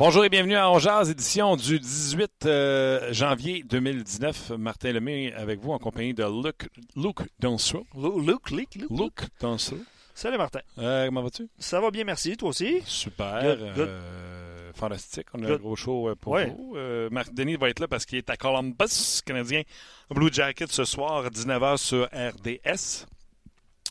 Bonjour 0.00 0.24
et 0.24 0.30
bienvenue 0.30 0.56
à 0.56 0.70
Ongeaz, 0.70 1.10
édition 1.10 1.56
du 1.56 1.78
18 1.78 2.46
euh, 2.46 3.12
janvier 3.12 3.62
2019. 3.64 4.52
Martin 4.56 4.92
Lemay 4.92 5.30
avec 5.34 5.60
vous 5.60 5.72
en 5.72 5.78
compagnie 5.78 6.14
de 6.14 6.24
Luc, 6.24 6.70
Luc 6.96 7.16
Danseau. 7.38 7.86
Luc, 7.94 8.50
Luc, 8.50 8.76
Luc. 8.76 9.20
Danseau. 9.40 9.76
Salut 10.14 10.38
Martin. 10.38 10.60
Euh, 10.78 11.04
comment 11.04 11.22
vas-tu? 11.22 11.50
Ça 11.58 11.82
va 11.82 11.90
bien, 11.90 12.04
merci. 12.04 12.34
Toi 12.38 12.48
aussi? 12.48 12.80
Super. 12.86 13.42
Good, 13.42 13.74
good. 13.74 13.88
euh, 13.88 14.72
fantastique. 14.72 15.26
On 15.34 15.42
a 15.44 15.46
Good. 15.48 15.56
un 15.60 15.62
gros 15.62 15.76
show 15.76 16.14
pour 16.18 16.32
Ouais. 16.32 16.46
vous. 16.46 16.78
Marc 17.10 17.34
Denis 17.34 17.56
va 17.56 17.68
être 17.68 17.80
là 17.80 17.86
parce 17.86 18.06
qu'il 18.06 18.16
est 18.16 18.30
à 18.30 18.38
Columbus, 18.38 19.20
Canadien. 19.26 19.62
Blue 20.08 20.32
Jacket 20.32 20.72
ce 20.72 20.84
soir, 20.86 21.30
19h 21.30 21.76
sur 21.76 22.06
RDS. 22.06 23.04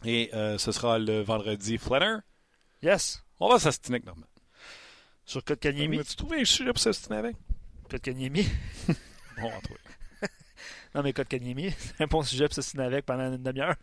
Et 0.05 0.31
ce 0.57 0.71
sera 0.71 0.97
le 0.97 1.21
vendredi 1.21 1.77
Flanner. 1.77 2.17
Yes. 2.81 3.23
On 3.39 3.47
va 3.49 3.59
s'astiner 3.59 3.99
avec. 3.99 4.25
Sur 5.29 5.43
Kotkaniemi. 5.43 5.99
As-tu 5.99 6.15
trouvé 6.15 6.41
un 6.41 6.45
sujet 6.45 6.71
pour 6.73 6.79
s'astiner 6.79 7.17
avec? 7.17 7.35
Kotkaniemi. 7.87 8.47
Bon, 9.37 9.45
on 9.45 9.49
va 9.51 9.57
en 9.57 9.61
trouver. 9.61 9.79
Non, 10.95 11.03
mais 11.03 11.13
Kotkaniemi, 11.13 11.69
c'est 11.77 12.01
un 12.01 12.07
bon 12.07 12.23
sujet 12.23 12.45
pour 12.47 12.55
s'assiner 12.55 12.83
avec 12.83 13.05
pendant 13.05 13.31
une 13.31 13.43
demi-heure. 13.43 13.75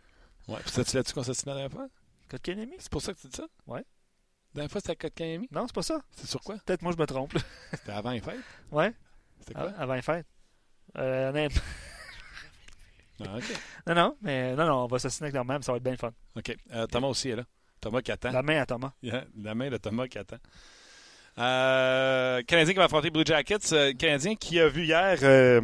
Ouais. 0.49 0.57
Puis 0.59 0.71
c'était-tu 0.71 0.97
là-dessus 0.97 1.13
qu'on 1.13 1.23
s'astinait 1.23 1.53
la 1.53 1.61
dernière 1.61 1.71
fois? 1.77 1.87
Kotkaniemi? 2.29 2.75
C'est 2.79 2.91
pour 2.91 3.01
ça 3.01 3.13
que 3.13 3.19
tu 3.21 3.27
dis 3.27 3.37
ça? 3.37 3.47
Ouais. 3.65 3.79
La 3.79 4.55
dernière 4.55 4.71
fois, 4.71 4.81
c'était 4.81 4.91
à 4.91 4.95
Kotkaniemi? 4.97 5.47
Non, 5.49 5.65
c'est 5.67 5.73
pas 5.73 5.83
ça. 5.83 6.01
C'est 6.17 6.27
sur 6.27 6.41
quoi? 6.41 6.57
Peut-être 6.65 6.81
moi, 6.81 6.91
je 6.91 6.97
me 7.01 7.05
trompe. 7.05 7.33
C'était 7.71 7.93
avant 7.93 8.11
les 8.11 8.19
fêtes? 8.19 8.41
Ouais, 8.71 8.93
C'était 9.39 9.53
quoi? 9.53 9.71
avant 9.77 9.93
les 9.93 10.01
fêtes. 10.01 10.27
Euh, 10.97 11.47
Ah, 13.21 13.39
non, 13.87 13.95
non, 13.95 14.17
mais 14.21 14.53
non, 14.53 14.65
non, 14.67 14.83
on 14.83 14.87
va 14.87 14.99
s'assiner 14.99 15.27
avec 15.27 15.35
leur 15.35 15.45
même, 15.45 15.63
ça 15.63 15.71
va 15.71 15.77
être 15.77 15.83
bien 15.83 15.95
fun. 15.95 16.11
OK. 16.35 16.55
Euh, 16.73 16.85
Thomas 16.87 17.07
aussi 17.07 17.29
est 17.29 17.35
là. 17.37 17.45
Thomas 17.79 18.01
qui 18.01 18.11
attend. 18.11 18.31
La 18.31 18.43
main 18.43 18.61
à 18.61 18.65
Thomas. 18.65 18.91
Yeah, 19.01 19.25
La 19.41 19.55
main 19.55 19.69
de 19.69 19.77
Thomas 19.77 20.07
qui 20.09 20.17
attend. 20.19 20.37
Euh, 21.39 22.41
Canadien 22.43 22.73
qui 22.73 22.77
va 22.77 22.85
affronter 22.85 23.09
Blue 23.09 23.25
Jackets. 23.25 23.73
Euh, 23.73 23.93
Canadien 23.93 24.35
qui 24.35 24.59
a 24.59 24.67
vu 24.67 24.85
hier 24.85 25.17
euh, 25.21 25.61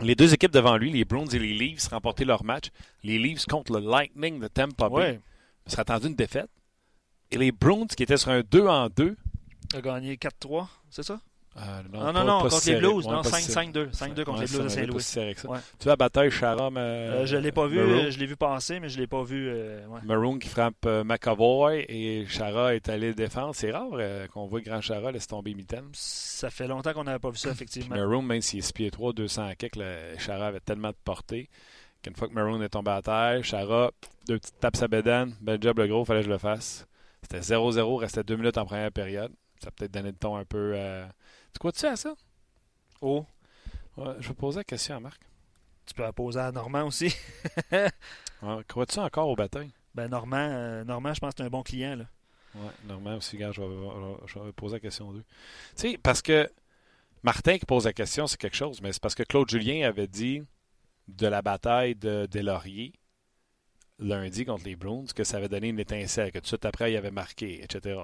les 0.00 0.14
deux 0.14 0.34
équipes 0.34 0.52
devant 0.52 0.76
lui, 0.76 0.90
les 0.90 1.04
Bruins 1.04 1.26
et 1.26 1.38
les 1.38 1.54
Leafs, 1.54 1.88
remporter 1.88 2.24
leur 2.24 2.44
match. 2.44 2.66
Les 3.02 3.18
Leafs 3.18 3.46
contre 3.46 3.78
le 3.78 3.88
Lightning 3.88 4.40
de 4.40 4.48
Tampa 4.48 4.88
Bay. 4.88 4.94
Ouais. 4.94 5.20
Serait 5.66 5.82
attendu 5.82 6.08
une 6.08 6.14
défaite. 6.14 6.50
Et 7.30 7.38
les 7.38 7.52
Bruins 7.52 7.86
qui 7.86 8.02
étaient 8.02 8.16
sur 8.16 8.30
un 8.30 8.42
2 8.42 8.66
en 8.66 8.88
2. 8.88 9.16
A 9.74 9.80
gagné 9.80 10.16
4-3, 10.16 10.66
c'est 10.90 11.02
ça? 11.02 11.20
Euh, 11.56 11.60
Non, 11.92 12.00
pas- 12.00 12.12
non, 12.12 12.24
non, 12.24 12.40
contre 12.40 12.60
les. 12.66 12.76
Blues. 12.76 13.06
Ouais, 13.06 13.12
non, 13.12 13.22
pas 13.22 13.30
si 13.40 13.52
serré. 13.52 13.66
5-5-2. 13.66 13.90
5-2 13.92 14.24
contre 14.24 14.38
Ouais, 14.40 14.46
les 14.46 14.50
Blues 14.52 14.64
de 14.64 14.68
Saint-Louis. 14.68 14.94
Ouais. 15.52 15.58
Tu 15.78 15.84
vois 15.84 15.92
la 15.92 15.96
bataille 15.96 16.30
Charam. 16.32 16.76
Euh, 16.76 17.26
je 17.26 17.36
l'ai 17.36 17.52
pas 17.52 17.66
vu, 17.68 17.78
Maroon. 17.78 17.92
euh, 18.06 18.10
je 18.10 18.18
l'ai 18.18 18.26
vu 18.26 18.34
passer, 18.36 18.80
mais 18.80 18.88
je 18.88 18.98
l'ai 18.98 19.06
pas 19.06 19.22
vu. 19.22 19.48
euh, 19.48 19.86
ouais. 19.86 20.00
Maroon 20.04 20.38
qui 20.40 20.48
frappe 20.48 20.74
euh, 20.86 21.04
McAvoy 21.04 21.84
et 21.88 22.26
Chara 22.26 22.74
est 22.74 22.88
allé 22.88 23.14
défendre. 23.14 23.54
C'est 23.54 23.70
rare 23.70 23.86
euh, 23.92 24.26
qu'on 24.26 24.46
voit 24.46 24.60
Grand 24.62 24.80
Chara 24.80 25.12
laisser 25.12 25.28
tomber 25.28 25.54
Mitten. 25.54 25.84
Ça 25.92 26.50
fait 26.50 26.66
longtemps 26.66 26.92
qu'on 26.92 27.04
n'avait 27.04 27.20
pas 27.20 27.30
vu 27.30 27.36
ça, 27.38 27.50
effectivement. 27.50 27.94
Maroon, 27.94 28.22
même 28.22 28.40
s'il 28.40 28.58
est 28.58 28.62
6 28.62 28.72
pieds 28.72 28.90
3, 28.90 29.12
200 29.12 29.46
à 29.46 29.54
quelques, 29.54 29.76
le 29.76 30.18
Chara 30.18 30.48
avait 30.48 30.58
tellement 30.60 30.88
de 30.90 30.96
portée 31.04 31.48
qu'une 32.02 32.16
fois 32.16 32.26
que 32.28 32.34
Maroon 32.34 32.60
est 32.62 32.68
tombé 32.68 32.90
à 32.90 33.00
terre, 33.00 33.44
Chara, 33.44 33.92
deux 34.26 34.38
petites 34.40 34.58
tapes 34.58 34.82
à 34.82 34.88
bédane. 34.88 35.34
Bel 35.40 35.62
job, 35.62 35.78
le 35.78 35.86
gros, 35.86 36.04
fallait 36.04 36.20
que 36.20 36.26
je 36.26 36.30
le 36.32 36.38
fasse. 36.38 36.86
C'était 37.22 37.40
0-0, 37.40 37.96
restait 38.00 38.24
deux 38.24 38.36
minutes 38.36 38.58
en 38.58 38.66
première 38.66 38.90
période. 38.90 39.30
Ça 39.62 39.68
a 39.68 39.70
peut-être 39.70 39.92
donné 39.92 40.10
le 40.10 40.16
ton 40.16 40.36
un 40.36 40.44
peu. 40.44 40.72
euh, 40.74 41.06
Tu 41.54 41.58
crois-tu 41.58 41.86
à 41.86 41.96
ça? 41.96 42.14
Oh, 43.00 43.24
Ouais, 43.96 44.14
je 44.18 44.28
vais 44.28 44.34
poser 44.34 44.58
la 44.58 44.64
question 44.64 44.96
à 44.96 45.00
Marc. 45.00 45.22
tu 45.86 45.94
peux 45.94 46.02
la 46.02 46.12
poser 46.12 46.40
à 46.40 46.52
Normand 46.52 46.86
aussi. 46.86 47.14
Ouais, 48.42 48.62
Crois-tu 48.68 48.98
encore 48.98 49.28
au 49.28 49.36
bataille? 49.36 49.70
Ben 49.94 50.08
Normand, 50.08 50.36
euh, 50.36 50.84
Normand, 50.84 51.14
je 51.14 51.20
pense 51.20 51.32
que 51.32 51.38
c'est 51.38 51.46
un 51.46 51.50
bon 51.50 51.62
client. 51.62 51.96
Là. 51.96 52.04
Oui, 52.56 52.68
normalement 52.86 53.18
aussi, 53.18 53.38
gars, 53.38 53.52
je 53.52 53.62
vais, 53.62 54.16
je 54.26 54.38
vais 54.38 54.52
poser 54.52 54.74
la 54.74 54.80
question 54.80 55.12
d'eux. 55.12 55.24
Tu 55.76 55.92
sais, 55.92 55.98
parce 55.98 56.20
que 56.20 56.50
Martin 57.22 57.56
qui 57.56 57.64
pose 57.64 57.86
la 57.86 57.92
question, 57.94 58.26
c'est 58.26 58.36
quelque 58.36 58.56
chose, 58.56 58.82
mais 58.82 58.92
c'est 58.92 59.00
parce 59.00 59.14
que 59.14 59.22
Claude 59.22 59.48
Julien 59.48 59.88
avait 59.88 60.08
dit 60.08 60.42
de 61.08 61.26
la 61.26 61.40
bataille 61.40 61.94
de 61.94 62.26
des 62.26 62.42
Lauriers 62.42 62.92
lundi 63.98 64.44
contre 64.44 64.64
les 64.64 64.76
Bruins 64.76 65.06
que 65.14 65.24
ça 65.24 65.38
avait 65.38 65.48
donné 65.48 65.68
une 65.68 65.78
étincelle, 65.80 66.30
que 66.32 66.38
tout 66.38 66.42
de 66.42 66.46
suite 66.48 66.64
après, 66.66 66.92
il 66.92 66.96
avait 66.96 67.10
marqué, 67.12 67.62
etc. 67.62 68.00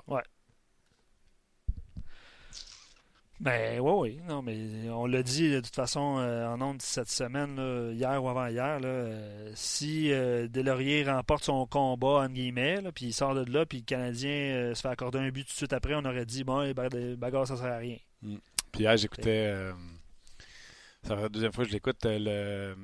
Ben 3.41 3.81
oui, 3.81 3.93
oui. 4.19 4.21
Non, 4.29 4.43
mais 4.43 4.91
on 4.91 5.07
l'a 5.07 5.23
dit 5.23 5.51
de 5.51 5.61
toute 5.61 5.75
façon 5.75 6.19
euh, 6.19 6.47
en 6.47 6.61
ondes 6.61 6.83
cette 6.83 7.09
semaine, 7.09 7.57
là, 7.57 7.91
hier 7.93 8.23
ou 8.23 8.29
avant-hier, 8.29 8.81
euh, 8.85 9.51
si 9.55 10.13
euh, 10.13 10.47
Delaurier 10.47 11.05
remporte 11.11 11.45
son 11.45 11.65
combat, 11.67 12.21
entre 12.25 12.35
guillemets, 12.35 12.81
puis 12.95 13.07
il 13.07 13.13
sort 13.15 13.35
de 13.35 13.51
là, 13.51 13.65
puis 13.65 13.79
le 13.79 13.85
Canadien 13.85 14.31
euh, 14.31 14.75
se 14.75 14.83
fait 14.83 14.89
accorder 14.89 15.21
un 15.21 15.31
but 15.31 15.45
tout 15.45 15.53
de 15.53 15.57
suite 15.57 15.73
après, 15.73 15.95
on 15.95 16.05
aurait 16.05 16.27
dit, 16.27 16.45
bon, 16.45 16.61
les 16.61 16.75
ba- 16.75 16.89
les 16.91 17.17
bagarres, 17.17 17.47
ça 17.47 17.57
sert 17.57 17.73
à 17.73 17.79
rien. 17.79 17.97
Puis 18.21 18.83
hier, 18.83 18.95
j'écoutais. 18.99 19.47
euh, 19.47 19.73
ça 21.03 21.17
fait 21.17 21.23
la 21.23 21.29
deuxième 21.31 21.53
fois 21.53 21.65
que 21.65 21.71
je 21.71 21.75
l'écoute, 21.75 21.97
le. 22.05 22.77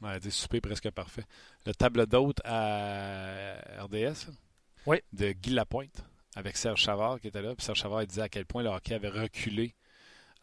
Va 0.00 0.18
dire 0.18 0.32
souper 0.32 0.62
presque 0.62 0.90
parfait. 0.92 1.24
Le 1.66 1.74
table 1.74 2.06
d'hôte 2.06 2.40
à 2.46 3.56
RDS. 3.82 4.30
Oui. 4.86 4.96
De 5.12 5.32
Guy 5.32 5.50
Lapointe, 5.50 6.02
avec 6.36 6.56
Serge 6.56 6.80
Chavard 6.80 7.20
qui 7.20 7.28
était 7.28 7.42
là. 7.42 7.54
Puis 7.54 7.64
Serge 7.64 7.78
Chavard 7.78 8.06
disait 8.06 8.22
à 8.22 8.28
quel 8.28 8.46
point 8.46 8.62
le 8.62 8.68
hockey 8.70 8.94
avait 8.94 9.08
reculé 9.08 9.74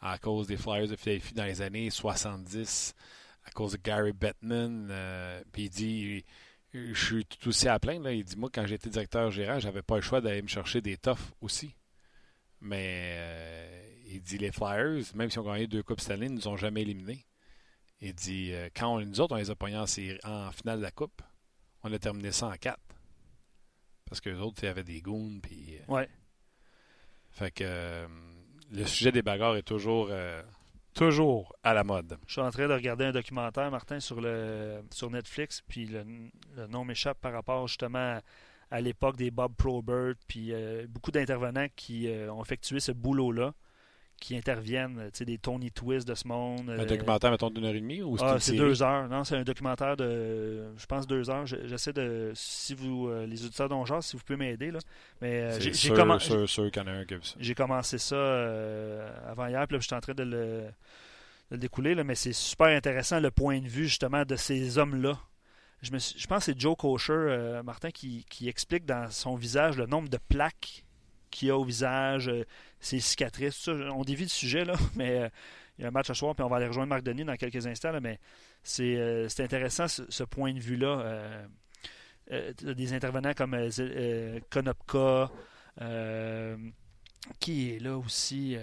à 0.00 0.18
cause 0.18 0.46
des 0.46 0.56
Flyers 0.56 0.88
de 0.88 0.96
Philadelphie 0.96 1.34
dans 1.34 1.44
les 1.44 1.60
années 1.62 1.90
70, 1.90 2.94
à 3.44 3.50
cause 3.50 3.72
de 3.72 3.78
Gary 3.78 4.12
Bettman. 4.12 4.88
euh, 4.90 5.42
puis 5.52 5.64
il 5.64 5.70
dit 5.70 6.24
Je 6.72 6.94
suis 6.94 7.24
tout 7.24 7.48
aussi 7.48 7.68
à 7.68 7.78
plaindre. 7.78 8.04
Là. 8.04 8.12
Il 8.12 8.24
dit 8.24 8.36
Moi, 8.36 8.50
quand 8.52 8.66
j'étais 8.66 8.90
directeur 8.90 9.30
gérant, 9.30 9.58
j'avais 9.58 9.82
pas 9.82 9.96
le 9.96 10.02
choix 10.02 10.20
d'aller 10.20 10.42
me 10.42 10.48
chercher 10.48 10.80
des 10.80 10.96
toughs 10.96 11.18
aussi. 11.40 11.74
Mais 12.60 13.14
euh, 13.16 13.88
il 14.08 14.20
dit 14.22 14.38
les 14.38 14.52
Flyers, 14.52 15.04
même 15.14 15.30
si 15.30 15.38
on 15.38 15.44
gagné 15.44 15.66
deux 15.66 15.82
Coupes 15.82 16.00
Stanley, 16.00 16.26
ils 16.26 16.34
nous 16.34 16.48
ont 16.48 16.56
jamais 16.56 16.82
éliminés. 16.82 17.24
Il 18.00 18.14
dit 18.14 18.52
euh, 18.52 18.68
quand 18.74 18.96
on, 18.96 19.00
nous 19.00 19.20
autres, 19.20 19.34
on 19.34 19.38
les 19.38 19.50
a 19.50 19.54
pognés 19.56 19.76
en, 19.76 19.84
en 20.24 20.52
finale 20.52 20.78
de 20.78 20.82
la 20.82 20.90
Coupe, 20.90 21.22
on 21.82 21.92
a 21.92 21.98
terminé 21.98 22.32
ça 22.32 22.46
en 22.48 22.56
4. 22.56 22.78
Parce 24.08 24.20
que 24.20 24.30
les 24.30 24.38
autres, 24.40 24.62
il 24.62 24.66
y 24.66 24.68
avait 24.68 24.84
des 24.84 25.00
goons. 25.00 25.38
Puis, 25.42 25.76
euh, 25.78 25.92
Ouais. 25.92 26.08
fait 27.30 27.50
que 27.50 27.64
euh, 27.66 28.06
le 28.72 28.84
sujet 28.86 29.12
des 29.12 29.22
bagarres 29.22 29.56
est 29.56 29.62
toujours, 29.62 30.08
euh, 30.10 30.42
toujours 30.94 31.54
à 31.62 31.74
la 31.74 31.84
mode. 31.84 32.16
Je 32.26 32.32
suis 32.32 32.40
en 32.40 32.50
train 32.50 32.68
de 32.68 32.72
regarder 32.74 33.04
un 33.06 33.12
documentaire, 33.12 33.70
Martin, 33.70 34.00
sur 34.00 34.20
le 34.20 34.82
sur 34.90 35.10
Netflix, 35.10 35.62
puis 35.66 35.86
le, 35.86 36.04
le 36.56 36.66
nom 36.66 36.84
m'échappe 36.84 37.20
par 37.20 37.32
rapport 37.32 37.66
justement 37.68 38.20
à 38.70 38.80
l'époque 38.80 39.16
des 39.16 39.30
Bob 39.30 39.54
Probert, 39.56 40.14
puis 40.26 40.52
euh, 40.52 40.86
beaucoup 40.88 41.10
d'intervenants 41.10 41.68
qui 41.76 42.08
ont 42.30 42.42
effectué 42.42 42.80
ce 42.80 42.92
boulot-là, 42.92 43.54
qui 44.20 44.36
interviennent, 44.36 44.96
tu 45.12 45.18
sais, 45.18 45.24
des 45.24 45.38
Tony 45.38 45.70
Twist 45.70 46.06
de 46.06 46.14
ce 46.14 46.26
monde. 46.26 46.68
Un 46.70 46.80
euh, 46.80 46.84
documentaire, 46.84 47.30
mettons, 47.30 47.50
d'une 47.50 47.64
heure 47.64 47.74
et 47.74 47.80
demie 47.80 48.02
ou 48.02 48.18
c'est 48.18 48.24
Ah, 48.24 48.36
c'est 48.40 48.56
deux 48.56 48.82
heures. 48.82 49.08
Non, 49.08 49.22
c'est 49.24 49.36
un 49.36 49.44
documentaire 49.44 49.96
de, 49.96 50.64
je 50.76 50.86
pense, 50.86 51.06
deux 51.06 51.30
heures. 51.30 51.46
Je- 51.46 51.66
J'essaie 51.66 51.92
de, 51.92 52.32
si 52.34 52.74
vous, 52.74 53.08
euh, 53.08 53.26
les 53.26 53.44
auditeurs 53.44 53.68
d'Ongears, 53.68 54.02
si 54.02 54.16
vous 54.16 54.22
pouvez 54.24 54.36
m'aider, 54.36 54.70
là. 54.70 54.80
Mais 55.20 55.40
euh, 55.42 55.50
j'ai- 55.60 55.72
j'ai 55.72 55.88
sûr, 55.88 55.94
commen- 55.96 56.18
sûr, 56.18 56.48
sûr 56.48 56.70
qu'il 56.70 56.82
y 56.82 56.84
en 56.84 56.88
a 56.88 56.92
un 56.92 57.04
qui 57.04 57.14
a 57.14 57.16
vu 57.18 57.24
ça. 57.24 57.36
j'ai 57.38 57.54
commencé 57.54 57.98
ça 57.98 58.16
euh, 58.16 59.08
avant 59.30 59.46
hier, 59.46 59.66
puis 59.66 59.76
là, 59.76 59.80
je 59.80 59.86
suis 59.86 59.94
en 59.96 60.00
train 60.00 60.14
de 60.14 60.22
le, 60.24 60.30
de 60.30 60.70
le 61.52 61.58
découler, 61.58 61.94
là, 61.94 62.04
mais 62.04 62.14
c'est 62.14 62.32
super 62.32 62.66
intéressant 62.68 63.20
le 63.20 63.30
point 63.30 63.60
de 63.60 63.68
vue 63.68 63.84
justement 63.86 64.24
de 64.24 64.36
ces 64.36 64.78
hommes-là. 64.78 65.18
Je, 65.80 65.92
me 65.92 65.98
suis- 66.00 66.18
je 66.18 66.26
pense 66.26 66.38
que 66.40 66.52
c'est 66.52 66.60
Joe 66.60 66.76
Kosher, 66.76 67.12
euh, 67.12 67.62
Martin, 67.62 67.90
qui, 67.92 68.26
qui 68.28 68.48
explique 68.48 68.84
dans 68.84 69.08
son 69.10 69.36
visage 69.36 69.76
le 69.76 69.86
nombre 69.86 70.08
de 70.08 70.18
plaques 70.28 70.84
qu'il 71.30 71.50
a 71.50 71.56
au 71.56 71.64
visage, 71.64 72.30
ses 72.80 73.00
cicatrices, 73.00 73.62
tout 73.62 73.76
ça. 73.76 73.92
On 73.92 74.02
dévie 74.02 74.24
le 74.24 74.28
sujet, 74.28 74.64
là, 74.64 74.74
mais 74.96 75.30
il 75.78 75.82
y 75.82 75.84
a 75.84 75.88
un 75.88 75.90
match 75.90 76.08
ce 76.08 76.14
soir, 76.14 76.34
puis 76.34 76.44
on 76.44 76.48
va 76.48 76.56
aller 76.56 76.66
rejoindre 76.66 76.88
Marc 76.88 77.02
Denis 77.02 77.24
dans 77.24 77.36
quelques 77.36 77.66
instants, 77.66 77.98
mais 78.00 78.18
c'est 78.62 79.40
intéressant 79.40 79.86
ce, 79.88 80.24
point 80.24 80.52
de 80.52 80.60
vue-là. 80.60 81.46
des 82.30 82.92
intervenants 82.92 83.34
comme 83.34 83.56
Konopka, 84.50 85.30
qui 87.38 87.74
est 87.74 87.78
là 87.78 87.96
aussi. 87.96 88.56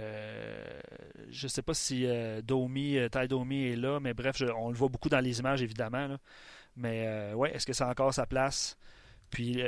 je 1.30 1.46
ne 1.46 1.50
sais 1.50 1.62
pas 1.62 1.74
si 1.74 2.02
Ty 2.02 2.44
Domi 2.44 2.96
est 2.96 3.76
là, 3.76 4.00
mais 4.00 4.14
bref, 4.14 4.42
on 4.58 4.70
le 4.70 4.76
voit 4.76 4.90
beaucoup 4.90 5.10
dans 5.10 5.22
les 5.22 5.40
images, 5.40 5.62
évidemment. 5.62 6.18
Mais 6.76 7.34
ouais, 7.34 7.56
est-ce 7.56 7.66
que 7.66 7.74
c'est 7.74 7.84
encore 7.84 8.14
sa 8.14 8.26
place? 8.26 8.78
Puis 9.36 9.62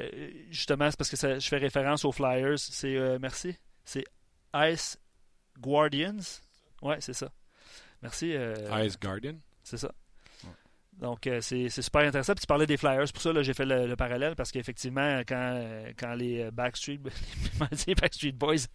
justement, 0.49 0.89
c'est 0.89 0.97
parce 0.97 1.09
que 1.09 1.39
je 1.41 1.45
fais 1.45 1.57
référence 1.57 2.05
aux 2.05 2.13
Flyers. 2.13 2.57
C'est 2.57 3.19
merci. 3.19 3.53
C'est 3.83 4.05
Ice 4.55 4.97
Guardians? 5.59 6.39
Ouais, 6.81 7.01
c'est 7.01 7.11
ça. 7.11 7.33
Merci. 8.01 8.33
Ice 8.85 8.97
Guardian? 8.97 9.33
C'est 9.63 9.75
ça. 9.75 9.93
Donc, 10.99 11.27
euh, 11.27 11.41
c'est 11.41 11.69
super 11.69 12.01
intéressant. 12.01 12.33
Puis 12.33 12.41
tu 12.41 12.47
parlais 12.47 12.65
des 12.65 12.77
Flyers, 12.77 13.05
pour 13.13 13.21
ça, 13.21 13.31
j'ai 13.43 13.53
fait 13.53 13.65
le, 13.65 13.95
parallèle 13.95 14.35
parce 14.35 14.51
qu'effectivement, 14.51 15.19
quand, 15.27 15.63
quand 15.97 16.13
les 16.15 16.49
Backstreet, 16.51 16.99
les 17.87 17.95
Backstreet 17.95 18.31
Boys. 18.31 18.65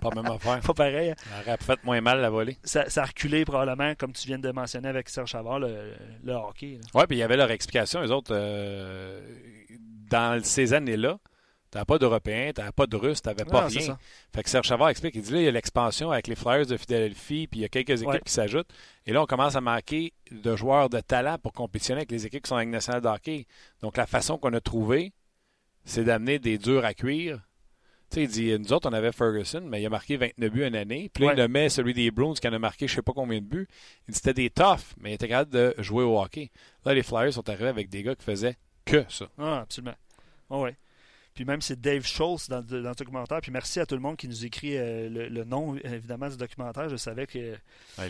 pas 0.00 0.10
même 0.10 0.26
affaire. 0.26 0.60
pas 0.66 0.74
pareil. 0.74 1.14
Ça 1.16 1.40
aurait 1.40 1.56
fait 1.58 1.84
moins 1.84 2.00
mal 2.00 2.20
la 2.20 2.30
volée. 2.30 2.56
Ça, 2.64 2.88
ça, 2.90 3.02
a 3.02 3.06
reculé 3.06 3.44
probablement, 3.44 3.94
comme 3.94 4.12
tu 4.12 4.26
viens 4.26 4.38
de 4.38 4.50
mentionner 4.50 4.88
avec 4.88 5.08
Serge 5.08 5.30
Chavard, 5.30 5.60
le, 5.60 6.32
hockey. 6.32 6.80
Oui, 6.94 7.04
puis 7.06 7.16
il 7.16 7.20
y 7.20 7.22
avait 7.22 7.36
leur 7.36 7.50
explication, 7.50 8.00
les 8.00 8.10
autres, 8.10 8.32
euh, 8.32 9.20
dans 10.10 10.42
ces 10.42 10.72
années-là. 10.72 11.18
T'avais 11.70 11.84
pas 11.84 11.98
d'Européens, 11.98 12.52
t'avais 12.54 12.72
pas 12.72 12.86
de 12.86 12.96
Russes, 12.96 13.20
t'avais 13.20 13.44
pas 13.44 13.66
rien. 13.66 13.98
Fait 14.34 14.42
que 14.42 14.48
Serge 14.48 14.66
Chavard 14.66 14.88
explique, 14.88 15.14
il 15.16 15.22
dit 15.22 15.32
là, 15.32 15.40
il 15.40 15.44
y 15.44 15.48
a 15.48 15.50
l'expansion 15.50 16.10
avec 16.10 16.26
les 16.26 16.34
Flyers 16.34 16.66
de 16.66 16.76
Philadelphie, 16.78 17.46
puis 17.46 17.60
il 17.60 17.62
y 17.62 17.66
a 17.66 17.68
quelques 17.68 18.02
équipes 18.02 18.24
qui 18.24 18.32
s'ajoutent. 18.32 18.70
Et 19.04 19.12
là, 19.12 19.22
on 19.22 19.26
commence 19.26 19.54
à 19.54 19.60
manquer 19.60 20.14
de 20.30 20.56
joueurs 20.56 20.88
de 20.88 21.00
talent 21.00 21.36
pour 21.38 21.52
compétitionner 21.52 22.00
avec 22.00 22.10
les 22.10 22.24
équipes 22.24 22.42
qui 22.42 22.48
sont 22.48 22.56
avec 22.56 22.68
nationale 22.68 23.02
de 23.02 23.08
hockey. 23.08 23.46
Donc, 23.82 23.96
la 23.96 24.06
façon 24.06 24.38
qu'on 24.38 24.52
a 24.54 24.60
trouvé, 24.60 25.12
c'est 25.84 26.04
d'amener 26.04 26.38
des 26.38 26.56
durs 26.56 26.84
à 26.84 26.94
cuire. 26.94 27.40
Tu 28.10 28.14
sais, 28.14 28.22
il 28.22 28.28
dit, 28.28 28.58
nous 28.58 28.72
autres, 28.72 28.88
on 28.88 28.92
avait 28.94 29.12
Ferguson, 29.12 29.60
mais 29.62 29.82
il 29.82 29.86
a 29.86 29.90
marqué 29.90 30.16
29 30.16 30.50
buts 30.50 30.64
une 30.64 30.76
année. 30.76 31.10
Puis 31.12 31.26
là, 31.26 31.34
il 31.36 31.48
met 31.48 31.68
celui 31.68 31.92
des 31.92 32.10
Bruins 32.10 32.32
qui 32.32 32.48
en 32.48 32.52
a 32.54 32.58
marqué 32.58 32.88
je 32.88 32.94
sais 32.94 33.02
pas 33.02 33.12
combien 33.12 33.40
de 33.40 33.44
buts. 33.44 33.68
Il 34.06 34.12
dit, 34.12 34.16
c'était 34.16 34.32
des 34.32 34.48
toughs, 34.48 34.94
mais 34.98 35.10
il 35.10 35.14
était 35.14 35.28
capable 35.28 35.52
de 35.52 35.74
jouer 35.78 36.04
au 36.04 36.18
hockey. 36.18 36.50
Là, 36.86 36.94
les 36.94 37.02
Flyers 37.02 37.34
sont 37.34 37.46
arrivés 37.50 37.68
avec 37.68 37.90
des 37.90 38.02
gars 38.02 38.14
qui 38.14 38.24
faisaient 38.24 38.56
que 38.86 39.04
ça. 39.10 39.26
Ah, 39.36 39.60
absolument. 39.60 39.96
Oh, 40.48 40.62
ouais. 40.62 40.74
Puis 41.38 41.44
même 41.44 41.62
c'est 41.62 41.80
Dave 41.80 42.04
Schultz 42.04 42.48
dans, 42.48 42.62
dans, 42.62 42.76
le 42.78 42.94
documentaire. 42.96 43.40
Puis 43.40 43.52
merci 43.52 43.78
à 43.78 43.86
tout 43.86 43.94
le 43.94 44.00
monde 44.00 44.16
qui 44.16 44.26
nous 44.26 44.44
écrit 44.44 44.76
euh, 44.76 45.08
le, 45.08 45.44
nom, 45.44 45.76
évidemment, 45.76 46.28
du 46.28 46.36
documentaire. 46.36 46.88
Je 46.88 46.96
savais 46.96 47.28
que. 47.28 47.54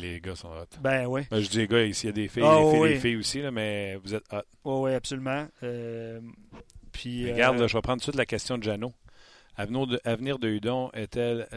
les 0.00 0.18
gars 0.18 0.34
sont 0.34 0.48
hot. 0.48 0.64
Ben 0.80 1.04
oui. 1.04 1.26
Ben, 1.30 1.38
je 1.38 1.50
dis 1.50 1.58
les 1.58 1.68
gars, 1.68 1.84
ici, 1.84 2.06
il 2.06 2.06
y 2.06 2.08
a 2.08 2.12
des 2.12 2.28
filles, 2.28 2.42
ah, 2.46 2.58
il 2.58 2.78
y 2.78 2.82
a 2.84 2.88
des 2.88 2.98
filles 2.98 3.16
aussi, 3.16 3.42
là, 3.42 3.50
mais 3.50 3.96
vous 3.96 4.14
êtes 4.14 4.24
hot. 4.32 4.38
Oui, 4.64 4.80
oui, 4.80 4.94
absolument. 4.94 5.46
Euh, 5.62 6.22
puis, 6.90 7.30
Regarde, 7.30 7.60
euh, 7.60 7.68
je 7.68 7.76
vais 7.76 7.82
prendre 7.82 8.00
tout 8.00 8.06
de 8.06 8.12
suite 8.12 8.16
la 8.16 8.24
question 8.24 8.56
de 8.56 8.62
Jeannot. 8.62 8.94
Avenir 9.56 9.86
de, 9.86 10.00
avenir 10.04 10.38
de 10.38 10.48
Hudon 10.48 10.90
est-elle 10.94 11.48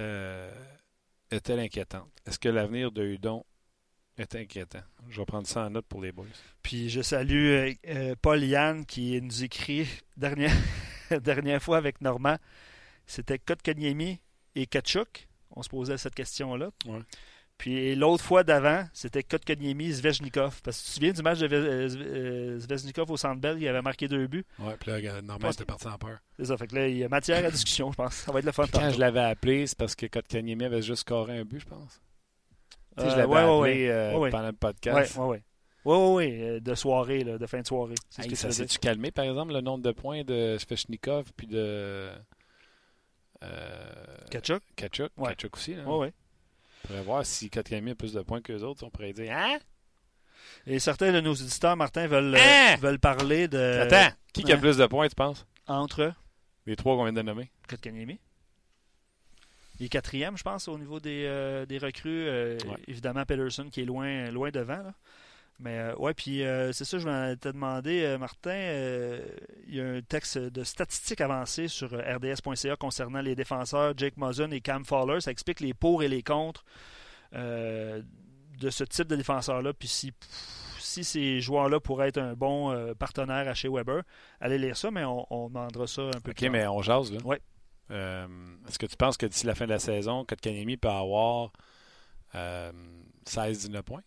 est-elle 1.31 1.59
inquiétante? 1.61 2.09
Est-ce 2.27 2.37
que 2.37 2.49
l'avenir 2.49 2.91
de 2.91 3.05
Hudon 3.05 3.45
est 4.17 4.35
inquiétant? 4.35 4.83
Je 5.07 5.21
vais 5.21 5.25
prendre 5.25 5.47
ça 5.47 5.67
en 5.67 5.69
note 5.69 5.85
pour 5.85 6.01
les 6.01 6.11
boys. 6.11 6.25
Puis 6.63 6.89
je 6.89 7.01
salue 7.01 7.71
Paul 8.21 8.43
Yann 8.43 8.85
qui 8.85 9.21
nous 9.21 9.45
écrit 9.45 9.87
dernière, 10.17 10.51
dernière 11.19 11.61
fois 11.61 11.77
avec 11.77 12.01
Normand, 12.01 12.37
c'était 13.05 13.39
Kotkaniemi 13.39 14.19
et 14.55 14.65
Kachuk. 14.65 15.27
On 15.51 15.63
se 15.63 15.69
posait 15.69 15.97
cette 15.97 16.15
question-là. 16.15 16.71
Puis 17.61 17.93
l'autre 17.95 18.23
fois 18.23 18.43
d'avant, 18.43 18.85
c'était 18.91 19.21
Kotkaniemi 19.21 19.91
Zvechnikov. 19.91 20.61
Parce 20.63 20.77
que 20.77 20.81
tu 20.81 20.87
te 20.87 20.93
souviens 20.95 21.11
du 21.11 21.21
match 21.21 21.37
de 21.37 21.47
euh, 21.55 22.57
Zvechnikov 22.57 23.11
au 23.11 23.17
Centre 23.17 23.39
Bell, 23.39 23.57
il 23.61 23.67
avait 23.67 23.83
marqué 23.83 24.07
deux 24.07 24.25
buts. 24.25 24.43
Oui, 24.57 24.73
puis 24.79 24.89
là, 24.89 25.21
Normand 25.21 25.51
était 25.51 25.63
parti 25.63 25.87
en 25.87 25.97
peur. 25.99 26.17
C'est 26.39 26.45
ça. 26.45 26.57
Fait 26.57 26.65
que 26.65 26.73
là, 26.73 26.87
il 26.87 26.97
y 26.97 27.03
a 27.03 27.09
matière 27.09 27.45
à 27.45 27.51
discussion, 27.51 27.91
je 27.91 27.97
pense. 27.97 28.15
Ça 28.15 28.31
va 28.31 28.39
être 28.39 28.45
le 28.45 28.51
fun. 28.51 28.65
quand 28.73 28.89
je 28.89 28.99
l'avais 28.99 29.19
appelé, 29.19 29.67
c'est 29.67 29.77
parce 29.77 29.95
que 29.95 30.07
Kotkaniemi 30.07 30.65
avait 30.65 30.81
juste 30.81 31.01
scoré 31.01 31.37
un 31.37 31.43
but, 31.43 31.59
je 31.59 31.67
pense. 31.67 32.01
Tu 32.97 33.03
sais, 33.03 33.09
je 33.11 33.13
euh, 33.13 33.17
l'avais 33.17 33.35
appelé 33.35 33.87
euh, 33.89 34.29
pendant 34.31 34.47
le 34.47 34.53
podcast. 34.53 35.15
Oui, 35.17 35.23
oui, 35.27 35.37
oui. 35.85 35.95
Oui, 35.95 36.13
oui, 36.15 36.41
euh, 36.41 36.59
de 36.59 36.75
soirée, 36.75 37.23
là, 37.23 37.37
de 37.37 37.45
fin 37.47 37.61
de 37.61 37.67
soirée. 37.67 37.95
ça 38.09 38.51
s'est-tu 38.51 38.79
calmé, 38.79 39.11
par 39.11 39.25
exemple, 39.25 39.53
le 39.53 39.61
nombre 39.61 39.83
de 39.83 39.91
points 39.91 40.23
de 40.23 40.57
Svechnikov 40.59 41.31
puis 41.35 41.47
de. 41.47 42.11
Euh, 43.43 44.17
Kachuk? 44.29 44.61
Kachuk, 44.75 45.11
ouais. 45.17 45.35
Kachuk 45.35 45.55
aussi. 45.55 45.75
Là. 45.75 45.83
Oui, 45.87 46.07
oui. 46.07 46.13
On 46.83 46.87
pourrait 46.87 47.01
voir 47.03 47.25
si 47.25 47.49
Kotkaniemi 47.49 47.91
a 47.91 47.95
plus 47.95 48.13
de 48.13 48.21
points 48.21 48.41
que 48.41 48.53
les 48.53 48.63
autres. 48.63 48.83
On 48.83 48.89
pourrait 48.89 49.13
dire 49.13 49.35
Hein? 49.35 49.57
Et 50.67 50.79
certains 50.79 51.11
de 51.11 51.21
nos 51.21 51.31
auditeurs, 51.31 51.75
Martin, 51.75 52.07
veulent, 52.07 52.35
hein? 52.35 52.75
veulent 52.79 52.99
parler 52.99 53.47
de. 53.47 53.79
Attends, 53.81 54.15
qui, 54.33 54.43
qui 54.43 54.51
a 54.51 54.55
hein? 54.55 54.59
plus 54.59 54.77
de 54.77 54.85
points, 54.85 55.07
tu 55.07 55.15
penses? 55.15 55.45
Entre 55.67 56.13
Les 56.65 56.75
trois 56.75 56.95
qu'on 56.95 57.03
vient 57.03 57.13
de 57.13 57.21
nommer 57.21 57.49
Kotkaniemi. 57.67 58.19
Il 59.79 59.85
est 59.85 59.89
quatrième, 59.89 60.37
je 60.37 60.43
pense, 60.43 60.67
au 60.67 60.77
niveau 60.77 60.99
des, 60.99 61.23
euh, 61.25 61.65
des 61.65 61.79
recrues. 61.79 62.27
Évidemment, 62.87 63.25
Pedersen 63.25 63.71
qui 63.71 63.81
est 63.81 63.85
loin, 63.85 64.29
loin 64.29 64.51
devant. 64.51 64.77
Là. 64.77 64.93
Mais 65.61 65.77
euh, 65.77 65.95
ouais, 65.97 66.13
puis 66.15 66.43
euh, 66.43 66.71
c'est 66.71 66.85
ça, 66.85 66.97
je 66.97 67.07
vais 67.07 67.35
te 67.35 67.49
demander, 67.49 68.01
euh, 68.03 68.17
Martin, 68.17 68.57
il 69.67 69.75
y 69.75 69.79
a 69.79 69.85
un 69.85 70.01
texte 70.01 70.37
de 70.39 70.63
statistiques 70.63 71.21
avancées 71.21 71.67
sur 71.67 71.91
rds.ca 71.91 72.75
concernant 72.75 73.21
les 73.21 73.35
défenseurs 73.35 73.93
Jake 73.95 74.17
Muzzin 74.17 74.49
et 74.51 74.59
Cam 74.59 74.83
Fowler. 74.83 75.21
Ça 75.21 75.29
explique 75.29 75.59
les 75.59 75.75
pour 75.75 76.01
et 76.01 76.07
les 76.07 76.23
contre 76.23 76.65
de 77.33 78.69
ce 78.69 78.83
type 78.83 79.07
de 79.07 79.15
défenseur-là. 79.15 79.73
Puis 79.73 79.87
si, 79.87 80.13
si 80.79 81.03
ces 81.03 81.41
joueurs-là 81.41 81.79
pourraient 81.79 82.09
être 82.09 82.17
un 82.17 82.33
bon 82.33 82.75
partenaire 82.95 83.47
à 83.47 83.53
chez 83.53 83.69
Weber, 83.69 84.01
allez 84.39 84.57
lire 84.57 84.75
ça, 84.75 84.89
mais 84.89 85.05
on, 85.05 85.47
demandera 85.47 85.85
ça 85.87 86.01
un 86.01 86.19
peu 86.19 86.33
plus. 86.33 86.47
OK, 86.47 86.51
mais 86.51 86.67
on 86.67 86.81
jase, 86.81 87.13
là. 87.13 87.19
Oui. 87.23 87.37
Est-ce 87.89 88.79
que 88.79 88.85
tu 88.87 88.97
penses 88.97 89.17
que 89.17 89.27
d'ici 89.27 89.45
la 89.45 89.55
fin 89.55 89.65
de 89.65 89.71
la 89.71 89.79
saison, 89.79 90.25
Kotkanemi 90.25 90.77
peut 90.77 90.89
avoir 90.89 91.51
16-19 92.33 93.83
points? 93.83 94.01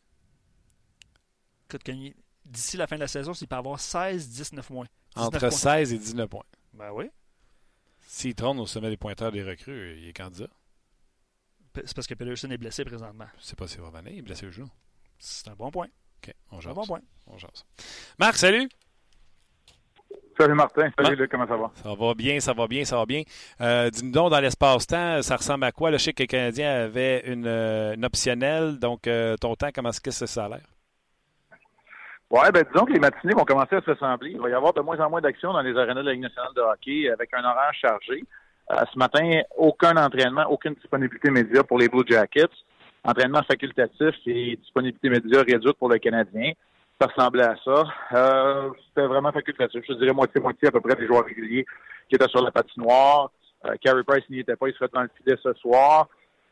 D'ici 2.45 2.77
la 2.77 2.87
fin 2.87 2.97
de 2.97 3.01
la 3.01 3.09
saison, 3.09 3.35
s'il 3.35 3.49
peut 3.49 3.57
avoir 3.57 3.79
16-19 3.79 4.63
points. 4.63 4.87
Entre 5.17 5.51
16 5.51 5.93
et 5.93 5.99
19 5.99 6.29
points. 6.29 6.45
Ben 6.73 6.91
oui. 6.93 7.11
S'il 8.07 8.35
trône 8.35 8.61
au 8.61 8.67
sommet 8.67 8.91
des 8.91 8.97
pointeurs 8.97 9.33
des 9.33 9.43
recrues, 9.43 9.97
il 9.99 10.09
est 10.09 10.13
candidat. 10.13 10.49
C'est 11.75 11.95
parce 11.95 12.07
que 12.07 12.15
Pedersen 12.15 12.53
est 12.53 12.59
blessé 12.59 12.85
présentement. 12.85 13.27
C'est 13.41 13.59
pas 13.59 13.67
s'il 13.67 13.81
va 13.81 13.91
venir, 13.91 14.13
il 14.13 14.19
est 14.19 14.23
blessé 14.23 14.47
au 14.47 14.51
genou. 14.51 14.69
C'est 15.19 15.49
un 15.49 15.55
bon 15.55 15.71
point. 15.71 15.89
OK, 16.23 16.33
on 16.53 16.61
jase. 16.61 16.71
Un 16.71 16.75
bon 16.75 16.87
point. 16.87 17.01
On 17.27 17.39
jase. 17.39 17.65
Marc, 18.19 18.37
salut! 18.37 18.69
Salut 20.39 20.55
Martin, 20.55 20.91
salut 20.99 21.15
Luc, 21.15 21.31
comment 21.31 21.47
ça 21.47 21.57
va? 21.57 21.71
Ça 21.81 21.95
va 21.95 22.15
bien, 22.15 22.41
ça 22.41 22.53
va 22.53 22.67
bien, 22.67 22.85
ça 22.85 22.97
va 22.97 23.07
bien. 23.07 23.23
Euh, 23.61 23.89
Dis-nous 23.91 24.11
donc, 24.11 24.31
dans 24.31 24.41
l'espace-temps, 24.41 25.23
ça 25.23 25.37
ressemble 25.37 25.65
à 25.65 25.71
quoi? 25.71 25.93
Le 25.93 25.99
je 25.99 26.05
sais 26.05 26.13
que 26.13 26.83
avait 26.83 27.23
une, 27.27 27.47
euh, 27.47 27.95
optionnelle, 28.03 28.79
donc 28.81 29.07
euh, 29.07 29.37
ton 29.37 29.55
temps, 29.55 29.69
comment 29.73 29.91
est-ce 29.91 30.01
que 30.01 30.11
ça 30.11 30.45
a 30.45 30.49
l'air? 30.49 30.74
Oui, 32.37 32.41
ben 32.53 32.65
disons 32.73 32.85
que 32.85 32.93
les 32.93 32.99
matinées 32.99 33.33
vont 33.33 33.45
commencer 33.45 33.77
à 33.77 33.81
se 33.81 33.93
ressembler. 33.93 34.33
Il 34.33 34.41
va 34.41 34.51
y 34.51 34.55
avoir 34.55 34.73
de 34.73 34.81
moins 34.81 34.99
en 34.99 35.09
moins 35.09 35.21
d'actions 35.21 35.53
dans 35.53 35.61
les 35.61 35.77
arénas 35.77 36.03
de 36.03 36.07
la 36.07 36.13
Ligue 36.15 36.23
nationale 36.23 36.51
de 36.57 36.63
hockey 36.63 37.09
avec 37.09 37.33
un 37.33 37.45
horaire 37.45 37.73
chargé. 37.81 38.25
Euh, 38.73 38.83
ce 38.93 38.99
matin, 38.99 39.43
aucun 39.57 39.97
entraînement, 39.97 40.45
aucune 40.51 40.75
disponibilité 40.75 41.31
média 41.31 41.63
pour 41.63 41.79
les 41.79 41.89
Blue 41.89 42.03
Jackets. 42.05 42.51
Entraînement 43.05 43.43
facultatif 43.45 44.17
et 44.27 44.57
disponibilité 44.57 45.11
média 45.11 45.43
réduite 45.43 45.79
pour 45.79 45.89
le 45.89 45.99
Canadien. 45.99 46.51
Ça 47.01 47.07
ressemblait 47.07 47.45
à 47.45 47.55
ça. 47.65 47.85
Euh, 48.15 48.71
C'était 48.89 49.07
vraiment 49.07 49.31
facultatif. 49.31 49.85
Je 49.89 49.93
dirais 49.93 50.13
moitié-moitié 50.13 50.67
à 50.67 50.73
peu 50.73 50.81
près 50.81 50.97
des 50.97 51.07
joueurs 51.07 51.25
réguliers 51.25 51.65
qui 52.09 52.17
étaient 52.17 52.29
sur 52.31 52.43
la 52.43 52.51
patinoire. 52.51 53.31
Euh, 53.65 53.77
Carey 53.81 54.03
Price 54.05 54.29
n'y 54.29 54.41
était 54.41 54.57
pas, 54.57 54.67
il 54.67 54.75
serait 54.75 54.91
dans 54.93 55.03
le 55.03 55.11
filet 55.23 55.39
ce 55.41 55.53
soir. 55.53 56.09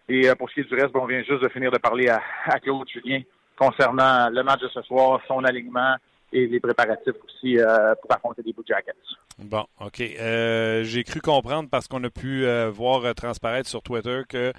Et 0.08 0.28
euh, 0.28 0.36
pour 0.36 0.48
ce 0.48 0.54
qui 0.54 0.60
est 0.60 0.64
du 0.68 0.74
reste, 0.76 0.92
bon, 0.92 1.00
on 1.02 1.06
vient 1.06 1.24
juste 1.24 1.42
de 1.42 1.48
finir 1.48 1.72
de 1.72 1.78
parler 1.78 2.08
à, 2.08 2.22
à 2.46 2.60
Claude 2.60 2.88
Julien 2.88 3.22
concernant 3.62 4.28
le 4.30 4.42
match 4.42 4.60
de 4.60 4.68
ce 4.68 4.82
soir, 4.82 5.20
son 5.28 5.44
alignement 5.44 5.94
et 6.32 6.46
les 6.46 6.60
préparatifs 6.60 7.14
aussi 7.24 7.58
euh, 7.58 7.94
pour 8.00 8.10
affronter 8.12 8.42
les 8.44 8.52
Blue 8.52 8.64
Jackets. 8.66 8.92
Bon, 9.38 9.64
OK. 9.80 10.00
Euh, 10.00 10.82
j'ai 10.82 11.04
cru 11.04 11.20
comprendre 11.20 11.68
parce 11.70 11.86
qu'on 11.86 12.02
a 12.02 12.10
pu 12.10 12.44
euh, 12.44 12.70
voir 12.70 13.14
transparaître 13.14 13.68
sur 13.68 13.82
Twitter 13.82 14.22
que 14.28 14.52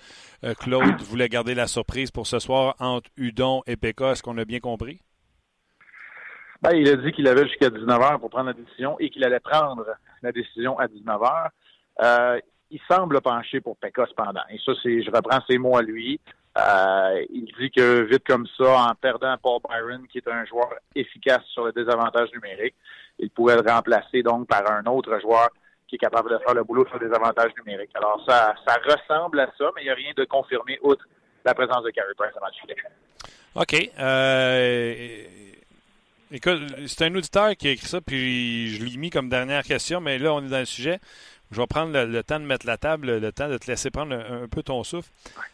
Claude 0.60 1.02
voulait 1.10 1.30
garder 1.30 1.56
la 1.56 1.68
surprise 1.68 2.12
pour 2.12 2.28
ce 2.28 2.40
soir 2.40 2.76
entre 2.80 3.10
Udon 3.18 3.62
et 3.68 3.76
Pekka. 3.76 4.12
Est-ce 4.12 4.24
qu'on 4.24 4.38
a 4.38 4.46
bien 4.46 4.60
compris? 4.60 5.02
Ben, 6.62 6.72
il 6.76 6.88
a 6.88 6.96
dit 6.96 7.12
qu'il 7.12 7.28
avait 7.28 7.46
jusqu'à 7.48 7.70
19h 7.70 8.20
pour 8.20 8.30
prendre 8.30 8.48
la 8.48 8.54
décision 8.54 8.98
et 9.00 9.10
qu'il 9.10 9.26
allait 9.26 9.42
prendre 9.42 9.86
la 10.22 10.32
décision 10.32 10.80
à 10.80 10.86
19h. 10.88 12.40
il 12.70 12.80
semble 12.90 13.20
pencher 13.20 13.60
pour 13.60 13.76
Pekka 13.78 14.06
cependant. 14.06 14.44
Et 14.50 14.60
ça, 14.64 14.72
c'est, 14.82 15.04
je 15.04 15.12
reprends 15.12 15.42
ses 15.50 15.58
mots 15.58 15.76
à 15.76 15.82
lui. 15.82 16.22
Euh, 16.58 17.26
il 17.32 17.46
dit 17.60 17.72
que 17.72 18.02
vite 18.04 18.24
comme 18.28 18.48
ça, 18.58 18.90
en 18.90 18.96
perdant 18.96 19.36
Paul 19.42 19.60
Byron, 19.68 20.06
qui 20.08 20.20
est 20.20 20.28
un 20.28 20.46
joueur 20.46 20.70
efficace 20.96 21.44
sur 21.52 21.66
le 21.66 21.72
désavantage 21.72 22.30
numérique, 22.34 22.76
il 23.20 23.30
pourrait 23.30 23.56
le 23.56 23.70
remplacer 23.70 24.22
donc 24.22 24.48
par 24.48 24.70
un 24.72 24.86
autre 24.86 25.20
joueur 25.20 25.50
qui 25.88 25.96
est 25.96 26.00
capable 26.00 26.30
de 26.32 26.38
faire 26.40 26.54
le 26.54 26.64
boulot 26.64 26.86
sur 26.88 27.00
des 27.00 27.12
avantages 27.14 27.52
numériques. 27.58 27.92
Alors, 27.96 28.24
ça, 28.28 28.56
ça 28.68 28.78
ressemble 28.84 29.40
à 29.40 29.52
ça, 29.58 29.72
mais 29.76 29.82
il 29.82 29.86
n'y 29.86 29.92
a 29.92 29.96
rien 29.96 30.12
de 30.16 30.26
confirmé 30.26 30.80
outre 30.82 31.06
la 31.46 31.54
présence 31.54 31.84
de 31.84 31.90
Carey 31.90 32.14
Price 32.16 32.32
à 32.36 32.40
match 32.40 32.56
OK. 33.56 33.92
Euh, 34.00 35.24
écoute, 36.32 36.62
c'est 36.88 37.06
un 37.06 37.16
auditeur 37.16 37.56
qui 37.56 37.68
a 37.68 37.72
écrit 37.72 37.88
ça, 37.88 38.02
puis 38.02 38.70
je 38.70 38.84
l'ai 38.84 38.98
mis 38.98 39.10
comme 39.10 39.30
dernière 39.30 39.64
question, 39.64 40.02
mais 40.02 40.18
là, 40.18 40.34
on 40.34 40.44
est 40.44 40.50
dans 40.50 40.60
le 40.60 40.66
sujet. 40.66 41.00
Je 41.54 41.62
vais 41.62 41.68
prendre 41.68 41.92
le, 41.92 42.24
temps 42.24 42.40
de 42.40 42.46
mettre 42.46 42.66
la 42.66 42.78
table, 42.78 43.18
le 43.18 43.32
temps 43.32 43.48
de 43.48 43.58
te 43.58 43.70
laisser 43.70 43.92
prendre 43.92 44.16
un, 44.16 44.48
peu 44.48 44.64
ton 44.64 44.84
souffle. 44.84 45.12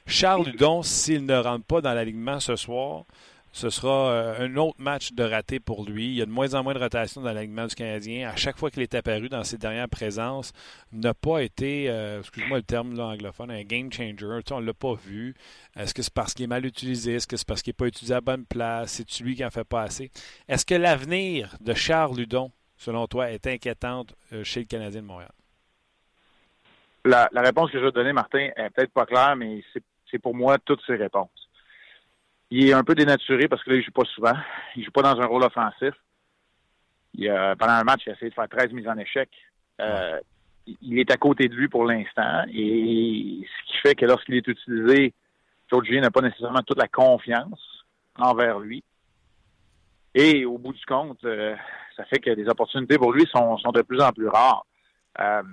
Charles 0.07 0.45
Ludon, 0.45 0.81
s'il 0.81 1.25
ne 1.25 1.35
rentre 1.35 1.65
pas 1.65 1.81
dans 1.81 1.93
l'alignement 1.93 2.39
ce 2.39 2.55
soir, 2.55 3.03
ce 3.51 3.69
sera 3.69 4.11
euh, 4.11 4.45
un 4.45 4.55
autre 4.57 4.77
match 4.79 5.11
de 5.11 5.23
raté 5.23 5.59
pour 5.59 5.83
lui. 5.83 6.05
Il 6.05 6.13
y 6.13 6.21
a 6.21 6.25
de 6.25 6.31
moins 6.31 6.53
en 6.53 6.63
moins 6.63 6.73
de 6.73 6.79
rotation 6.79 7.21
dans 7.21 7.33
l'alignement 7.33 7.65
du 7.65 7.75
Canadien. 7.75 8.29
À 8.29 8.35
chaque 8.35 8.57
fois 8.57 8.69
qu'il 8.71 8.81
est 8.83 8.95
apparu 8.95 9.27
dans 9.27 9.43
ses 9.43 9.57
dernières 9.57 9.89
présences, 9.89 10.53
n'a 10.93 11.13
pas 11.13 11.39
été, 11.39 11.89
euh, 11.89 12.19
excuse-moi 12.19 12.59
le 12.59 12.63
terme 12.63 12.97
anglophone, 12.97 13.51
un 13.51 13.63
game 13.63 13.91
changer. 13.91 14.41
on 14.51 14.61
ne 14.61 14.65
l'a 14.65 14.73
pas 14.73 14.93
vu. 14.93 15.35
Est-ce 15.75 15.93
que 15.93 16.01
c'est 16.01 16.13
parce 16.13 16.33
qu'il 16.33 16.45
est 16.45 16.47
mal 16.47 16.65
utilisé? 16.65 17.15
Est-ce 17.15 17.27
que 17.27 17.35
c'est 17.35 17.47
parce 17.47 17.61
qu'il 17.61 17.71
n'est 17.71 17.77
pas 17.77 17.87
utilisé 17.87 18.13
à 18.13 18.21
bonne 18.21 18.45
place? 18.45 19.03
C'est 19.05 19.19
lui 19.19 19.35
qui 19.35 19.43
en 19.43 19.51
fait 19.51 19.65
pas 19.65 19.81
assez? 19.81 20.11
Est-ce 20.47 20.65
que 20.65 20.75
l'avenir 20.75 21.57
de 21.59 21.73
Charles 21.73 22.15
Ludon, 22.15 22.51
selon 22.77 23.07
toi, 23.07 23.31
est 23.31 23.47
inquiétante 23.47 24.13
euh, 24.31 24.43
chez 24.43 24.61
le 24.61 24.65
Canadien 24.67 25.01
de 25.01 25.07
Montréal? 25.07 25.31
La, 27.05 27.29
réponse 27.35 27.71
que 27.71 27.79
je 27.79 27.85
vais 27.85 27.91
donner, 27.91 28.13
Martin, 28.13 28.49
est 28.55 28.69
peut-être 28.71 28.91
pas 28.91 29.05
claire, 29.05 29.35
mais 29.35 29.63
c'est 30.09 30.19
pour 30.19 30.35
moi 30.35 30.57
toutes 30.59 30.81
ces 30.85 30.95
réponses. 30.95 31.49
Il 32.51 32.69
est 32.69 32.73
un 32.73 32.83
peu 32.83 32.95
dénaturé 32.95 33.47
parce 33.47 33.63
que 33.63 33.69
là, 33.69 33.75
il 33.77 33.83
joue 33.83 33.91
pas 33.91 34.05
souvent. 34.05 34.33
Il 34.75 34.83
joue 34.83 34.91
pas 34.91 35.03
dans 35.03 35.21
un 35.21 35.25
rôle 35.25 35.43
offensif. 35.43 35.93
Il 37.13 37.27
pendant 37.59 37.73
un 37.73 37.83
match, 37.83 38.01
il 38.05 38.11
a 38.11 38.13
essayé 38.13 38.29
de 38.29 38.35
faire 38.35 38.49
13 38.49 38.71
mises 38.71 38.87
en 38.87 38.97
échec. 38.97 39.29
Euh, 39.81 40.19
il 40.81 40.99
est 40.99 41.11
à 41.11 41.17
côté 41.17 41.47
de 41.47 41.55
lui 41.55 41.67
pour 41.67 41.85
l'instant. 41.85 42.43
Et 42.51 43.41
ce 43.43 43.71
qui 43.71 43.77
fait 43.81 43.95
que 43.95 44.05
lorsqu'il 44.05 44.35
est 44.35 44.47
utilisé, 44.47 45.13
George 45.69 45.89
n'a 45.91 46.11
pas 46.11 46.21
nécessairement 46.21 46.61
toute 46.63 46.79
la 46.79 46.87
confiance 46.87 47.85
envers 48.17 48.59
lui. 48.59 48.83
Et 50.15 50.45
au 50.45 50.57
bout 50.57 50.73
du 50.73 50.85
compte, 50.85 51.23
euh, 51.23 51.55
ça 51.95 52.05
fait 52.05 52.19
que 52.19 52.31
les 52.31 52.47
opportunités 52.49 52.97
pour 52.97 53.13
lui 53.13 53.27
sont, 53.27 53.57
sont 53.57 53.71
de 53.71 53.81
plus 53.81 54.01
en 54.01 54.11
plus 54.11 54.27
rares. 54.27 54.65
Euh, 55.19 55.43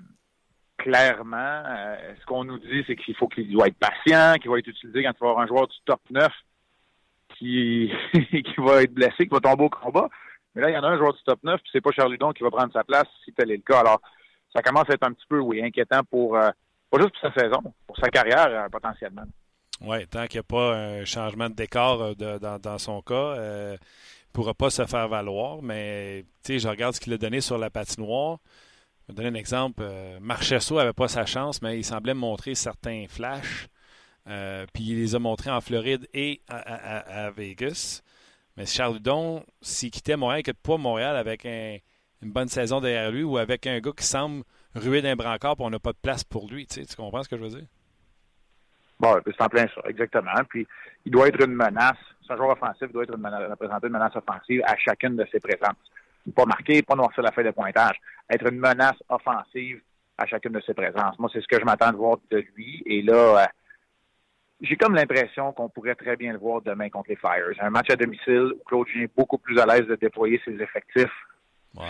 clairement, 0.78 1.62
ce 2.20 2.26
qu'on 2.26 2.44
nous 2.44 2.58
dit, 2.58 2.84
c'est 2.86 2.96
qu'il 2.96 3.14
faut 3.16 3.28
qu'il 3.28 3.50
doit 3.50 3.68
être 3.68 3.78
patient, 3.78 4.34
qu'il 4.40 4.50
va 4.50 4.58
être 4.58 4.68
utilisé 4.68 5.02
quand 5.02 5.12
il 5.12 5.20
va 5.20 5.30
avoir 5.30 5.38
un 5.40 5.46
joueur 5.46 5.66
du 5.66 5.76
top 5.84 6.00
9 6.10 6.30
qui, 7.38 7.90
qui 8.12 8.54
va 8.58 8.82
être 8.82 8.92
blessé, 8.92 9.24
qui 9.26 9.28
va 9.28 9.40
tomber 9.40 9.64
au 9.64 9.70
combat. 9.70 10.08
Mais 10.54 10.62
là, 10.62 10.70
il 10.70 10.74
y 10.74 10.78
en 10.78 10.84
a 10.84 10.88
un 10.88 10.96
joueur 10.96 11.12
du 11.12 11.22
top 11.22 11.38
9, 11.44 11.60
puis 11.60 11.70
c'est 11.72 11.82
pas 11.82 11.90
Charles 11.92 12.12
Ludon 12.12 12.32
qui 12.32 12.42
va 12.42 12.50
prendre 12.50 12.72
sa 12.72 12.82
place 12.82 13.06
si 13.24 13.32
tel 13.32 13.50
est 13.50 13.56
le 13.56 13.62
cas. 13.62 13.80
Alors, 13.80 14.00
ça 14.54 14.62
commence 14.62 14.88
à 14.88 14.94
être 14.94 15.06
un 15.06 15.12
petit 15.12 15.26
peu, 15.28 15.38
oui, 15.38 15.62
inquiétant 15.62 16.02
pour, 16.10 16.36
euh, 16.36 16.48
pas 16.90 16.98
juste 16.98 17.12
pour 17.20 17.30
sa 17.30 17.40
saison, 17.40 17.62
pour 17.86 17.96
sa 17.98 18.08
carrière 18.08 18.48
euh, 18.48 18.68
potentiellement. 18.70 19.24
Oui, 19.82 20.06
tant 20.06 20.26
qu'il 20.26 20.38
n'y 20.38 20.40
a 20.40 20.42
pas 20.44 20.74
un 20.74 21.04
changement 21.04 21.50
de 21.50 21.54
décor 21.54 22.02
euh, 22.02 22.38
dans, 22.58 22.78
son 22.78 23.02
cas, 23.02 23.34
il 23.36 23.72
ne 23.72 23.76
pourra 24.32 24.54
pas 24.54 24.70
se 24.70 24.86
faire 24.86 25.08
valoir. 25.08 25.60
Mais, 25.60 26.24
tu 26.42 26.54
sais, 26.54 26.58
je 26.58 26.68
regarde 26.68 26.94
ce 26.94 27.00
qu'il 27.00 27.12
a 27.12 27.18
donné 27.18 27.42
sur 27.42 27.58
la 27.58 27.68
patinoire. 27.68 28.38
Je 29.06 29.12
vais 29.12 29.16
donner 29.16 29.28
un 29.28 29.40
exemple. 29.40 29.84
Marchesso 30.20 30.76
n'avait 30.76 30.92
pas 30.92 31.08
sa 31.08 31.26
chance, 31.26 31.62
mais 31.62 31.78
il 31.78 31.84
semblait 31.84 32.14
montrer 32.14 32.54
certains 32.54 33.06
flashs. 33.08 33.68
Euh, 34.28 34.66
puis 34.72 34.84
il 34.90 34.96
les 34.96 35.14
a 35.14 35.18
montrés 35.20 35.50
en 35.50 35.60
Floride 35.60 36.08
et 36.12 36.40
à, 36.48 37.30
Vegas. 37.30 38.02
Mais 38.56 38.66
Charles 38.66 38.96
Hudon, 38.96 39.44
s'il 39.60 39.90
quittait 39.90 40.16
Montréal, 40.16 40.40
il 40.40 40.42
quitte 40.42 40.60
pas 40.60 40.76
Montréal 40.76 41.16
avec 41.16 41.44
une 41.44 42.32
bonne 42.32 42.48
saison 42.48 42.80
derrière 42.80 43.12
lui 43.12 43.22
ou 43.22 43.38
avec 43.38 43.66
un 43.66 43.78
gars 43.78 43.92
qui 43.96 44.04
semble 44.04 44.42
ruer 44.74 45.02
d'un 45.02 45.14
brancard 45.14 45.56
et 45.58 45.62
on 45.62 45.70
n'a 45.70 45.78
pas 45.78 45.92
de 45.92 45.98
place 45.98 46.24
pour 46.24 46.50
lui. 46.50 46.66
Tu, 46.66 46.84
comprends 46.96 47.22
ce 47.22 47.28
que 47.28 47.36
je 47.36 47.42
veux 47.42 47.50
dire? 47.50 47.66
Bon, 48.98 49.14
c'est 49.24 49.42
en 49.42 49.48
plein 49.48 49.66
ça, 49.74 49.82
exactement. 49.88 50.32
Puis 50.48 50.66
il 51.04 51.12
doit 51.12 51.28
être 51.28 51.44
une 51.44 51.54
menace. 51.54 51.98
Un 52.28 52.36
joueur 52.36 52.50
offensif, 52.50 52.90
doit 52.90 53.04
être 53.04 53.16
une 53.16 53.24
représenter 53.24 53.86
une 53.86 53.92
menace 53.92 54.16
offensive 54.16 54.60
à 54.66 54.76
chacune 54.78 55.14
de 55.14 55.24
ses 55.30 55.38
présences. 55.38 55.76
Pas 56.34 56.44
marquer, 56.44 56.82
pas 56.82 56.94
noircir 56.94 57.22
la 57.22 57.32
feuille 57.32 57.44
de 57.44 57.50
pointage. 57.50 57.96
Être 58.30 58.50
une 58.50 58.58
menace 58.58 58.96
offensive 59.08 59.80
à 60.18 60.26
chacune 60.26 60.52
de 60.52 60.60
ses 60.60 60.74
présences. 60.74 61.18
Moi, 61.18 61.30
c'est 61.32 61.40
ce 61.40 61.46
que 61.46 61.58
je 61.58 61.64
m'attends 61.64 61.92
de 61.92 61.96
voir 61.96 62.16
de 62.30 62.44
lui. 62.56 62.82
Et 62.86 63.02
là, 63.02 63.42
euh, 63.42 63.46
j'ai 64.60 64.76
comme 64.76 64.94
l'impression 64.94 65.52
qu'on 65.52 65.68
pourrait 65.68 65.94
très 65.94 66.16
bien 66.16 66.32
le 66.32 66.38
voir 66.38 66.62
demain 66.62 66.88
contre 66.88 67.10
les 67.10 67.16
Fires. 67.16 67.52
Un 67.60 67.70
match 67.70 67.90
à 67.90 67.96
domicile 67.96 68.52
où 68.54 68.62
Claude 68.64 68.88
est 68.96 69.14
beaucoup 69.14 69.38
plus 69.38 69.58
à 69.58 69.66
l'aise 69.66 69.86
de 69.86 69.96
déployer 69.96 70.40
ses 70.44 70.54
effectifs 70.60 71.12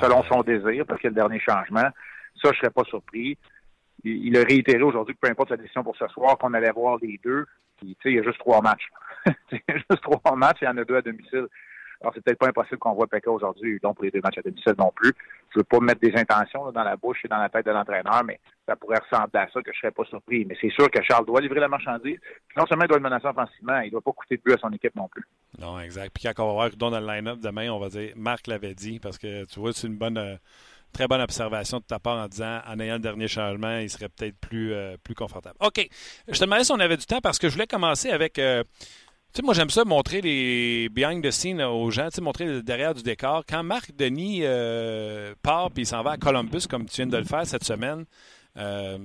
selon 0.00 0.24
son 0.24 0.42
désir, 0.42 0.84
parce 0.84 1.00
qu'il 1.00 1.10
y 1.10 1.12
a 1.12 1.14
le 1.14 1.28
dernier 1.28 1.40
changement. 1.40 1.88
Ça, 2.42 2.50
je 2.52 2.58
serais 2.58 2.70
pas 2.70 2.82
surpris. 2.84 3.38
Il, 4.04 4.36
a 4.36 4.42
réitéré 4.42 4.82
aujourd'hui 4.82 5.14
que 5.14 5.20
peu 5.20 5.30
importe 5.30 5.50
la 5.50 5.56
décision 5.56 5.82
pour 5.82 5.96
ce 5.96 6.06
soir, 6.08 6.36
qu'on 6.38 6.54
allait 6.54 6.70
voir 6.70 6.98
les 7.00 7.20
deux. 7.22 7.46
Puis, 7.76 7.96
il 8.04 8.14
y 8.14 8.18
a 8.18 8.22
juste 8.22 8.38
trois 8.38 8.60
matchs. 8.60 8.88
il 9.52 9.60
y 9.68 9.72
a 9.72 9.76
juste 9.76 10.00
trois 10.02 10.36
matchs, 10.36 10.58
il 10.62 10.64
y 10.64 10.68
en 10.68 10.76
a 10.76 10.84
deux 10.84 10.96
à 10.96 11.02
domicile. 11.02 11.46
Alors, 12.00 12.12
c'est 12.14 12.22
peut-être 12.22 12.38
pas 12.38 12.48
impossible 12.48 12.78
qu'on 12.78 12.94
voit 12.94 13.06
Pekka 13.06 13.30
aujourd'hui, 13.30 13.78
donc 13.82 13.96
pour 13.96 14.04
les 14.04 14.10
deux 14.10 14.20
matchs 14.20 14.38
à 14.38 14.42
domicile 14.42 14.74
non 14.78 14.92
plus. 14.94 15.12
Je 15.50 15.60
veux 15.60 15.64
pas 15.64 15.80
mettre 15.80 16.00
des 16.00 16.12
intentions 16.14 16.70
dans 16.70 16.82
la 16.82 16.96
bouche 16.96 17.18
et 17.24 17.28
dans 17.28 17.38
la 17.38 17.48
tête 17.48 17.64
de 17.66 17.70
l'entraîneur, 17.70 18.22
mais 18.24 18.38
ça 18.66 18.76
pourrait 18.76 18.98
ressembler 18.98 19.40
à 19.40 19.48
ça 19.52 19.62
que 19.62 19.72
je 19.72 19.78
serais 19.78 19.90
pas 19.90 20.04
surpris. 20.04 20.44
Mais 20.44 20.56
c'est 20.60 20.70
sûr 20.70 20.90
que 20.90 21.02
Charles 21.02 21.24
doit 21.24 21.40
livrer 21.40 21.60
la 21.60 21.68
marchandise. 21.68 22.18
non 22.56 22.66
seulement 22.66 22.84
il 22.84 22.88
doit 22.88 22.98
le 22.98 23.02
menacer 23.02 23.26
offensivement, 23.26 23.80
il 23.80 23.90
doit 23.90 24.02
pas 24.02 24.12
coûter 24.12 24.36
de 24.36 24.42
but 24.42 24.54
à 24.54 24.58
son 24.58 24.70
équipe 24.70 24.94
non 24.94 25.08
plus. 25.08 25.24
Non, 25.58 25.78
exact. 25.80 26.12
Puis 26.14 26.24
quand 26.24 26.44
on 26.44 26.48
va 26.48 26.52
voir 26.52 26.70
dans 26.76 26.90
le 26.90 27.06
line-up 27.06 27.38
demain, 27.40 27.70
on 27.70 27.78
va 27.78 27.88
dire 27.88 28.12
Marc 28.16 28.46
l'avait 28.46 28.74
dit, 28.74 28.98
parce 29.00 29.18
que 29.18 29.44
tu 29.46 29.60
vois, 29.60 29.72
c'est 29.72 29.86
une 29.86 29.96
bonne. 29.96 30.18
Euh, 30.18 30.36
très 30.96 31.06
bonne 31.06 31.20
observation 31.20 31.78
de 31.78 31.84
ta 31.84 31.98
part 31.98 32.16
en 32.16 32.26
disant 32.26 32.60
en 32.66 32.80
ayant 32.80 32.94
le 32.94 33.00
dernier 33.00 33.28
changement, 33.28 33.78
il 33.78 33.90
serait 33.90 34.08
peut-être 34.08 34.36
plus, 34.38 34.72
euh, 34.72 34.96
plus 35.02 35.14
confortable. 35.14 35.56
OK. 35.60 35.86
Je 36.28 36.38
te 36.38 36.44
demandais 36.44 36.64
si 36.64 36.72
on 36.72 36.80
avait 36.80 36.96
du 36.96 37.04
temps 37.04 37.20
parce 37.20 37.38
que 37.38 37.48
je 37.48 37.52
voulais 37.52 37.66
commencer 37.66 38.10
avec 38.10 38.38
euh, 38.38 38.64
sais, 39.36 39.42
moi, 39.42 39.54
j'aime 39.54 39.70
ça 39.70 39.84
montrer 39.84 40.20
les 40.20 40.88
behind 40.88 41.22
the 41.22 41.30
scenes 41.30 41.62
aux 41.62 41.90
gens, 41.90 42.08
tu 42.08 42.16
sais, 42.16 42.20
montrer 42.20 42.46
le 42.46 42.62
derrière 42.62 42.94
du 42.94 43.02
décor. 43.02 43.44
Quand 43.48 43.62
Marc 43.62 43.94
Denis 43.94 44.40
euh, 44.42 45.34
part 45.42 45.68
et 45.76 45.80
il 45.80 45.86
s'en 45.86 46.02
va 46.02 46.12
à 46.12 46.16
Columbus, 46.16 46.66
comme 46.68 46.86
tu 46.86 46.96
viens 46.96 47.06
de 47.06 47.16
le 47.16 47.24
faire 47.24 47.46
cette 47.46 47.64
semaine, 47.64 48.04
euh, 48.56 48.96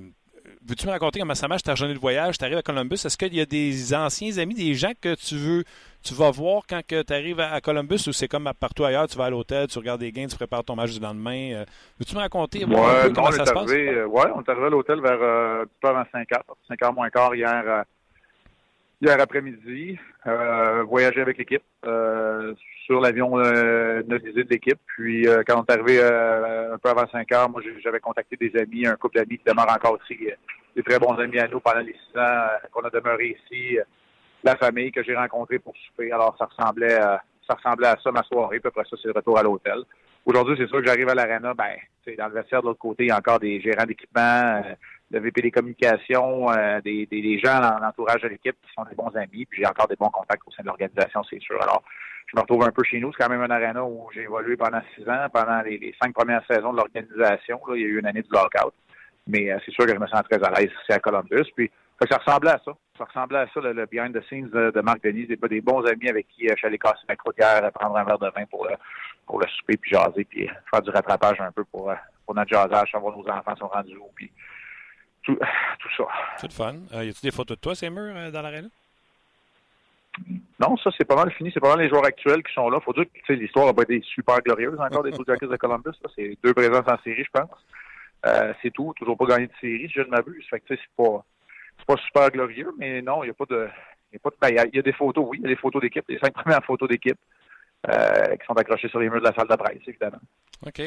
veux-tu 0.66 0.88
me 0.88 0.92
raconter 0.92 1.20
comment 1.20 1.36
ça 1.36 1.50
marche 1.50 1.64
ta 1.64 1.76
journée 1.76 1.94
de 1.94 2.00
voyage? 2.00 2.38
Tu 2.38 2.46
arrives 2.46 2.58
à 2.58 2.62
Columbus. 2.62 2.96
Est-ce 2.96 3.18
qu'il 3.18 3.36
y 3.36 3.42
a 3.42 3.46
des 3.46 3.94
anciens 3.94 4.38
amis, 4.38 4.54
des 4.54 4.74
gens 4.74 4.92
que 5.00 5.16
tu 5.16 5.36
veux, 5.36 5.64
tu 6.02 6.14
vas 6.14 6.32
voir 6.32 6.64
quand 6.68 6.82
tu 6.88 7.14
arrives 7.14 7.42
à, 7.42 7.60
Columbus 7.60 8.08
ou 8.08 8.14
c'est 8.14 8.30
comme 8.30 8.50
partout 8.58 8.86
ailleurs, 8.86 9.08
tu 9.08 9.18
vas 9.18 9.26
à 9.26 9.30
l'hôtel, 9.30 9.68
tu 9.68 9.80
regardes 9.80 10.00
des 10.00 10.14
gains, 10.14 10.28
tu 10.28 10.38
prépares 10.38 10.64
ton 10.64 10.76
match 10.76 10.94
du 10.94 11.00
lendemain? 11.00 11.52
Euh, 11.54 11.66
veux-tu 12.00 12.16
me 12.16 12.22
raconter 12.22 12.64
ouais, 12.64 13.12
comment 13.14 13.32
ça 13.32 13.46
se 13.46 13.52
passe? 13.52 13.70
Oui, 13.70 13.90
on 14.34 14.42
est 14.42 14.50
arrivé 14.50 14.66
à 14.66 14.70
l'hôtel 14.70 15.02
vers 15.02 15.22
euh, 15.22 15.66
avant 15.84 16.04
5 16.12 16.30
h 16.30 16.42
5 16.70 16.80
h 16.80 16.96
moins 16.96 17.10
quart 17.10 17.36
hier 17.36 17.84
hier 19.02 19.20
après-midi, 19.20 19.98
euh, 20.28 20.84
voyager 20.84 21.22
avec 21.22 21.38
l'équipe 21.38 21.64
euh, 21.86 22.54
sur 22.86 23.02
l'avion 23.02 23.40
euh, 23.40 24.04
de 24.04 24.48
l'équipe. 24.50 24.80
Puis 24.86 25.28
euh, 25.28 25.42
quand 25.46 25.60
on 25.60 25.64
est 25.64 25.72
arrivé 25.72 26.00
euh, 26.00 26.76
un 26.76 26.78
peu 26.78 26.90
avant 26.90 27.08
5 27.12 27.32
heures, 27.32 27.50
moi 27.50 27.62
j'avais 27.84 28.00
contacté 28.00 28.38
des 28.38 28.56
amis, 28.60 28.86
un 28.86 28.96
couple 28.96 29.18
d'amis 29.18 29.40
qui 29.40 29.44
demeurent 29.46 29.72
encore 29.72 29.98
ici, 30.10 30.28
des 30.76 30.84
très 30.84 31.00
bons 31.00 31.16
amis 31.16 31.40
à 31.40 31.48
nous 31.48 31.60
pendant 31.60 31.80
les 31.80 31.94
six 31.94 32.18
ans 32.20 32.48
qu'on 32.72 32.82
a 32.82 32.90
demeuré 32.90 33.38
ici, 33.44 33.78
la 34.44 34.56
famille 34.56 34.92
que 34.92 35.04
j'ai 35.04 35.16
rencontrée 35.16 35.60
pour 35.60 35.74
souper. 35.88 36.12
Alors 36.12 36.36
ça 36.38 36.46
ressemblait 36.46 36.94
à, 36.94 37.22
ça 37.48 37.56
ressemblait 37.56 37.88
à 37.88 37.98
ça 38.04 38.12
ma 38.12 38.24
soirée, 38.24 38.60
puis 38.60 38.68
après 38.68 38.84
ça 38.90 38.96
c'est 39.02 39.08
le 39.08 39.14
retour 39.16 39.38
à 39.40 39.44
l'hôtel. 39.44 39.84
Aujourd'hui, 40.24 40.56
c'est 40.56 40.68
sûr 40.68 40.82
que 40.82 40.86
j'arrive 40.86 41.10
à 41.10 41.16
l'arena, 41.16 41.56
ben, 41.56 41.76
dans 42.16 42.28
le 42.28 42.34
vestiaire 42.34 42.62
de 42.62 42.68
l'autre 42.68 42.80
côté, 42.80 43.06
il 43.06 43.08
y 43.08 43.12
a 43.12 43.18
encore 43.18 43.40
des 43.40 43.60
gérants 43.60 43.86
d'équipement, 43.86 44.62
le 45.12 45.20
VP 45.20 45.42
des 45.42 45.52
communications, 45.52 46.50
euh, 46.52 46.80
des, 46.82 47.06
des, 47.06 47.40
gens 47.40 47.60
dans 47.60 47.80
l'entourage 47.80 48.22
de 48.22 48.30
l'équipe 48.30 48.56
qui 48.66 48.74
sont 48.74 48.84
des 48.86 48.96
bons 48.96 49.16
amis, 49.16 49.46
puis 49.46 49.62
j'ai 49.62 49.68
encore 49.68 49.88
des 49.88 49.96
bons 49.96 50.10
contacts 50.10 50.42
au 50.48 50.52
sein 50.52 50.64
de 50.64 50.68
l'organisation, 50.68 51.22
c'est 51.30 51.42
sûr. 51.42 51.62
Alors, 51.62 51.84
je 52.28 52.38
me 52.38 52.42
retrouve 52.42 52.64
un 52.64 52.72
peu 52.72 52.84
chez 52.84 53.00
nous. 53.00 53.12
C'est 53.12 53.24
quand 53.24 53.30
même 53.30 53.42
un 53.42 53.50
aréna 53.50 53.84
où 53.84 54.10
j'ai 54.14 54.22
évolué 54.22 54.56
pendant 54.56 54.82
six 54.96 55.08
ans, 55.10 55.28
pendant 55.34 55.62
les, 55.64 55.94
cinq 56.02 56.14
premières 56.14 56.46
saisons 56.50 56.72
de 56.72 56.78
l'organisation. 56.78 57.60
Il 57.76 57.82
y 57.82 57.84
a 57.84 57.88
eu 57.88 58.00
une 58.00 58.06
année 58.06 58.22
de 58.22 58.30
lockout. 58.32 58.74
Mais 59.28 59.52
euh, 59.52 59.58
c'est 59.66 59.72
sûr 59.72 59.86
que 59.86 59.94
je 59.94 60.00
me 60.00 60.08
sens 60.08 60.24
très 60.30 60.42
à 60.42 60.50
l'aise 60.52 60.72
ici 60.82 60.94
à 60.94 61.00
Columbus. 61.00 61.52
Puis 61.56 61.70
ça 62.10 62.18
ressemblait 62.18 62.52
à 62.52 62.62
ça. 62.64 62.72
Ça 62.98 63.04
ressemblait 63.04 63.40
à 63.40 63.48
ça, 63.54 63.60
le, 63.60 63.86
behind 63.86 64.18
the 64.18 64.24
scenes 64.28 64.50
de, 64.50 64.82
Marc 64.82 65.04
Denis, 65.04 65.28
des, 65.28 65.36
des 65.36 65.62
bons 65.62 65.86
amis 65.86 66.10
avec 66.10 66.28
qui 66.30 66.48
euh, 66.48 66.52
je 66.52 66.58
suis 66.58 66.68
allé 66.68 66.78
casser 66.78 67.04
ma 67.10 67.16
croûtière, 67.18 67.70
prendre 67.74 67.98
un 67.98 68.04
verre 68.06 68.20
de 68.20 68.30
vin 68.34 68.46
pour, 68.50 68.68
pour 69.26 69.40
le 69.40 69.48
souper, 69.48 69.76
puis 69.78 69.92
jaser, 69.92 70.24
puis 70.24 70.50
faire 70.70 70.82
du 70.82 70.90
rattrapage 70.90 71.42
un 71.42 71.52
peu 71.52 71.66
pour, 71.66 71.92
pour 72.26 72.36
notre 72.36 72.50
jasage, 72.50 72.92
savoir 72.92 73.18
nos 73.18 73.28
enfants 73.28 73.56
sont 73.58 73.68
rendus 73.68 73.98
tout, 75.26 75.38
ça. 75.98 76.04
C'est 76.38 76.48
le 76.48 76.54
fun. 76.54 76.76
Euh, 76.94 77.06
y 77.06 77.10
a-tu 77.10 77.22
des 77.22 77.32
photos 77.32 77.58
de 77.58 77.62
toi, 77.62 77.76
ces 77.76 77.90
murs, 77.90 78.16
euh, 78.16 78.32
dans 78.32 78.42
l'arène? 78.42 78.70
Non, 80.60 80.76
ça, 80.78 80.90
c'est 80.98 81.06
pas 81.06 81.16
mal 81.16 81.32
fini. 81.32 81.52
C'est 81.54 81.60
pas 81.60 81.76
mal 81.76 81.80
les 81.80 81.90
joueurs 81.90 82.06
actuels 82.06 82.44
qui 82.44 82.54
sont 82.54 82.70
là. 82.70 82.80
Faut 82.80 82.94
dire 82.94 83.06
que 83.28 83.34
l'histoire 83.34 83.68
n'a 83.68 83.74
pas 83.74 83.84
été 83.84 84.02
super 84.02 84.42
glorieuse 84.42 84.80
encore 84.80 85.04
des 85.04 85.12
Blue 85.18 85.24
Jackets 85.26 85.48
de 85.48 85.56
Columbus. 85.58 85.98
C'est 86.16 86.38
deux 86.44 86.54
présences 86.54 86.88
en 86.88 86.98
série, 87.04 87.24
je 87.24 87.32
pense. 87.32 87.50
Euh, 88.26 88.54
c'est 88.62 88.72
tout. 88.72 88.94
Toujours 88.98 89.18
pas 89.18 89.26
gagné 89.26 89.48
de 89.48 89.54
série, 89.62 89.88
si 89.88 89.94
je 89.94 90.02
ne 90.02 90.08
m'abuse. 90.08 90.46
Fait 90.50 90.60
que, 90.60 90.66
c'est 90.70 90.80
pas, 90.98 91.24
c'est 91.78 91.86
pas 91.86 91.98
super 91.98 92.30
glorieux, 92.32 92.72
mais 92.78 93.02
non, 93.02 93.24
il 93.24 93.28
n'y 93.28 93.32
a 93.32 93.34
pas 93.34 93.46
de, 93.46 93.68
il 94.12 94.16
y, 94.16 94.18
a 94.18 94.20
pas 94.20 94.30
de, 94.30 94.36
ben, 94.42 94.50
y, 94.50 94.60
a, 94.60 94.76
y 94.76 94.80
a 94.80 94.82
des 94.82 94.94
photos, 94.94 95.26
oui, 95.28 95.38
il 95.40 95.44
y 95.44 95.46
a 95.46 95.50
des 95.50 95.56
photos 95.56 95.82
d'équipe, 95.82 96.06
les 96.08 96.20
cinq 96.20 96.34
premières 96.34 96.64
photos 96.64 96.90
d'équipe. 96.90 97.18
Qui 97.88 98.46
sont 98.46 98.54
accrochés 98.54 98.90
sur 98.90 99.00
les 99.00 99.10
murs 99.10 99.22
de 99.22 99.26
la 99.26 99.34
salle 99.34 99.48
de 99.48 99.56
presse, 99.56 99.82
évidemment. 99.88 100.20
OK. 100.66 100.82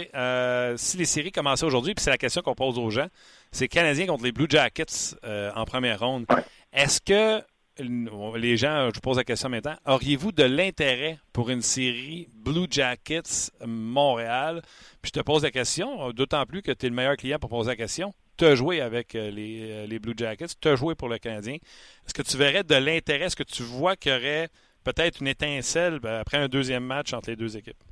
si 0.79 0.97
les 0.97 1.05
séries 1.05 1.33
commençaient 1.33 1.67
aujourd'hui, 1.67 1.95
puis 1.95 2.03
c'est 2.03 2.11
la 2.11 2.19
question 2.19 2.43
qu'on 2.43 2.55
pose 2.55 2.79
aux 2.79 2.91
gens, 2.91 3.09
c'est 3.51 3.69
Canadiens 3.69 4.07
contre 4.07 4.25
les 4.25 4.33
Blue 4.33 4.47
Jackets 4.49 5.17
en 5.25 5.65
première 5.65 6.01
ronde. 6.01 6.27
Est-ce 6.73 7.01
que 7.01 7.45
les 7.79 8.57
gens, 8.57 8.89
je 8.91 8.95
vous 8.95 9.01
pose 9.01 9.17
la 9.17 9.25
question 9.25 9.49
maintenant, 9.49 9.77
auriez-vous 9.87 10.33
de 10.33 10.45
l'intérêt 10.45 11.19
pour 11.33 11.51
une 11.51 11.63
série 11.63 12.29
Blue 12.33 12.67
Jackets 12.71 13.51
Montréal? 13.67 14.63
Puis 15.03 15.11
je 15.15 15.21
te 15.21 15.25
pose 15.25 15.43
la 15.43 15.51
question, 15.51 16.11
d'autant 16.13 16.45
plus 16.47 16.63
que 16.63 16.73
tu 16.73 16.87
es 16.87 16.89
le 16.89 16.95
meilleur 16.95 17.17
client 17.17 17.39
pour 17.39 17.51
poser 17.51 17.71
la 17.71 17.77
question. 17.77 18.13
Tu 18.37 18.45
as 18.45 18.55
joué 18.55 18.81
avec 18.81 19.15
euh, 19.15 19.31
euh, 19.31 19.87
les, 19.87 19.99
Blue 19.99 20.15
Jackets, 20.17 20.49
tu 20.61 20.69
as 20.69 20.75
joué 20.75 20.95
pour 20.95 21.09
le 21.09 21.19
Canadien. 21.19 21.55
Est-ce 21.55 22.15
que 22.15 22.23
tu 22.23 22.37
verrais 22.37 22.65
de 22.65 22.75
l'intérêt? 22.75 23.27
Est-ce 23.27 23.37
que 23.37 23.45
tu 23.45 23.63
vois 23.63 23.97
qu'il 23.97 24.13
y 24.13 24.17
aurait 24.17 24.49
peut-être 24.85 25.21
une 25.21 25.29
étincelle 25.29 25.99
ben, 26.01 26.21
après 26.21 26.37
un 26.37 26.49
deuxième 26.49 26.85
match 26.85 27.13
entre 27.13 27.31
les 27.31 27.37
deux 27.37 27.57
équipes? 27.57 27.83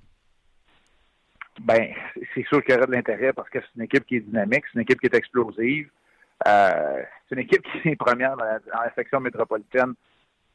Ben, 1.60 1.92
c'est 2.34 2.46
sûr 2.46 2.62
qu'il 2.64 2.74
y 2.74 2.78
aurait 2.78 2.86
de 2.86 2.92
l'intérêt 2.92 3.32
parce 3.32 3.48
que 3.50 3.58
c'est 3.60 3.76
une 3.76 3.82
équipe 3.82 4.06
qui 4.06 4.16
est 4.16 4.20
dynamique, 4.20 4.64
c'est 4.66 4.74
une 4.74 4.82
équipe 4.82 5.00
qui 5.00 5.06
est 5.06 5.14
explosive. 5.14 5.88
Euh, 6.46 7.02
c'est 7.28 7.34
une 7.34 7.42
équipe 7.42 7.62
qui 7.82 7.88
est 7.88 7.96
première 7.96 8.36
dans 8.36 8.44
la, 8.44 8.94
section 8.94 9.20
métropolitaine 9.20 9.94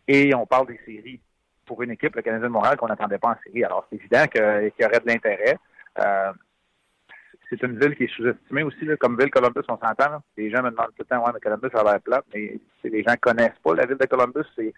et 0.08 0.34
on 0.34 0.46
parle 0.46 0.68
des 0.68 0.80
séries 0.86 1.20
pour 1.66 1.82
une 1.84 1.92
équipe, 1.92 2.16
le 2.16 2.22
Canadien 2.22 2.48
de 2.48 2.54
Montréal, 2.54 2.78
qu'on 2.78 2.88
n'attendait 2.88 3.18
pas 3.18 3.30
en 3.30 3.36
série. 3.46 3.64
Alors, 3.64 3.86
c'est 3.90 3.98
évident 3.98 4.26
qu'il 4.28 4.72
y 4.80 4.86
aurait 4.86 5.00
de 5.00 5.08
l'intérêt. 5.08 5.58
Euh, 6.00 6.32
c'est 7.50 7.62
une 7.62 7.80
ville 7.80 7.96
qui 7.96 8.04
est 8.06 8.16
sous-estimée 8.16 8.64
aussi, 8.64 8.88
comme 9.00 9.18
ville 9.18 9.30
Columbus, 9.30 9.62
on 9.68 9.78
s'entend. 9.78 10.22
Les 10.36 10.50
gens 10.50 10.64
me 10.64 10.70
demandent 10.70 10.88
tout 10.98 11.04
le 11.04 11.06
temps, 11.06 11.24
ouais, 11.26 11.32
mais 11.34 11.40
Columbus, 11.40 11.70
ça 11.74 11.82
a 11.82 11.84
l'air 11.84 12.02
plat, 12.02 12.24
mais 12.34 12.60
les 12.84 13.04
gens 13.04 13.16
connaissent 13.22 13.60
pas 13.64 13.76
la 13.76 13.86
ville 13.86 13.98
de 13.98 14.06
Columbus. 14.06 14.48
C'est 14.56 14.74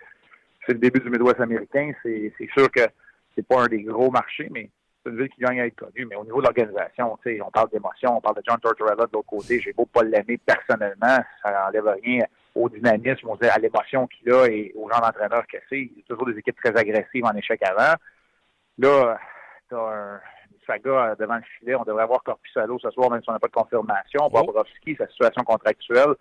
le 0.73 0.79
début 0.79 0.99
du 0.99 1.09
Midwest 1.09 1.39
américain. 1.39 1.91
C'est 2.03 2.49
sûr 2.53 2.69
que 2.71 2.81
c'est 3.35 3.47
pas 3.47 3.63
un 3.63 3.67
des 3.67 3.83
gros 3.83 4.09
marchés, 4.11 4.47
mais 4.51 4.69
c'est 5.03 5.11
une 5.11 5.17
ville 5.17 5.29
qui 5.29 5.41
gagne 5.41 5.61
à 5.61 5.65
être 5.65 5.75
connue, 5.75 6.05
mais 6.05 6.15
au 6.15 6.23
niveau 6.25 6.41
de 6.41 6.47
l'organisation, 6.47 7.17
on 7.41 7.51
parle 7.51 7.69
d'émotion, 7.69 8.17
on 8.17 8.21
parle 8.21 8.35
de 8.35 8.41
John 8.45 8.59
Tortorella 8.59 9.05
de 9.05 9.11
l'autre 9.13 9.27
côté. 9.27 9.59
J'ai 9.59 9.73
beau 9.73 9.85
pas 9.85 10.03
l'aimer 10.03 10.37
personnellement, 10.37 11.23
ça 11.43 11.51
n'enlève 11.51 11.95
rien 12.03 12.25
au 12.55 12.67
dynamisme, 12.67 13.29
à 13.41 13.59
l'émotion 13.59 14.07
qu'il 14.07 14.31
a 14.33 14.47
et 14.47 14.73
au 14.75 14.89
genre 14.89 15.01
d'entraîneur 15.01 15.47
que 15.47 15.57
c'est. 15.69 15.79
Il 15.79 15.97
y 15.97 16.01
a 16.01 16.03
toujours 16.07 16.25
des 16.25 16.37
équipes 16.37 16.57
très 16.61 16.75
agressives 16.75 17.23
en 17.25 17.33
échec 17.35 17.61
avant. 17.63 17.95
Là, 18.77 19.19
tu 19.69 19.75
as 19.75 19.79
un 19.79 20.19
saga 20.67 21.15
devant 21.17 21.37
le 21.37 21.43
filet. 21.57 21.75
On 21.75 21.83
devrait 21.83 22.03
avoir 22.03 22.23
Corpusalo 22.23 22.79
ce 22.79 22.89
soir, 22.91 23.09
même 23.09 23.21
si 23.23 23.29
on 23.29 23.33
n'a 23.33 23.39
pas 23.39 23.47
de 23.47 23.53
confirmation. 23.53 24.21
Oh. 24.23 24.29
Bobrovski, 24.29 24.95
sa 24.95 25.07
situation 25.07 25.43
contractuelle. 25.43 26.15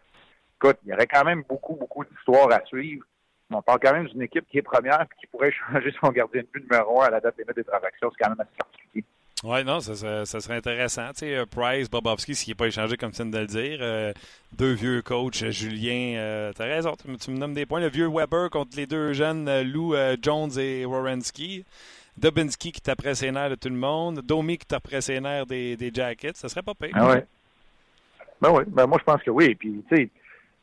Écoute, 0.57 0.79
il 0.85 0.91
y 0.91 0.93
aurait 0.93 1.07
quand 1.07 1.25
même 1.25 1.43
beaucoup, 1.49 1.75
beaucoup 1.75 2.05
d'histoires 2.05 2.53
à 2.53 2.65
suivre 2.67 3.05
on 3.51 3.63
parle 3.63 3.79
quand 3.83 3.93
même 3.93 4.07
d'une 4.09 4.23
équipe 4.23 4.47
qui 4.51 4.59
est 4.59 4.63
première 4.63 5.03
et 5.03 5.21
qui 5.21 5.27
pourrait 5.27 5.53
changer 5.73 5.95
son 6.01 6.11
gardien 6.11 6.43
de 6.43 6.49
but 6.53 6.71
numéro 6.71 7.03
un 7.03 7.07
à 7.07 7.11
la 7.11 7.21
date 7.21 7.37
limite 7.39 7.57
des 7.57 7.65
transactions. 7.65 8.11
C'est 8.13 8.25
quand 8.25 8.31
même 8.31 8.41
assez 8.41 8.57
particulier. 8.57 9.05
Oui, 9.45 9.65
non, 9.65 9.79
ça, 9.79 9.95
serait 9.95 10.57
intéressant. 10.57 11.09
Tu 11.13 11.21
sais, 11.21 11.37
euh, 11.37 11.47
Price, 11.47 11.89
Bobovski, 11.89 12.35
ce 12.35 12.45
qui 12.45 12.51
n'est 12.51 12.55
pas 12.57 12.67
échangé, 12.67 12.97
comme 12.97 13.13
tu 13.13 13.23
viens 13.23 13.31
de 13.31 13.39
le 13.39 13.47
dire. 13.47 13.79
Euh, 13.81 14.13
deux 14.53 14.73
vieux 14.73 15.01
coachs, 15.01 15.43
euh, 15.45 15.51
Julien, 15.53 16.51
as 16.59 16.65
raison, 16.65 16.95
tu, 16.97 17.31
me 17.31 17.39
nommes 17.39 17.55
des 17.55 17.65
points. 17.65 17.79
Le 17.79 17.89
vieux 17.89 18.09
Weber 18.09 18.51
contre 18.51 18.77
les 18.77 18.87
deux 18.87 19.13
jeunes, 19.13 19.63
Lou 19.63 19.95
Jones 20.21 20.59
et 20.59 20.85
Warrenski. 20.85 21.65
Dubinsky 22.17 22.73
qui 22.73 22.81
taperait 22.81 23.15
ses 23.15 23.31
nerfs 23.31 23.51
de 23.51 23.55
tout 23.55 23.69
le 23.69 23.77
monde. 23.77 24.23
Domi 24.23 24.59
qui 24.59 24.67
taperait 24.67 25.01
ses 25.01 25.21
nerfs 25.21 25.47
des, 25.47 25.77
des 25.77 25.93
Jackets. 25.95 26.35
Ça 26.35 26.49
serait 26.49 26.63
pas 26.63 26.75
pire. 26.75 26.91
Ah 26.95 27.09
ouais. 27.11 27.25
Ben 28.41 28.51
oui, 28.51 28.65
ben 28.67 28.87
moi 28.87 28.99
je 28.99 29.05
pense 29.05 29.23
que 29.23 29.31
oui. 29.31 29.55
Puis, 29.55 29.85
tu 29.89 29.97
sais, 29.97 30.11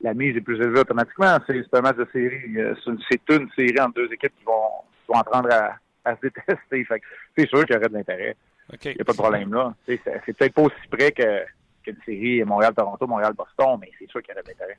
la 0.02 0.14
mise 0.14 0.36
est 0.36 0.42
plus 0.42 0.58
élevée 0.58 0.80
automatiquement. 0.80 1.38
C'est 1.48 1.74
un 1.74 1.82
match 1.82 1.98
de 1.98 2.08
série. 2.12 2.58
Euh, 2.58 2.75
c'est 2.84 3.36
une, 3.36 3.50
série 3.56 3.80
entre 3.80 3.96
deux 3.96 4.12
équipes 4.12 4.34
qui 4.38 4.44
vont, 4.46 4.70
vont 5.08 5.20
apprendre 5.20 5.50
à, 5.52 6.16
se 6.16 6.22
détester. 6.22 6.86
c'est 7.36 7.48
sûr 7.48 7.66
qu'il 7.66 7.75
y 7.75 7.78
aurait 7.78 7.90
de 7.90 7.94
l'intérêt. 7.94 8.36
Il 8.84 8.92
n'y 8.92 9.02
a 9.02 9.04
pas 9.04 9.12
de 9.12 9.18
problème 9.18 9.54
là. 9.54 9.74
C'est 9.86 10.02
peut-être 10.04 10.54
pas 10.54 10.62
aussi 10.64 10.75
près 10.90 11.12
qu'une 11.12 11.98
série 12.06 12.44
Montréal-Toronto, 12.44 13.08
Montréal-Boston, 13.08 13.78
mais 13.80 13.92
c'est 13.98 14.10
sûr 14.10 14.22
qu'il 14.22 14.32
y 14.32 14.34
aurait 14.34 14.44
de 14.44 14.50
l'intérêt. 14.50 14.78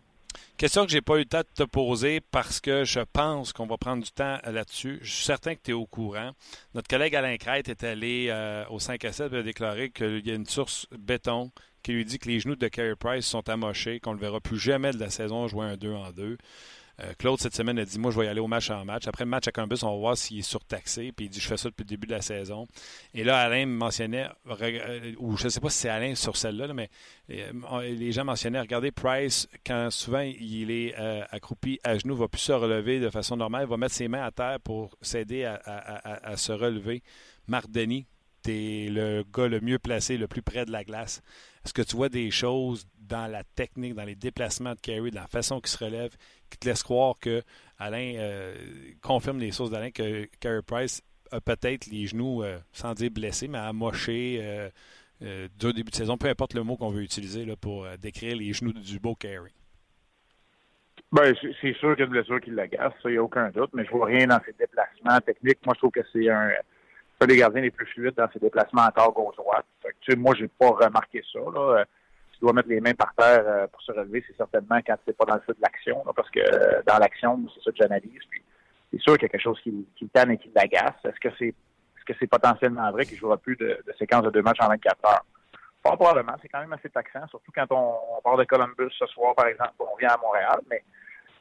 Question 0.57 0.87
que 0.87 0.91
j'ai 0.91 1.03
pas 1.03 1.17
eu 1.17 1.21
le 1.21 1.25
temps 1.27 1.41
de 1.41 1.65
te 1.65 1.69
poser 1.69 2.21
parce 2.21 2.61
que 2.61 2.85
je 2.85 3.01
pense 3.01 3.53
qu'on 3.53 3.67
va 3.67 3.77
prendre 3.77 4.03
du 4.03 4.11
temps 4.11 4.39
là-dessus. 4.45 4.99
Je 5.03 5.13
suis 5.13 5.25
certain 5.25 5.55
que 5.55 5.61
tu 5.63 5.71
es 5.73 5.75
au 5.75 5.87
courant. 5.87 6.33
Notre 6.75 6.89
collègue 6.89 7.15
Alain 7.15 7.37
Crête 7.37 7.69
est 7.69 7.85
allé 7.85 8.29
euh, 8.31 8.65
au 8.71 8.79
5 8.79 9.05
à 9.05 9.13
7 9.13 9.33
et 9.33 9.37
a 9.37 9.43
déclaré 9.43 9.91
qu'il 9.91 10.27
y 10.27 10.31
a 10.31 10.35
une 10.35 10.47
source 10.47 10.87
béton 10.99 11.51
qui 11.83 11.93
lui 11.93 12.05
dit 12.05 12.19
que 12.19 12.29
les 12.29 12.41
genoux 12.41 12.57
de 12.57 12.67
Carey 12.67 12.97
Price 12.97 13.27
sont 13.27 13.49
amochés, 13.49 14.01
qu'on 14.01 14.11
ne 14.11 14.17
le 14.17 14.23
verra 14.23 14.41
plus 14.41 14.59
jamais 14.59 14.91
de 14.91 14.99
la 14.99 15.09
saison 15.09 15.47
jouer 15.47 15.67
un 15.67 15.77
2 15.77 15.93
en 15.93 16.11
2. 16.11 16.37
Euh, 17.03 17.13
Claude, 17.19 17.39
cette 17.39 17.55
semaine, 17.55 17.79
a 17.79 17.85
dit 17.85 17.99
Moi, 17.99 18.11
je 18.11 18.19
vais 18.19 18.27
y 18.27 18.29
aller 18.29 18.41
au 18.41 18.47
match 18.47 18.71
en 18.71 18.85
match. 18.85 19.07
Après 19.07 19.25
le 19.25 19.31
match 19.31 19.47
à 19.47 19.53
Columbus, 19.53 19.79
on 19.83 19.91
va 19.91 19.97
voir 19.97 20.17
s'il 20.17 20.39
est 20.39 20.43
surtaxé. 20.43 21.13
Puis 21.13 21.27
il 21.27 21.29
dit 21.29 21.41
Je 21.41 21.47
fais 21.47 21.57
ça 21.57 21.69
depuis 21.69 21.83
le 21.83 21.89
début 21.89 22.07
de 22.07 22.13
la 22.13 22.23
saison. 22.23 22.67
Et 23.13 23.23
là, 23.23 23.39
Alain 23.39 23.67
mentionnait, 23.67 24.29
euh, 24.49 25.13
ou 25.19 25.37
je 25.37 25.45
ne 25.45 25.49
sais 25.51 25.61
pas 25.61 25.69
si 25.69 25.79
c'est 25.79 25.89
Alain 25.91 26.15
sur 26.15 26.37
celle-là, 26.37 26.73
mais 26.73 26.89
euh, 27.31 27.53
les 27.83 28.13
gens 28.13 28.25
mentionnaient 28.25 28.61
Regardez, 28.61 28.93
Price, 28.93 29.47
quand 29.67 29.91
souvent 29.91 30.21
il 30.21 30.71
est 30.71 30.95
accroupi 31.31 31.79
à 31.85 31.99
genoux, 31.99 32.17
va 32.17 32.29
plus 32.29 32.41
se 32.41 32.53
relever 32.53 32.99
de 33.01 33.11
façon 33.11 33.37
normale. 33.37 33.67
Il 33.67 33.71
va 33.71 33.77
mettre 33.77 33.95
ses 33.95 34.09
mains 34.09 34.25
à 34.25 34.31
terre 34.31 34.61
pour 34.61 34.97
s'aider 35.03 35.45
à, 35.45 36.37
se 36.37 36.53
relever. 36.53 37.03
Marc 37.47 37.71
Denis, 37.71 38.07
tu 38.43 38.89
le 38.91 39.25
gars 39.33 39.49
le 39.49 39.61
mieux 39.61 39.79
placé, 39.79 40.17
le 40.17 40.29
plus 40.29 40.43
près 40.43 40.65
de 40.65 40.73
la 40.73 40.85
glace. 40.85 41.21
Est-ce 41.65 41.75
que 41.75 41.83
tu 41.83 41.97
vois 41.97 42.09
des 42.09 42.31
choses 42.31 42.87
dans 43.01 43.27
la 43.27 43.45
technique, 43.45 43.95
dans 43.95 44.05
les 44.05 44.15
déplacements 44.15 44.75
de 44.75 44.81
Carey, 44.81 45.11
dans 45.11 45.23
la 45.23 45.27
façon 45.27 45.61
qu'il 45.61 45.71
se 45.71 45.83
relève, 45.83 46.17
qui 46.51 46.59
te 46.59 46.69
laisse 46.69 46.83
croire 46.83 47.15
que 47.21 47.43
Alain 47.79 48.15
euh, 48.17 48.55
confirme 49.03 49.39
les 49.39 49.51
sources 49.51 49.71
d'Alain 49.71 49.91
que 49.91 50.27
Carey 50.41 50.63
Price 50.67 51.03
a 51.31 51.41
peut-être 51.41 51.87
les 51.87 52.07
genoux, 52.07 52.43
euh, 52.43 52.59
sans 52.73 52.95
dire 52.95 53.11
blessés, 53.11 53.49
mais 53.49 53.59
amochés 53.59 54.39
euh, 54.41 54.71
euh 55.23 55.49
du 55.59 55.73
début 55.73 55.91
de 55.91 55.97
saison, 55.97 56.17
peu 56.17 56.29
importe 56.29 56.55
le 56.55 56.63
mot 56.63 56.77
qu'on 56.77 56.91
veut 56.91 57.03
utiliser 57.03 57.47
pour 57.57 57.87
décrire 57.99 58.37
les 58.37 58.53
genoux 58.53 58.73
du 58.73 58.99
beau 58.99 59.15
Carey. 59.15 59.53
Ben, 61.13 61.35
c'est 61.41 61.75
sûr 61.75 61.95
qu'il 61.95 62.01
y 62.01 62.03
a 62.03 62.07
une 62.07 62.11
blessure 62.11 62.41
qui 62.41 62.51
l'agace, 62.51 62.93
ça, 63.03 63.09
il 63.09 63.13
n'y 63.13 63.19
a 63.19 63.23
aucun 63.23 63.49
doute, 63.51 63.71
mais 63.73 63.85
je 63.85 63.91
vois 63.91 64.07
rien 64.07 64.27
dans 64.27 64.41
ses 64.45 64.53
déplacements 64.53 65.21
techniques. 65.21 65.65
Moi, 65.65 65.75
je 65.75 65.79
trouve 65.79 65.93
que 65.93 66.01
c'est 66.13 66.29
un, 66.29 66.51
un 67.21 67.27
des 67.27 67.37
gardiens 67.37 67.63
les 67.63 67.71
plus 67.71 67.87
fluides 67.87 68.15
dans 68.17 68.29
ses 68.33 68.41
déplacements 68.41 68.83
à 68.83 68.93
tort 68.93 69.13
gauche-droite. 69.13 69.67
Tu 69.83 70.13
sais, 70.13 70.17
moi, 70.17 70.35
j'ai 70.37 70.49
pas 70.49 70.71
remarqué 70.71 71.23
ça. 71.33 71.39
Là. 71.55 71.85
Tu 72.39 72.41
dois 72.41 72.53
mettre 72.53 72.69
les 72.69 72.81
mains 72.81 72.95
par 72.95 73.15
terre 73.15 73.45
euh, 73.47 73.67
pour 73.67 73.81
se 73.83 73.93
relever, 73.93 74.23
c'est 74.27 74.37
certainement 74.37 74.79
quand 74.87 74.97
c'est 75.07 75.17
pas 75.17 75.25
dans 75.25 75.35
le 75.37 75.41
feu 75.41 75.55
de 75.55 75.61
l'action, 75.63 76.05
parce 76.15 76.31
que 76.31 76.41
euh, 76.41 76.83
dans 76.87 76.99
l'action, 76.99 77.43
c'est 77.55 77.63
ça 77.65 77.71
que 77.71 77.77
j'analyse. 77.79 78.21
Puis 78.31 78.43
c'est 78.91 79.01
sûr 79.01 79.15
qu'il 79.15 79.23
y 79.23 79.27
a 79.27 79.29
quelque 79.31 79.43
chose 79.43 79.61
qui, 79.63 79.87
qui 79.97 80.05
le 80.05 80.11
tanne 80.11 80.31
et 80.33 80.39
qui 80.39 80.51
l'agace. 80.55 80.95
Est-ce 81.05 81.21
que 81.21 81.35
c'est 81.39 81.49
est-ce 81.49 82.05
que 82.05 82.15
c'est 82.21 82.27
potentiellement 82.27 82.91
vrai 82.93 83.05
qu'il 83.05 83.19
jouera 83.19 83.37
plus 83.37 83.57
de, 83.57 83.79
de 83.87 83.93
séquences 83.99 84.23
de 84.23 84.31
deux 84.31 84.43
matchs 84.43 84.61
en 84.61 84.69
24 84.69 84.97
heures? 85.07 85.25
Pas 85.83 85.97
probablement, 85.97 86.35
c'est 86.43 86.49
quand 86.49 86.61
même 86.61 86.73
assez 86.73 86.91
taxant, 86.91 87.27
surtout 87.29 87.53
quand 87.55 87.67
on, 87.71 87.95
on, 88.19 88.21
part 88.21 88.37
de 88.37 88.45
Columbus 88.45 88.93
ce 88.99 89.07
soir, 89.07 89.35
par 89.35 89.47
exemple, 89.47 89.73
on 89.79 89.97
vient 89.97 90.11
à 90.11 90.19
Montréal, 90.19 90.61
mais 90.71 90.85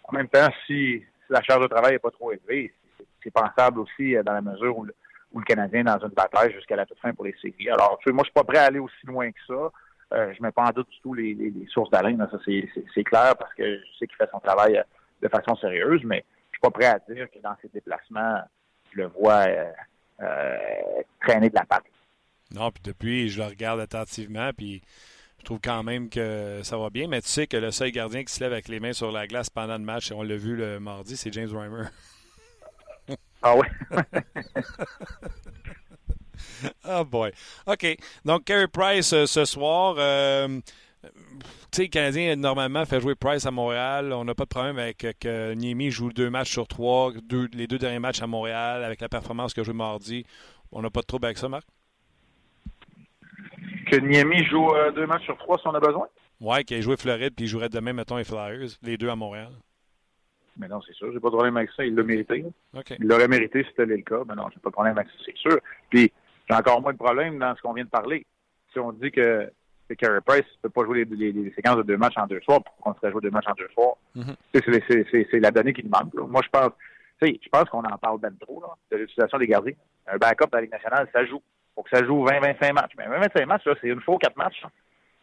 en 0.06 0.14
même 0.14 0.28
temps, 0.28 0.48
si, 0.66 1.04
la 1.30 1.42
charge 1.42 1.64
de 1.64 1.68
travail 1.68 1.94
n'est 1.94 2.00
pas 2.00 2.12
trop 2.12 2.32
élevée, 2.32 2.74
c'est 3.24 3.32
pensable 3.32 3.80
aussi 3.80 4.16
euh, 4.16 4.24
dans 4.24 4.34
la 4.34 4.42
mesure 4.42 4.78
où 4.78 4.86
le, 4.86 4.94
ou 5.34 5.40
le 5.40 5.46
Canadien 5.46 5.84
dans 5.84 6.00
une 6.00 6.14
bataille 6.14 6.54
jusqu'à 6.54 6.76
la 6.76 6.86
toute 6.86 7.00
fin 7.00 7.14
pour 7.14 7.26
les 7.26 7.36
séries. 7.42 7.70
Alors, 7.70 7.98
tu 8.00 8.10
sais, 8.10 8.14
moi, 8.14 8.24
je 8.24 8.30
suis 8.30 8.34
pas 8.34 8.44
prêt 8.44 8.60
à 8.60 8.66
aller 8.66 8.80
aussi 8.80 9.06
loin 9.06 9.30
que 9.32 9.40
ça. 9.48 9.72
Euh, 10.14 10.34
je 10.38 10.44
mets 10.44 10.52
pas 10.52 10.64
en 10.64 10.72
doute 10.72 10.90
du 10.90 11.00
tout 11.02 11.14
les, 11.14 11.34
les, 11.34 11.68
sources 11.68 11.90
d'Alain, 11.90 12.18
ça 12.18 12.38
c'est 12.46 13.04
clair, 13.04 13.36
parce 13.38 13.54
que 13.56 13.78
je 13.78 13.98
sais 13.98 14.08
qu'il 14.08 14.16
fait 14.18 14.30
son 14.32 14.40
travail 14.40 14.78
euh, 14.78 14.84
de 15.22 15.28
façon 15.28 15.56
sérieuse, 15.56 16.02
mais 16.04 16.24
je 16.52 16.58
suis 16.58 16.62
pas 16.62 16.70
prêt 16.70 16.86
à 16.86 17.00
dire 17.12 17.28
que 17.32 17.40
dans 17.40 17.56
ses 17.62 17.70
déplacements, 17.70 18.40
je 18.92 19.00
le 19.00 19.08
vois 19.08 19.48
euh, 19.48 19.72
euh, 20.22 21.02
traîner 21.22 21.50
de 21.50 21.56
la 21.56 21.66
patte. 21.66 21.86
Non, 22.54 22.72
puis 22.72 22.84
depuis, 22.84 23.30
je 23.30 23.42
le 23.42 23.48
regarde 23.48 23.80
attentivement, 23.80 24.52
puis 24.56 24.84
je 25.40 25.46
trouve 25.46 25.60
quand 25.60 25.82
même 25.82 26.10
que 26.10 26.62
ça 26.64 26.78
va 26.78 26.92
bien, 26.92 27.08
mais 27.08 27.22
tu 27.22 27.30
sais 27.30 27.48
que 27.48 27.58
le 27.58 27.72
seul 27.72 27.90
gardien 27.90 28.24
qui 28.24 28.34
se 28.34 28.44
lève 28.44 28.54
avec 28.54 28.68
les 28.68 28.80
mains 28.80 28.94
sur 28.94 29.12
la 29.12 29.26
glace 29.26 29.50
pendant 29.50 29.78
le 29.78 29.84
match, 29.84 30.12
on 30.12 30.22
l'a 30.22 30.38
vu 30.38 30.56
le 30.56 30.80
mardi, 30.80 31.18
c'est 31.18 31.34
James 31.34 31.50
Reimer. 31.52 31.88
Ah 33.42 33.56
oui? 33.56 33.68
oh 36.88 37.06
boy. 37.10 37.32
OK. 37.68 37.98
Donc, 38.24 38.46
Carey 38.46 38.68
Price 38.68 39.14
euh, 39.14 39.26
ce 39.26 39.46
soir. 39.46 39.96
Euh, 39.98 40.60
tu 41.04 41.12
sais, 41.72 41.84
le 41.84 41.88
Canadien, 41.90 42.36
normalement, 42.36 42.86
fait 42.86 43.00
jouer 43.02 43.16
Price 43.16 43.46
à 43.46 43.52
Montréal. 43.52 44.14
On 44.14 44.24
n'a 44.26 44.34
pas 44.34 44.44
de 44.44 44.50
problème 44.50 44.80
avec 44.80 45.06
que 45.20 45.54
Niemi 45.54 45.92
joue 45.92 46.12
deux 46.12 46.30
matchs 46.30 46.52
sur 46.52 46.68
trois, 46.68 47.12
les 47.54 47.68
deux 47.68 47.78
derniers 47.78 48.00
matchs 48.00 48.22
à 48.22 48.28
Montréal, 48.28 48.84
avec 48.84 49.02
la 49.02 49.10
performance 49.10 49.54
qu'il 49.54 49.62
a 49.62 49.64
joué 49.64 49.74
mardi. 49.74 50.26
On 50.72 50.82
n'a 50.82 50.90
pas 50.90 51.02
de 51.02 51.06
trouble 51.06 51.26
avec 51.26 51.38
ça, 51.38 51.48
Marc? 51.50 51.66
Que 53.92 53.98
Niemi 53.98 54.44
joue 54.46 54.72
euh, 54.72 54.92
deux 54.92 55.06
matchs 55.06 55.26
sur 55.26 55.38
trois 55.38 55.58
si 55.60 55.68
on 55.68 55.76
a 55.76 55.80
besoin? 55.80 56.08
Oui, 56.42 56.64
qu'il 56.66 56.78
ait 56.78 56.82
joué 56.82 56.98
Floride, 56.98 57.34
puis 57.36 57.46
il 57.46 57.48
jouerait 57.48 57.70
demain, 57.70 57.94
mettons, 57.94 58.18
les 58.18 58.24
Flyers, 58.24 58.70
les 58.82 58.98
deux 58.98 59.10
à 59.10 59.16
Montréal. 59.16 59.52
Mais 60.58 60.68
non, 60.68 60.82
c'est 60.82 60.94
sûr, 60.94 61.12
j'ai 61.12 61.20
pas 61.20 61.28
de 61.28 61.34
problème 61.34 61.58
avec 61.58 61.70
ça. 61.72 61.86
Il 61.86 61.96
l'a 61.96 62.04
mérité. 62.04 62.46
Il 63.00 63.08
l'aurait 63.08 63.28
mérité 63.28 63.64
si 63.64 63.70
c'était 63.70 63.86
le 63.86 63.98
cas. 63.98 64.22
Mais 64.28 64.36
non, 64.36 64.48
j'ai 64.54 64.60
pas 64.60 64.70
de 64.70 64.74
problème 64.74 64.98
avec 64.98 65.10
ça, 65.10 65.16
c'est 65.26 65.36
sûr. 65.38 65.60
Puis, 65.90 66.12
j'ai 66.50 66.56
encore 66.56 66.82
moins 66.82 66.94
de 66.94 66.98
problème 66.98 67.40
dans 67.40 67.56
ce 67.56 67.62
qu'on 67.62 67.74
vient 67.74 67.86
de 67.86 67.90
parler. 67.90 68.26
Si 68.72 68.80
on 68.80 68.92
dit 68.92 69.12
que, 69.12 69.52
que 69.90 69.94
Carey 69.94 70.20
Price 70.26 70.46
ne 70.58 70.62
peut 70.64 70.70
pas 70.70 70.84
jouer 70.84 71.06
les, 71.06 71.54
séquences 71.56 71.78
de 71.78 71.84
deux 71.84 71.98
matchs 71.98 72.18
en 72.18 72.28
deux 72.28 72.42
soirs, 72.42 72.64
pourquoi 72.64 72.92
on 72.92 72.96
serait 72.96 73.12
jouer 73.12 73.22
deux 73.22 73.32
matchs 73.32 73.48
en 73.48 73.54
deux 73.54 73.70
soirs? 73.74 73.96
Mm-hmm. 74.16 75.26
C'est 75.32 75.40
la 75.40 75.52
donnée 75.52 75.74
qui 75.74 75.84
demande. 75.84 76.12
Moi, 76.14 76.42
je 76.44 76.50
pense, 76.50 76.72
je 77.22 77.50
pense 77.52 77.70
qu'on 77.70 77.84
en 77.84 77.98
parle 77.98 78.20
bien 78.20 78.32
trop, 78.40 78.62
là, 78.62 78.70
de 78.92 78.98
l'utilisation 78.98 79.38
des 79.38 79.48
gardiens. 79.48 79.74
Un 80.08 80.18
backup 80.18 80.50
dans 80.52 80.58
la 80.58 80.62
Ligue 80.62 80.72
nationale, 80.72 81.08
ça 81.12 81.26
joue. 81.26 81.42
faut 81.74 81.84
que 81.84 81.90
ça 81.90 82.04
joue 82.06 82.26
20-25 82.26 82.74
matchs. 82.74 82.92
Mais 82.98 83.08
20-25 83.08 83.46
matchs, 83.46 83.64
c'est 83.82 83.88
une 83.88 84.02
fois 84.02 84.18
quatre 84.20 84.38
matchs. 84.38 84.64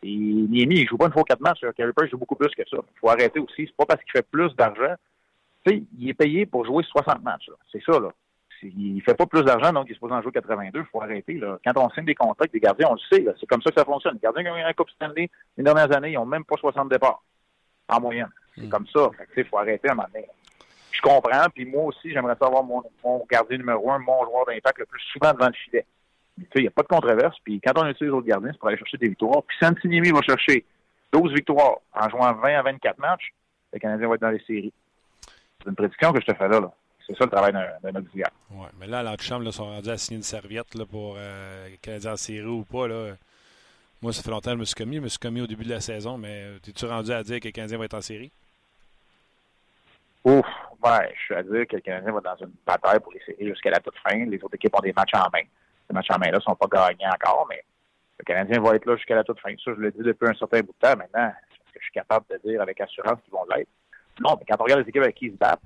Et 0.03 0.17
Niemi, 0.17 0.81
il 0.81 0.89
joue 0.89 0.97
pas 0.97 1.07
une 1.07 1.13
fois 1.13 1.23
quatre 1.23 1.41
matchs. 1.41 1.61
Carey 1.77 1.93
Price 1.95 2.11
joue 2.11 2.19
beaucoup 2.19 2.35
plus 2.35 2.49
que 2.49 2.63
ça. 2.69 2.79
Il 2.79 2.99
faut 2.99 3.09
arrêter 3.09 3.39
aussi. 3.39 3.67
C'est 3.67 3.77
pas 3.77 3.87
parce 3.87 4.03
qu'il 4.03 4.13
fait 4.13 4.27
plus 4.29 4.55
d'argent. 4.57 4.97
Tu 5.65 5.73
sais, 5.73 5.83
il 5.97 6.09
est 6.09 6.15
payé 6.15 6.45
pour 6.45 6.65
jouer 6.67 6.83
60 6.83 7.23
matchs. 7.23 7.49
C'est 7.71 7.83
ça, 7.85 8.01
là. 8.01 8.09
Il 8.63 9.03
fait 9.03 9.15
pas 9.15 9.27
plus 9.27 9.43
d'argent, 9.43 9.73
donc 9.73 9.87
il 9.89 9.93
est 9.93 9.95
supposé 9.95 10.15
en 10.15 10.23
jouer 10.23 10.33
82. 10.33 10.81
Il 10.81 10.85
faut 10.87 11.03
arrêter. 11.03 11.35
Là. 11.35 11.59
Quand 11.65 11.73
on 11.77 11.91
signe 11.91 12.05
des 12.05 12.15
contrats 12.15 12.37
avec 12.41 12.53
des 12.53 12.61
gardiens, 12.61 12.89
on 12.91 12.95
le 12.95 13.01
sait. 13.11 13.25
C'est 13.41 13.47
comme 13.47 13.63
ça 13.63 13.71
que 13.71 13.79
ça 13.79 13.85
fonctionne. 13.85 14.15
Les 14.15 14.21
gardiens 14.21 14.45
qui 14.45 14.51
ont 14.51 14.57
eu 14.57 14.61
un 14.61 14.73
Coupe 14.73 14.91
Stanley 14.91 15.31
les 15.57 15.65
dernières 15.65 15.95
années, 15.95 16.13
ils 16.13 16.15
n'ont 16.15 16.27
même 16.27 16.45
pas 16.45 16.57
60 16.57 16.89
départs 16.89 17.23
en 17.89 18.01
moyenne. 18.01 18.31
C'est 18.55 18.63
hmm. 18.63 18.69
comme 18.69 18.87
ça. 18.87 19.11
Il 19.37 19.45
faut 19.45 19.59
arrêter 19.59 19.89
à 19.89 19.93
un 19.93 19.95
moment 19.95 20.09
donné. 20.13 20.27
Je 20.93 21.01
comprends. 21.01 21.47
Puis 21.55 21.65
moi 21.65 21.85
aussi, 21.85 22.13
j'aimerais 22.13 22.37
savoir 22.41 22.63
mon, 22.63 22.83
mon, 23.05 23.25
gardien 23.31 23.59
numéro 23.59 23.91
un, 23.91 23.99
mon 23.99 24.25
joueur 24.25 24.47
d'impact 24.47 24.79
le 24.79 24.87
plus 24.87 25.03
souvent 25.13 25.33
devant 25.33 25.47
le 25.47 25.55
filet. 25.55 25.87
Il 26.55 26.63
n'y 26.63 26.69
a 26.69 26.71
pas 26.71 26.83
de 26.83 26.89
controverse. 26.89 27.37
Puis 27.45 27.61
quand 27.61 27.73
on 27.77 27.87
utilise 27.87 28.11
les 28.11 28.17
autres 28.17 28.27
gardiens, 28.27 28.51
c'est 28.53 28.59
pour 28.59 28.69
aller 28.69 28.79
chercher 28.79 28.99
des 28.99 29.09
victoires. 29.09 29.43
Puis 29.43 29.57
Santiniemi 29.61 30.11
va 30.11 30.23
chercher 30.23 30.65
12 31.13 31.33
victoires 31.33 31.79
en 31.95 32.09
jouant 32.09 32.33
20 32.33 32.59
à 32.59 32.63
24 32.63 32.99
matchs. 32.99 33.33
Le 33.73 33.79
Canadien 33.79 34.09
va 34.09 34.15
être 34.15 34.21
dans 34.21 34.31
les 34.31 34.43
séries. 34.47 34.73
C'est 35.63 35.69
une 35.69 35.77
prédiction 35.77 36.13
que 36.13 36.21
je 36.21 36.27
te 36.27 36.35
fais 36.35 36.49
là. 36.49 36.61
là. 36.61 36.73
C'est 37.07 37.17
ça 37.17 37.25
le 37.25 37.31
travail 37.31 37.53
d'un 37.53 38.01
auxiliaire. 38.01 38.31
Oui, 38.51 38.67
mais 38.79 38.87
là, 38.87 39.03
l'antichambre, 39.03 39.45
ils 39.45 39.53
sont 39.53 39.67
rendus 39.67 39.91
à 39.91 39.99
signer 39.99 40.19
une 40.19 40.23
serviette 40.23 40.75
là, 40.75 40.85
pour 40.87 41.17
euh, 41.19 41.69
Canadien 41.81 42.13
en 42.13 42.17
série 42.17 42.47
ou 42.47 42.65
pas. 42.65 42.87
Là. 42.87 43.15
Moi, 44.01 44.13
ça 44.13 44.23
fait 44.23 44.31
longtemps 44.31 44.51
que 44.51 44.57
je 44.57 44.61
me 44.61 44.65
suis 44.65 44.75
commis. 44.75 44.97
Je 44.97 45.01
me 45.01 45.09
suis 45.09 45.19
commis 45.19 45.41
au 45.41 45.47
début 45.47 45.65
de 45.65 45.71
la 45.71 45.81
saison, 45.81 46.19
mais 46.19 46.57
es-tu 46.67 46.87
rendu 46.87 47.13
à 47.13 47.23
dire 47.23 47.41
que 47.41 47.49
le 47.49 47.53
Canadien 47.53 47.79
va 47.79 47.85
être 47.85 47.95
en 47.95 48.01
série? 48.01 48.31
Ouf, 50.25 50.47
ouais, 50.85 51.15
je 51.17 51.25
suis 51.25 51.35
à 51.35 51.43
dire 51.43 51.67
que 51.67 51.77
le 51.77 51.83
Canadien 51.83 52.13
va 52.13 52.21
dans 52.21 52.37
une 52.37 52.53
bataille 52.65 53.01
pour 53.01 53.13
les 53.13 53.21
séries 53.21 53.49
jusqu'à 53.49 53.71
la 53.71 53.81
toute 53.81 53.97
fin. 53.99 54.25
Les 54.25 54.43
autres 54.43 54.55
équipes 54.55 54.75
ont 54.77 54.81
des 54.81 54.93
matchs 54.93 55.15
en 55.15 55.29
main. 55.33 55.43
Ces 55.89 55.95
matchs 55.95 56.11
en 56.11 56.19
main-là 56.19 56.39
ne 56.39 56.43
sont 56.43 56.55
pas 56.55 56.69
gagnés 56.71 57.07
encore, 57.07 57.47
mais 57.49 57.65
le 58.19 58.25
Canadien 58.25 58.61
va 58.61 58.77
être 58.77 58.87
là 58.87 58.97
jusqu'à 58.97 59.17
la 59.17 59.25
toute 59.25 59.41
fin. 59.41 59.51
Ça, 59.65 59.73
je 59.75 59.81
le 59.81 59.91
dis 59.91 60.03
depuis 60.03 60.29
un 60.29 60.35
certain 60.35 60.61
bout 60.61 60.75
de 60.81 60.89
temps. 60.89 60.97
Maintenant, 60.97 61.33
c'est 61.51 61.59
parce 61.59 61.73
que 61.73 61.81
je 61.81 61.85
suis 61.85 61.93
capable 61.93 62.27
de 62.31 62.49
dire 62.49 62.63
avec 62.63 62.81
assurance 62.81 63.19
qu'ils 63.25 63.33
vont 63.33 63.45
l'être. 63.55 63.69
Non, 64.21 64.37
mais 64.39 64.45
quand 64.49 64.57
on 64.61 64.65
regarde 64.65 64.83
les 64.83 64.89
équipes 64.89 65.03
avec 65.03 65.17
qui 65.17 65.27
ils 65.27 65.33
se 65.33 65.39
battent, 65.39 65.61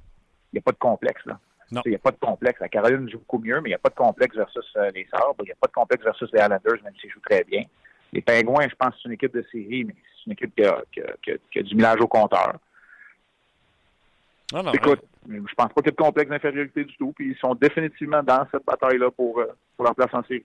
n'y 0.56 0.60
a 0.60 0.62
pas 0.62 0.72
de 0.72 0.78
complexe. 0.78 1.24
là. 1.26 1.38
Il 1.84 1.90
n'y 1.90 1.94
a 1.96 1.98
pas 1.98 2.12
de 2.12 2.18
complexe. 2.18 2.60
La 2.60 2.68
Caroline 2.68 3.08
joue 3.10 3.18
beaucoup 3.18 3.38
mieux, 3.38 3.60
mais 3.60 3.70
il 3.70 3.72
n'y 3.72 3.74
a 3.74 3.78
pas 3.78 3.88
de 3.88 3.94
complexe 3.94 4.36
versus 4.36 4.64
euh, 4.76 4.90
les 4.94 5.06
Sabres. 5.10 5.34
Il 5.40 5.46
n'y 5.46 5.52
a 5.52 5.56
pas 5.60 5.66
de 5.66 5.72
complexe 5.72 6.04
versus 6.04 6.30
les 6.32 6.40
Islanders, 6.40 6.82
même 6.84 6.94
s'ils 7.00 7.10
jouent 7.10 7.20
très 7.28 7.42
bien. 7.44 7.64
Les 8.12 8.22
Pingouins, 8.22 8.68
je 8.68 8.74
pense 8.76 8.90
que 8.90 8.96
c'est 9.02 9.08
une 9.08 9.14
équipe 9.14 9.34
de 9.34 9.44
série, 9.50 9.84
mais 9.84 9.94
c'est 9.94 10.26
une 10.26 10.32
équipe 10.32 10.54
qui 10.54 10.64
a, 10.64 10.82
qui 10.92 11.58
a, 11.58 11.62
du 11.62 11.74
millage 11.74 12.00
au 12.00 12.06
compteur. 12.06 12.54
Non, 14.52 14.62
non, 14.62 14.72
Écoute, 14.72 15.00
je 15.28 15.54
pense 15.56 15.72
pas 15.72 15.82
qu'il 15.82 15.86
y 15.86 15.88
ait 15.88 15.90
de 15.90 15.96
complexe 15.96 16.30
d'infériorité 16.30 16.84
du 16.84 16.96
tout, 16.96 17.12
puis 17.12 17.30
ils 17.32 17.38
sont 17.38 17.54
définitivement 17.56 18.22
dans 18.22 18.46
cette 18.52 18.64
bataille-là 18.64 19.10
pour, 19.10 19.40
euh, 19.40 19.46
pour 19.76 19.84
leur 19.84 19.94
place 19.96 20.14
en 20.14 20.22
série. 20.22 20.44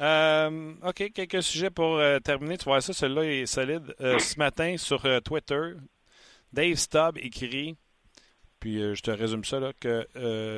Euh, 0.00 0.72
OK, 0.84 1.12
quelques 1.12 1.42
sujets 1.42 1.70
pour 1.70 1.98
euh, 1.98 2.18
terminer. 2.18 2.58
Tu 2.58 2.64
vois 2.64 2.80
ça, 2.80 2.92
celui-là 2.92 3.24
est 3.24 3.46
solide. 3.46 3.94
Euh, 4.00 4.18
ce 4.18 4.38
matin, 4.38 4.76
sur 4.76 5.02
Twitter, 5.22 5.74
Dave 6.52 6.74
Stubb 6.74 7.18
écrit, 7.18 7.76
puis 8.62 8.78
je 8.94 9.02
te 9.02 9.10
résume 9.10 9.44
ça, 9.44 9.58
là, 9.58 9.72
que 9.80 10.06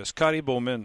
Scotty 0.05 0.43
Bowman, 0.43 0.85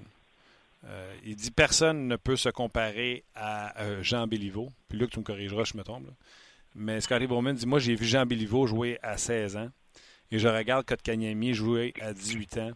il 1.26 1.36
dit 1.36 1.52
personne 1.52 2.08
ne 2.08 2.16
peut 2.16 2.38
se 2.38 2.48
comparer 2.48 3.26
à 3.36 3.74
Jean 4.02 4.26
Béliveau. 4.26 4.72
Puis 4.88 4.98
là, 4.98 5.06
tu 5.06 5.20
me 5.20 5.26
corrigeras, 5.26 5.66
je 5.66 5.78
me 5.78 5.84
trompe. 5.84 6.06
Mais 6.76 7.02
Scotty 7.02 7.28
Bowman 7.28 7.54
dit 7.56 7.66
Moi, 7.66 7.80
j'ai 7.80 7.96
vu 7.96 8.06
Jean 8.06 8.26
Béliveau 8.26 8.66
jouer 8.66 9.00
à 9.02 9.18
16 9.18 9.58
ans 9.58 9.70
et 10.32 10.40
je 10.40 10.48
regarde 10.48 10.86
Kotkaniemi 10.86 11.54
jouer 11.54 11.94
à 12.00 12.14
18 12.14 12.58
ans. 12.60 12.72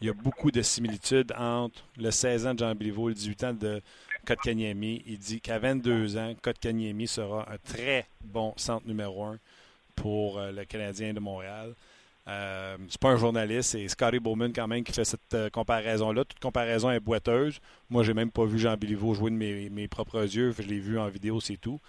Il 0.00 0.08
y 0.08 0.10
a 0.10 0.12
beaucoup 0.12 0.50
de 0.50 0.60
similitudes 0.60 1.32
entre 1.38 1.84
le 1.96 2.10
16 2.10 2.46
ans 2.46 2.54
de 2.54 2.58
Jean 2.58 2.74
Béliveau 2.74 3.08
et 3.08 3.12
le 3.12 3.14
18 3.14 3.44
ans 3.44 3.52
de 3.52 3.80
Kotkaniemi. 4.26 5.02
Il 5.06 5.18
dit 5.18 5.40
qu'à 5.40 5.58
22 5.58 6.16
ans, 6.16 6.34
Kotkaniemi 6.42 7.06
sera 7.06 7.48
un 7.52 7.58
très 7.58 8.06
bon 8.24 8.54
centre 8.56 8.86
numéro 8.86 9.24
un 9.24 9.38
pour 9.94 10.38
euh, 10.38 10.50
le 10.50 10.64
Canadien 10.64 11.14
de 11.14 11.20
Montréal. 11.20 11.74
Euh, 12.26 12.76
c'est 12.88 13.00
pas 13.00 13.10
un 13.10 13.16
journaliste, 13.16 13.72
c'est 13.72 13.86
Scotty 13.86 14.18
Bowman 14.18 14.52
quand 14.54 14.66
même 14.66 14.82
qui 14.82 14.92
fait 14.92 15.04
cette 15.04 15.34
euh, 15.34 15.50
comparaison-là. 15.50 16.24
Toute 16.24 16.40
comparaison 16.40 16.90
est 16.90 17.00
boiteuse. 17.00 17.60
Moi, 17.90 18.02
j'ai 18.02 18.14
même 18.14 18.30
pas 18.30 18.46
vu 18.46 18.58
Jean 18.58 18.76
Béliveau 18.76 19.12
jouer 19.12 19.30
de 19.30 19.36
mes, 19.36 19.88
propres 19.88 20.22
yeux. 20.22 20.52
Je 20.58 20.62
l'ai 20.62 20.78
vu 20.78 20.98
en 20.98 21.08
vidéo, 21.08 21.40
c'est 21.40 21.58
tout. 21.58 21.80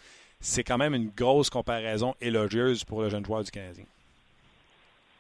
C'est 0.41 0.63
quand 0.63 0.78
même 0.78 0.93
une 0.93 1.10
grosse 1.10 1.50
comparaison 1.50 2.15
élogieuse 2.19 2.84
pour 2.84 3.02
le 3.02 3.10
jeune 3.10 3.26
joueur 3.26 3.43
du 3.43 3.52
Canadien. 3.52 3.86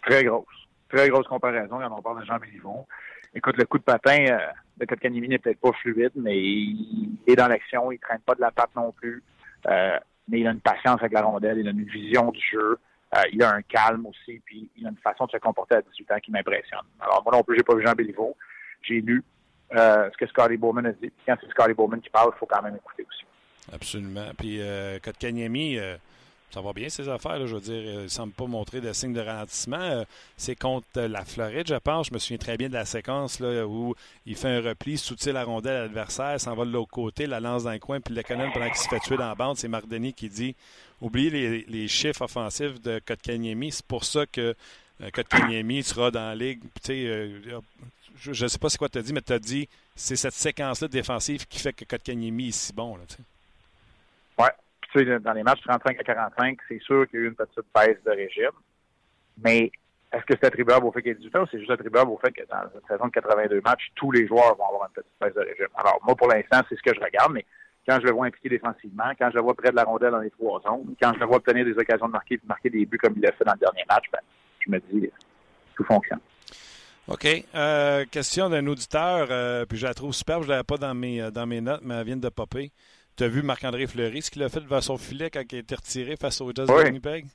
Très 0.01 0.23
grosse. 0.23 0.45
Très 0.89 1.09
grosse 1.09 1.27
comparaison 1.27 1.79
quand 1.79 1.95
on 1.97 2.01
parle 2.01 2.21
de 2.21 2.25
Jean 2.25 2.37
Béliveau. 2.37 2.85
Écoute, 3.33 3.57
le 3.57 3.65
coup 3.65 3.77
de 3.77 3.83
patin, 3.83 4.25
euh, 4.27 4.37
de 4.77 4.85
Kotkaniemi 4.85 5.29
n'est 5.29 5.39
peut-être 5.39 5.59
pas 5.59 5.71
fluide, 5.73 6.11
mais 6.15 6.37
il 6.37 7.17
est 7.25 7.35
dans 7.35 7.47
l'action, 7.47 7.91
il 7.91 7.95
ne 7.95 7.99
traîne 7.99 8.19
pas 8.19 8.35
de 8.35 8.41
la 8.41 8.51
patte 8.51 8.75
non 8.75 8.91
plus. 8.91 9.23
Euh, 9.67 9.97
mais 10.27 10.41
il 10.41 10.47
a 10.47 10.51
une 10.51 10.59
patience 10.59 10.99
avec 10.99 11.13
la 11.13 11.23
rondelle, 11.23 11.59
il 11.59 11.67
a 11.67 11.71
une 11.71 11.83
vision 11.83 12.31
du 12.31 12.41
jeu, 12.51 12.77
euh, 13.13 13.21
il 13.31 13.41
a 13.43 13.53
un 13.53 13.61
calme 13.61 14.05
aussi, 14.07 14.41
puis 14.45 14.69
il 14.75 14.85
a 14.85 14.89
une 14.89 14.97
façon 14.97 15.25
de 15.25 15.31
se 15.31 15.37
comporter 15.37 15.75
à 15.75 15.81
18 15.81 16.11
ans 16.11 16.19
qui 16.21 16.31
m'impressionne. 16.31 16.85
Alors 16.99 17.23
moi 17.23 17.33
non 17.33 17.43
plus, 17.43 17.57
j'ai 17.57 17.63
pas 17.63 17.75
vu 17.75 17.83
Jean 17.83 17.93
Béliveau. 17.93 18.35
J'ai 18.81 19.01
lu 19.01 19.23
euh, 19.75 20.09
ce 20.11 20.17
que 20.17 20.27
Scotty 20.27 20.57
Bowman 20.57 20.85
a 20.85 20.91
dit. 20.91 21.11
Quand 21.25 21.35
c'est 21.41 21.49
Scotty 21.49 21.73
Bowman 21.73 22.01
qui 22.01 22.09
parle, 22.09 22.31
il 22.35 22.39
faut 22.39 22.45
quand 22.45 22.61
même 22.61 22.75
écouter 22.75 23.05
aussi. 23.07 23.25
Absolument. 23.71 24.31
Puis 24.37 24.61
euh, 24.61 24.99
Kotkaniemi, 24.99 25.79
ça 26.55 26.61
va 26.61 26.71
bien 26.71 26.87
ces 26.87 27.09
affaires. 27.09 27.45
je 27.45 27.53
veux 27.53 27.59
dire, 27.59 27.81
il 27.81 28.03
ne 28.03 28.07
semble 28.07 28.31
pas 28.31 28.45
montrer 28.45 28.79
de 28.79 28.93
signe 28.93 29.11
de 29.11 29.19
ralentissement. 29.19 29.75
Euh, 29.75 30.05
c'est 30.37 30.55
contre 30.55 31.01
la 31.01 31.25
Floride, 31.25 31.67
je 31.67 31.75
pense. 31.75 32.07
Je 32.07 32.13
me 32.13 32.17
souviens 32.17 32.37
très 32.37 32.55
bien 32.55 32.69
de 32.69 32.73
la 32.73 32.85
séquence 32.85 33.41
là, 33.41 33.67
où 33.67 33.93
il 34.25 34.37
fait 34.37 34.47
un 34.47 34.61
repli, 34.61 34.97
soutient 34.97 35.33
la 35.33 35.43
rondelle 35.43 35.75
à 35.75 35.81
l'adversaire, 35.81 36.39
s'en 36.39 36.55
va 36.55 36.63
de 36.63 36.71
l'autre 36.71 36.91
côté, 36.91 37.27
la 37.27 37.41
lance 37.41 37.65
dans 37.65 37.73
le 37.73 37.79
coin, 37.79 37.99
puis 37.99 38.15
le 38.15 38.23
canal 38.23 38.53
pendant 38.53 38.67
qu'il 38.67 38.77
se 38.77 38.87
fait 38.87 39.01
tuer 39.01 39.17
dans 39.17 39.27
la 39.27 39.35
bande, 39.35 39.57
c'est 39.57 39.67
Mardeni 39.67 40.13
qui 40.13 40.29
dit 40.29 40.55
Oubliez 41.01 41.65
les, 41.67 41.87
chiffres 41.89 42.21
offensifs 42.21 42.81
de 42.81 43.01
Kotkaniemi. 43.05 43.73
C'est 43.73 43.85
pour 43.85 44.05
ça 44.05 44.25
que 44.25 44.55
euh, 45.01 45.09
Kotkaniemi 45.11 45.83
sera 45.83 46.09
dans 46.09 46.21
la 46.21 46.35
ligue. 46.35 46.61
Euh, 46.89 47.59
je 48.17 48.45
ne 48.45 48.47
sais 48.47 48.57
pas 48.57 48.69
c'est 48.69 48.77
quoi 48.77 48.87
tu 48.87 48.97
as 48.97 49.01
dit, 49.01 49.11
mais 49.11 49.21
tu 49.21 49.33
as 49.33 49.39
dit 49.39 49.67
c'est 49.93 50.15
cette 50.15 50.33
séquence-là 50.33 50.87
défensive 50.87 51.45
qui 51.47 51.59
fait 51.59 51.73
que 51.73 51.83
Kotkaniemi 51.83 52.47
est 52.47 52.51
si 52.51 52.71
bon. 52.71 52.95
Là, 52.95 53.03
dans 55.03 55.33
les 55.33 55.43
matchs 55.43 55.61
35 55.61 55.99
à 55.99 56.03
45, 56.03 56.57
c'est 56.67 56.81
sûr 56.81 57.07
qu'il 57.07 57.19
y 57.19 57.23
a 57.23 57.25
eu 57.25 57.29
une 57.29 57.35
petite 57.35 57.65
baisse 57.73 57.97
de 58.05 58.11
régime. 58.11 58.51
Mais 59.43 59.71
est-ce 60.13 60.23
que 60.25 60.33
c'est 60.39 60.45
attribuable 60.45 60.85
au 60.85 60.91
fait 60.91 61.01
qu'il 61.01 61.11
y 61.11 61.15
ait 61.15 61.17
18 61.17 61.35
ans 61.35 61.43
ou 61.43 61.47
c'est 61.51 61.59
juste 61.59 61.71
attribuable 61.71 62.11
au 62.11 62.17
fait 62.17 62.31
que 62.31 62.43
dans 62.47 62.63
une 62.73 62.87
saison 62.87 63.07
de 63.07 63.11
82 63.11 63.61
matchs, 63.61 63.91
tous 63.95 64.11
les 64.11 64.27
joueurs 64.27 64.55
vont 64.55 64.65
avoir 64.65 64.89
une 64.89 64.93
petite 64.93 65.11
baisse 65.19 65.33
de 65.33 65.41
régime? 65.41 65.67
Alors, 65.75 65.99
moi, 66.05 66.15
pour 66.15 66.27
l'instant, 66.27 66.61
c'est 66.69 66.75
ce 66.75 66.81
que 66.81 66.93
je 66.93 67.03
regarde, 67.03 67.33
mais 67.33 67.45
quand 67.87 67.99
je 67.99 68.05
le 68.05 68.13
vois 68.13 68.27
impliqué 68.27 68.49
défensivement, 68.49 69.11
quand 69.19 69.29
je 69.29 69.35
le 69.35 69.41
vois 69.41 69.53
près 69.53 69.71
de 69.71 69.75
la 69.75 69.83
rondelle 69.83 70.11
dans 70.11 70.19
les 70.19 70.31
trois 70.31 70.61
zones, 70.61 70.95
quand 71.01 71.13
je 71.13 71.19
le 71.19 71.25
vois 71.25 71.37
obtenir 71.37 71.65
des 71.65 71.77
occasions 71.77 72.07
de 72.07 72.11
marquer 72.11 72.39
marquer 72.47 72.69
des 72.69 72.85
buts 72.85 72.97
comme 72.97 73.13
il 73.17 73.21
l'a 73.21 73.31
fait 73.33 73.43
dans 73.43 73.53
le 73.53 73.59
dernier 73.59 73.83
match, 73.89 74.05
ben, 74.11 74.19
je 74.59 74.71
me 74.71 74.79
dis, 74.79 75.09
tout 75.75 75.83
fonctionne. 75.83 76.19
OK. 77.07 77.27
Euh, 77.53 78.05
question 78.09 78.49
d'un 78.49 78.65
auditeur, 78.65 79.27
euh, 79.29 79.65
puis 79.65 79.77
je 79.77 79.85
la 79.85 79.93
trouve 79.93 80.13
superbe, 80.13 80.41
je 80.41 80.47
ne 80.47 80.53
l'avais 80.53 80.63
pas 80.63 80.77
dans 80.77 80.95
mes, 80.95 81.21
euh, 81.21 81.29
dans 81.29 81.45
mes 81.45 81.61
notes, 81.61 81.81
mais 81.83 81.95
elle 81.95 82.05
vient 82.05 82.17
de 82.17 82.29
popper. 82.29 82.71
Tu 83.17 83.23
as 83.23 83.27
vu 83.29 83.43
Marc-André 83.43 83.87
Fleury, 83.87 84.21
ce 84.21 84.29
qu'il 84.29 84.43
a 84.43 84.49
fait 84.49 84.59
devant 84.59 84.81
son 84.81 84.97
filet 84.97 85.29
quand 85.29 85.41
il 85.51 85.55
a 85.55 85.59
été 85.59 85.75
retiré 85.75 86.17
face 86.17 86.41
au 86.41 86.51
Jazz 86.53 86.67
de 86.67 86.73
Winnipeg? 86.73 87.25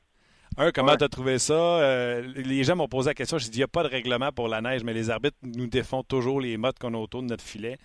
Un, 0.59 0.73
comment 0.73 0.97
tu 0.97 1.05
as 1.05 1.09
trouvé 1.09 1.39
ça? 1.39 1.55
Euh, 1.55 2.21
les 2.37 2.65
gens 2.65 2.77
m'ont 2.77 2.89
posé 2.89 3.11
la 3.11 3.15
question. 3.15 3.39
J'ai 3.39 3.49
dit, 3.49 3.59
il 3.59 3.61
n'y 3.61 3.65
a 3.65 3.69
pas 3.69 3.83
de 3.83 3.89
règlement 3.89 4.31
pour 4.31 4.49
la 4.49 4.61
neige, 4.61 4.85
mais 4.85 4.93
les 4.93 5.09
arbitres 5.09 5.39
nous 5.43 5.69
défont 5.69 6.03
toujours 6.03 6.41
les 6.41 6.57
mottes 6.59 6.79
qu'on 6.79 6.93
a 6.93 6.99
autour 6.99 7.23
de 7.23 7.29
notre 7.29 7.45
filet. 7.45 7.79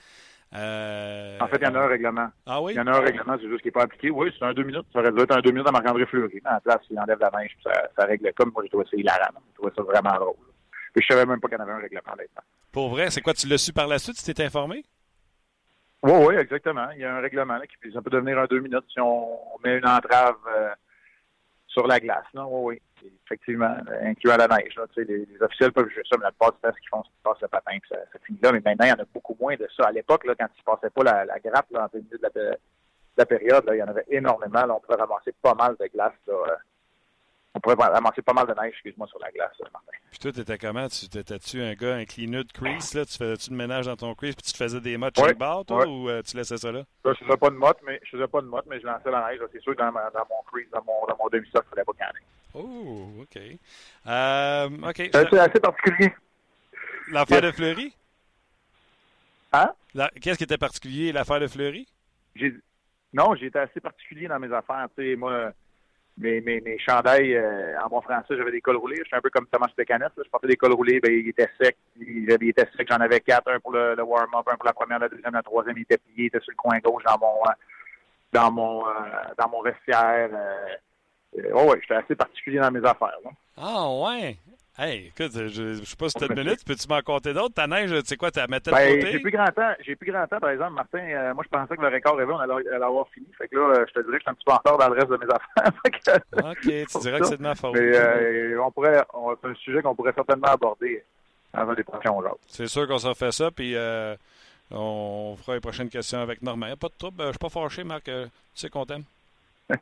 Euh, 0.53 1.37
en 1.39 1.47
fait, 1.47 1.57
il 1.57 1.63
y 1.63 1.67
en 1.67 1.75
a 1.75 1.79
un 1.79 1.87
règlement. 1.87 2.27
Ah 2.45 2.61
oui? 2.61 2.73
Il 2.73 2.77
y 2.77 2.79
en 2.79 2.87
a 2.87 2.97
un 2.97 3.01
règlement, 3.01 3.35
c'est 3.39 3.47
juste 3.47 3.61
qu'il 3.61 3.69
n'est 3.69 3.73
pas 3.73 3.83
appliqué. 3.83 4.09
Oui, 4.09 4.29
c'est 4.37 4.45
un 4.45 4.53
deux 4.53 4.63
minutes. 4.63 4.85
Ça 4.91 4.99
aurait 4.99 5.11
dû 5.11 5.21
être 5.21 5.35
un 5.35 5.41
deux 5.41 5.51
minutes 5.51 5.67
à 5.67 5.71
Marc-André 5.71 6.05
Fleury. 6.05 6.41
En 6.45 6.59
place, 6.59 6.81
il 6.89 6.99
enlève 6.99 7.19
la 7.19 7.31
neige, 7.39 7.55
ça, 7.63 7.71
ça 7.97 8.05
règle 8.05 8.31
comme. 8.33 8.51
Moi, 8.53 8.63
j'ai 8.63 8.69
trouvé 8.69 8.85
ça 8.89 8.97
hilarant. 8.97 9.39
J'ai 9.47 9.53
trouvé 9.53 9.71
ça 9.75 9.83
vraiment 9.83 10.15
drôle. 10.15 10.35
Puis 10.93 11.05
je 11.07 11.13
savais 11.13 11.25
même 11.25 11.39
pas 11.39 11.47
qu'il 11.47 11.57
y 11.57 11.61
en 11.61 11.63
avait 11.63 11.73
un 11.73 11.81
règlement 11.81 12.15
là 12.17 12.41
Pour 12.71 12.89
vrai, 12.89 13.09
c'est 13.09 13.21
quoi? 13.21 13.33
Tu 13.33 13.47
l'as 13.47 13.57
su 13.57 13.73
par 13.73 13.87
la 13.87 13.99
suite? 13.99 14.17
Tu 14.17 14.33
t'es 14.33 14.43
informé? 14.43 14.83
Oui, 16.05 16.13
oui, 16.27 16.35
exactement. 16.35 16.87
Il 16.91 16.99
y 16.99 17.03
a 17.03 17.15
un 17.15 17.19
règlement 17.19 17.59
qui 17.61 17.91
ça 17.91 17.99
peut 17.99 18.11
devenir 18.11 18.37
un 18.37 18.45
deux 18.45 18.59
minutes 18.59 18.85
si 18.93 18.99
on 18.99 19.39
met 19.63 19.77
une 19.77 19.87
entrave 19.87 20.37
euh, 20.55 20.69
sur 21.65 21.87
la 21.87 21.99
glace. 21.99 22.25
Oui, 22.35 22.79
oui. 23.01 23.11
Effectivement, 23.25 23.75
incluant 24.03 24.37
la 24.37 24.47
neige. 24.47 24.75
Là, 24.75 24.85
les, 24.97 25.27
officiels 25.41 25.71
peuvent 25.71 25.89
jouer 25.89 26.03
ça, 26.07 26.15
mais 26.17 26.25
la 26.25 26.31
plupart 26.31 26.53
du 26.53 26.59
temps, 26.59 26.69
ce 26.75 26.79
qu'ils 26.79 26.89
font, 26.89 27.03
c'est 27.03 27.09
qu'ils 27.09 27.23
passent 27.23 27.41
le 27.41 27.47
patin 27.47 27.71
et 27.73 27.81
ça, 27.89 28.19
finit 28.23 28.39
là. 28.41 28.51
Mais 28.51 28.61
maintenant, 28.63 28.85
il 28.85 28.89
y 28.89 28.91
en 28.91 29.03
a 29.03 29.07
beaucoup 29.11 29.35
moins 29.39 29.55
de 29.55 29.67
ça. 29.75 29.87
À 29.87 29.91
l'époque, 29.91 30.23
quand 30.25 30.33
ils 30.39 30.43
ne 30.43 30.75
passaient 30.75 30.91
pas 30.91 31.03
la, 31.03 31.39
grappe 31.39 31.71
là, 31.71 31.89
en 31.91 31.97
milieu 31.97 32.17
de 32.17 32.21
la, 32.21 32.55
la 33.17 33.25
période, 33.25 33.65
là, 33.65 33.75
il 33.75 33.79
y 33.79 33.83
en 33.83 33.87
avait 33.87 34.05
énormément. 34.09 34.65
Là, 34.65 34.75
on 34.75 34.79
pouvait 34.79 35.01
ramasser 35.01 35.33
pas 35.41 35.55
mal 35.55 35.75
de 35.79 35.87
glace 35.87 36.13
là, 36.27 36.33
euh, 36.33 36.55
on 37.55 37.59
pourrait 37.61 37.75
ramasser 37.75 38.21
pas 38.21 38.33
mal 38.33 38.45
de 38.47 38.53
neige, 38.53 38.73
excuse-moi, 38.73 39.07
sur 39.07 39.17
la 39.19 39.31
glace, 39.31 39.53
Martin. 39.71 39.91
Puis 40.11 40.19
toi, 40.19 40.31
t'étais 40.33 40.57
comment? 40.57 40.87
Tu 40.89 41.07
t'étais-tu 41.07 41.61
un 41.61 41.73
gars, 41.73 41.95
un 41.95 42.05
cleaner 42.05 42.43
de 42.43 42.51
crease, 42.51 42.93
là? 42.93 43.05
Tu 43.05 43.17
faisais-tu 43.17 43.49
le 43.51 43.55
ménage 43.55 43.85
dans 43.85 43.95
ton 43.95 44.13
crease, 44.13 44.35
puis 44.35 44.43
tu 44.43 44.51
te 44.51 44.57
faisais 44.57 44.81
des 44.81 44.97
mottes 44.97 45.17
chez 45.17 45.33
bar, 45.33 45.63
toi, 45.65 45.87
ou 45.87 46.09
euh, 46.09 46.21
tu 46.21 46.35
laissais 46.35 46.57
ça 46.57 46.71
là? 46.71 46.83
je 47.05 47.13
faisais 47.13 47.37
pas 47.37 47.49
de 47.49 47.55
mottes, 47.55 47.79
mais 47.85 47.99
je 48.03 48.09
faisais 48.11 48.27
pas 48.27 48.41
de 48.41 48.47
mottes, 48.47 48.65
mais 48.67 48.79
je 48.79 48.85
lançais 48.85 49.09
la 49.09 49.29
neige, 49.29 49.39
c'est 49.53 49.61
sûr, 49.61 49.75
dans, 49.75 49.91
dans 49.91 50.27
mon 50.29 50.43
crease, 50.51 50.69
dans 50.71 50.83
mon, 50.83 51.07
dans 51.07 51.17
mon 51.17 51.29
demi-socle, 51.29 51.65
il 51.67 51.69
fallait 51.69 51.85
pas 51.85 51.93
canner. 51.93 52.25
Oh, 52.53 53.21
OK. 53.21 53.41
Euh, 54.07 54.89
OK. 54.89 55.09
C'est 55.11 55.39
assez 55.39 55.59
particulier. 55.59 56.13
L'affaire 57.11 57.41
de 57.41 57.51
Fleury? 57.51 57.95
Hein? 59.53 59.71
Qu'est-ce 60.21 60.37
qui 60.37 60.43
était 60.43 60.57
particulier, 60.57 61.11
l'affaire 61.13 61.39
de 61.39 61.47
Fleury? 61.47 61.87
Non, 63.13 63.33
j'ai 63.35 63.45
été 63.45 63.59
assez 63.59 63.79
particulier 63.79 64.27
dans 64.27 64.39
mes 64.39 64.51
affaires. 64.53 64.87
Tu 64.97 65.03
sais, 65.03 65.15
moi, 65.15 65.53
mes, 66.17 66.41
mes, 66.41 66.61
mes 66.61 66.79
chandails, 66.79 67.35
euh, 67.35 67.75
en 67.83 67.89
bon 67.89 68.01
français, 68.01 68.35
j'avais 68.37 68.51
des 68.51 68.61
cols 68.61 68.77
roulés. 68.77 68.97
Je 68.99 69.03
suis 69.03 69.15
un 69.15 69.21
peu 69.21 69.29
comme 69.29 69.47
Thomas 69.47 69.67
Pécanet. 69.75 70.07
Je 70.17 70.29
portais 70.29 70.47
des 70.47 70.55
cols 70.55 70.73
roulés, 70.73 70.99
ben, 70.99 71.11
il 71.11 71.27
était 71.27 71.49
sec. 71.59 71.75
Il, 71.99 72.31
était 72.31 72.67
sec. 72.77 72.87
J'en 72.89 72.97
avais 72.97 73.19
quatre, 73.19 73.49
un 73.49 73.59
pour 73.59 73.73
le, 73.73 74.01
warm-up, 74.01 74.47
un 74.47 74.55
pour 74.55 74.65
la 74.65 74.73
première, 74.73 74.99
la 74.99 75.09
deuxième, 75.09 75.33
la 75.33 75.43
troisième. 75.43 75.77
Il 75.77 75.81
était 75.81 75.97
plié, 75.97 76.15
il 76.17 76.25
était 76.27 76.39
sur 76.39 76.51
le 76.51 76.55
coin 76.55 76.79
gauche 76.79 77.03
dans 77.03 77.17
mon 77.19 77.35
dans 78.31 78.51
mon 78.51 78.87
euh, 78.87 78.91
dans 79.37 79.49
mon 79.49 79.61
vestiaire. 79.61 80.29
Euh, 80.31 81.49
oh 81.53 81.71
ouais, 81.71 81.79
j'étais 81.81 81.95
assez 81.95 82.15
particulier 82.15 82.59
dans 82.59 82.71
mes 82.71 82.85
affaires. 82.85 83.17
Ah 83.57 83.89
ouais. 83.89 84.37
Hey, 84.77 85.07
écoute, 85.07 85.31
je, 85.31 85.63
ne 85.63 85.85
sais 85.85 85.95
pas 85.95 86.09
si 86.09 86.15
tu 86.15 86.25
as 86.25 86.27
une 86.27 86.43
minute, 86.43 86.65
peux-tu 86.65 86.85
m'en 86.89 87.01
compter 87.01 87.33
d'autres? 87.33 87.53
Ta 87.53 87.65
neige, 87.65 87.91
tu 87.91 88.05
sais 88.07 88.17
quoi, 88.17 88.29
tu 88.29 88.39
la 88.39 88.47
mettais 88.47 88.71
de 88.71 88.75
ben, 88.75 88.99
côté? 88.99 89.11
J'ai 89.13 89.19
plus 89.19 89.31
grand 89.31 89.45
temps, 89.45 89.73
j'ai 89.79 89.95
plus 89.95 90.11
grand 90.11 90.27
temps, 90.27 90.39
par 90.39 90.49
exemple, 90.49 90.73
Martin. 90.73 90.99
Euh, 90.99 91.33
moi, 91.33 91.45
je 91.45 91.49
pensais 91.49 91.77
que 91.77 91.81
le 91.81 91.87
record 91.87 92.17
rêvé, 92.17 92.33
on 92.33 92.39
allait, 92.39 92.77
l'avoir 92.77 93.07
fini. 93.07 93.25
Fait 93.37 93.47
que 93.47 93.55
là, 93.55 93.85
je 93.87 93.93
te 93.93 94.05
dirais 94.05 94.17
que 94.17 94.19
je 94.19 94.23
suis 94.23 94.29
un 94.29 94.33
petit 94.33 94.43
peu 94.43 94.51
en 94.51 94.57
retard 94.57 94.77
dans 94.77 94.89
le 94.89 94.95
reste 94.95 95.09
de 95.09 95.15
mes 95.15 95.33
affaires. 95.33 96.51
OK, 96.51 96.91
tu 96.91 96.99
dirais 96.99 97.19
que 97.21 97.25
c'est 97.25 97.37
de 97.37 97.41
ma 97.41 97.55
faute. 97.55 97.73
Mais 97.73 98.57
on 98.57 98.69
pourrait, 98.69 99.01
c'est 99.41 99.47
un 99.47 99.55
sujet 99.55 99.81
qu'on 99.81 99.95
pourrait 99.95 100.13
certainement 100.13 100.47
aborder 100.47 101.01
un 101.53 101.73
des 101.73 101.83
prochains 101.83 102.11
jours. 102.11 102.37
C'est 102.47 102.67
sûr 102.67 102.85
qu'on 102.85 102.99
s'en 102.99 103.13
fait 103.13 103.31
ça, 103.31 103.51
puis 103.51 103.77
on 104.71 105.37
fera 105.37 105.53
les 105.53 105.61
prochaines 105.61 105.89
questions 105.89 106.19
avec 106.19 106.41
Normand. 106.41 106.75
Pas 106.75 106.89
de 106.89 106.97
trouble, 106.97 107.23
je 107.23 107.29
suis 107.29 107.37
pas 107.39 107.47
fâché, 107.47 107.85
Marc. 107.85 108.03
tu 108.03 108.11
sais 108.53 108.69
qu'on 108.69 108.85
t'aime. 108.85 109.03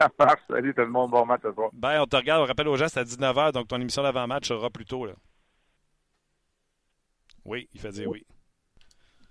Ça 0.00 0.10
marche. 0.18 0.40
Salut 0.48 0.74
tout 0.74 0.82
le 0.82 0.88
monde. 0.88 1.10
Bon 1.10 1.26
match 1.26 1.40
ce 1.42 1.52
soir. 1.52 1.70
Ben, 1.72 2.00
on 2.00 2.06
te 2.06 2.16
regarde. 2.16 2.42
On 2.42 2.46
rappelle 2.46 2.68
aux 2.68 2.76
gens, 2.76 2.88
c'est 2.88 3.00
à 3.00 3.04
19h, 3.04 3.52
donc 3.52 3.68
ton 3.68 3.80
émission 3.80 4.02
d'avant-match 4.02 4.48
sera 4.48 4.70
plus 4.70 4.84
tôt. 4.84 5.06
Là. 5.06 5.12
Oui, 7.44 7.68
il 7.72 7.80
fait 7.80 7.90
dire 7.90 8.08
oui. 8.08 8.24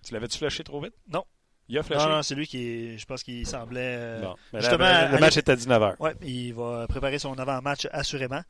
Tu 0.04 0.14
l'avais-tu 0.14 0.38
flashé 0.38 0.64
trop 0.64 0.82
vite? 0.82 0.94
Non. 1.08 1.24
Il 1.70 1.78
a 1.78 1.84
flashé? 1.84 2.06
Non, 2.06 2.16
non, 2.16 2.24
c'est 2.24 2.36
lui 2.36 2.48
qui, 2.48 2.98
je 2.98 3.06
pense 3.06 3.24
qu'il 3.24 3.46
semblait. 3.46 3.96
Euh, 3.98 4.22
bon. 4.22 4.36
justement, 4.54 5.10
le, 5.12 5.20
match 5.20 5.36
est 5.38 5.50
à 5.50 5.56
19h. 5.56 5.96
Oui, 6.00 6.12
il 6.22 6.54
va 6.54 6.88
préparer 6.88 7.20
son 7.20 7.38
avant-match 7.38 7.88
assurément. 7.92 8.42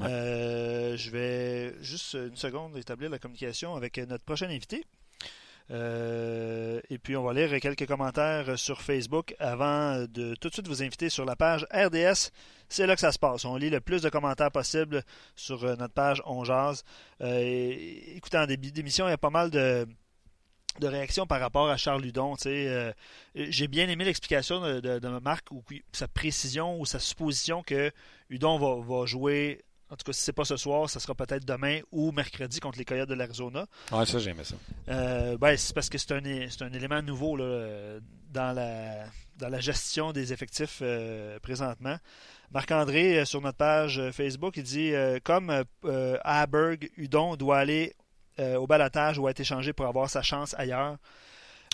Euh, 0.00 0.96
je 0.96 1.10
vais 1.10 1.74
juste 1.82 2.14
une 2.14 2.36
seconde 2.36 2.76
établir 2.76 3.10
la 3.10 3.18
communication 3.18 3.74
avec 3.74 3.98
notre 3.98 4.24
prochain 4.24 4.48
invité. 4.48 4.84
Euh, 5.70 6.80
et 6.90 6.98
puis, 6.98 7.16
on 7.16 7.22
va 7.22 7.32
lire 7.32 7.58
quelques 7.60 7.86
commentaires 7.86 8.58
sur 8.58 8.82
Facebook 8.82 9.34
avant 9.38 10.04
de 10.06 10.34
tout 10.34 10.48
de 10.48 10.52
suite 10.52 10.68
vous 10.68 10.82
inviter 10.82 11.08
sur 11.08 11.24
la 11.24 11.36
page 11.36 11.66
RDS. 11.72 12.30
C'est 12.68 12.86
là 12.86 12.94
que 12.94 13.00
ça 13.00 13.12
se 13.12 13.18
passe. 13.18 13.44
On 13.44 13.56
lit 13.56 13.70
le 13.70 13.80
plus 13.80 14.02
de 14.02 14.08
commentaires 14.08 14.50
possible 14.50 15.02
sur 15.36 15.64
euh, 15.64 15.76
notre 15.76 15.94
page 15.94 16.22
On 16.26 16.44
Jazz. 16.44 16.84
Euh, 17.20 17.72
écoutez, 18.14 18.38
en 18.38 18.46
début 18.46 18.72
d'émission, 18.72 19.06
il 19.06 19.10
y 19.10 19.14
a 19.14 19.18
pas 19.18 19.30
mal 19.30 19.50
de, 19.50 19.86
réactions 20.82 21.26
par 21.26 21.40
rapport 21.40 21.68
à 21.68 21.76
Charles 21.76 22.02
Ludon. 22.02 22.34
J'ai 22.36 23.68
bien 23.68 23.88
aimé 23.88 24.04
l'explication 24.04 24.60
de, 24.60 25.18
Marc, 25.20 25.50
ou 25.50 25.62
sa 25.92 26.08
précision 26.08 26.78
ou 26.78 26.84
sa 26.84 26.98
supposition 26.98 27.62
que 27.62 27.90
Ludon 28.28 28.58
va 28.82 29.06
jouer 29.06 29.64
en 29.90 29.96
tout 29.96 30.04
cas, 30.04 30.12
si 30.12 30.22
c'est 30.22 30.32
pas 30.32 30.44
ce 30.44 30.56
soir, 30.56 30.88
ça 30.88 30.98
sera 30.98 31.14
peut-être 31.14 31.44
demain 31.44 31.80
ou 31.92 32.10
mercredi 32.10 32.58
contre 32.58 32.78
les 32.78 32.84
Coyotes 32.84 33.08
de 33.08 33.14
l'Arizona. 33.14 33.66
Oui, 33.92 34.06
ça, 34.06 34.18
j'aimais 34.18 34.44
ça. 34.44 34.56
Euh, 34.88 35.36
ben, 35.36 35.56
c'est 35.56 35.74
parce 35.74 35.90
que 35.90 35.98
c'est 35.98 36.12
un, 36.12 36.18
un, 36.18 36.72
élément 36.72 37.02
nouveau 37.02 37.36
là, 37.36 37.98
dans, 38.30 38.52
la, 38.52 39.04
dans 39.36 39.48
la 39.48 39.60
gestion 39.60 40.12
des 40.12 40.32
effectifs 40.32 40.78
euh, 40.82 41.38
présentement. 41.40 41.96
Marc-André, 42.52 43.20
euh, 43.20 43.24
sur 43.24 43.40
notre 43.40 43.58
page 43.58 44.00
Facebook, 44.12 44.56
il 44.56 44.62
dit 44.62 44.92
comme 45.22 45.64
Aberg, 46.22 46.90
Udon 46.96 47.36
doit 47.36 47.58
aller 47.58 47.94
au 48.38 48.66
balatage 48.66 49.18
ou 49.18 49.28
être 49.28 49.40
échangé 49.40 49.72
pour 49.72 49.86
avoir 49.86 50.08
sa 50.08 50.22
chance 50.22 50.54
ailleurs. 50.58 50.96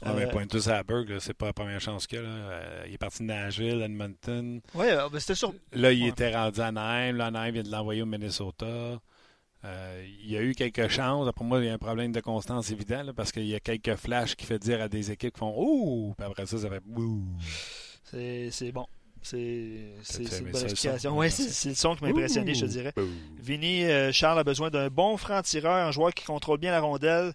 Ah, 0.03 0.13
mais 0.15 0.27
Pointus 0.29 0.69
Haberg, 0.69 1.19
c'est 1.21 1.35
pas 1.35 1.47
la 1.47 1.53
première 1.53 1.81
chance 1.81 2.07
qu'il 2.07 2.19
a. 2.19 2.23
Euh, 2.23 2.85
il 2.87 2.95
est 2.95 2.99
parti 2.99 3.19
de 3.23 3.29
Nashville, 3.29 3.83
Edmonton. 3.83 4.61
Oui, 4.75 4.87
euh, 4.87 5.09
c'était 5.19 5.35
sûr. 5.35 5.53
Là, 5.73 5.93
il 5.93 6.07
était 6.07 6.35
rendu 6.35 6.61
à 6.61 6.67
Anaheim. 6.67 7.17
Là, 7.17 7.27
Anaheim 7.27 7.53
vient 7.53 7.63
de 7.63 7.71
l'envoyer 7.71 8.03
au 8.03 8.07
Minnesota. 8.07 9.01
Euh, 9.63 10.07
il 10.23 10.31
y 10.31 10.37
a 10.39 10.43
eu 10.43 10.55
quelques 10.55 10.89
chances. 10.89 11.29
Après 11.29 11.45
moi, 11.45 11.59
il 11.61 11.67
y 11.67 11.69
a 11.69 11.75
un 11.75 11.79
problème 11.79 12.13
de 12.13 12.21
constance 12.21 12.71
évident 12.71 13.05
parce 13.15 13.31
qu'il 13.31 13.47
y 13.47 13.55
a 13.55 13.61
quelques 13.61 13.97
flashs 13.97 14.35
qui 14.35 14.47
fait 14.47 14.59
dire 14.59 14.81
à 14.81 14.89
des 14.89 15.11
équipes 15.11 15.35
qui 15.35 15.39
font 15.39 15.55
Ouh! 15.55 16.15
Puis 16.17 16.27
après 16.27 16.47
ça, 16.47 16.59
ça 16.59 16.71
fait 16.71 16.83
Ouh! 16.97 17.23
C'est 18.03 18.73
bon. 18.73 18.87
C'est 19.23 19.37
une 19.37 20.51
bonne 20.51 20.63
explication. 20.63 21.19
Oui, 21.19 21.31
c'est 21.31 21.69
le 21.69 21.75
son 21.75 21.95
qui 21.95 22.05
m'a 22.05 22.09
impressionné, 22.09 22.55
je 22.55 22.65
te 22.65 22.71
dirais. 22.71 22.95
Vinny, 23.39 23.85
Charles 24.13 24.39
a 24.39 24.45
besoin 24.45 24.71
d'un 24.71 24.89
bon 24.89 25.19
franc-tireur, 25.19 25.89
un 25.89 25.91
joueur 25.93 26.15
qui 26.15 26.25
contrôle 26.25 26.59
bien 26.59 26.71
la 26.71 26.81
rondelle, 26.81 27.35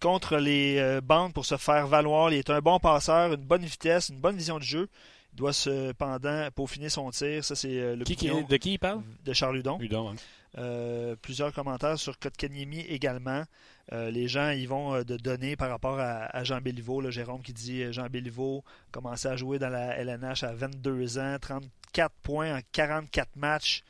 contre 0.00 0.36
les 0.36 0.78
euh, 0.78 1.00
bandes 1.00 1.32
pour 1.32 1.46
se 1.46 1.56
faire 1.56 1.86
valoir. 1.86 2.32
Il 2.32 2.38
est 2.38 2.50
un 2.50 2.60
bon 2.60 2.78
passeur, 2.78 3.32
une 3.32 3.44
bonne 3.44 3.64
vitesse, 3.64 4.08
une 4.10 4.20
bonne 4.20 4.36
vision 4.36 4.58
de 4.58 4.62
jeu. 4.62 4.88
Il 5.32 5.36
doit 5.36 5.52
cependant 5.52 6.48
peaufiner 6.54 6.88
son 6.88 7.10
tir. 7.10 7.44
Ça, 7.44 7.54
c'est 7.54 7.78
euh, 7.78 7.96
le 7.96 8.04
qui, 8.04 8.14
De 8.16 8.56
qui 8.56 8.74
il 8.74 8.78
parle? 8.78 9.02
De 9.24 9.32
Charles 9.32 9.56
Ludon. 9.56 9.78
Ludon 9.78 10.14
euh, 10.58 11.16
plusieurs 11.20 11.52
commentaires 11.52 11.98
sur 11.98 12.18
Kotkaniemi 12.18 12.80
également. 12.80 13.44
les 13.92 14.26
gens 14.26 14.50
y 14.52 14.64
vont 14.64 15.02
de 15.02 15.18
donner 15.18 15.54
par 15.54 15.68
rapport 15.68 15.98
à, 16.00 16.44
Jean 16.44 16.62
Béliveau. 16.62 17.10
Jérôme 17.10 17.42
qui 17.42 17.52
dit 17.52 17.92
Jean 17.92 18.06
Béliveau 18.06 18.64
commençait 18.90 19.28
à 19.28 19.36
jouer 19.36 19.58
dans 19.58 19.68
la 19.68 19.98
LNH 19.98 20.44
à 20.44 20.54
22 20.54 21.18
ans, 21.18 21.36
34 21.38 22.14
points 22.22 22.56
en 22.56 22.60
44 22.72 23.36
matchs. 23.36 23.84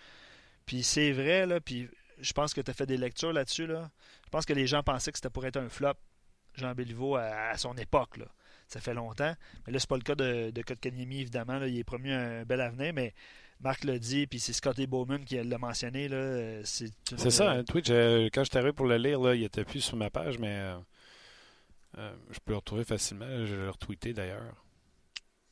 Puis 0.64 0.83
c'est 0.83 1.12
vrai, 1.12 1.47
là, 1.47 1.61
puis 1.61 1.88
je 2.20 2.33
pense 2.33 2.55
que 2.55 2.61
tu 2.61 2.70
as 2.70 2.74
fait 2.74 2.87
des 2.87 2.96
lectures 2.96 3.33
là-dessus. 3.33 3.66
Là. 3.66 3.90
Je 4.24 4.31
pense 4.31 4.44
que 4.44 4.52
les 4.52 4.66
gens 4.66 4.83
pensaient 4.83 5.12
que 5.12 5.18
c'était 5.18 5.31
pour 5.31 5.46
être 5.46 5.57
un 5.57 5.68
flop, 5.68 5.94
Jean 6.55 6.74
Béliveau, 6.74 7.16
à, 7.16 7.57
son 7.57 7.74
époque. 7.74 8.16
Là. 8.16 8.26
Ça 8.68 8.81
fait 8.81 8.94
longtemps. 8.94 9.35
Mais 9.66 9.72
là, 9.72 9.79
c'est 9.79 9.88
pas 9.88 9.96
le 9.96 10.02
cas 10.02 10.14
de, 10.14 10.50
de 10.50 10.62
Kotkaniemi, 10.62 11.20
évidemment. 11.20 11.59
Là. 11.59 11.68
Il 11.68 11.79
est 11.79 11.85
promis 11.85 12.12
un 12.12 12.44
bel 12.44 12.61
avenir, 12.61 12.92
mais 12.92 13.14
Marc 13.61 13.85
l'a 13.85 13.98
dit, 13.98 14.26
puis 14.26 14.38
c'est 14.38 14.52
Scotty 14.52 14.87
Bowman 14.87 15.24
qui 15.24 15.42
l'a 15.42 15.59
mentionné. 15.59 16.09
C'est, 16.64 16.90
ça, 17.31 17.52
hein, 17.52 17.64
Twitch. 17.64 17.88
Euh, 17.90 18.29
quand 18.33 18.44
je 18.44 18.50
suis 18.50 18.59
arrivé 18.59 18.72
pour 18.72 18.87
le 18.87 18.96
lire, 18.96 19.20
là, 19.20 19.35
il 19.35 19.44
était 19.44 19.64
plus 19.64 19.81
sur 19.81 19.96
ma 19.96 20.11
page, 20.11 20.38
mais 20.38 20.55
euh, 20.55 20.79
euh, 21.98 22.14
je 22.31 22.38
peux 22.44 22.52
le 22.52 22.59
retrouver 22.59 22.85
facilement. 22.85 23.26
Je 23.46 23.55
l'ai 23.55 23.68
retweeté 23.68 24.12
d'ailleurs. 24.12 24.55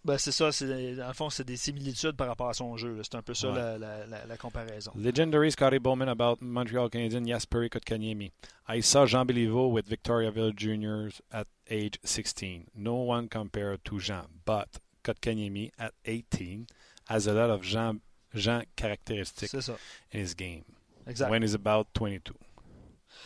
Ben, 0.05 0.19
c'est 0.19 0.33
ça, 0.33 0.53
c'est, 0.53 0.97
dans 0.97 1.09
le 1.09 1.14
fond, 1.14 1.31
c'est 1.31 1.45
des 1.45 1.57
similitudes 1.57 2.12
par 2.12 2.27
rapport 2.27 2.51
à 2.51 2.55
son 2.55 2.77
jeu. 2.77 3.01
C'est 3.03 3.14
un 3.14 3.23
peu 3.23 3.33
ça 3.33 3.49
la, 3.49 3.79
la, 3.79 4.27
la, 4.27 4.37
comparaison. 4.37 4.93
Legendary 4.97 5.51
Scotty 5.51 5.79
Bowman 5.79 6.09
about 6.09 6.43
Montreal 6.43 6.90
Canadiens 6.90 7.27
Jasperi 7.27 7.71
Kotkaniemi. 7.71 8.31
I 8.69 8.81
saw 8.83 9.07
Jean 9.07 9.25
Béliveau 9.25 9.71
with 9.71 9.88
Victoriaville 9.88 10.55
Juniors 10.55 11.23
at 11.33 11.47
age 11.71 11.99
16. 12.05 12.67
No 12.75 12.97
one 12.97 13.29
compared 13.29 13.83
to 13.87 13.99
Jean, 13.99 14.27
but 14.45 14.79
Kotkaniemi 15.05 15.71
at 15.79 15.95
18 16.05 16.67
has 17.07 17.27
a 17.27 17.33
lot 17.33 17.49
of 17.49 17.62
Jean, 17.62 18.03
Jean 18.35 18.64
characteristics 18.77 19.55
in 19.55 20.21
his 20.21 20.35
game. 20.35 20.64
Exactly. 21.07 21.31
When 21.31 21.43
he's 21.43 21.55
about 21.55 21.95
22 21.95 22.35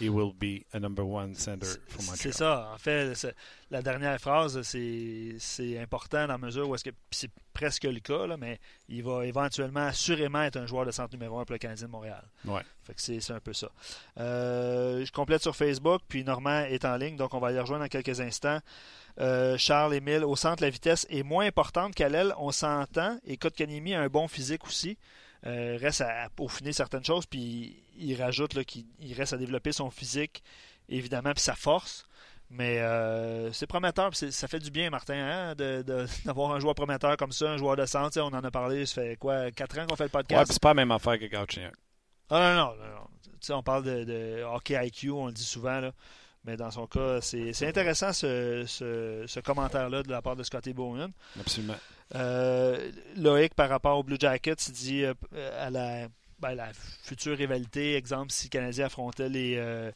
he 0.01 0.09
will 0.09 0.33
be 0.33 0.65
a 0.73 0.79
number 0.79 1.05
one 1.05 1.35
center 1.35 1.67
for 1.89 2.03
Montreal. 2.03 2.17
C'est 2.17 2.33
ça. 2.33 2.71
En 2.73 2.79
fait, 2.79 3.15
la 3.71 3.83
dernière 3.83 4.19
phrase, 4.21 4.61
c'est 4.63 5.79
important 5.79 6.27
dans 6.27 6.35
la 6.35 6.39
mesure 6.39 6.69
où 6.69 6.75
est-ce 6.75 6.85
que 6.85 6.95
c'est 7.11 7.31
presque 7.53 7.85
le 7.85 8.01
cas, 8.01 8.27
là, 8.27 8.37
mais 8.37 8.61
il 8.89 9.03
va 9.03 9.27
éventuellement, 9.27 9.87
assurément, 9.87 10.43
être 10.43 10.57
un 10.57 10.67
joueur 10.67 10.87
de 10.87 10.93
centre 10.93 11.13
numéro 11.13 11.39
un 11.39 11.45
pour 11.45 11.55
le 11.55 11.59
Canadien 11.59 11.87
de 11.87 11.93
Montréal. 11.93 12.23
Ouais. 12.45 12.63
Fait 12.85 12.95
que 12.95 13.01
c'est 13.01 13.33
un 13.33 13.41
peu 13.41 13.53
ça. 13.53 13.71
Euh, 14.19 15.05
je 15.05 15.11
complète 15.11 15.43
sur 15.43 15.57
Facebook, 15.57 16.03
puis 16.09 16.23
Normand 16.23 16.61
est 16.61 16.85
en 16.85 16.97
ligne, 16.97 17.17
donc 17.17 17.35
on 17.35 17.41
va 17.41 17.53
y 17.53 17.59
rejoindre 17.59 17.85
dans 17.85 17.89
quelques 17.89 18.21
instants. 18.21 18.61
Euh, 19.21 19.59
Charles 19.59 19.95
Émile, 19.95 20.25
au 20.25 20.37
centre, 20.37 20.63
la 20.63 20.71
vitesse 20.71 21.05
est 21.11 21.25
moins 21.25 21.47
importante 21.47 21.95
qu'à 21.95 22.09
l'aile, 22.09 22.33
on 22.39 22.53
s'entend, 22.53 23.19
et 23.27 23.37
Kotkaniemi 23.37 23.95
a 23.95 24.03
un 24.03 24.09
bon 24.09 24.29
physique 24.29 24.65
aussi. 24.65 24.97
Euh, 25.47 25.79
reste 25.81 26.01
à, 26.01 26.29
peaufiner 26.35 26.73
certaines 26.73 27.05
choses, 27.05 27.27
puis 27.27 27.83
il 27.97 28.21
rajoute 28.21 28.65
qu'il 28.65 29.15
reste 29.17 29.33
à 29.33 29.37
développer 29.37 29.73
son 29.73 29.91
physique, 29.91 30.43
évidemment, 30.89 31.33
puis 31.33 31.43
sa 31.43 31.55
force. 31.55 32.07
Mais 32.51 32.79
euh, 32.79 33.53
c'est 33.53 33.67
prometteur, 33.67 34.15
ça 34.15 34.49
fait 34.49 34.59
du 34.59 34.71
bien, 34.71 34.91
Martin, 34.91 35.15
hein, 35.15 35.55
d'avoir 36.25 36.53
un 36.53 36.61
joueur 36.61 36.75
prometteur 36.75 37.17
comme 37.17 37.33
ça, 37.33 37.51
un 37.51 37.57
joueur 37.59 37.77
de 37.77 37.85
centre. 37.87 38.19
On 38.21 38.29
en 38.29 38.43
a 38.43 38.51
parlé, 38.51 38.87
ça 38.87 39.03
fait 39.03 39.17
quoi, 39.17 39.51
4 39.51 39.79
ans 39.79 39.87
qu'on 39.87 39.97
fait 39.97 40.05
le 40.05 40.11
podcast? 40.11 40.41
Ouais, 40.41 40.53
c'est 40.53 40.63
pas 40.63 40.71
la 40.71 40.75
même 40.75 40.91
affaire 40.91 41.19
que 41.19 41.27
Gauthier. 41.27 41.69
Ah 42.31 42.55
non, 42.55 42.75
non, 42.83 42.95
non. 42.95 43.57
on 43.59 43.63
parle 43.63 43.85
de, 43.85 44.43
hockey 44.43 44.87
IQ, 44.87 45.11
on 45.11 45.27
le 45.27 45.33
dit 45.33 45.45
souvent, 45.45 45.81
là. 45.81 45.93
Mais 46.45 46.57
dans 46.57 46.71
son 46.71 46.87
cas, 46.87 47.21
c'est 47.21 47.67
intéressant 47.67 48.13
ce, 48.13 48.65
ce 48.67 49.41
commentaire-là 49.41 50.03
de 50.03 50.11
la 50.11 50.23
part 50.23 50.37
de 50.37 50.43
Scotty 50.43 50.73
Bowman. 50.73 51.11
Absolument. 51.39 51.77
Euh, 52.15 52.91
Loïc, 53.17 53.55
par 53.55 53.69
rapport 53.69 53.99
aux 53.99 54.03
Blue 54.03 54.17
Jackets, 54.19 54.69
il 54.69 54.73
dit 54.73 55.05
euh, 55.05 55.15
à 55.59 55.71
la, 55.71 56.09
ben, 56.39 56.55
la, 56.55 56.73
future 57.03 57.37
rivalité, 57.37 57.97
exemple, 57.97 58.33
si 58.33 58.47
le 58.47 58.51
Canadien 58.51 58.87
affrontait 58.87 59.29
les, 59.29 59.57
euh, 59.57 59.93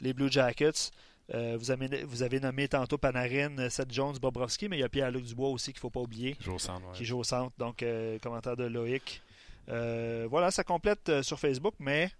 les 0.00 0.12
Blue 0.12 0.30
Jackets, 0.30 0.90
vous, 1.32 1.70
avez, 1.70 2.04
vous, 2.04 2.22
avez, 2.22 2.40
nommé 2.40 2.68
tantôt 2.68 2.98
Panarin, 2.98 3.70
Seth 3.70 3.90
Jones, 3.90 4.18
Bobrovski, 4.20 4.68
mais 4.68 4.76
il 4.76 4.80
y 4.80 4.84
a 4.84 4.88
Pierre-Luc 4.90 5.24
Dubois 5.24 5.48
aussi 5.48 5.72
qu'il 5.72 5.78
ne 5.78 5.80
faut 5.80 5.90
pas 5.90 6.00
oublier. 6.00 6.34
Qui 6.34 6.44
joue 6.44 6.54
au 6.54 6.58
centre. 6.58 6.92
Qui 6.92 7.04
joue 7.06 7.18
au 7.18 7.24
centre. 7.24 7.56
Donc, 7.56 7.82
commentaire 8.22 8.54
de 8.54 8.64
Loïc. 8.64 9.22
voilà, 9.66 10.50
ça 10.50 10.62
complète 10.62 11.22
sur 11.22 11.38
Facebook, 11.38 11.74
mais 11.78 12.10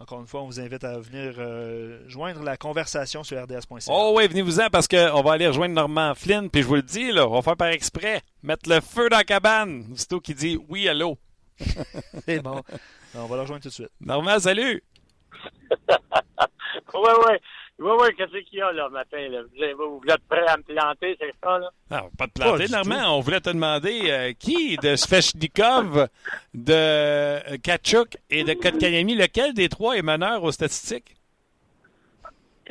Encore 0.00 0.20
une 0.20 0.28
fois, 0.28 0.42
on 0.42 0.46
vous 0.46 0.60
invite 0.60 0.84
à 0.84 1.00
venir 1.00 1.34
euh, 1.38 2.08
joindre 2.08 2.42
la 2.44 2.56
conversation 2.56 3.24
sur 3.24 3.36
rds.ca. 3.42 3.92
Oh 3.92 4.14
oui, 4.16 4.28
venez-vous-en 4.28 4.70
parce 4.70 4.86
qu'on 4.86 5.22
va 5.22 5.32
aller 5.32 5.48
rejoindre 5.48 5.74
Normand 5.74 6.14
Flynn. 6.14 6.48
Puis 6.50 6.62
je 6.62 6.68
vous 6.68 6.76
le 6.76 6.82
dis, 6.82 7.10
là, 7.10 7.26
on 7.26 7.32
va 7.32 7.42
faire 7.42 7.56
par 7.56 7.68
exprès. 7.68 8.22
Mettre 8.44 8.68
le 8.70 8.80
feu 8.80 9.08
dans 9.08 9.16
la 9.16 9.24
cabane. 9.24 9.86
Aussitôt 9.92 10.20
qui 10.20 10.34
dit 10.34 10.56
oui, 10.68 10.88
allô. 10.88 11.18
C'est 12.26 12.40
bon. 12.40 12.62
On 13.14 13.26
va 13.26 13.36
le 13.36 13.40
rejoindre 13.40 13.62
tout 13.62 13.70
de 13.70 13.74
suite. 13.74 13.90
Normand, 14.00 14.38
salut. 14.38 14.84
oui, 15.88 17.10
oui. 17.26 17.34
Oui, 17.80 17.92
oui, 18.00 18.08
qu'est-ce 18.16 18.36
qu'il 18.48 18.58
y 18.58 18.62
a 18.62 18.72
là, 18.72 18.88
matin? 18.88 19.28
Là? 19.28 19.42
Vous, 19.76 20.00
êtes 20.08 20.24
prêt 20.28 20.44
à 20.48 20.56
me 20.56 20.62
planter, 20.64 21.16
c'est 21.20 21.32
ça, 21.40 21.58
là? 21.60 21.70
Non, 21.92 22.10
pas 22.18 22.26
de 22.26 22.32
planter, 22.32 22.66
Normand. 22.68 23.16
On 23.16 23.20
voulait 23.20 23.40
te 23.40 23.50
demander 23.50 24.00
euh, 24.10 24.32
qui 24.36 24.76
de 24.78 24.96
Svechnikov, 24.96 26.08
de 26.54 26.72
euh, 26.72 27.56
Kachuk 27.62 28.16
et 28.30 28.42
de 28.42 28.54
Kotkaniemi, 28.54 29.14
lequel 29.14 29.54
des 29.54 29.68
trois 29.68 29.96
est 29.96 30.02
meneur 30.02 30.42
aux 30.42 30.50
statistiques? 30.50 31.14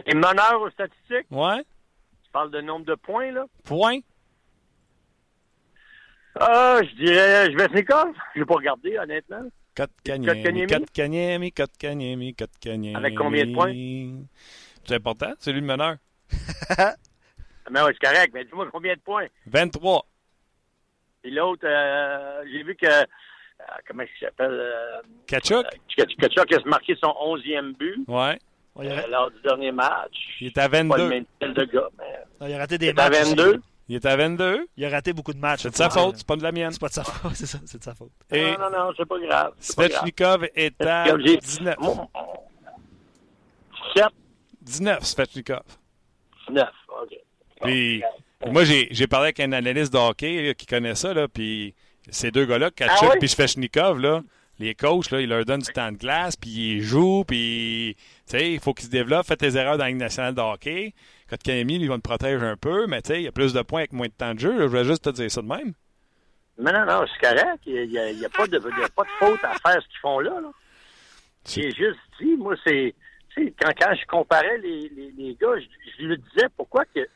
Est 0.05 0.13
meneur 0.13 0.61
aux 0.61 0.69
statistiques? 0.71 1.27
Ouais. 1.31 1.63
Tu 2.23 2.31
parles 2.33 2.51
de 2.51 2.59
nombre 2.59 2.85
de 2.85 2.95
points, 2.95 3.31
là? 3.31 3.45
Points? 3.63 3.99
Ah, 6.37 6.79
je 6.83 6.95
dirais 6.95 7.49
Svechnikov. 7.51 8.13
Je 8.35 8.41
n'ai 8.41 8.45
pas 8.45 8.55
regardé, 8.55 8.97
honnêtement. 8.97 9.43
Kotkaniemi, 9.73 10.67
Kotkaniemi, 10.67 11.51
Kotkaniemi, 11.51 12.33
Kotkaniemi. 12.33 12.95
Avec 12.95 13.15
combien 13.15 13.45
de 13.45 13.53
points? 13.53 13.73
C'est 14.87 14.95
important, 14.95 15.33
c'est 15.39 15.51
lui 15.51 15.59
le 15.59 15.67
meneur. 15.67 15.97
mais 17.69 17.81
oui, 17.81 17.91
c'est 17.91 18.07
correct. 18.07 18.31
Mais 18.33 18.45
dis-moi 18.45 18.67
combien 18.71 18.93
de 18.93 18.99
points? 19.01 19.25
23. 19.47 20.05
Et 21.25 21.29
l'autre, 21.29 21.65
euh, 21.65 22.43
j'ai 22.49 22.63
vu 22.63 22.75
que. 22.75 22.85
Euh, 22.87 23.03
comment 23.85 24.03
il 24.03 24.19
s'appelle? 24.25 24.51
Euh, 24.51 25.01
Kachuk? 25.25 25.65
Kachuk 25.95 26.53
a 26.53 26.69
marqué 26.69 26.95
son 27.01 27.09
11e 27.09 27.73
but. 27.75 28.05
Ouais. 28.07 28.39
lors 29.09 29.29
du 29.31 29.41
dernier 29.41 29.73
match. 29.73 30.15
Il 30.39 30.47
est 30.47 30.57
à 30.57 30.69
22. 30.69 30.89
Pas 30.89 30.97
le 30.97 31.09
même 31.09 31.25
de 31.41 31.65
gars, 31.65 31.89
mais... 31.97 32.47
il 32.47 32.53
a 32.53 32.57
raté 32.57 32.77
des 32.77 32.93
matchs. 32.93 33.17
à 33.17 33.23
22. 33.23 33.61
Il 33.89 33.95
est 33.95 34.05
à 34.05 34.15
22. 34.15 34.67
Il 34.77 34.85
a 34.85 34.89
raté 34.89 35.11
beaucoup 35.11 35.33
de 35.33 35.39
matchs. 35.39 35.63
C'est 35.63 35.71
de 35.71 35.75
sa 35.75 35.89
faute, 35.89 36.15
c'est 36.17 36.27
pas 36.27 36.35
de 36.37 36.43
la 36.43 36.53
mienne. 36.53 36.71
C'est 36.71 36.79
pas 36.79 36.89
de 36.89 36.93
sa 36.93 37.03
faute, 37.03 37.31
c'est 37.35 37.45
ça, 37.45 37.57
c'est 37.65 37.79
de 37.79 37.83
sa 37.83 37.93
faute. 37.93 38.11
Et 38.31 38.51
non, 38.51 38.69
non, 38.69 38.69
non, 38.69 38.93
c'est 38.95 39.05
pas 39.05 39.19
grave. 39.19 39.53
Svechnikov 39.59 40.47
est 40.55 40.81
à 40.81 41.17
19. 41.17 41.75
7. 43.95 44.05
19, 44.67 45.03
Svechnikov. 45.03 45.63
19, 46.49 46.69
OK. 47.01 47.17
Puis, 47.61 48.03
moi, 48.45 48.63
j'ai 48.63 49.07
parlé 49.07 49.27
avec 49.27 49.39
un 49.39 49.51
analyste 49.51 49.91
de 49.91 49.97
hockey 49.97 50.53
qui 50.55 50.65
connaît 50.65 50.95
ça, 50.95 51.13
là, 51.13 51.27
puis 51.27 51.73
ces 52.09 52.31
deux 52.31 52.45
gars-là, 52.45 52.71
Kachuk 52.71 53.03
et 53.03 53.07
ah 53.11 53.17
oui? 53.19 53.27
Svechnikov, 53.27 53.99
là, 53.99 54.21
les 54.59 54.75
coachs, 54.75 55.11
là, 55.11 55.21
ils 55.21 55.29
leur 55.29 55.45
donnent 55.45 55.61
du 55.61 55.71
temps 55.71 55.91
de 55.91 55.97
glace, 55.97 56.35
puis 56.35 56.49
ils 56.49 56.81
jouent, 56.81 57.23
puis 57.25 57.95
il 58.33 58.59
faut 58.59 58.73
qu'ils 58.73 58.85
se 58.85 58.91
développent. 58.91 59.27
Faites 59.27 59.39
tes 59.39 59.55
erreurs 59.55 59.77
dans 59.77 59.83
la 59.83 59.89
Ligue 59.89 59.99
nationale 59.99 60.33
de 60.33 60.41
hockey. 60.41 60.93
Quand 61.29 61.37
Camille, 61.41 61.81
ils 61.81 61.87
vont 61.87 61.97
te 61.97 62.01
protéger 62.01 62.45
un 62.45 62.57
peu, 62.57 62.87
mais 62.87 62.99
il 63.09 63.21
y 63.21 63.27
a 63.27 63.31
plus 63.31 63.53
de 63.53 63.61
points 63.61 63.81
avec 63.81 63.93
moins 63.93 64.07
de 64.07 64.13
temps 64.13 64.33
de 64.33 64.39
jeu. 64.39 64.57
Je 64.59 64.65
voulais 64.65 64.85
juste 64.85 65.03
te 65.03 65.09
dire 65.09 65.29
ça 65.29 65.41
de 65.41 65.47
même. 65.47 65.73
Mais 66.57 66.71
non, 66.71 66.85
non, 66.85 67.05
c'est 67.05 67.27
correct. 67.27 67.59
Il 67.67 67.87
n'y 67.89 67.97
a, 67.99 68.05
a, 68.05 68.29
pas 68.29 68.47
de, 68.47 68.57
a 68.57 68.89
pas 68.89 69.03
de 69.03 69.09
faute 69.19 69.43
à 69.43 69.53
faire 69.53 69.81
ce 69.81 69.87
qu'ils 69.87 69.99
font 70.01 70.19
là. 70.19 70.41
là. 70.41 70.49
J'ai 71.45 71.71
juste 71.71 71.99
dit, 72.19 72.35
moi, 72.35 72.55
c'est 72.65 72.95
quand, 73.59 73.71
quand 73.79 73.95
je 73.95 74.05
comparais 74.05 74.57
les, 74.57 74.89
les, 74.89 75.11
les 75.17 75.35
gars, 75.35 75.55
je, 75.57 76.03
lui 76.03 76.17
disais 76.17 76.47
pourquoi 76.55 76.85
que 76.85 77.07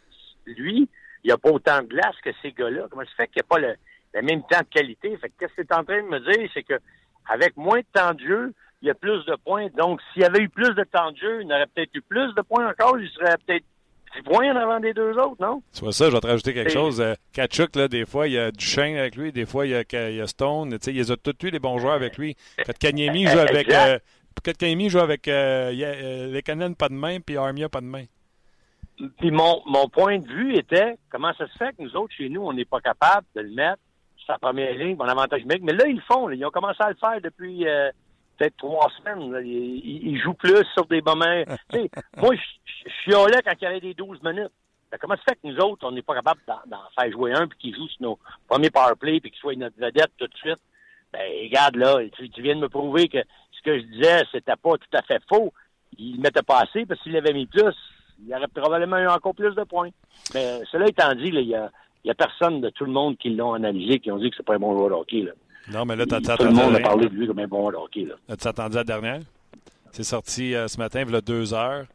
lui, 0.45 0.87
il 1.23 1.27
n'y 1.27 1.31
a 1.31 1.37
pas 1.37 1.51
autant 1.51 1.81
de 1.81 1.87
glace 1.87 2.15
que 2.23 2.29
ces 2.41 2.51
gars-là? 2.51 2.87
Comment 2.89 3.03
ça 3.03 3.11
fait 3.17 3.27
qu'il 3.27 3.41
n'y 3.41 3.47
a 3.47 3.49
pas 3.49 3.59
le, 3.59 4.21
même 4.21 4.41
temps 4.43 4.59
de 4.59 4.79
qualité? 4.79 5.15
Fait 5.17 5.29
que 5.29 5.33
qu'est-ce 5.39 5.53
que 5.53 5.61
tu 5.61 5.67
es 5.67 5.75
en 5.75 5.83
train 5.83 6.01
de 6.01 6.07
me 6.07 6.19
dire? 6.19 6.49
C'est 6.53 6.63
que 6.63 6.79
avec 7.29 7.55
moins 7.57 7.79
de 7.79 7.85
temps 7.93 8.13
de 8.13 8.19
jeu, 8.19 8.53
il 8.81 8.87
y 8.87 8.91
a 8.91 8.95
plus 8.95 9.23
de 9.25 9.35
points. 9.43 9.67
Donc, 9.77 10.01
s'il 10.11 10.23
y 10.23 10.25
avait 10.25 10.39
eu 10.39 10.49
plus 10.49 10.73
de 10.73 10.83
temps 10.83 11.11
de 11.11 11.17
jeu, 11.17 11.41
il 11.41 11.51
aurait 11.51 11.67
peut-être 11.67 11.93
eu 11.93 12.01
plus 12.01 12.33
de 12.33 12.41
points 12.41 12.67
encore. 12.67 12.99
Il 12.99 13.07
serait 13.09 13.37
peut-être 13.45 13.65
10 14.15 14.23
points 14.23 14.51
en 14.51 14.55
avant 14.55 14.79
des 14.79 14.93
deux 14.93 15.11
autres, 15.17 15.37
non? 15.39 15.61
Tu 15.73 15.81
vois 15.81 15.93
ça, 15.93 16.09
je 16.09 16.11
vais 16.11 16.19
te 16.19 16.27
rajouter 16.27 16.53
quelque 16.53 16.71
chose. 16.71 16.99
Euh, 16.99 17.13
Kachuk, 17.33 17.75
là, 17.75 17.87
des 17.87 18.05
fois, 18.05 18.27
il 18.27 18.33
y 18.33 18.39
a 18.39 18.51
Duchesne 18.51 18.97
avec 18.97 19.15
lui, 19.15 19.31
des 19.31 19.45
fois, 19.45 19.65
il 19.65 19.71
y 19.71 19.75
a, 19.75 20.09
il 20.09 20.15
y 20.15 20.21
a 20.21 20.27
Stone. 20.27 20.77
Il 20.87 20.97
y 20.97 21.11
a 21.11 21.15
tous 21.17 21.35
les 21.43 21.59
bons 21.59 21.77
joueurs 21.77 21.93
avec 21.93 22.17
lui. 22.17 22.35
Kanyemi 22.79 23.27
joue 23.27 23.39
avec 23.39 23.71
euh, 23.71 23.99
Kotkaniemi 24.43 24.89
joue 24.89 24.99
avec 24.99 25.27
euh, 25.27 25.71
euh 25.73 26.41
pas 26.77 26.89
de 26.89 26.93
main, 26.93 27.19
puis 27.19 27.37
Armia 27.37 27.69
pas 27.69 27.81
de 27.81 27.85
main. 27.85 28.05
Puis 29.19 29.31
mon, 29.31 29.61
mon 29.65 29.87
point 29.89 30.19
de 30.19 30.27
vue 30.27 30.55
était 30.55 30.97
comment 31.09 31.33
ça 31.33 31.47
se 31.47 31.57
fait 31.57 31.75
que 31.75 31.81
nous 31.81 31.95
autres, 31.95 32.13
chez 32.15 32.29
nous, 32.29 32.41
on 32.41 32.53
n'est 32.53 32.65
pas 32.65 32.81
capable 32.81 33.25
de 33.35 33.41
le 33.41 33.51
mettre 33.51 33.81
sur 34.17 34.27
sa 34.27 34.37
première 34.37 34.75
ligne, 34.75 34.95
bon 34.95 35.05
avantage 35.05 35.41
numérique? 35.41 35.63
Mais 35.63 35.73
là, 35.73 35.87
ils 35.87 35.95
le 35.95 36.01
font. 36.01 36.29
Ils 36.29 36.45
ont 36.45 36.51
commencé 36.51 36.81
à 36.81 36.89
le 36.89 36.95
faire 36.95 37.19
depuis 37.21 37.67
euh, 37.67 37.89
peut-être 38.37 38.57
trois 38.57 38.89
semaines. 38.97 39.33
Ils, 39.45 40.19
jouent 40.19 40.33
plus 40.33 40.63
sur 40.73 40.85
des 40.85 41.01
moments. 41.01 41.43
moi, 42.17 42.35
je 42.35 42.91
suis 43.01 43.11
là 43.11 43.41
quand 43.43 43.53
il 43.59 43.63
y 43.63 43.67
avait 43.67 43.79
des 43.79 43.93
12 43.93 44.21
minutes. 44.23 44.51
comment 44.99 45.15
ça 45.15 45.21
se 45.21 45.23
fait 45.29 45.35
que 45.35 45.47
nous 45.47 45.57
autres, 45.57 45.87
on 45.87 45.91
n'est 45.91 46.01
pas 46.01 46.15
capable 46.15 46.41
d'en 46.67 46.81
faire 46.99 47.11
jouer 47.11 47.33
un 47.33 47.47
puis 47.47 47.57
qu'il 47.57 47.75
joue 47.75 47.87
sur 47.87 48.01
nos 48.01 48.19
premiers 48.47 48.69
power 48.69 48.95
play 48.99 49.19
puis 49.19 49.31
qu'il 49.31 49.39
soit 49.39 49.55
notre 49.55 49.79
vedette 49.79 50.11
tout 50.17 50.27
de 50.27 50.37
suite? 50.37 50.59
Ben, 51.11 51.21
regarde 51.43 51.75
là, 51.75 51.97
tu, 52.13 52.29
tu 52.29 52.41
viens 52.41 52.55
de 52.55 52.61
me 52.61 52.69
prouver 52.69 53.09
que 53.09 53.17
ce 53.61 53.69
que 53.69 53.79
je 53.79 53.83
disais, 53.85 54.23
c'était 54.31 54.55
pas 54.55 54.77
tout 54.77 54.97
à 54.97 55.01
fait 55.03 55.21
faux. 55.29 55.53
Il 55.97 56.17
ne 56.17 56.21
mettait 56.21 56.41
pas 56.41 56.61
assez 56.61 56.85
parce 56.85 57.01
qu'il 57.01 57.15
avait 57.15 57.33
mis 57.33 57.45
plus, 57.45 57.75
il 58.25 58.33
aurait 58.33 58.47
probablement 58.47 58.97
eu 58.97 59.07
encore 59.07 59.35
plus 59.35 59.53
de 59.53 59.63
points. 59.63 59.89
Mais 60.33 60.61
cela 60.71 60.87
étant 60.87 61.13
dit, 61.13 61.27
il 61.27 61.41
y 61.41 61.55
a, 61.55 61.69
y 62.03 62.09
a 62.09 62.15
personne 62.15 62.61
de 62.61 62.69
tout 62.69 62.85
le 62.85 62.91
monde 62.91 63.17
qui 63.17 63.29
l'ont 63.29 63.53
analysé, 63.53 63.99
qui 63.99 64.11
ont 64.11 64.17
dit 64.17 64.29
que 64.29 64.37
c'est 64.37 64.45
pas 64.45 64.55
un 64.55 64.59
bon 64.59 64.77
joueur 64.77 64.89
de 64.89 64.95
hockey. 64.95 65.23
Là. 65.23 65.31
Non, 65.71 65.85
mais 65.85 65.95
là, 65.95 66.05
tu 66.05 66.21
Tout 66.21 66.43
le 66.43 66.51
monde 66.51 66.75
a 66.75 66.79
parlé 66.79 67.07
de 67.07 67.13
lui 67.13 67.27
comme 67.27 67.39
un 67.39 67.47
bon 67.47 67.69
joueur 67.69 67.71
de 67.71 67.77
hockey. 67.77 68.07
As-tu 68.29 68.47
attendu 68.47 68.75
la 68.75 68.83
dernière? 68.83 69.19
C'est 69.91 70.03
sorti 70.03 70.55
euh, 70.55 70.67
ce 70.67 70.77
matin, 70.77 71.03
il 71.05 71.11
y 71.11 71.15
a 71.15 71.21
deux 71.21 71.53
heures. 71.53 71.85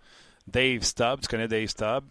Dave 0.47 0.83
Stubb, 0.83 1.21
tu 1.21 1.29
connais 1.29 1.49
Dave 1.49 1.67
Stubb? 1.67 2.05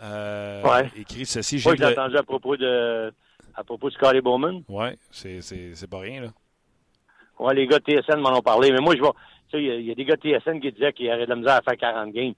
Euh, 0.00 0.62
ouais. 0.62 0.90
écrit 0.96 1.26
ceci. 1.26 1.58
J'ai 1.58 1.84
entendu 1.84 2.16
à 2.16 2.22
propos 2.22 2.56
de 2.56 3.12
à 3.54 3.64
propos 3.64 3.88
de 3.88 3.94
Scotty 3.94 4.20
Bowman. 4.20 4.62
Oui, 4.68 4.88
c'est 5.10 5.90
pas 5.90 5.98
rien, 5.98 6.22
là. 6.22 6.28
Ouais, 7.38 7.54
les 7.54 7.66
gars 7.66 7.78
de 7.78 7.84
TSN 7.84 8.18
m'en 8.18 8.36
ont 8.36 8.42
parlé, 8.42 8.72
mais 8.72 8.80
moi, 8.80 8.94
je 8.94 9.00
vois, 9.00 9.14
tu 9.50 9.56
sais, 9.56 9.62
il 9.62 9.86
y, 9.86 9.90
a 9.90 9.94
des 9.94 10.04
gars 10.04 10.16
de 10.16 10.20
TSN 10.20 10.60
qui 10.60 10.72
disaient 10.72 10.92
qu'ils 10.92 11.08
auraient 11.08 11.24
de 11.24 11.30
la 11.30 11.36
misère 11.36 11.56
à 11.56 11.62
faire 11.62 11.76
40 11.76 12.12
games. 12.12 12.34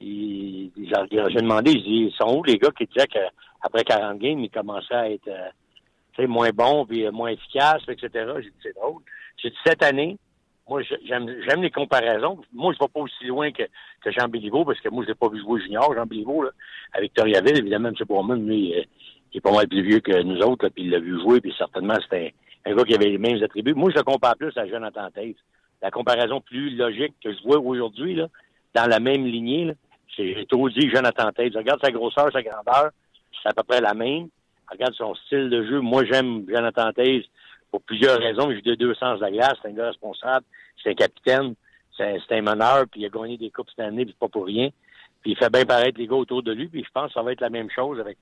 J'ai 0.00 0.70
demandé, 0.76 1.72
je 1.72 1.78
dis, 1.78 2.10
ils 2.10 2.14
sont 2.18 2.36
où 2.36 2.44
les 2.44 2.58
gars 2.58 2.70
qui 2.76 2.86
disaient 2.86 3.06
qu'après 3.06 3.84
40 3.84 4.18
games, 4.18 4.40
ils 4.40 4.50
commençaient 4.50 4.94
à 4.94 5.10
être 5.10 5.28
euh, 5.28 6.26
moins 6.28 6.50
bons, 6.50 6.84
puis 6.86 7.06
euh, 7.06 7.12
moins 7.12 7.30
efficaces, 7.30 7.82
etc. 7.88 8.08
J'ai 8.36 8.50
dit, 8.50 8.56
c'est 8.62 8.74
drôle. 8.74 9.02
J'ai 9.36 9.50
dit, 9.50 9.56
cette 9.64 9.82
année, 9.82 10.18
moi, 10.68 10.82
j'aime 10.82 11.62
les 11.62 11.70
comparaisons. 11.70 12.40
Moi, 12.52 12.72
je 12.72 12.78
ne 12.82 12.86
vais 12.86 12.92
pas 12.92 13.00
aussi 13.00 13.24
loin 13.26 13.50
que, 13.50 13.64
que 14.02 14.10
Jean 14.10 14.28
Béliveau, 14.28 14.64
parce 14.64 14.80
que 14.80 14.88
moi, 14.88 15.04
je 15.04 15.08
l'ai 15.08 15.14
pas 15.14 15.28
vu 15.28 15.40
jouer 15.40 15.60
junior, 15.60 15.94
Jean 15.94 16.06
Béliveau, 16.06 16.42
là, 16.42 16.50
à 16.92 17.00
Victoriaville. 17.00 17.58
Évidemment, 17.58 17.88
M. 17.88 17.94
Bourman, 18.06 18.46
lui, 18.46 18.74
il 19.32 19.38
est 19.38 19.40
pas 19.40 19.52
mal 19.52 19.68
plus 19.68 19.82
vieux 19.82 20.00
que 20.00 20.22
nous 20.22 20.38
autres, 20.38 20.68
puis 20.68 20.84
il 20.84 20.90
l'a 20.90 21.00
vu 21.00 21.20
jouer, 21.20 21.40
puis 21.40 21.52
certainement, 21.58 21.96
c'était 22.02 22.34
un 22.66 22.74
gars 22.74 22.84
qui 22.84 22.94
avait 22.94 23.10
les 23.10 23.18
mêmes 23.18 23.42
attributs. 23.42 23.74
Moi, 23.74 23.90
je 23.90 23.96
le 23.96 24.02
compare 24.02 24.36
plus 24.36 24.56
à 24.56 24.66
Jonathan 24.66 25.10
Taves. 25.10 25.34
La 25.82 25.90
comparaison 25.90 26.40
plus 26.40 26.70
logique 26.70 27.14
que 27.22 27.32
je 27.32 27.42
vois 27.42 27.58
aujourd'hui, 27.58 28.14
là, 28.14 28.28
dans 28.74 28.86
la 28.86 29.00
même 29.00 29.26
lignée, 29.26 29.72
j'ai 30.16 30.46
toujours 30.46 30.70
dit 30.70 30.88
Jonathan 30.90 31.30
Taves. 31.32 31.52
Regarde 31.54 31.80
sa 31.82 31.90
grosseur, 31.90 32.32
sa 32.32 32.42
grandeur, 32.42 32.90
c'est 33.42 33.48
à 33.48 33.52
peu 33.52 33.62
près 33.62 33.80
la 33.80 33.94
même. 33.94 34.28
Regarde 34.70 34.94
son 34.94 35.14
style 35.14 35.50
de 35.50 35.64
jeu. 35.64 35.80
Moi, 35.80 36.04
j'aime 36.04 36.44
Jonathan 36.48 36.92
Taves 36.92 37.24
pour 37.70 37.82
plusieurs 37.82 38.18
raisons. 38.18 38.50
Joue 38.50 38.62
de 38.62 38.74
deux 38.74 38.94
sens 38.94 39.18
de 39.18 39.24
la 39.24 39.30
glace. 39.30 39.54
C'est 39.60 39.68
un 39.68 39.72
gars 39.72 39.88
responsable. 39.88 40.46
C'est 40.82 40.90
un 40.90 40.94
capitaine. 40.94 41.54
C'est 41.96 42.16
un, 42.30 42.42
meneur. 42.42 42.86
Puis 42.90 43.02
il 43.02 43.06
a 43.06 43.08
gagné 43.10 43.36
des 43.36 43.50
coupes 43.50 43.68
cette 43.68 43.84
année, 43.84 44.04
puis 44.04 44.16
pas 44.18 44.28
pour 44.28 44.46
rien. 44.46 44.70
Puis 45.20 45.32
il 45.32 45.36
fait 45.36 45.52
bien 45.52 45.64
paraître 45.64 45.98
les 45.98 46.06
gars 46.06 46.16
autour 46.16 46.42
de 46.42 46.52
lui. 46.52 46.68
Puis 46.68 46.82
je 46.82 46.90
pense 46.92 47.08
que 47.08 47.14
ça 47.14 47.22
va 47.22 47.32
être 47.32 47.40
la 47.40 47.50
même 47.50 47.70
chose 47.70 48.00
avec 48.00 48.16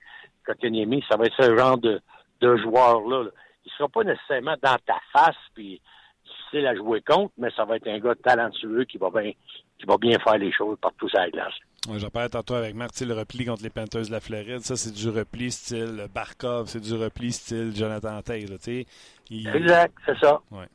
Kotkaniemi. 0.45 1.05
Ça 1.09 1.17
va 1.17 1.27
être 1.27 1.37
ce 1.41 1.57
genre 1.57 1.79
de, 1.79 2.01
de 2.41 2.57
joueur-là. 2.57 3.25
Là 3.25 3.31
il 3.65 3.73
sera 3.73 3.89
pas 3.89 4.05
nécessairement 4.05 4.57
dans 4.63 4.77
ta 4.87 5.01
face 5.13 5.37
puis 5.55 5.81
difficile 6.25 6.67
à 6.67 6.75
jouer 6.75 7.01
contre, 7.03 7.33
mais 7.39 7.51
ça 7.57 7.65
va 7.65 7.77
être 7.77 7.89
un 7.89 7.99
gars 7.99 8.15
talentueux 8.15 8.85
qui 8.85 8.99
va 8.99 9.11
bien 9.11 9.33
qui 9.79 9.87
va 9.87 9.97
bien 9.97 10.19
faire 10.21 10.39
les 10.39 10.53
choses 10.53 10.79
partout 10.81 11.09
sur 11.09 11.19
la 11.19 11.31
glace. 11.31 11.55
Ouais, 11.89 11.99
J'en 11.99 12.11
parlais 12.11 12.29
tantôt 12.29 12.55
avec 12.55 12.75
Marc, 12.77 13.01
le 13.01 13.15
repli 13.15 13.45
contre 13.45 13.65
les 13.65 13.71
Panthers 13.71 14.07
de 14.07 14.13
la 14.13 14.21
Floride, 14.21 14.61
ça 14.61 14.77
c'est 14.77 14.93
du 14.93 15.09
repli 15.09 15.51
style 15.51 16.07
Barkov, 16.15 16.69
c'est 16.69 16.81
du 16.81 16.95
repli 16.95 17.33
style 17.33 17.73
Jonathan 17.75 18.23
Taylor, 18.23 18.59
tu 18.63 18.87
il... 19.31 19.49
Exact, 19.49 19.95
c'est 20.07 20.19
ça. 20.19 20.41
Ouais. 20.53 20.69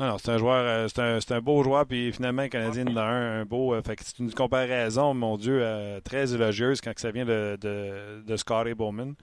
Alors, 0.00 0.20
c'est 0.20 0.30
un 0.30 0.38
joueur, 0.38 0.64
euh, 0.64 0.86
c'est 0.86 1.32
un, 1.32 1.36
un 1.36 1.40
beau 1.40 1.64
joueur, 1.64 1.84
puis 1.84 2.12
finalement, 2.12 2.42
le 2.42 2.48
Canadien 2.48 2.86
un, 2.86 3.40
un 3.40 3.44
beau. 3.44 3.74
Euh, 3.74 3.82
fait 3.82 3.96
que 3.96 4.04
c'est 4.04 4.20
une 4.20 4.32
comparaison, 4.32 5.12
mon 5.12 5.36
Dieu, 5.36 5.58
euh, 5.60 5.98
très 6.00 6.32
élogieuse 6.32 6.80
quand 6.80 6.92
ça 6.96 7.10
vient 7.10 7.24
de, 7.24 7.58
de, 7.60 8.22
de 8.24 8.36
Scotty 8.36 8.74
Bowman. 8.74 9.14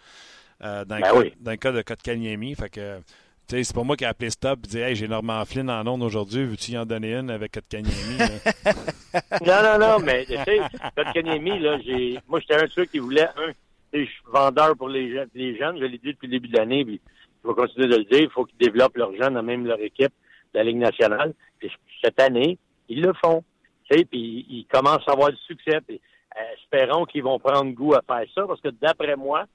Euh, 0.63 0.85
dans, 0.85 0.99
ben 0.99 1.51
le 1.51 1.55
cas, 1.57 1.71
de 1.71 1.81
Kotkaniemi. 1.81 2.55
Fait 2.55 2.69
que, 2.69 2.99
c'est 3.47 3.73
pas 3.73 3.83
moi 3.83 3.95
qui 3.97 4.05
ai 4.05 4.07
appelé 4.07 4.29
stop 4.29 4.59
et 4.63 4.67
dit 4.67 4.79
Hey, 4.79 4.95
j'ai 4.95 5.07
Normand 5.07 5.43
Flynn 5.45 5.69
en 5.69 5.85
ondes 5.85 6.03
aujourd'hui, 6.03 6.45
veux-tu 6.45 6.71
y 6.71 6.77
en 6.77 6.85
donner 6.85 7.13
une 7.13 7.29
avec 7.29 7.53
Kotkaniemi? 7.53 8.17
non, 9.45 9.61
non, 9.63 9.79
non, 9.79 9.99
mais 9.99 10.25
tu 10.25 10.33
sais, 10.33 10.61
Kotkaniemi, 10.95 11.59
là, 11.59 11.77
j'ai. 11.79 12.19
Moi, 12.27 12.39
j'étais 12.39 12.55
un 12.55 12.65
de 12.65 12.71
ceux 12.71 12.85
qui 12.85 12.99
voulait 12.99 13.27
un. 13.37 13.51
Je 13.93 14.03
suis 14.03 14.23
vendeur 14.27 14.75
pour 14.75 14.89
les, 14.89 15.13
jeunes, 15.13 15.29
les 15.33 15.57
jeunes, 15.57 15.77
je 15.79 15.85
l'ai 15.85 15.97
dit 15.97 16.11
depuis 16.11 16.27
le 16.27 16.31
début 16.31 16.49
de 16.49 16.57
l'année, 16.57 16.83
puis 16.83 16.99
je 17.43 17.47
vais 17.47 17.55
continuer 17.55 17.87
de 17.87 17.95
le 17.95 18.03
dire. 18.03 18.19
Il 18.19 18.29
faut 18.29 18.45
qu'ils 18.45 18.57
développent 18.57 18.97
leurs 18.97 19.15
jeunes, 19.15 19.39
même 19.41 19.65
leur 19.65 19.79
équipe 19.79 20.11
de 20.53 20.59
la 20.59 20.63
Ligue 20.63 20.77
nationale. 20.77 21.33
Puis 21.59 21.71
cette 22.03 22.19
année, 22.19 22.57
ils 22.89 23.01
le 23.01 23.13
font. 23.13 23.43
puis 23.89 24.45
ils 24.49 24.67
commencent 24.69 25.07
à 25.07 25.13
avoir 25.13 25.31
du 25.31 25.37
succès. 25.47 25.79
Puis, 25.87 26.01
euh, 26.37 26.41
espérons 26.57 27.05
qu'ils 27.05 27.23
vont 27.23 27.39
prendre 27.39 27.71
goût 27.71 27.93
à 27.93 28.01
faire 28.05 28.25
ça, 28.33 28.45
parce 28.45 28.59
que 28.59 28.67
d'après 28.69 29.15
moi, 29.15 29.45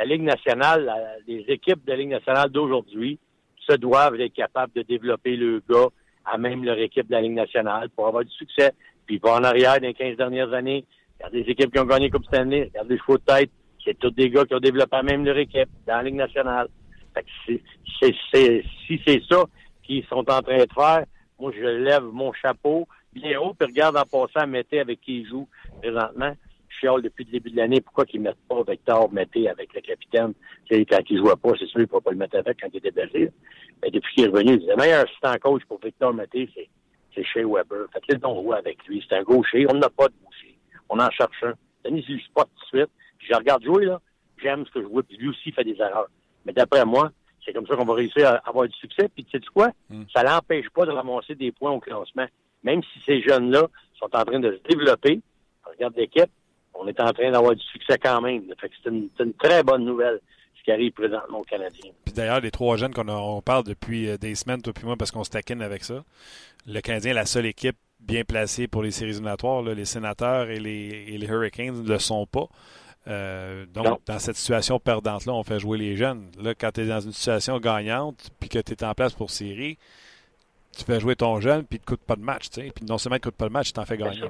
la 0.00 0.06
Ligue 0.06 0.22
nationale, 0.22 0.90
les 1.28 1.44
équipes 1.48 1.84
de 1.84 1.90
la 1.90 1.96
Ligue 1.98 2.08
nationale 2.08 2.48
d'aujourd'hui 2.48 3.18
se 3.68 3.76
doivent 3.76 4.18
être 4.18 4.32
capables 4.32 4.72
de 4.74 4.80
développer 4.80 5.36
le 5.36 5.62
gars 5.68 5.88
à 6.24 6.38
même 6.38 6.64
leur 6.64 6.78
équipe 6.78 7.06
de 7.06 7.12
la 7.12 7.20
Ligue 7.20 7.34
nationale 7.34 7.90
pour 7.90 8.06
avoir 8.06 8.24
du 8.24 8.30
succès. 8.30 8.72
Puis 9.04 9.18
pas 9.18 9.38
en 9.38 9.44
arrière 9.44 9.78
dans 9.78 9.86
les 9.86 9.92
15 9.92 10.16
dernières 10.16 10.54
années. 10.54 10.86
Regardez 11.18 11.42
les 11.42 11.50
équipes 11.50 11.70
qui 11.70 11.78
ont 11.80 11.84
gagné 11.84 12.08
Coupe 12.08 12.24
Stanley, 12.24 12.70
regardez 12.72 12.94
les 12.94 13.00
chevaux 13.00 13.18
de 13.18 13.24
tête. 13.24 13.50
C'est 13.84 13.98
tous 13.98 14.10
des 14.12 14.30
gars 14.30 14.46
qui 14.46 14.54
ont 14.54 14.60
développé 14.60 14.96
à 14.96 15.02
même 15.02 15.22
leur 15.22 15.36
équipe 15.36 15.68
dans 15.86 15.96
la 15.96 16.02
Ligue 16.02 16.14
nationale. 16.14 16.68
si 17.42 17.60
c'est 19.04 19.22
ça 19.28 19.44
qu'ils 19.82 20.04
sont 20.06 20.24
en 20.30 20.40
train 20.40 20.64
de 20.64 20.72
faire, 20.74 21.04
moi 21.38 21.52
je 21.54 21.62
lève 21.62 22.04
mon 22.04 22.32
chapeau 22.32 22.88
bien 23.12 23.38
haut, 23.38 23.52
puis 23.52 23.66
regarde 23.66 23.98
en 23.98 24.04
passant 24.04 24.46
Mété 24.46 24.80
avec 24.80 25.02
qui 25.02 25.20
il 25.20 25.28
joue 25.28 25.46
présentement. 25.82 26.32
Je 26.70 26.78
chiale 26.78 27.02
depuis 27.02 27.24
le 27.24 27.32
début 27.32 27.50
de 27.50 27.56
l'année 27.56 27.80
pourquoi 27.80 28.06
qu'ils 28.06 28.20
mettent 28.20 28.36
pas 28.48 28.62
Victor 28.66 29.12
Mété 29.12 29.48
avec 29.48 29.74
le 29.74 29.80
capitaine. 29.80 30.32
sais, 30.70 30.84
quand 30.86 31.00
il 31.08 31.18
jouait 31.18 31.36
pas, 31.36 31.50
c'est 31.58 31.66
sûr 31.66 31.74
qu'il 31.74 31.82
ne 31.82 31.86
faut 31.88 32.00
pas 32.00 32.12
le 32.12 32.16
mettre 32.16 32.36
avec 32.36 32.60
quand 32.60 32.68
il 32.72 32.78
était 32.78 32.90
blessé. 32.90 33.30
Mais 33.82 33.90
depuis 33.90 34.14
qu'il 34.14 34.24
est 34.24 34.28
revenu, 34.28 34.56
le 34.56 34.76
meilleur 34.76 35.04
assistant 35.04 35.34
coach 35.40 35.62
pour 35.66 35.80
Victor 35.82 36.14
Mété, 36.14 36.48
c'est 36.54 36.68
c'est 37.14 37.24
Shea 37.24 37.44
Weber. 37.44 37.86
Faites-le 37.92 38.16
donc 38.18 38.44
jouer 38.44 38.56
avec 38.56 38.84
lui. 38.86 39.04
C'est 39.08 39.16
un 39.16 39.22
gaucher. 39.22 39.66
On 39.68 39.74
n'a 39.74 39.88
pas 39.88 40.08
de 40.08 40.14
gaucher. 40.24 40.56
On 40.88 40.98
en 40.98 41.10
cherche 41.10 41.42
un. 41.42 41.54
Donnez-lui 41.84 42.14
le 42.14 42.20
spot 42.20 42.48
tout 42.54 42.76
de 42.76 42.80
suite. 42.80 42.90
Puis 43.18 43.28
je 43.30 43.34
regarde 43.34 43.64
jouer, 43.64 43.86
là. 43.86 44.00
J'aime 44.42 44.64
ce 44.66 44.70
que 44.70 44.82
je 44.82 44.86
vois. 44.86 45.02
Puis 45.02 45.16
lui 45.16 45.28
aussi, 45.28 45.42
il 45.46 45.52
fait 45.52 45.64
des 45.64 45.76
erreurs. 45.76 46.08
Mais 46.44 46.52
d'après 46.52 46.84
moi, 46.84 47.10
c'est 47.44 47.52
comme 47.52 47.66
ça 47.66 47.76
qu'on 47.76 47.84
va 47.84 47.94
réussir 47.94 48.28
à 48.28 48.36
avoir 48.48 48.66
du 48.66 48.74
succès. 48.74 49.08
Puis 49.14 49.24
tu 49.24 49.38
sais 49.38 49.44
quoi? 49.52 49.70
Hmm. 49.88 50.04
Ça 50.14 50.22
l'empêche 50.22 50.68
pas 50.70 50.86
de 50.86 50.92
ramasser 50.92 51.34
des 51.34 51.52
points 51.52 51.72
au 51.72 51.80
classement. 51.80 52.26
Même 52.62 52.82
si 52.82 53.00
ces 53.04 53.22
jeunes-là 53.22 53.66
sont 53.98 54.14
en 54.14 54.24
train 54.24 54.40
de 54.40 54.52
se 54.52 54.68
développer, 54.68 55.20
regarde 55.64 55.96
l'équipe, 55.96 56.30
on 56.80 56.86
est 56.88 57.00
en 57.00 57.12
train 57.12 57.30
d'avoir 57.30 57.54
du 57.54 57.64
succès 57.66 57.98
quand 57.98 58.20
même. 58.20 58.44
Fait 58.60 58.68
que 58.68 58.74
c'est 58.82 58.90
une, 58.90 59.08
une, 59.18 59.34
très 59.34 59.62
bonne 59.62 59.84
nouvelle 59.84 60.20
ce 60.58 60.64
qui 60.64 60.72
arrive 60.72 60.92
présentement 60.92 61.38
aux 61.40 61.44
Canadiens. 61.44 61.90
Puis 62.04 62.14
d'ailleurs, 62.14 62.40
les 62.40 62.50
trois 62.50 62.76
jeunes 62.76 62.92
qu'on 62.92 63.08
on 63.08 63.40
parle 63.42 63.64
depuis 63.64 64.08
euh, 64.08 64.16
des 64.16 64.34
semaines, 64.34 64.62
toi 64.62 64.72
puis 64.72 64.84
moi, 64.84 64.96
parce 64.96 65.10
qu'on 65.10 65.24
se 65.24 65.30
taquine 65.30 65.62
avec 65.62 65.84
ça. 65.84 66.04
Le 66.66 66.80
Canadien 66.80 67.12
est 67.12 67.14
la 67.14 67.26
seule 67.26 67.46
équipe 67.46 67.76
bien 68.00 68.24
placée 68.24 68.66
pour 68.66 68.82
les 68.82 68.90
séries 68.90 69.10
éliminatoires. 69.10 69.62
Les 69.62 69.84
sénateurs 69.84 70.50
et 70.50 70.58
les, 70.58 71.06
et 71.08 71.18
les 71.18 71.26
Hurricanes 71.26 71.82
ne 71.82 71.88
le 71.88 71.98
sont 71.98 72.26
pas. 72.26 72.48
Euh, 73.08 73.64
donc, 73.66 74.00
dans 74.06 74.18
cette 74.18 74.36
situation 74.36 74.78
perdante-là, 74.78 75.32
on 75.32 75.42
fait 75.42 75.58
jouer 75.58 75.78
les 75.78 75.96
jeunes. 75.96 76.30
Là, 76.38 76.54
quand 76.54 76.72
tu 76.72 76.82
es 76.82 76.86
dans 76.86 77.00
une 77.00 77.12
situation 77.12 77.58
gagnante, 77.58 78.30
puis 78.38 78.48
que 78.48 78.58
tu 78.58 78.72
es 78.72 78.84
en 78.84 78.94
place 78.94 79.14
pour 79.14 79.30
série, 79.30 79.78
tu 80.76 80.84
fais 80.84 81.00
jouer 81.00 81.16
ton 81.16 81.40
jeune, 81.40 81.64
puis 81.64 81.78
il 81.78 81.80
ne 81.80 81.84
te 81.84 81.86
coûte 81.86 82.02
pas 82.06 82.16
de 82.16 82.22
match. 82.22 82.48
Puis 82.50 82.84
non 82.86 82.98
seulement 82.98 83.16
il 83.16 83.20
ne 83.20 83.24
coûte 83.24 83.36
pas 83.36 83.48
de 83.48 83.52
match, 83.52 83.68
tu 83.68 83.72
t'en 83.72 83.86
fais 83.86 83.96
gagner. 83.96 84.20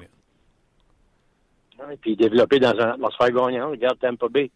Oui, 1.89 1.97
puis 2.01 2.17
développer 2.17 2.59
dans 2.59 2.73
une 2.73 2.81
atmosphère 2.81 3.31
gagnante. 3.31 3.71
Regarde 3.71 3.99
Tampa 3.99 4.29
Bay. 4.29 4.51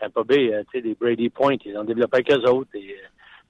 Tampa 0.00 0.24
Bay, 0.24 0.52
euh, 0.52 0.62
tu 0.70 0.78
sais, 0.78 0.82
des 0.82 0.94
Brady 0.94 1.30
Point, 1.30 1.56
ils 1.64 1.76
ont 1.76 1.84
développé 1.84 2.18
avec 2.18 2.32
eux 2.32 2.50
autres. 2.50 2.70
Et, 2.74 2.90
euh, 2.90 3.06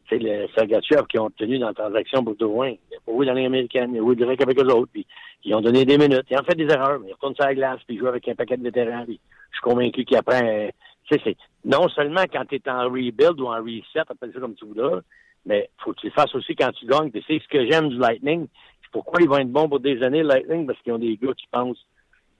tu 0.08 0.16
sais, 0.16 0.22
le 0.22 0.46
Sergachev 0.54 1.06
qui 1.08 1.18
ont 1.18 1.26
obtenu 1.26 1.58
dans 1.58 1.68
la 1.68 1.74
transaction 1.74 2.22
pour 2.22 2.36
Drouin. 2.36 2.68
Il 2.68 2.96
a 2.96 3.00
pas 3.04 3.12
joué 3.12 3.26
dans 3.26 3.32
l'américaine, 3.32 3.90
il 3.92 3.98
a 3.98 4.00
joué 4.00 4.14
direct 4.14 4.42
avec 4.42 4.58
eux 4.60 4.72
autres. 4.72 4.90
Puis 4.92 5.06
ils 5.44 5.54
ont 5.54 5.60
donné 5.60 5.84
des 5.84 5.98
minutes. 5.98 6.26
Ils 6.30 6.38
ont 6.38 6.44
fait 6.44 6.54
des 6.54 6.72
erreurs, 6.72 7.00
mais 7.00 7.08
ils 7.08 7.12
retournent 7.14 7.34
sur 7.34 7.44
la 7.44 7.54
glace, 7.54 7.80
puis 7.86 7.96
ils 7.96 7.98
jouent 7.98 8.06
avec 8.06 8.28
un 8.28 8.34
paquet 8.34 8.56
de 8.56 8.62
vétérans. 8.62 9.04
Puis 9.04 9.18
je 9.50 9.56
suis 9.56 9.62
convaincu 9.62 10.04
qu'il 10.04 10.16
apprend. 10.16 10.40
Euh, 10.44 10.68
c'est 11.10 11.36
non 11.64 11.88
seulement 11.88 12.24
quand 12.32 12.44
tu 12.46 12.56
es 12.56 12.68
en 12.68 12.84
rebuild 12.84 13.40
ou 13.40 13.46
en 13.46 13.62
reset, 13.62 14.00
appelle 14.08 14.32
ça 14.32 14.40
comme 14.40 14.54
tu 14.54 14.66
voudras, 14.66 15.00
mais 15.44 15.70
faut 15.78 15.92
que 15.92 16.00
tu 16.00 16.06
le 16.06 16.12
fasses 16.12 16.34
aussi 16.34 16.54
quand 16.54 16.72
tu 16.72 16.86
gagnes. 16.86 17.10
Tu 17.10 17.22
sais, 17.22 17.40
ce 17.42 17.48
que 17.48 17.64
j'aime 17.70 17.88
du 17.88 17.98
Lightning, 17.98 18.46
c'est 18.82 18.90
pourquoi 18.90 19.20
ils 19.20 19.28
vont 19.28 19.38
être 19.38 19.50
bons 19.50 19.68
pour 19.68 19.80
des 19.80 20.02
années, 20.02 20.22
Lightning, 20.22 20.66
parce 20.66 20.80
qu'ils 20.82 20.92
ont 20.92 20.98
des 20.98 21.16
gars 21.16 21.32
qui 21.34 21.46
pensent 21.50 21.84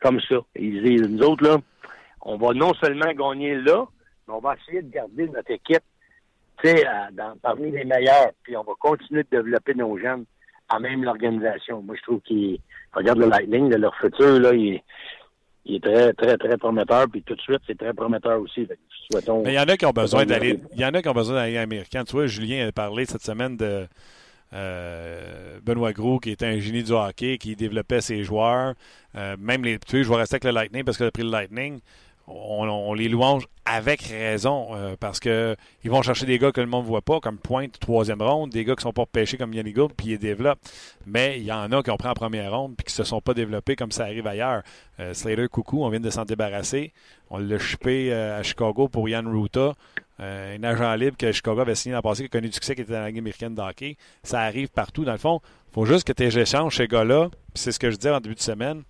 comme 0.07 0.21
ça. 0.21 0.37
Ils 0.55 0.83
disent, 0.83 1.09
nous 1.09 1.25
autres, 1.25 1.45
là, 1.45 1.57
on 2.23 2.37
va 2.37 2.55
non 2.55 2.73
seulement 2.75 3.13
gagner 3.13 3.57
là, 3.57 3.87
mais 4.27 4.35
on 4.35 4.41
va 4.41 4.55
essayer 4.55 4.83
de 4.83 4.91
garder 4.91 5.29
notre 5.29 5.51
équipe 5.51 5.83
parmi 7.43 7.71
les 7.71 7.85
meilleurs. 7.85 8.31
Puis 8.43 8.57
on 8.57 8.63
va 8.63 8.73
continuer 8.79 9.25
de 9.25 9.37
développer 9.37 9.75
nos 9.75 9.99
jeunes 9.99 10.25
à 10.69 10.79
même 10.79 11.05
l'organisation. 11.05 11.83
Moi, 11.83 11.97
je 11.97 12.03
trouve 12.03 12.21
qu'ils 12.21 12.59
regardent 12.93 13.21
le 13.21 13.29
Lightning, 13.29 13.69
de 13.69 13.77
leur 13.77 13.95
futur, 13.97 14.41
là, 14.41 14.53
il, 14.53 14.81
est 15.67 15.83
très, 15.83 16.13
très, 16.13 16.37
très 16.37 16.57
prometteur. 16.57 17.07
Puis 17.11 17.23
tout 17.23 17.35
de 17.35 17.41
suite, 17.41 17.61
c'est 17.67 17.79
très 17.79 17.93
prometteur 17.93 18.41
aussi. 18.41 18.69
Mais 19.13 19.53
il 19.53 19.55
y 19.55 19.59
en 19.59 19.65
a 19.65 19.77
qui 19.77 19.87
ont 19.87 19.91
besoin 19.91 20.25
d'aller. 20.25 20.61
Il 20.73 20.81
y 20.81 20.85
en 20.85 20.95
a 20.95 21.03
qui 21.03 21.09
ont 21.09 21.15
besoin 21.15 21.37
d'aller 21.37 21.59
américain. 21.59 22.05
Tu 22.05 22.13
vois, 22.13 22.27
Julien 22.27 22.69
a 22.69 22.73
parlé 22.73 23.07
cette 23.07 23.23
semaine 23.23 23.57
de 23.57 23.87
euh, 24.53 25.59
Benoît 25.65 25.93
Gros, 25.93 26.19
qui 26.19 26.31
était 26.31 26.47
un 26.47 26.59
génie 26.59 26.83
du 26.83 26.93
hockey, 26.93 27.39
qui 27.39 27.57
développait 27.57 28.01
ses 28.01 28.25
joueurs. 28.25 28.75
Euh, 29.17 29.37
même 29.39 29.65
les. 29.65 29.79
Je 29.91 29.97
vais 29.99 30.17
rester 30.17 30.35
avec 30.35 30.45
le 30.45 30.51
Lightning 30.51 30.85
parce 30.85 30.97
qu'il 30.97 31.07
a 31.07 31.11
pris 31.11 31.23
le 31.23 31.31
Lightning 31.31 31.81
on, 32.29 32.95
les 32.95 33.09
louange 33.09 33.47
avec 33.65 34.03
raison 34.03 34.69
euh, 34.73 34.97
parce 34.99 35.21
que 35.21 35.57
ils 35.85 35.91
vont 35.91 36.03
chercher 36.03 36.27
des 36.27 36.39
gars 36.39 36.51
que 36.51 36.61
le 36.61 36.67
monde 36.67 36.85
ne 36.85 36.89
voit 36.89 37.03
pas, 37.03 37.21
comme 37.21 37.39
Pointe, 37.39 37.79
troisième 37.79 38.21
ronde, 38.21 38.51
des 38.51 38.65
gars 38.65 38.75
qui 38.75 38.83
sont 38.83 38.93
pas 38.93 39.07
pêchés 39.07 39.37
comme 39.37 39.53
Yannick 39.55 39.77
Gould, 39.77 39.93
puis 39.97 40.09
ils 40.09 40.19
développent. 40.19 40.59
Mais 41.07 41.39
il 41.39 41.45
y 41.45 41.53
en 41.53 41.71
a 41.71 41.83
qui 41.83 41.91
ont 41.91 41.97
pris 41.97 42.09
en 42.09 42.15
première 42.15 42.53
ronde 42.53 42.75
puis 42.77 42.85
qui 42.85 42.93
se 42.93 43.05
sont 43.05 43.21
pas 43.21 43.35
développés 43.35 43.77
comme 43.77 43.93
ça 43.93 44.05
arrive 44.05 44.27
ailleurs. 44.27 44.63
Slater 45.13 45.49
Coucou, 45.49 45.85
on 45.85 45.89
vient 45.89 46.01
de 46.01 46.11
s'en 46.11 46.25
débarrasser. 46.25 46.93
On 47.31 47.39
l'a 47.39 47.59
chipé 47.59 48.13
à 48.13 48.43
Chicago 48.43 48.89
pour 48.89 49.09
Yann 49.09 49.27
Ruta, 49.27 49.75
un 50.19 50.63
agent 50.63 50.95
libre 50.95 51.17
que 51.17 51.31
Chicago 51.33 51.61
avait 51.61 51.75
signé 51.75 51.95
l'an 51.95 52.03
passé, 52.03 52.23
qui 52.23 52.27
a 52.27 52.29
connu 52.39 52.49
du 52.49 52.55
succès, 52.55 52.75
qui 52.75 52.83
était 52.83 52.93
dans 52.93 53.01
la 53.01 53.09
Ligue 53.09 53.19
américaine 53.19 53.55
d'hockey. 53.55 53.97
Ça 54.23 54.41
arrive 54.41 54.69
partout. 54.69 55.05
Dans 55.05 55.13
le 55.13 55.19
fond, 55.19 55.41
il 55.71 55.75
faut 55.75 55.85
juste 55.85 56.07
que 56.07 56.13
tu 56.13 56.25
échanges 56.25 56.77
ces 56.77 56.89
gars-là, 56.89 57.29
c'est 57.55 57.73
ce 57.73 57.79
que 57.79 57.91
je 57.91 57.97
disais 57.97 58.11
en 58.11 58.21
début 58.21 58.35
de 58.35 58.41
semaine 58.41 58.83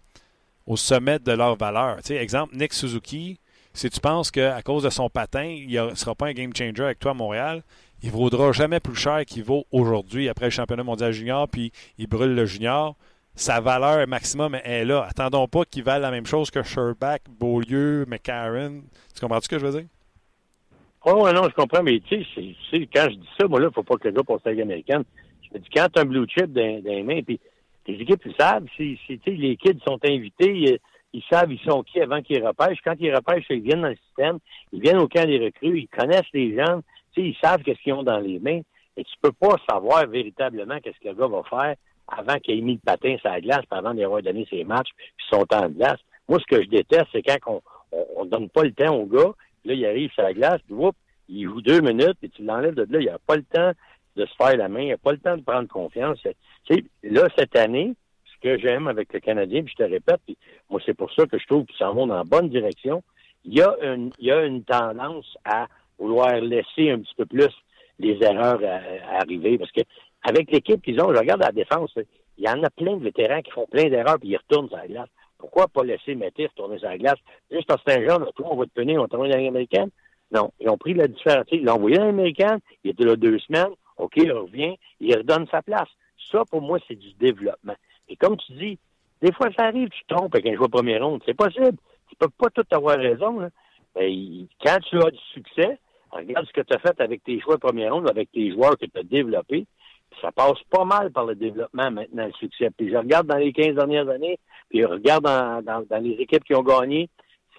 au 0.67 0.77
sommet 0.77 1.19
de 1.19 1.33
leur 1.33 1.57
valeur. 1.57 1.99
Exemple, 2.11 2.57
Nick 2.57 2.73
Suzuki, 2.73 3.39
si 3.73 3.89
tu 3.91 4.01
penses 4.01 4.31
qu'à 4.31 4.63
cause 4.63 4.83
de 4.83 4.91
son 4.91 5.09
patin, 5.09 5.45
il 5.45 5.71
ne 5.71 5.95
sera 5.95 6.15
pas 6.15 6.27
un 6.27 6.33
game 6.33 6.55
changer 6.55 6.83
avec 6.83 6.99
toi 6.99 7.13
à 7.13 7.15
Montréal, 7.15 7.63
il 8.03 8.11
vaudra 8.11 8.53
jamais 8.53 8.81
plus 8.81 8.95
cher 8.95 9.25
qu'il 9.25 9.45
vaut 9.45 9.65
aujourd'hui 9.71 10.29
après 10.29 10.47
le 10.47 10.51
championnat 10.51 10.83
mondial 10.83 11.13
junior, 11.13 11.49
puis 11.49 11.73
il 11.99 12.07
brûle 12.07 12.35
le 12.35 12.47
junior. 12.47 12.97
Sa 13.35 13.61
valeur 13.61 14.07
maximum 14.09 14.55
est 14.55 14.85
là. 14.85 15.07
Attendons 15.09 15.47
pas 15.47 15.65
qu'il 15.65 15.83
vaille 15.83 16.01
la 16.01 16.11
même 16.11 16.27
chose 16.27 16.51
que 16.51 16.63
Sherback, 16.63 17.23
Beaulieu, 17.29 18.07
McCarron. 18.09 18.83
Tu 19.15 19.21
comprends 19.21 19.41
ce 19.41 19.49
que 19.49 19.59
je 19.59 19.67
veux 19.67 19.81
dire? 19.81 19.89
Oh, 21.09 21.31
non, 21.33 21.45
je 21.45 21.55
comprends, 21.55 21.85
mais 21.85 22.01
tu 22.01 22.25
sais, 22.35 22.89
quand 22.93 23.07
je 23.09 23.15
dis 23.15 23.29
ça, 23.39 23.47
moi, 23.47 23.61
là, 23.61 23.71
faut 23.71 23.85
pas 23.85 23.95
que 23.95 24.09
le 24.09 24.15
gars 24.15 24.25
passe 24.25 24.41
la 24.45 24.61
américaine. 24.61 25.05
Je 25.41 25.55
me 25.55 25.63
dis, 25.63 25.69
quand 25.73 25.87
tu 25.87 26.01
as 26.01 26.03
un 26.03 26.05
blue 26.05 26.27
chip 26.29 26.53
dans, 26.53 26.83
les 26.85 27.05
mains, 27.05 27.23
puis 27.23 27.39
les 27.87 27.95
équipes, 27.95 28.23
ils 28.27 28.35
savent, 28.37 28.67
si, 28.77 28.99
les 29.25 29.57
kids 29.57 29.79
sont 29.87 30.01
invités, 30.05 30.81
ils, 31.13 31.23
savent 31.31 31.53
ils 31.53 31.61
sont 31.61 31.85
qui 31.85 32.01
avant 32.01 32.21
qu'ils 32.23 32.45
repêchent. 32.45 32.81
Quand 32.85 32.97
ils 32.99 33.15
repêchent, 33.15 33.47
ils 33.51 33.61
viennent 33.61 33.83
dans 33.83 33.91
le 33.91 33.97
système, 34.05 34.39
ils 34.73 34.81
viennent 34.81 34.99
au 34.99 35.07
camp 35.07 35.25
des 35.25 35.39
recrues, 35.39 35.79
ils 35.79 35.87
connaissent 35.87 36.33
les 36.35 36.57
gens, 36.57 36.81
ils 37.17 37.37
savent 37.41 37.63
qu'est-ce 37.63 37.81
qu'ils 37.83 37.93
ont 37.93 38.03
dans 38.03 38.19
les 38.19 38.41
mains. 38.41 38.63
Et 38.97 39.05
tu 39.05 39.15
peux 39.23 39.31
pas 39.31 39.55
savoir 39.71 40.09
véritablement 40.09 40.81
qu'est-ce 40.81 40.99
que 40.99 41.09
le 41.09 41.15
gars 41.15 41.29
va 41.29 41.45
faire 41.45 41.77
avant 42.09 42.39
qu'il 42.41 42.59
ait 42.59 42.63
mis 42.63 42.75
le 42.75 42.81
patin 42.85 43.17
sur 43.19 43.31
la 43.31 43.41
glace, 43.41 43.65
puis 43.71 43.79
avant 43.79 43.95
d'avoir 43.95 44.23
donné 44.23 44.45
ses 44.51 44.65
matchs, 44.65 44.91
puis 44.97 45.27
son 45.31 45.45
temps 45.45 45.69
de 45.69 45.75
glace. 45.75 46.01
Moi, 46.29 46.41
ce 46.41 46.47
que 46.47 46.65
je 46.65 46.69
déteste, 46.69 47.07
c'est 47.13 47.23
quand 47.23 47.39
on, 47.47 47.63
on, 48.17 48.25
donne 48.25 48.49
pas 48.49 48.65
le 48.65 48.73
temps 48.73 48.95
au 48.97 49.07
gars, 49.07 49.33
là, 49.67 49.75
il 49.75 49.87
arrive 49.87 50.11
sur 50.13 50.23
la 50.23 50.33
glace, 50.33 50.61
puis 50.65 50.75
whoop, 50.75 50.97
il 51.29 51.45
joue 51.45 51.61
deux 51.61 51.81
minutes, 51.81 52.19
et 52.23 52.29
tu 52.29 52.43
l'enlèves 52.43 52.75
de 52.75 52.87
là, 52.91 53.01
il 53.01 53.09
a 53.09 53.19
pas 53.19 53.37
le 53.37 53.43
temps 53.43 53.73
de 54.17 54.25
se 54.25 54.35
faire 54.37 54.57
la 54.57 54.69
main, 54.69 54.83
il 54.83 54.93
a 54.93 54.99
pas 54.99 55.13
le 55.13 55.19
temps 55.19 55.37
de 55.37 55.43
prendre 55.43 55.69
confiance 55.69 56.19
là, 57.03 57.29
cette 57.37 57.57
année, 57.57 57.95
ce 58.25 58.41
que 58.41 58.59
j'aime 58.59 58.89
avec 58.89 59.13
le 59.13 59.21
Canadien, 59.21 59.63
puis 59.63 59.75
je 59.79 59.85
te 59.85 59.91
répète, 59.91 60.21
puis 60.25 60.37
moi, 60.71 60.81
c'est 60.85 60.95
pour 60.95 61.13
ça 61.13 61.27
que 61.27 61.39
je 61.39 61.47
trouve 61.47 61.65
qu'ils 61.67 61.77
s'en 61.77 61.95
vont 61.95 62.07
dans 62.07 62.17
la 62.17 62.25
bonne 62.25 62.49
direction. 62.49 63.03
Il 63.45 63.55
y, 63.55 63.63
a 63.63 63.77
une, 63.83 64.11
il 64.19 64.27
y 64.27 64.33
a 64.33 64.45
une 64.45 64.65
tendance 64.65 65.37
à 65.45 65.67
vouloir 65.99 66.41
laisser 66.41 66.91
un 66.91 66.99
petit 66.99 67.15
peu 67.17 67.27
plus 67.27 67.53
les 67.99 68.19
erreurs 68.23 68.61
arriver. 69.21 69.59
Parce 69.59 69.71
que 69.71 69.83
avec 70.23 70.51
l'équipe 70.51 70.83
qu'ils 70.83 71.01
ont, 71.01 71.13
je 71.13 71.19
regarde 71.19 71.41
la 71.41 71.53
défense, 71.53 71.97
il 72.39 72.45
y 72.45 72.49
en 72.49 72.63
a 72.63 72.71
plein 72.71 72.97
de 72.97 73.05
vétérans 73.05 73.43
qui 73.43 73.53
font 73.53 73.67
plein 73.71 73.89
d'erreurs 73.89 74.19
puis 74.19 74.31
ils 74.31 74.37
retournent 74.37 74.69
sur 74.69 74.77
la 74.77 74.89
glace. 74.89 75.09
Pourquoi 75.39 75.69
pas 75.69 75.85
laisser 75.85 76.15
Métis 76.15 76.49
retourner 76.49 76.79
sur 76.79 76.89
la 76.89 76.99
glace? 76.99 77.19
Juste 77.51 77.67
parce 77.67 77.83
que 77.83 77.93
c'est 77.93 78.03
un 78.03 78.09
genre, 78.09 78.33
toi, 78.35 78.49
on 78.51 78.57
va 78.57 78.65
te 78.65 78.71
punir, 78.71 78.99
on 78.99 79.03
va 79.03 79.09
t'envoyer 79.09 79.33
dans 79.33 79.41
l'américaine. 79.41 79.91
Non, 80.33 80.53
ils 80.61 80.69
ont 80.69 80.79
pris 80.79 80.95
la 80.95 81.09
différence. 81.09 81.47
Ils 81.53 81.65
l'ont 81.65 81.75
envoyé 81.75 81.99
dans 81.99 82.07
l'américaine, 82.07 82.59
il 82.85 82.91
était 82.91 83.05
là 83.05 83.17
deux 83.17 83.39
semaines, 83.41 83.71
OK, 83.99 84.13
il 84.17 84.33
revient, 84.33 84.77
il 85.01 85.17
redonne 85.17 85.47
sa 85.49 85.63
place. 85.63 85.89
Ça, 86.31 86.45
pour 86.51 86.63
moi, 86.63 86.79
c'est 86.89 86.97
du 86.97 87.13
développement. 87.15 87.77
Et 88.09 88.17
comme 88.17 88.37
tu 88.37 88.53
dis, 88.53 88.79
des 89.23 89.33
fois, 89.33 89.49
ça 89.57 89.67
arrive, 89.67 89.89
tu 89.89 90.03
trompes 90.09 90.35
avec 90.35 90.47
un 90.47 90.55
joueur 90.55 90.71
premier 90.71 90.99
ronde. 90.99 91.23
C'est 91.25 91.35
possible. 91.35 91.77
Tu 92.09 92.17
peux 92.17 92.29
pas 92.29 92.51
tout 92.51 92.67
avoir 92.71 92.99
raison. 92.99 93.41
Là. 93.41 93.51
Ben, 93.95 94.47
quand 94.63 94.79
tu 94.89 94.99
as 94.99 95.11
du 95.11 95.19
succès, 95.33 95.79
regarde 96.11 96.47
ce 96.47 96.53
que 96.53 96.61
tu 96.61 96.75
as 96.75 96.79
fait 96.79 97.01
avec 97.01 97.25
tes 97.25 97.41
choix 97.41 97.59
première 97.59 97.95
ronde, 97.95 98.09
avec 98.11 98.31
tes 98.33 98.51
joueurs 98.51 98.77
que 98.77 98.87
tu 98.87 98.99
as 98.99 99.03
développés. 99.03 99.67
Ça 100.21 100.33
passe 100.33 100.59
pas 100.71 100.85
mal 100.85 101.13
par 101.13 101.27
le 101.27 101.35
développement 101.35 101.91
maintenant, 101.91 102.27
le 102.27 102.33
succès. 102.33 102.71
Puis 102.77 102.91
je 102.91 102.97
regarde 102.97 103.27
dans 103.27 103.37
les 103.37 103.53
15 103.53 103.75
dernières 103.75 104.09
années, 104.09 104.39
puis 104.69 104.81
je 104.81 104.87
regarde 104.87 105.25
dans, 105.25 105.63
dans, 105.63 106.03
les 106.03 106.13
équipes 106.13 106.45
qui 106.45 106.55
ont 106.55 106.63
gagné. 106.63 107.09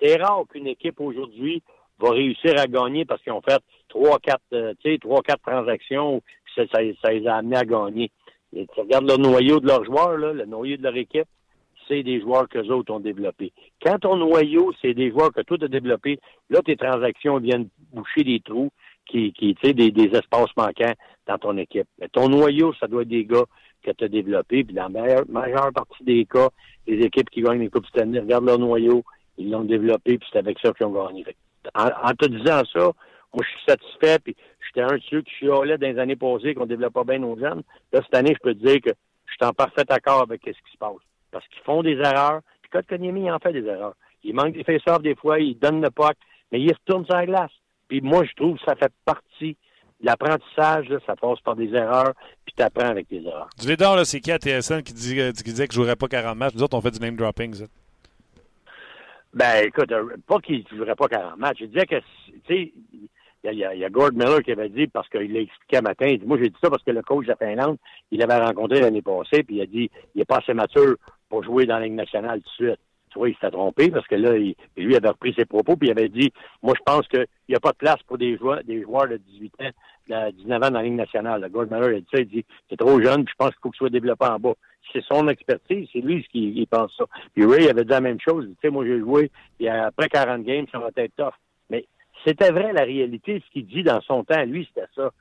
C'est 0.01 0.15
rare 0.21 0.43
qu'une 0.49 0.67
équipe 0.67 0.99
aujourd'hui 0.99 1.61
va 1.99 2.11
réussir 2.11 2.53
à 2.57 2.67
gagner 2.67 3.05
parce 3.05 3.21
qu'ils 3.21 3.33
ont 3.33 3.41
fait 3.41 3.61
trois, 3.89 4.19
quatre, 4.19 4.41
euh, 4.53 4.73
tu 4.83 4.91
sais, 4.91 4.97
trois, 4.99 5.21
quatre 5.21 5.41
transactions, 5.41 6.21
ça, 6.55 6.63
ça, 6.71 7.11
les 7.11 7.27
a 7.27 7.35
amenés 7.35 7.57
à 7.57 7.65
gagner. 7.65 8.11
Et 8.55 8.65
tu 8.73 8.79
regardes 8.79 9.09
le 9.09 9.17
noyau 9.17 9.59
de 9.59 9.67
leurs 9.67 9.83
joueurs, 9.83 10.17
là, 10.17 10.33
le 10.33 10.45
noyau 10.45 10.77
de 10.77 10.83
leur 10.83 10.95
équipe, 10.95 11.27
c'est 11.87 12.03
des 12.03 12.19
joueurs 12.19 12.47
que 12.49 12.59
autres 12.69 12.93
ont 12.93 12.99
développés. 12.99 13.53
Quand 13.81 13.99
ton 13.99 14.17
noyau, 14.17 14.73
c'est 14.81 14.93
des 14.93 15.09
joueurs 15.11 15.31
que 15.31 15.41
toi 15.41 15.57
as 15.61 15.67
développés, 15.67 16.19
là, 16.49 16.61
tes 16.61 16.75
transactions 16.75 17.37
viennent 17.37 17.69
boucher 17.93 18.23
des 18.23 18.39
trous, 18.41 18.69
qui, 19.07 19.33
qui 19.33 19.55
tu 19.55 19.67
sais, 19.67 19.73
des, 19.73 19.91
des 19.91 20.15
espaces 20.15 20.55
manquants 20.55 20.93
dans 21.27 21.37
ton 21.37 21.57
équipe. 21.57 21.87
Mais 21.99 22.07
ton 22.07 22.29
noyau, 22.29 22.73
ça 22.79 22.87
doit 22.87 23.03
être 23.03 23.07
des 23.07 23.25
gars 23.25 23.45
que 23.83 23.91
tu 23.91 24.03
as 24.03 24.07
développés. 24.07 24.63
Puis 24.63 24.73
dans 24.73 24.89
la 24.89 25.23
majeure, 25.27 25.73
partie 25.73 26.03
des 26.03 26.25
cas, 26.25 26.49
les 26.85 27.05
équipes 27.05 27.29
qui 27.29 27.41
gagnent 27.41 27.61
les 27.61 27.69
Coupes 27.69 27.87
Stanley 27.87 28.19
regardent 28.19 28.47
leur 28.47 28.59
noyau, 28.59 29.03
ils 29.37 29.51
l'ont 29.51 29.63
développé, 29.63 30.17
puis 30.17 30.27
c'est 30.31 30.39
avec 30.39 30.57
ça 30.59 30.71
qu'ils 30.73 30.85
ont 30.85 30.91
gagné. 30.91 31.25
En, 31.75 31.87
en, 31.87 32.13
te 32.13 32.25
disant 32.25 32.63
ça, 32.73 32.91
moi, 33.33 33.43
je 33.43 33.49
suis 33.49 33.65
satisfait, 33.67 34.19
puis 34.19 34.35
j'étais 34.65 34.81
un 34.81 34.95
de 34.95 35.01
ceux 35.09 35.21
qui 35.21 35.31
chialait 35.35 35.77
dans 35.77 35.87
les 35.87 35.99
années 35.99 36.15
passées 36.15 36.55
qu'on 36.55 36.65
développe 36.65 36.93
pas 36.93 37.03
bien 37.03 37.19
nos 37.19 37.37
jeunes. 37.37 37.61
Là, 37.91 38.01
cette 38.03 38.15
année, 38.15 38.33
je 38.33 38.41
peux 38.41 38.55
te 38.55 38.65
dire 38.65 38.81
que 38.81 38.91
je 39.25 39.33
suis 39.33 39.45
en 39.45 39.53
parfait 39.53 39.83
accord 39.89 40.21
avec 40.21 40.41
ce 40.45 40.51
qui 40.51 40.71
se 40.71 40.77
passe. 40.77 40.95
Parce 41.31 41.45
qu'ils 41.49 41.63
font 41.63 41.83
des 41.83 41.97
erreurs, 41.97 42.41
puis 42.61 42.71
Kotkaniemi, 42.71 43.25
il 43.25 43.31
en 43.31 43.39
fait 43.39 43.53
des 43.53 43.65
erreurs. 43.65 43.95
Il 44.23 44.33
manque 44.33 44.53
des 44.53 44.63
face-offs 44.63 45.01
des 45.01 45.15
fois, 45.15 45.39
il 45.39 45.59
donne 45.59 45.81
le 45.81 45.91
puck, 45.91 46.15
mais 46.51 46.61
il 46.61 46.73
retourne 46.73 47.05
sur 47.05 47.15
la 47.15 47.25
glace. 47.25 47.51
Puis 47.88 48.01
moi, 48.01 48.23
je 48.25 48.33
trouve 48.33 48.57
que 48.57 48.65
ça 48.65 48.75
fait 48.75 48.91
partie 49.05 49.57
de 49.99 50.05
l'apprentissage, 50.05 50.88
ça 51.05 51.15
passe 51.15 51.39
par 51.41 51.55
des 51.55 51.73
erreurs, 51.73 52.13
puis 52.45 52.53
tu 52.55 52.61
apprends 52.61 52.89
avec 52.89 53.07
des 53.09 53.23
erreurs. 53.25 53.49
Du 53.59 53.75
là, 53.75 54.05
c'est 54.05 54.19
qui 54.19 54.31
à 54.31 54.38
TSN 54.38 54.81
qui, 54.83 54.93
dit, 54.93 55.15
qui 55.15 55.43
disait 55.43 55.67
que 55.67 55.73
je 55.73 55.79
ne 55.79 55.83
jouerais 55.83 55.95
pas 55.95 56.07
40 56.07 56.38
matchs? 56.38 56.53
Nous 56.55 56.63
autres, 56.63 56.77
on 56.77 56.81
fait 56.81 56.91
du 56.91 56.99
name 56.99 57.15
dropping, 57.15 57.53
ça. 57.53 57.65
Ben, 59.33 59.65
écoute, 59.65 59.91
euh, 59.91 60.15
pas 60.25 60.39
qu'il 60.39 60.65
ne 60.71 60.77
jouerait 60.77 60.95
pas 60.95 61.07
40 61.07 61.38
matchs. 61.38 61.57
Je 61.59 61.65
disais 61.65 61.85
que, 61.85 61.95
tu 61.95 62.41
sais, 62.47 62.73
il 63.43 63.53
y, 63.53 63.57
y, 63.57 63.85
a 63.85 63.89
Gord 63.89 64.13
Miller 64.13 64.41
qui 64.41 64.51
avait 64.51 64.69
dit, 64.69 64.88
parce 64.88 65.07
qu'il 65.09 65.31
l'a 65.31 65.41
expliqué 65.41 65.77
un 65.77 65.81
matin, 65.81 66.07
il 66.07 66.19
dit, 66.19 66.25
moi 66.25 66.38
j'ai 66.38 66.49
dit 66.49 66.55
ça 66.61 66.69
parce 66.69 66.83
que 66.83 66.91
le 66.91 67.01
coach 67.01 67.27
de 67.27 67.35
Finlande, 67.38 67.77
il 68.11 68.19
l'avait 68.19 68.43
rencontré 68.43 68.81
l'année 68.81 69.01
passée, 69.01 69.43
puis 69.43 69.57
il 69.57 69.61
a 69.61 69.65
dit, 69.65 69.89
il 70.15 70.19
n'est 70.19 70.25
pas 70.25 70.38
assez 70.38 70.53
mature 70.53 70.95
pour 71.29 71.43
jouer 71.43 71.65
dans 71.65 71.77
la 71.77 71.85
Ligue 71.85 71.93
nationale 71.93 72.41
tout 72.41 72.63
de 72.63 72.69
suite. 72.69 72.79
Il 73.26 73.36
s'est 73.41 73.51
trompé 73.51 73.89
parce 73.89 74.07
que 74.07 74.15
là, 74.15 74.38
il, 74.38 74.55
lui 74.76 74.95
avait 74.95 75.09
repris 75.09 75.34
ses 75.34 75.45
propos, 75.45 75.76
puis 75.76 75.88
il 75.88 75.91
avait 75.91 76.09
dit, 76.09 76.32
moi 76.61 76.74
je 76.78 76.84
pense 76.84 77.07
qu'il 77.07 77.26
n'y 77.49 77.55
a 77.55 77.59
pas 77.59 77.72
de 77.72 77.78
place 77.78 78.01
pour 78.05 78.18
des 78.18 78.38
joueurs, 78.38 78.61
de 78.63 79.18
18 79.18 79.53
ans, 79.61 79.70
de 80.09 80.32
19 80.32 80.63
ans 80.63 80.70
dans 80.70 80.80
la 80.80 80.84
Ligue 80.84 80.93
nationale. 80.93 81.41
Le 81.41 81.49
Gord 81.49 81.65
Miller 81.72 81.97
a 81.97 81.99
dit 81.99 82.07
ça, 82.11 82.20
il 82.20 82.28
dit, 82.28 82.45
c'est 82.70 82.78
trop 82.78 83.01
jeune, 83.01 83.24
puis 83.26 83.34
je 83.34 83.43
pense 83.43 83.51
qu'il 83.51 83.59
faut 83.61 83.70
qu'il 83.72 83.78
soit 83.78 83.89
développé 83.89 84.26
en 84.26 84.39
bas 84.39 84.53
c'est 84.93 85.03
son 85.03 85.28
expertise, 85.28 85.88
c'est 85.91 85.99
lui 85.99 86.26
qui 86.32 86.68
pense 86.70 86.95
ça. 86.97 87.05
Puis 87.34 87.45
Ray 87.45 87.70
avait 87.70 87.84
dit 87.84 87.89
la 87.89 88.01
même 88.01 88.20
chose. 88.20 88.47
Tu 88.47 88.55
sais, 88.61 88.70
moi 88.70 88.86
j'ai 88.86 88.99
joué, 88.99 89.32
puis 89.57 89.68
après 89.68 90.09
40 90.09 90.43
games, 90.43 90.65
ça 90.72 90.80
va 90.80 90.89
être 90.95 91.15
tough. 91.15 91.34
Mais 91.70 91.86
c'était 92.26 92.51
vrai 92.51 92.74
la 92.74 92.84
réalité, 92.84 93.41
ce 93.45 93.51
qu'il 93.51 93.65
dit 93.65 93.84
dans 93.84 94.01
son 94.01 94.24
temps, 94.24 94.43
lui, 94.45 94.68
c'était 94.68 94.88
ça. 94.95 95.11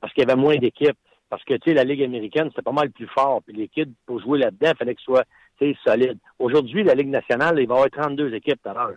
Parce 0.00 0.12
qu'il 0.12 0.22
y 0.22 0.30
avait 0.30 0.40
moins 0.40 0.56
d'équipes. 0.56 0.98
Parce 1.28 1.42
que, 1.42 1.54
tu 1.54 1.70
sais, 1.70 1.74
la 1.74 1.82
Ligue 1.82 2.04
américaine, 2.04 2.48
c'était 2.50 2.62
pas 2.62 2.72
mal 2.72 2.90
plus 2.90 3.08
fort. 3.08 3.42
Puis 3.42 3.68
kids, 3.68 3.92
pour 4.06 4.20
jouer 4.20 4.38
là-dedans, 4.38 4.70
il 4.72 4.76
fallait 4.76 4.94
que 4.94 5.02
soit, 5.02 5.24
solide. 5.84 6.18
Aujourd'hui, 6.38 6.84
la 6.84 6.94
Ligue 6.94 7.08
nationale, 7.08 7.58
il 7.58 7.66
va 7.66 7.74
y 7.74 7.76
avoir 7.76 7.90
32 7.90 8.34
équipes 8.34 8.62
par 8.62 8.78
heure. 8.78 8.96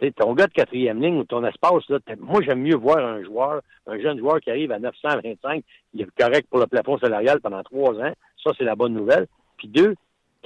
sais, 0.00 0.12
ton 0.12 0.34
gars 0.34 0.46
de 0.46 0.52
quatrième 0.52 1.00
ligne 1.00 1.18
ou 1.18 1.24
ton 1.24 1.44
espace, 1.44 1.88
là, 1.88 1.98
moi, 2.18 2.40
j'aime 2.42 2.62
mieux 2.62 2.76
voir 2.76 2.98
un 2.98 3.22
joueur, 3.22 3.60
un 3.86 3.98
jeune 3.98 4.18
joueur 4.18 4.40
qui 4.40 4.50
arrive 4.50 4.72
à 4.72 4.78
925, 4.78 5.62
il 5.94 6.02
est 6.02 6.10
correct 6.18 6.48
pour 6.48 6.60
le 6.60 6.66
plafond 6.66 6.98
salarial 6.98 7.40
pendant 7.40 7.62
trois 7.62 7.94
ans. 8.00 8.12
Ça, 8.42 8.52
c'est 8.56 8.64
la 8.64 8.76
bonne 8.76 8.94
nouvelle. 8.94 9.26
Puis 9.58 9.68
deux, 9.68 9.94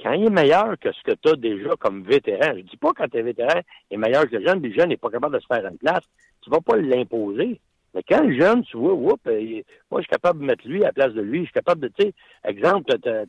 quand 0.01 0.11
il 0.11 0.25
est 0.25 0.29
meilleur 0.29 0.77
que 0.79 0.91
ce 0.91 1.01
que 1.03 1.15
tu 1.15 1.29
as 1.29 1.35
déjà 1.35 1.69
comme 1.79 2.03
vétéran, 2.03 2.53
je 2.55 2.61
dis 2.61 2.77
pas 2.77 2.91
quand 2.95 3.07
tu 3.07 3.17
es 3.17 3.21
vétéran, 3.21 3.61
il 3.89 3.95
est 3.95 3.97
meilleur 3.97 4.27
que 4.27 4.35
le 4.35 4.45
jeune, 4.45 4.59
puis 4.59 4.71
le 4.71 4.75
jeune 4.75 4.89
n'est 4.89 4.97
pas 4.97 5.09
capable 5.09 5.35
de 5.35 5.39
se 5.39 5.47
faire 5.47 5.65
une 5.65 5.77
place, 5.77 6.03
tu 6.41 6.49
vas 6.49 6.61
pas 6.61 6.75
l'imposer. 6.75 7.59
Mais 7.93 8.03
quand 8.03 8.23
le 8.23 8.37
jeune, 8.37 8.63
tu 8.63 8.75
vois, 8.75 8.93
oups, 8.93 9.21
euh, 9.27 9.61
moi, 9.89 10.01
je 10.01 10.03
suis 10.03 10.11
capable 10.11 10.41
de 10.41 10.45
mettre 10.45 10.67
lui 10.67 10.83
à 10.83 10.87
la 10.87 10.93
place 10.93 11.13
de 11.13 11.21
lui. 11.21 11.39
Je 11.39 11.43
suis 11.45 11.53
capable 11.53 11.79
de, 11.79 11.87
tu 11.87 12.07
sais, 12.07 12.13
exemple, 12.43 12.93
t'as, 12.99 13.23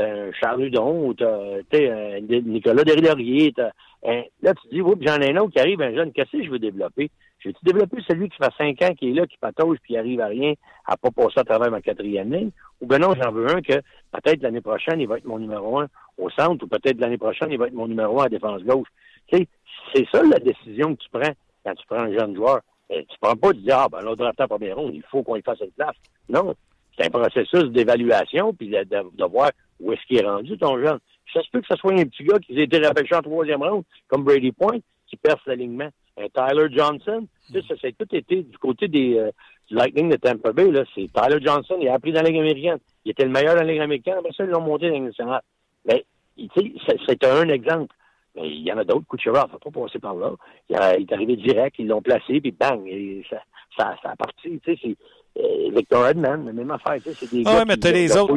un 0.00 0.32
Charles 0.32 0.64
Hudon 0.64 1.06
ou 1.08 1.14
t'as, 1.14 1.26
un 1.28 2.20
Nicolas 2.20 2.84
Derrière. 2.84 3.14
là, 3.16 4.54
tu 4.54 4.68
dis, 4.72 4.80
oups, 4.80 5.04
j'en 5.06 5.20
ai 5.20 5.32
un 5.32 5.36
autre 5.38 5.52
qui 5.52 5.60
arrive, 5.60 5.80
un 5.82 5.94
jeune, 5.94 6.12
qu'est-ce 6.12 6.32
que 6.32 6.44
je 6.44 6.50
veux 6.50 6.58
développer? 6.58 7.10
Je 7.38 7.48
vais-tu 7.48 7.64
développer 7.64 8.02
celui 8.06 8.28
qui 8.28 8.36
fait 8.36 8.52
cinq 8.58 8.82
ans, 8.82 8.94
qui 8.94 9.10
est 9.10 9.14
là, 9.14 9.26
qui 9.26 9.38
patauge, 9.38 9.78
puis 9.82 9.96
arrive 9.96 10.20
à 10.20 10.26
rien, 10.26 10.52
à 10.86 10.96
pas 10.96 11.10
passer 11.10 11.40
à 11.40 11.44
travers 11.44 11.70
ma 11.70 11.80
quatrième 11.80 12.32
ligne? 12.32 12.50
Ou 12.80 12.86
ben 12.86 12.98
non, 12.98 13.14
j'en 13.20 13.32
veux 13.32 13.48
un 13.48 13.62
que 13.62 13.80
peut-être 14.12 14.42
l'année 14.42 14.60
prochaine, 14.60 15.00
il 15.00 15.08
va 15.08 15.18
être 15.18 15.24
mon 15.24 15.38
numéro 15.38 15.78
un 15.78 15.86
au 16.18 16.28
centre, 16.30 16.64
ou 16.64 16.68
peut-être 16.68 17.00
l'année 17.00 17.18
prochaine, 17.18 17.50
il 17.50 17.58
va 17.58 17.66
être 17.66 17.74
mon 17.74 17.88
numéro 17.88 18.20
un 18.20 18.24
à 18.24 18.28
défense 18.28 18.62
gauche. 18.62 18.88
Tu 19.28 19.38
sais, 19.38 19.48
c'est 19.94 20.06
ça 20.12 20.22
la 20.22 20.38
décision 20.38 20.94
que 20.94 21.02
tu 21.02 21.08
prends 21.10 21.32
quand 21.64 21.74
tu 21.74 21.86
prends 21.86 22.00
un 22.00 22.12
jeune 22.12 22.34
joueur. 22.34 22.60
Et 22.90 23.04
tu 23.04 23.16
prends 23.20 23.36
pas 23.36 23.52
de 23.52 23.58
dire, 23.58 23.78
ah, 23.78 23.88
ben, 23.90 24.00
l'autre 24.00 24.16
drafté 24.16 24.42
en 24.42 24.48
première 24.48 24.76
ronde, 24.76 24.94
il 24.94 25.02
faut 25.04 25.22
qu'on 25.22 25.36
y 25.36 25.42
fasse 25.42 25.60
une 25.60 25.70
place. 25.70 25.96
Non. 26.28 26.54
C'est 26.98 27.06
un 27.06 27.10
processus 27.10 27.64
d'évaluation, 27.70 28.52
puis 28.52 28.68
de, 28.68 29.24
voir 29.24 29.50
où 29.80 29.92
est-ce 29.92 30.04
qu'il 30.06 30.18
est 30.18 30.26
rendu, 30.26 30.56
ton 30.58 30.78
jeune. 30.78 30.98
Ça 31.32 31.42
se 31.42 31.50
peut 31.50 31.60
que 31.60 31.66
ce 31.68 31.76
soit 31.76 31.92
un 31.92 32.04
petit 32.04 32.24
gars 32.24 32.38
qui 32.38 32.58
a 32.58 32.62
été 32.62 32.78
repêché 32.78 33.14
en 33.14 33.22
troisième 33.22 33.62
ronde, 33.62 33.84
comme 34.08 34.24
Brady 34.24 34.52
Point, 34.52 34.78
qui 35.08 35.16
perce 35.16 35.40
l'alignement. 35.46 35.88
Un 36.16 36.28
Tyler 36.28 36.66
Johnson, 36.70 37.26
ça, 37.52 37.74
c'est 37.80 37.96
tout 37.96 38.14
été 38.14 38.42
du 38.42 38.58
côté 38.58 38.88
des, 38.88 39.16
euh, 39.16 39.30
du 39.68 39.74
Lightning 39.74 40.10
de 40.10 40.16
Tampa 40.16 40.52
Bay, 40.52 40.70
là. 40.70 40.84
C'est 40.94 41.08
Tyler 41.12 41.38
Johnson, 41.40 41.78
il 41.80 41.88
a 41.88 41.94
appris 41.94 42.12
dans 42.12 42.22
la 42.22 42.28
Ligue 42.28 42.40
américaine. 42.40 42.78
Il 43.04 43.12
était 43.12 43.24
le 43.24 43.30
meilleur 43.30 43.54
dans 43.54 43.62
la 43.62 43.72
Ligue 43.72 43.80
américaine, 43.80 44.16
après 44.18 44.32
ça, 44.32 44.44
ils 44.44 44.50
l'ont 44.50 44.60
monté 44.60 44.86
dans 44.86 44.92
la 44.92 44.98
Ligue 44.98 45.08
nationale. 45.08 45.42
Mais, 45.86 46.04
tu 46.36 46.48
sais, 46.54 46.96
c'est 47.06 47.24
un 47.24 47.48
exemple. 47.48 47.94
Mais 48.36 48.48
il 48.48 48.62
y 48.62 48.72
en 48.72 48.78
a 48.78 48.84
d'autres. 48.84 49.06
Kucherov 49.08 49.46
ne 49.46 49.58
faut 49.58 49.70
pas 49.70 49.80
passer 49.80 49.98
par 49.98 50.14
là. 50.14 50.32
Il, 50.68 50.76
est 50.76 51.12
arrivé 51.12 51.36
direct, 51.36 51.76
ils 51.78 51.88
l'ont 51.88 52.02
placé, 52.02 52.40
puis 52.40 52.52
bang, 52.52 52.80
ça, 53.28 53.42
ça, 53.76 53.96
ça 54.02 54.10
a 54.10 54.16
parti. 54.16 54.60
Tu 54.60 54.76
sais, 54.76 54.88
euh, 54.88 54.94
Victor 55.36 56.08
Edman, 56.08 56.44
la 56.44 56.52
même 56.52 56.70
affaire. 56.70 56.98
C'est 57.02 57.30
des 57.30 57.42
ah, 57.46 57.58
ouais, 57.58 57.64
mais 57.64 57.76
t'as 57.76 57.92
les 57.92 58.16
autres. 58.16 58.34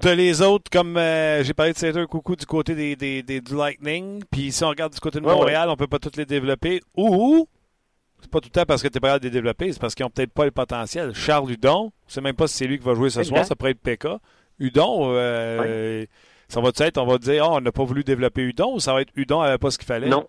T'as 0.00 0.14
les 0.14 0.40
autres, 0.42 0.70
comme 0.70 0.96
euh, 0.96 1.42
j'ai 1.42 1.52
parlé 1.52 1.72
de 1.72 1.78
Saint 1.78 2.06
Coucou 2.06 2.36
du 2.36 2.46
côté 2.46 2.74
des, 2.74 2.96
des, 2.96 3.22
des, 3.22 3.40
du 3.40 3.54
Lightning. 3.54 4.22
Puis 4.30 4.52
si 4.52 4.64
on 4.64 4.68
regarde 4.68 4.92
du 4.92 5.00
côté 5.00 5.20
de 5.20 5.24
Montréal, 5.24 5.66
ouais. 5.66 5.72
on 5.72 5.76
peut 5.76 5.88
pas 5.88 5.98
toutes 5.98 6.16
les 6.16 6.24
développer. 6.24 6.80
Ou 6.96 7.48
c'est 8.20 8.30
pas 8.30 8.40
tout 8.40 8.48
le 8.48 8.58
temps 8.60 8.64
parce 8.66 8.82
que 8.82 8.88
tu 8.88 8.96
es 8.96 9.00
pas 9.00 9.08
capable 9.08 9.24
de 9.24 9.28
les 9.28 9.32
développer, 9.32 9.72
c'est 9.72 9.80
parce 9.80 9.94
qu'ils 9.94 10.04
n'ont 10.04 10.10
peut-être 10.10 10.32
pas 10.32 10.44
le 10.44 10.50
potentiel. 10.50 11.14
Charles 11.14 11.50
Hudon, 11.50 11.92
je 12.08 12.14
sais 12.14 12.20
même 12.20 12.36
pas 12.36 12.46
si 12.46 12.56
c'est 12.56 12.66
lui 12.66 12.78
qui 12.78 12.84
va 12.84 12.94
jouer 12.94 13.10
ce 13.10 13.22
soir, 13.22 13.44
ça 13.44 13.56
pourrait 13.56 13.72
être 13.72 13.80
PK. 13.80 14.08
Hudon, 14.58 15.10
euh, 15.12 16.06
ça 16.48 16.60
va 16.60 16.70
être, 16.78 16.98
on 16.98 17.06
va 17.06 17.18
dire, 17.18 17.46
oh, 17.46 17.56
on 17.56 17.60
n'a 17.60 17.72
pas 17.72 17.84
voulu 17.84 18.04
développer 18.04 18.42
Udon 18.42 18.74
ou 18.74 18.80
ça 18.80 18.94
va 18.94 19.02
être 19.02 19.12
Udon 19.16 19.42
n'avait 19.42 19.58
pas 19.58 19.70
ce 19.70 19.78
qu'il 19.78 19.86
fallait? 19.86 20.08
Non. 20.08 20.26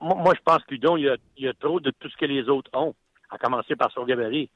Moi, 0.00 0.34
je 0.34 0.42
pense 0.44 0.64
qu'Udon, 0.64 0.96
il 0.96 1.16
y, 1.38 1.48
a, 1.48 1.54
trop 1.54 1.78
de 1.78 1.92
tout 1.92 2.08
ce 2.08 2.16
que 2.16 2.24
les 2.24 2.48
autres 2.48 2.70
ont, 2.74 2.94
à 3.30 3.38
commencer 3.38 3.76
par 3.76 3.92
son 3.92 4.04
gabarit. 4.04 4.50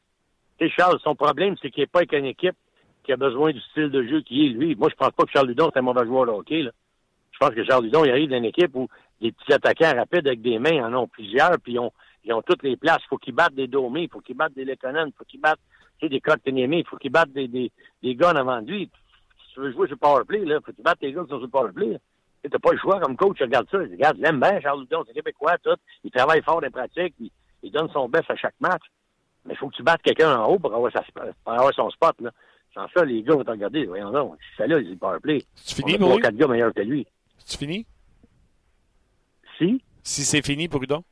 Tu 0.60 0.68
sais, 0.68 0.74
Charles, 0.76 0.98
son 1.02 1.14
problème, 1.14 1.56
c'est 1.60 1.70
qu'il 1.70 1.82
n'est 1.82 1.86
pas 1.86 2.00
avec 2.00 2.12
une 2.12 2.26
équipe 2.26 2.56
qui 3.02 3.12
a 3.12 3.16
besoin 3.16 3.52
du 3.52 3.60
style 3.60 3.90
de 3.90 4.02
jeu 4.06 4.20
qui 4.20 4.46
est 4.46 4.48
lui. 4.50 4.74
Moi, 4.76 4.88
je 4.90 4.94
pense 4.94 5.12
pas 5.12 5.24
que 5.24 5.30
Charles 5.32 5.50
Hudon, 5.50 5.70
c'est 5.72 5.78
un 5.78 5.82
mauvais 5.82 6.04
joueur 6.04 6.26
de 6.26 6.32
hockey. 6.32 6.62
Là. 6.62 6.70
Je 7.32 7.38
pense 7.38 7.50
que 7.50 7.64
Charles 7.64 7.86
Hudon, 7.86 8.04
il 8.04 8.10
arrive 8.10 8.28
d'une 8.28 8.44
équipe 8.44 8.74
où 8.74 8.86
des 9.22 9.32
petits 9.32 9.52
attaquants 9.54 9.96
rapides 9.96 10.26
avec 10.26 10.42
des 10.42 10.58
mains 10.58 10.84
en 10.84 10.94
ont 10.94 11.08
plusieurs, 11.08 11.58
puis 11.62 11.78
ils 12.24 12.32
ont, 12.32 12.42
toutes 12.42 12.62
les 12.62 12.76
places. 12.76 13.00
Il 13.04 13.08
faut 13.08 13.16
qu'ils 13.16 13.34
battent 13.34 13.54
des 13.54 13.68
Domés, 13.68 14.02
il 14.02 14.10
faut 14.10 14.20
qu'ils 14.20 14.36
battent 14.36 14.54
des 14.54 14.66
Lekonen, 14.66 15.08
il 15.08 15.12
faut 15.16 15.24
qu'ils 15.24 15.40
battent 15.40 15.60
des 16.02 16.20
Kotkaniemi, 16.20 16.80
il 16.80 16.86
faut 16.86 16.96
qu'ils 16.96 17.10
battent 17.10 17.32
des, 17.32 17.48
des, 17.48 17.72
des 18.02 18.16
avant 18.22 18.60
lui 18.60 18.90
si 19.50 19.54
tu 19.54 19.60
veux 19.60 19.72
jouer 19.72 19.88
sur 19.88 19.98
powerplay, 19.98 20.44
là, 20.44 20.60
faut 20.60 20.70
que 20.70 20.76
tu 20.76 20.82
battes 20.82 21.00
tes 21.00 21.12
gars 21.12 21.22
qui 21.24 21.30
sont 21.30 21.40
sur 21.40 21.50
powerplay. 21.50 21.98
Tu 22.42 22.50
n'as 22.50 22.58
pas 22.58 22.72
le 22.72 22.78
choix 22.78 23.00
comme 23.00 23.16
coach, 23.16 23.40
regarde 23.40 23.68
ça. 23.70 23.78
Regarde, 23.78 24.16
il 24.18 24.24
aime 24.24 24.40
bien 24.40 24.60
Charles 24.60 24.80
Ludon, 24.80 25.04
c'est 25.06 25.12
québécois, 25.12 25.58
tout. 25.58 25.76
Il 26.04 26.10
travaille 26.10 26.42
fort 26.42 26.60
des 26.60 26.70
pratiques, 26.70 27.14
il, 27.18 27.30
il 27.62 27.70
donne 27.70 27.90
son 27.90 28.08
best 28.08 28.30
à 28.30 28.36
chaque 28.36 28.54
match. 28.60 28.82
Mais 29.44 29.54
il 29.54 29.56
faut 29.56 29.68
que 29.68 29.76
tu 29.76 29.82
battes 29.82 30.02
quelqu'un 30.02 30.38
en 30.38 30.46
haut 30.46 30.58
pour 30.58 30.74
avoir, 30.74 30.92
sa, 30.92 31.02
pour 31.44 31.52
avoir 31.52 31.74
son 31.74 31.90
spot. 31.90 32.14
Là. 32.20 32.30
Sans 32.74 32.86
ça, 32.94 33.04
les 33.04 33.22
gars 33.22 33.34
vont 33.34 33.44
te 33.44 33.50
regarder. 33.50 33.86
Voyons 33.86 34.10
donc, 34.10 34.36
c'est 34.56 34.66
là, 34.66 34.78
il 34.78 34.92
est 34.92 34.96
powerplay. 34.96 35.42
C'est 35.54 35.76
fini, 35.76 35.98
pour 35.98 36.20
quatre 36.20 36.36
gars 36.36 36.46
meilleurs 36.46 36.74
que 36.74 36.82
lui. 36.82 37.06
C'est 37.38 37.58
fini? 37.58 37.86
Si? 39.58 39.82
Si 40.02 40.24
c'est 40.24 40.44
fini 40.44 40.68
pour 40.68 40.82
Udon? 40.82 41.02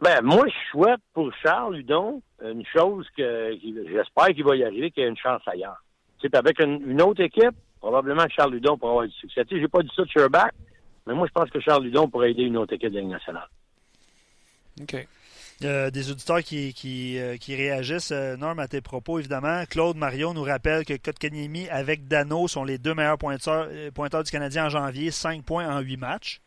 Ben, 0.00 0.20
moi, 0.22 0.44
je 0.46 0.70
souhaite 0.70 1.00
pour 1.12 1.32
Charles 1.42 1.78
Hudon 1.78 2.20
une 2.42 2.64
chose 2.66 3.06
que 3.16 3.56
j'espère 3.62 4.28
qu'il 4.34 4.44
va 4.44 4.56
y 4.56 4.64
arriver, 4.64 4.90
qu'il 4.90 5.02
y 5.02 5.06
ait 5.06 5.08
une 5.08 5.16
chance 5.16 5.40
ailleurs. 5.46 5.82
C'est 6.20 6.34
avec 6.34 6.60
une, 6.60 7.00
autre 7.00 7.22
équipe, 7.22 7.54
probablement 7.80 8.26
Charles 8.28 8.56
Hudon 8.56 8.76
pourra 8.76 8.92
avoir 8.92 9.06
du 9.06 9.14
succès. 9.14 9.44
Je 9.50 9.56
n'ai 9.56 9.68
pas 9.68 9.82
dit 9.82 9.90
ça 9.94 10.02
de 10.02 10.10
Sherback, 10.10 10.52
mais 11.06 11.14
moi, 11.14 11.26
je 11.26 11.32
pense 11.32 11.48
que 11.50 11.60
Charles 11.60 11.86
Hudon 11.86 12.08
pourrait 12.08 12.32
aider 12.32 12.42
une 12.42 12.56
autre 12.56 12.74
équipe 12.74 12.90
de 12.90 12.98
Ligue 12.98 13.08
nationale. 13.08 13.48
OK. 14.82 15.06
Euh, 15.64 15.90
des 15.90 16.10
auditeurs 16.10 16.42
qui, 16.42 17.18
euh, 17.18 17.36
réagissent. 17.48 18.12
Euh, 18.12 18.36
Norm, 18.36 18.58
à 18.58 18.68
tes 18.68 18.80
propos, 18.80 19.18
évidemment. 19.18 19.64
Claude 19.68 19.96
Marion 19.96 20.34
nous 20.34 20.42
rappelle 20.42 20.84
que 20.84 20.94
Kotkaniemi 20.94 21.68
avec 21.70 22.06
Dano 22.06 22.48
sont 22.48 22.64
les 22.64 22.76
deux 22.76 22.94
meilleurs 22.94 23.18
pointeurs, 23.18 23.68
pointeurs 23.94 24.24
du 24.24 24.30
Canadien 24.30 24.66
en 24.66 24.68
janvier, 24.68 25.10
5 25.10 25.42
points 25.44 25.68
en 25.68 25.80
8 25.80 25.96
matchs. 25.96 26.40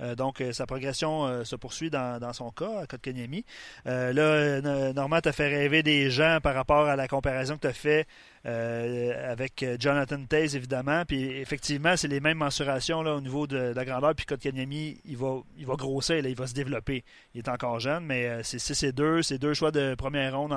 Euh, 0.00 0.14
donc, 0.14 0.40
euh, 0.40 0.52
sa 0.52 0.66
progression 0.66 1.26
euh, 1.26 1.44
se 1.44 1.56
poursuit 1.56 1.90
dans, 1.90 2.32
son 2.32 2.50
cas, 2.50 2.80
à 2.80 2.86
Kotkaniemi. 2.86 3.44
là, 3.84 4.92
Normand 4.92 5.20
t'a 5.20 5.32
fait 5.32 5.48
rêver 5.48 5.82
des 5.82 6.10
gens 6.10 6.38
par 6.42 6.54
rapport 6.54 6.86
à 6.86 6.96
la 6.96 7.08
comparaison 7.08 7.56
que 7.56 7.62
tu 7.62 7.66
as 7.66 7.72
fait 7.72 8.06
avec 8.44 9.64
Jonathan 9.78 10.24
Taze, 10.24 10.56
évidemment. 10.56 11.04
Puis, 11.04 11.22
effectivement, 11.22 11.96
c'est 11.96 12.08
les 12.08 12.20
mêmes 12.20 12.38
mensurations 12.38 13.02
là, 13.02 13.14
au 13.14 13.20
niveau 13.20 13.46
de, 13.46 13.72
la 13.74 13.84
grandeur. 13.84 14.14
Puis, 14.14 14.26
Kotkaniemi, 14.26 15.00
il 15.04 15.16
va, 15.16 15.40
il 15.58 15.66
va 15.66 15.74
grossir, 15.74 16.16
il 16.18 16.36
va 16.36 16.46
se 16.46 16.54
développer. 16.54 17.04
Il 17.34 17.38
est 17.38 17.48
encore 17.48 17.80
jeune, 17.80 18.04
mais 18.04 18.42
c'est 18.42 18.58
6 18.58 18.82
et 18.84 18.92
2. 18.92 19.22
C'est 19.22 19.38
deux 19.38 19.54
choix 19.54 19.70
de 19.70 19.94
première 19.94 20.36
ronde 20.36 20.56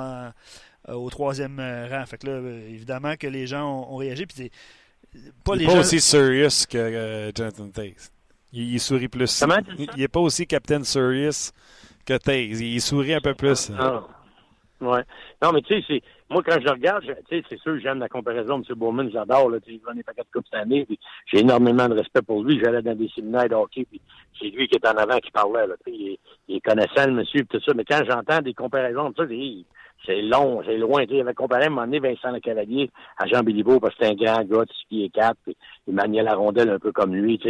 au 0.88 1.10
troisième 1.10 1.60
rang. 1.90 2.06
Fait 2.06 2.18
que 2.18 2.26
là, 2.26 2.40
évidemment 2.68 3.16
que 3.16 3.26
les 3.26 3.46
gens 3.46 3.68
ont, 3.68 3.94
ont 3.94 3.96
réagi. 3.96 4.26
Puis, 4.26 4.50
pas 5.44 5.56
pas 5.56 5.78
aussi 5.78 6.00
serious 6.00 6.66
que 6.68 6.78
euh, 6.78 7.32
Jonathan 7.34 7.68
Taze. 7.68 8.10
Il, 8.56 8.80
sourit 8.80 9.08
plus. 9.08 9.40
Comment 9.40 9.58
il 9.78 9.88
n'est 10.00 10.08
pas 10.08 10.20
aussi 10.20 10.46
Captain 10.46 10.82
Serious 10.82 11.52
que 12.06 12.16
Taze. 12.16 12.60
Il 12.60 12.80
sourit 12.80 13.12
un 13.12 13.20
peu 13.20 13.34
plus. 13.34 13.70
Ah, 13.78 14.02
ouais. 14.80 15.02
Non, 15.42 15.52
mais 15.52 15.60
tu 15.60 15.82
sais, 15.82 16.02
moi, 16.30 16.42
quand 16.42 16.58
je 16.58 16.64
le 16.64 16.70
regarde, 16.70 17.04
tu 17.04 17.36
sais, 17.36 17.44
c'est 17.50 17.60
sûr, 17.60 17.78
j'aime 17.78 17.98
la 17.98 18.08
comparaison. 18.08 18.56
M. 18.56 18.74
Bowman, 18.74 19.10
j'adore. 19.12 19.52
Il 19.66 19.80
gagne 19.86 20.02
pas 20.02 20.14
quatre 20.14 20.30
coupes 20.32 20.46
cette 20.50 20.60
année. 20.60 20.86
J'ai 21.26 21.40
énormément 21.40 21.86
de 21.88 21.94
respect 21.94 22.22
pour 22.22 22.42
lui. 22.42 22.58
J'allais 22.62 22.80
dans 22.80 22.96
des 22.96 23.10
séminaires 23.14 23.48
de 23.48 23.54
hockey. 23.54 23.86
Puis 23.90 24.00
c'est 24.40 24.48
lui 24.48 24.66
qui 24.68 24.76
est 24.76 24.86
en 24.86 24.96
avant 24.96 25.18
qui 25.18 25.30
parlait. 25.30 25.66
Là, 25.66 25.74
il, 25.86 26.16
il 26.48 26.56
est 26.56 26.60
connaissant, 26.60 27.06
le 27.06 27.12
monsieur, 27.12 27.44
tout 27.44 27.60
ça. 27.60 27.74
Mais 27.74 27.84
quand 27.84 28.00
j'entends 28.08 28.40
des 28.40 28.54
comparaisons, 28.54 29.12
ça, 29.16 29.24
c'est 30.06 30.22
long, 30.22 30.62
c'est 30.64 30.78
loin. 30.78 31.04
Il 31.08 31.20
avait 31.20 31.34
comparé 31.34 31.64
à 31.64 31.66
un 31.66 31.70
moment 31.70 31.86
donné 31.86 31.98
Vincent 31.98 32.30
Le 32.30 32.40
Cavalier 32.40 32.90
à 33.18 33.26
Jean 33.26 33.42
Béliveau 33.42 33.80
parce 33.80 33.94
que 33.96 34.04
c'est 34.04 34.10
un 34.10 34.14
grand 34.14 34.44
gars 34.44 34.64
de 34.64 34.72
6 34.72 34.86
pieds 34.88 35.10
4, 35.10 35.36
puis 35.44 35.56
il 35.86 35.94
maniait 35.94 36.22
la 36.22 36.34
rondelle 36.34 36.70
un 36.70 36.78
peu 36.78 36.92
comme 36.92 37.14
lui. 37.14 37.40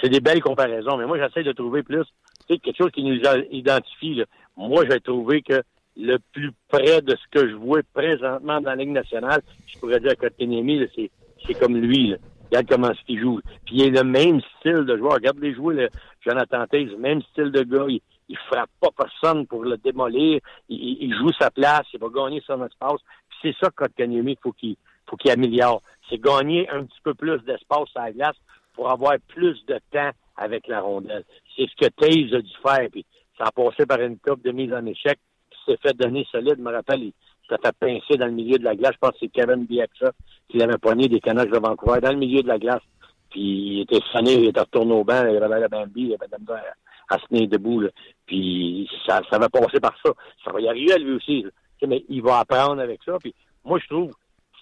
C'est 0.00 0.08
des 0.08 0.20
belles 0.20 0.42
comparaisons, 0.42 0.96
mais 0.96 1.06
moi 1.06 1.18
j'essaie 1.18 1.44
de 1.44 1.52
trouver 1.52 1.82
plus 1.82 2.04
quelque 2.48 2.76
chose 2.76 2.90
qui 2.90 3.04
nous 3.04 3.20
identifie. 3.50 4.14
Là. 4.14 4.24
Moi, 4.56 4.84
j'ai 4.88 5.00
trouvé 5.00 5.42
que 5.42 5.62
le 5.96 6.18
plus 6.32 6.50
près 6.68 7.00
de 7.02 7.16
ce 7.16 7.28
que 7.30 7.48
je 7.48 7.54
vois 7.54 7.80
présentement 7.92 8.60
dans 8.60 8.70
la 8.70 8.76
Ligue 8.76 8.90
nationale, 8.90 9.40
je 9.66 9.78
pourrais 9.78 10.00
dire 10.00 10.16
que 10.16 10.26
Kotkaniemi, 10.26 10.88
c'est, 10.94 11.10
c'est 11.46 11.54
comme 11.54 11.76
lui. 11.76 12.08
Là. 12.10 12.16
Regarde 12.46 12.66
comment 12.68 12.92
il 13.08 13.20
joue. 13.20 13.40
Puis 13.64 13.76
il 13.76 13.96
a 13.96 14.02
le 14.02 14.08
même 14.08 14.40
style 14.58 14.84
de 14.84 14.96
joueur. 14.96 15.14
Regarde 15.14 15.38
les 15.38 15.54
jouer, 15.54 15.74
le 15.74 15.88
Jonathan 16.20 16.66
Taze, 16.66 16.94
même 16.98 17.22
style 17.32 17.50
de 17.50 17.62
gars. 17.62 17.86
Il 18.28 18.38
frappe 18.38 18.70
pas 18.80 18.90
personne 18.96 19.46
pour 19.46 19.64
le 19.64 19.76
démolir. 19.76 20.40
Il, 20.68 21.14
joue 21.14 21.30
sa 21.38 21.50
place, 21.50 21.86
il 21.92 22.00
va 22.00 22.08
gagner 22.08 22.42
son 22.46 22.64
espace. 22.64 23.00
c'est 23.42 23.54
ça 23.60 23.70
Kotkaniemi 23.70 24.38
faut 24.42 24.52
qu'il 24.52 24.76
faut 25.08 25.16
qu'il 25.16 25.30
améliore. 25.30 25.82
C'est 26.08 26.18
gagner 26.18 26.68
un 26.70 26.84
petit 26.84 27.00
peu 27.02 27.14
plus 27.14 27.38
d'espace 27.44 27.88
à 27.94 28.06
la 28.06 28.12
glace 28.12 28.36
pour 28.74 28.90
avoir 28.90 29.14
plus 29.28 29.64
de 29.66 29.78
temps 29.90 30.10
avec 30.36 30.66
la 30.66 30.80
rondelle. 30.80 31.24
C'est 31.54 31.66
ce 31.68 31.76
que 31.76 31.90
Taze 31.90 32.34
a 32.34 32.40
dû 32.40 32.52
faire. 32.62 32.88
Puis 32.90 33.04
ça 33.38 33.44
a 33.44 33.52
passé 33.52 33.86
par 33.86 34.00
une 34.00 34.18
coupe 34.18 34.42
de 34.42 34.52
mise 34.52 34.72
en 34.72 34.84
échec. 34.86 35.18
Puis 35.50 35.60
s'est 35.66 35.78
fait 35.82 35.96
donner 35.96 36.26
solide. 36.30 36.56
Je 36.58 36.62
me 36.62 36.72
rappelle, 36.72 37.02
il 37.02 37.12
s'est 37.48 37.56
fait 37.62 37.76
pincer 37.78 38.16
dans 38.16 38.26
le 38.26 38.32
milieu 38.32 38.58
de 38.58 38.64
la 38.64 38.74
glace. 38.74 38.94
Je 38.94 38.98
pense 38.98 39.12
que 39.12 39.18
c'est 39.20 39.28
Kevin 39.28 39.66
Bieksa 39.66 40.12
qui 40.48 40.58
l'avait 40.58 40.78
poigné 40.78 41.08
des 41.08 41.20
Canucks 41.20 41.50
de 41.50 41.58
Vancouver 41.58 42.00
dans 42.00 42.12
le 42.12 42.18
milieu 42.18 42.42
de 42.42 42.48
la 42.48 42.58
glace. 42.58 42.82
Puis 43.30 43.40
il 43.40 43.80
était 43.82 44.00
sonné, 44.12 44.34
il 44.34 44.48
était 44.48 44.60
retourné 44.60 44.92
au 44.92 45.04
banc, 45.04 45.26
il 45.28 45.36
avait 45.36 45.60
la 45.60 45.68
bambi, 45.68 46.02
il 46.02 46.14
avait 46.14 46.26
de 46.26 46.52
la 46.52 46.62
à 47.08 47.18
se 47.18 47.26
tenir 47.26 47.48
debout. 47.48 47.80
Là. 47.80 47.90
Puis 48.26 48.88
ça, 49.06 49.20
ça 49.30 49.38
va 49.38 49.48
passer 49.48 49.80
par 49.80 49.94
ça. 50.04 50.12
Ça 50.44 50.52
va 50.52 50.60
y 50.60 50.68
arriver 50.68 50.92
à 50.92 50.98
lui 50.98 51.12
aussi. 51.12 51.46
Mais 51.86 52.04
il 52.08 52.22
va 52.22 52.38
apprendre 52.38 52.80
avec 52.80 53.00
ça. 53.04 53.18
Puis 53.20 53.34
moi, 53.64 53.78
je 53.78 53.86
trouve 53.88 54.10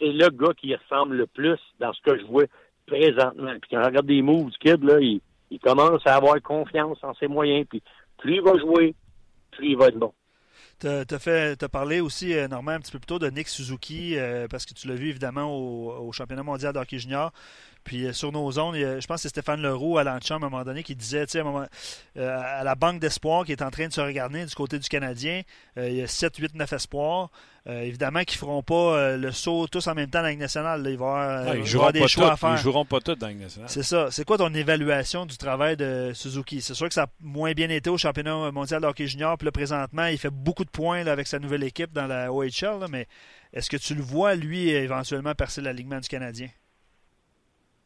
c'est 0.02 0.12
le 0.12 0.28
gars 0.30 0.52
qui 0.56 0.74
ressemble 0.74 1.16
le 1.16 1.26
plus 1.26 1.58
dans 1.78 1.92
ce 1.92 2.00
que 2.02 2.18
je 2.18 2.24
vois 2.24 2.44
présentement. 2.86 3.52
Puis 3.60 3.70
quand 3.70 3.80
je 3.82 3.86
regarde 3.86 4.06
des 4.06 4.22
moves 4.22 4.50
du 4.50 4.58
kid, 4.58 4.82
là, 4.82 4.98
il, 5.00 5.20
commence 5.60 6.04
à 6.06 6.16
avoir 6.16 6.40
confiance 6.42 6.98
en 7.02 7.14
ses 7.14 7.28
moyens. 7.28 7.66
Puis 7.68 7.82
plus 8.18 8.36
il 8.36 8.42
va 8.42 8.58
jouer, 8.58 8.94
plus 9.52 9.70
il 9.70 9.76
va 9.76 9.88
être 9.88 9.98
bon. 9.98 10.12
Tu 10.80 10.88
as, 10.88 11.68
parlé 11.68 12.00
aussi, 12.00 12.34
euh, 12.34 12.48
Normand, 12.48 12.72
un 12.72 12.80
petit 12.80 12.90
peu 12.90 12.98
plus 12.98 13.06
tôt 13.06 13.20
de 13.20 13.28
Nick 13.28 13.46
Suzuki, 13.46 14.18
euh, 14.18 14.48
parce 14.48 14.66
que 14.66 14.74
tu 14.74 14.88
l'as 14.88 14.96
vu 14.96 15.10
évidemment 15.10 15.44
au, 15.56 16.08
au 16.08 16.12
championnat 16.12 16.42
mondial 16.42 16.72
d'hockey 16.72 16.98
junior. 16.98 17.32
Puis 17.84 18.06
euh, 18.06 18.12
sur 18.12 18.32
nos 18.32 18.50
zones, 18.50 18.74
je 18.74 19.06
pense 19.06 19.16
que 19.16 19.22
c'est 19.22 19.28
Stéphane 19.28 19.60
Leroux 19.60 19.98
à 19.98 20.04
l'Ancham 20.04 20.42
à 20.42 20.46
un 20.46 20.50
moment 20.50 20.64
donné 20.64 20.82
qui 20.82 20.94
disait, 20.94 21.26
tu 21.26 21.32
sais, 21.32 22.20
à, 22.20 22.40
à, 22.40 22.64
la 22.64 22.74
banque 22.74 23.00
d'espoir 23.00 23.44
qui 23.44 23.52
est 23.52 23.62
en 23.62 23.70
train 23.70 23.88
de 23.88 23.92
se 23.92 24.00
regarder 24.00 24.44
du 24.44 24.54
côté 24.54 24.78
du 24.78 24.88
Canadien, 24.88 25.42
euh, 25.78 25.88
il 25.88 25.96
y 25.96 26.02
a 26.02 26.06
7, 26.06 26.36
8, 26.36 26.54
9 26.54 26.72
espoirs. 26.72 27.30
Euh, 27.68 27.82
évidemment 27.82 28.24
qu'ils 28.24 28.38
ne 28.38 28.40
feront 28.40 28.62
pas 28.64 29.16
le 29.16 29.30
saut 29.30 29.68
tous 29.68 29.86
en 29.86 29.94
même 29.94 30.10
temps 30.10 30.18
dans 30.18 30.24
la 30.24 30.30
Ligue 30.30 30.40
nationale. 30.40 30.84
il 30.84 30.98
va 30.98 31.54
y 31.54 31.74
avoir, 31.74 31.92
des 31.92 32.08
choix 32.08 32.32
à 32.32 32.36
faire. 32.36 32.54
Ils 32.54 32.58
joueront 32.58 32.84
pas 32.84 33.00
tous 33.00 33.14
dans 33.14 33.28
la 33.28 33.34
nationale. 33.34 33.70
C'est 33.70 33.84
ça. 33.84 34.10
C'est 34.10 34.24
quoi 34.24 34.36
ton 34.36 34.52
évaluation 34.52 35.26
du 35.26 35.36
travail 35.36 35.76
de 35.76 36.10
Suzuki? 36.12 36.60
C'est 36.60 36.74
sûr 36.74 36.88
que 36.88 36.94
ça 36.94 37.04
a 37.04 37.06
moins 37.20 37.52
bien 37.52 37.68
été 37.68 37.88
au 37.88 37.96
championnat 37.96 38.50
mondial 38.50 38.82
de 38.82 38.86
hockey 38.86 39.06
junior. 39.06 39.38
Puis 39.38 39.44
là, 39.44 39.52
présentement, 39.52 40.06
il 40.06 40.18
fait 40.18 40.30
beaucoup 40.30 40.64
de 40.64 40.70
points 40.70 41.06
avec 41.06 41.28
sa 41.28 41.38
nouvelle 41.38 41.62
équipe 41.62 41.92
dans 41.92 42.08
la 42.08 42.32
OHL. 42.32 42.86
mais 42.90 43.06
est-ce 43.52 43.68
que 43.68 43.76
tu 43.76 43.94
le 43.94 44.02
vois, 44.02 44.34
lui, 44.34 44.70
éventuellement 44.70 45.34
percer 45.34 45.60
l'alignement 45.60 46.00
du 46.00 46.08
Canadien? 46.08 46.48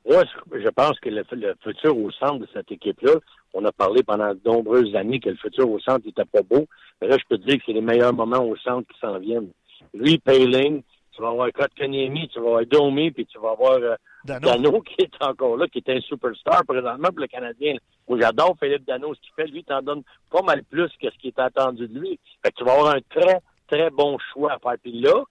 Moi, 0.09 0.23
je 0.53 0.69
pense 0.69 0.99
que 1.01 1.09
le, 1.09 1.25
futur 1.63 1.99
au 1.99 2.11
centre 2.13 2.39
de 2.39 2.49
cette 2.53 2.71
équipe-là, 2.71 3.15
on 3.55 3.65
a 3.65 3.73
parlé 3.73 4.03
pendant 4.05 4.33
de 4.33 4.41
nombreuses 4.45 4.95
années 4.95 5.19
que 5.19 5.31
le 5.31 5.37
futur 5.37 5.69
au 5.69 5.81
centre 5.81 6.07
n'était 6.07 6.25
pas 6.25 6.43
beau. 6.43 6.67
Mais 7.01 7.09
là, 7.09 7.17
je 7.19 7.25
peux 7.29 7.39
te 7.39 7.47
dire 7.47 7.57
que 7.57 7.65
c'est 7.67 7.73
les 7.73 7.81
meilleurs 7.81 8.15
moments 8.15 8.45
au 8.45 8.57
centre 8.57 8.87
qui 8.93 8.99
s'en 9.01 9.19
viennent. 9.19 9.51
Lui, 9.93 10.19
Payling, 10.19 10.83
tu 11.11 11.23
vas 11.23 11.31
avoir 11.31 11.51
Kotkaniemi, 11.53 12.29
tu 12.29 12.39
vas 12.39 12.47
avoir 12.47 12.67
Domi, 12.67 13.11
puis 13.11 13.27
tu 13.27 13.39
vas 13.39 13.51
avoir 13.51 13.79
euh, 13.79 13.97
Dano. 14.25 14.81
qui 14.83 14.95
est 15.03 15.25
encore 15.25 15.57
là, 15.57 15.67
qui 15.67 15.79
est 15.79 15.91
un 15.91 16.01
superstar 16.01 16.65
présentement 16.65 17.09
pour 17.09 17.21
le 17.21 17.27
Canadien. 17.27 17.75
Moi, 18.09 18.19
j'adore 18.21 18.57
Philippe 18.61 18.87
Dano, 18.87 19.13
ce 19.15 19.21
qu'il 19.21 19.33
fait. 19.35 19.51
Lui, 19.51 19.65
t'en 19.65 19.83
donne 19.83 20.03
pas 20.31 20.43
mal 20.43 20.63
plus 20.65 20.91
que 21.01 21.11
ce 21.11 21.19
qui 21.19 21.29
est 21.29 21.39
attendu 21.39 21.89
de 21.89 21.99
lui. 21.99 22.21
Fait 22.45 22.53
que 22.53 22.57
tu 22.57 22.65
vas 22.65 22.75
avoir 22.75 22.95
un 22.95 23.01
très, 23.11 23.41
très 23.67 23.91
bon 23.91 24.19
choix 24.33 24.53
à 24.53 24.59
faire. 24.59 24.79
Puis 24.81 25.01
là, 25.01 25.25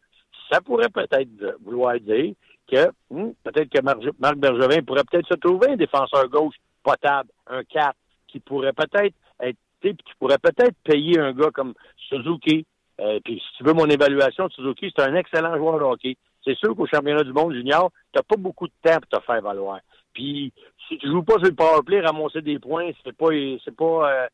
ça 0.52 0.60
pourrait 0.60 0.90
peut-être 0.90 1.30
vouloir 1.64 1.98
dire 2.00 2.34
que 2.66 2.90
hmm, 3.10 3.32
peut-être 3.44 3.70
que 3.70 3.82
Marc 3.82 4.38
Bergevin 4.38 4.82
pourrait 4.84 5.04
peut-être 5.10 5.28
se 5.28 5.36
trouver 5.36 5.72
un 5.72 5.76
défenseur 5.76 6.28
gauche 6.30 6.56
potable, 6.84 7.30
un 7.48 7.64
4, 7.64 7.96
qui 8.28 8.40
pourrait 8.40 8.74
peut-être 8.74 9.16
être, 9.40 9.58
qui 9.82 10.14
pourrait 10.20 10.40
peut-être 10.40 10.76
payer 10.84 11.20
un 11.20 11.34
gars 11.34 11.52
comme 11.54 11.74
Suzuki. 12.10 12.66
Euh, 13.00 13.20
puis 13.24 13.40
si 13.40 13.58
tu 13.58 13.64
veux 13.64 13.74
mon 13.74 13.88
évaluation 13.88 14.50
Suzuki, 14.50 14.92
c'est 14.96 15.04
un 15.04 15.16
excellent 15.16 15.56
joueur 15.58 15.80
de 15.80 15.84
hockey. 15.84 16.18
C'est 16.44 16.58
sûr 16.58 16.76
qu'au 16.76 16.86
championnat 16.86 17.24
du 17.24 17.34
monde 17.34 17.54
junior, 17.54 17.92
tu 18.14 18.22
pas 18.22 18.38
beaucoup 18.38 18.68
de 18.68 18.74
temps 18.84 19.00
pour 19.00 19.20
te 19.20 19.26
faire 19.26 19.42
valoir. 19.42 19.80
Puis 20.14 20.54
si 20.88 20.98
tu 20.98 21.08
joues 21.08 21.24
pas 21.24 21.34
sur 21.36 21.46
le 21.46 21.56
powerplay, 21.56 22.02
ramasser 22.02 22.42
des 22.42 22.60
points, 22.60 22.92
c'est 23.04 23.16
pas 23.16 23.30
c'est 23.64 23.76
pas 23.76 24.12
euh, 24.12 24.28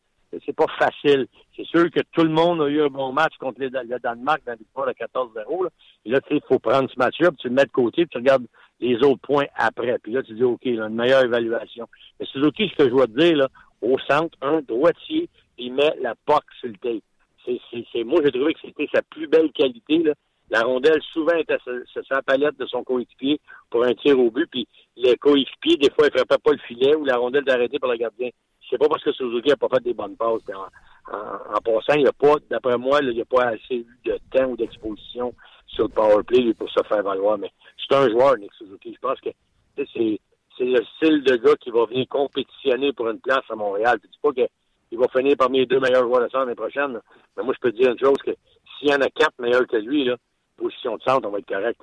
c'est 0.45 0.55
pas 0.55 0.67
facile. 0.77 1.27
C'est 1.55 1.65
sûr 1.65 1.89
que 1.91 1.99
tout 2.11 2.23
le 2.23 2.29
monde 2.29 2.61
a 2.61 2.67
eu 2.67 2.82
un 2.82 2.88
bon 2.88 3.11
match 3.11 3.34
contre 3.39 3.59
le 3.59 3.69
Danemark 3.69 4.41
dans 4.45 4.57
l'histoire 4.57 4.88
de 4.88 4.93
14-0. 4.93 5.67
Et 6.05 6.09
là, 6.09 6.21
tu 6.21 6.29
sais, 6.29 6.41
il 6.43 6.47
faut 6.47 6.59
prendre 6.59 6.89
ce 6.89 6.97
match-là, 6.97 7.29
puis 7.29 7.38
tu 7.38 7.49
le 7.49 7.53
mets 7.53 7.65
de 7.65 7.71
côté, 7.71 8.05
puis 8.05 8.09
tu 8.09 8.17
regardes 8.17 8.45
les 8.79 8.95
autres 9.03 9.21
points 9.21 9.45
après. 9.55 9.97
Puis 9.99 10.13
là, 10.13 10.23
tu 10.23 10.34
dis, 10.34 10.43
OK, 10.43 10.63
là, 10.65 10.88
une 10.88 10.95
meilleure 10.95 11.23
évaluation. 11.23 11.88
Mais 12.19 12.25
c'est 12.32 12.39
OK 12.39 12.55
ce 12.57 12.75
que 12.75 12.86
je 12.86 12.89
dois 12.89 13.07
te 13.07 13.19
dire, 13.19 13.38
là, 13.38 13.47
au 13.82 13.97
centre, 13.99 14.38
un 14.41 14.61
droitier, 14.61 15.29
il 15.57 15.73
met 15.73 15.93
la 16.01 16.15
POC 16.25 16.43
sur 16.59 16.69
le 16.69 16.75
tape. 16.75 17.03
C'est, 17.45 17.59
c'est, 17.91 18.03
moi, 18.03 18.21
j'ai 18.23 18.32
trouvé 18.32 18.53
que 18.53 18.59
c'était 18.63 18.88
sa 18.93 19.01
plus 19.01 19.27
belle 19.27 19.51
qualité. 19.51 19.97
Là. 19.99 20.13
La 20.51 20.61
rondelle, 20.61 21.01
souvent, 21.13 21.36
était 21.36 21.57
sur, 21.63 22.05
sa 22.07 22.21
palette 22.21 22.57
de 22.59 22.65
son 22.65 22.84
coéquipier 22.84 23.39
pour 23.69 23.84
un 23.84 23.93
tir 23.93 24.19
au 24.19 24.29
but, 24.29 24.47
puis 24.51 24.67
le 24.97 25.15
coéquipier, 25.15 25.77
des 25.77 25.89
fois, 25.91 26.07
il 26.07 26.11
frappait 26.11 26.41
pas 26.43 26.51
le 26.51 26.59
filet 26.67 26.95
ou 26.95 27.05
la 27.05 27.17
rondelle 27.17 27.45
d'arrêter 27.45 27.79
par 27.79 27.89
le 27.89 27.97
gardien. 27.97 28.29
C'est 28.72 28.78
pas 28.78 28.88
parce 28.88 29.03
que 29.03 29.11
Suzuki 29.11 29.49
n'a 29.49 29.57
pas 29.57 29.67
fait 29.67 29.84
des 29.84 29.93
bonnes 29.93 30.15
passes. 30.15 30.41
En, 30.55 31.13
en, 31.13 31.61
passant, 31.61 31.99
il 31.99 32.07
a 32.07 32.13
pas, 32.13 32.36
d'après 32.49 32.78
moi, 32.78 32.99
il 33.01 33.09
n'y 33.09 33.22
a 33.22 33.26
pas 33.26 33.49
assez 33.49 33.86
de 34.05 34.17
temps 34.32 34.45
ou 34.45 34.55
d'exposition 34.55 35.34
sur 35.67 35.84
le 35.84 35.89
power 35.89 36.24
play 36.24 36.53
pour 36.53 36.69
se 36.69 36.82
faire 36.88 37.03
valoir. 37.03 37.38
Mais 37.38 37.51
c'est 37.78 37.95
un 37.95 38.09
joueur, 38.09 38.38
Nick 38.38 38.53
Suzuki. 38.53 38.93
Je 38.93 38.99
pense 38.99 39.19
que 39.19 39.30
c'est 39.76 40.19
le 40.59 40.82
style 40.95 41.24
de 41.24 41.36
gars 41.36 41.55
qui 41.59 41.69
va 41.69 41.86
venir 41.86 42.07
compétitionner 42.07 42.93
pour 42.93 43.09
une 43.09 43.19
place 43.19 43.43
à 43.49 43.55
Montréal. 43.55 43.99
Je 44.03 44.07
dis 44.07 44.19
pas 44.22 44.32
qu'il 44.32 44.99
va 44.99 45.07
finir 45.09 45.36
parmi 45.38 45.59
les 45.59 45.65
deux 45.65 45.80
meilleurs 45.82 46.03
joueurs 46.03 46.22
de 46.22 46.30
centre 46.30 46.45
l'année 46.45 46.55
prochaine. 46.55 46.97
Mais 47.36 47.43
moi, 47.43 47.53
je 47.53 47.59
peux 47.59 47.74
te 47.74 47.78
dire 47.78 47.91
une 47.91 47.99
chose 47.99 48.17
que 48.26 48.32
s'il 48.80 48.89
y 48.89 48.93
en 48.93 49.01
a 49.01 49.09
quatre 49.09 49.38
meilleurs 49.39 49.67
que 49.67 49.78
lui, 49.78 50.05
là, 50.05 50.15
position 50.55 50.95
de 50.95 51.01
centre, 51.01 51.28
on 51.28 51.32
va 51.32 51.39
être 51.39 51.47
correct. 51.47 51.82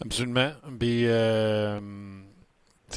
Absolument. 0.00 0.50
Euh, 0.82 1.80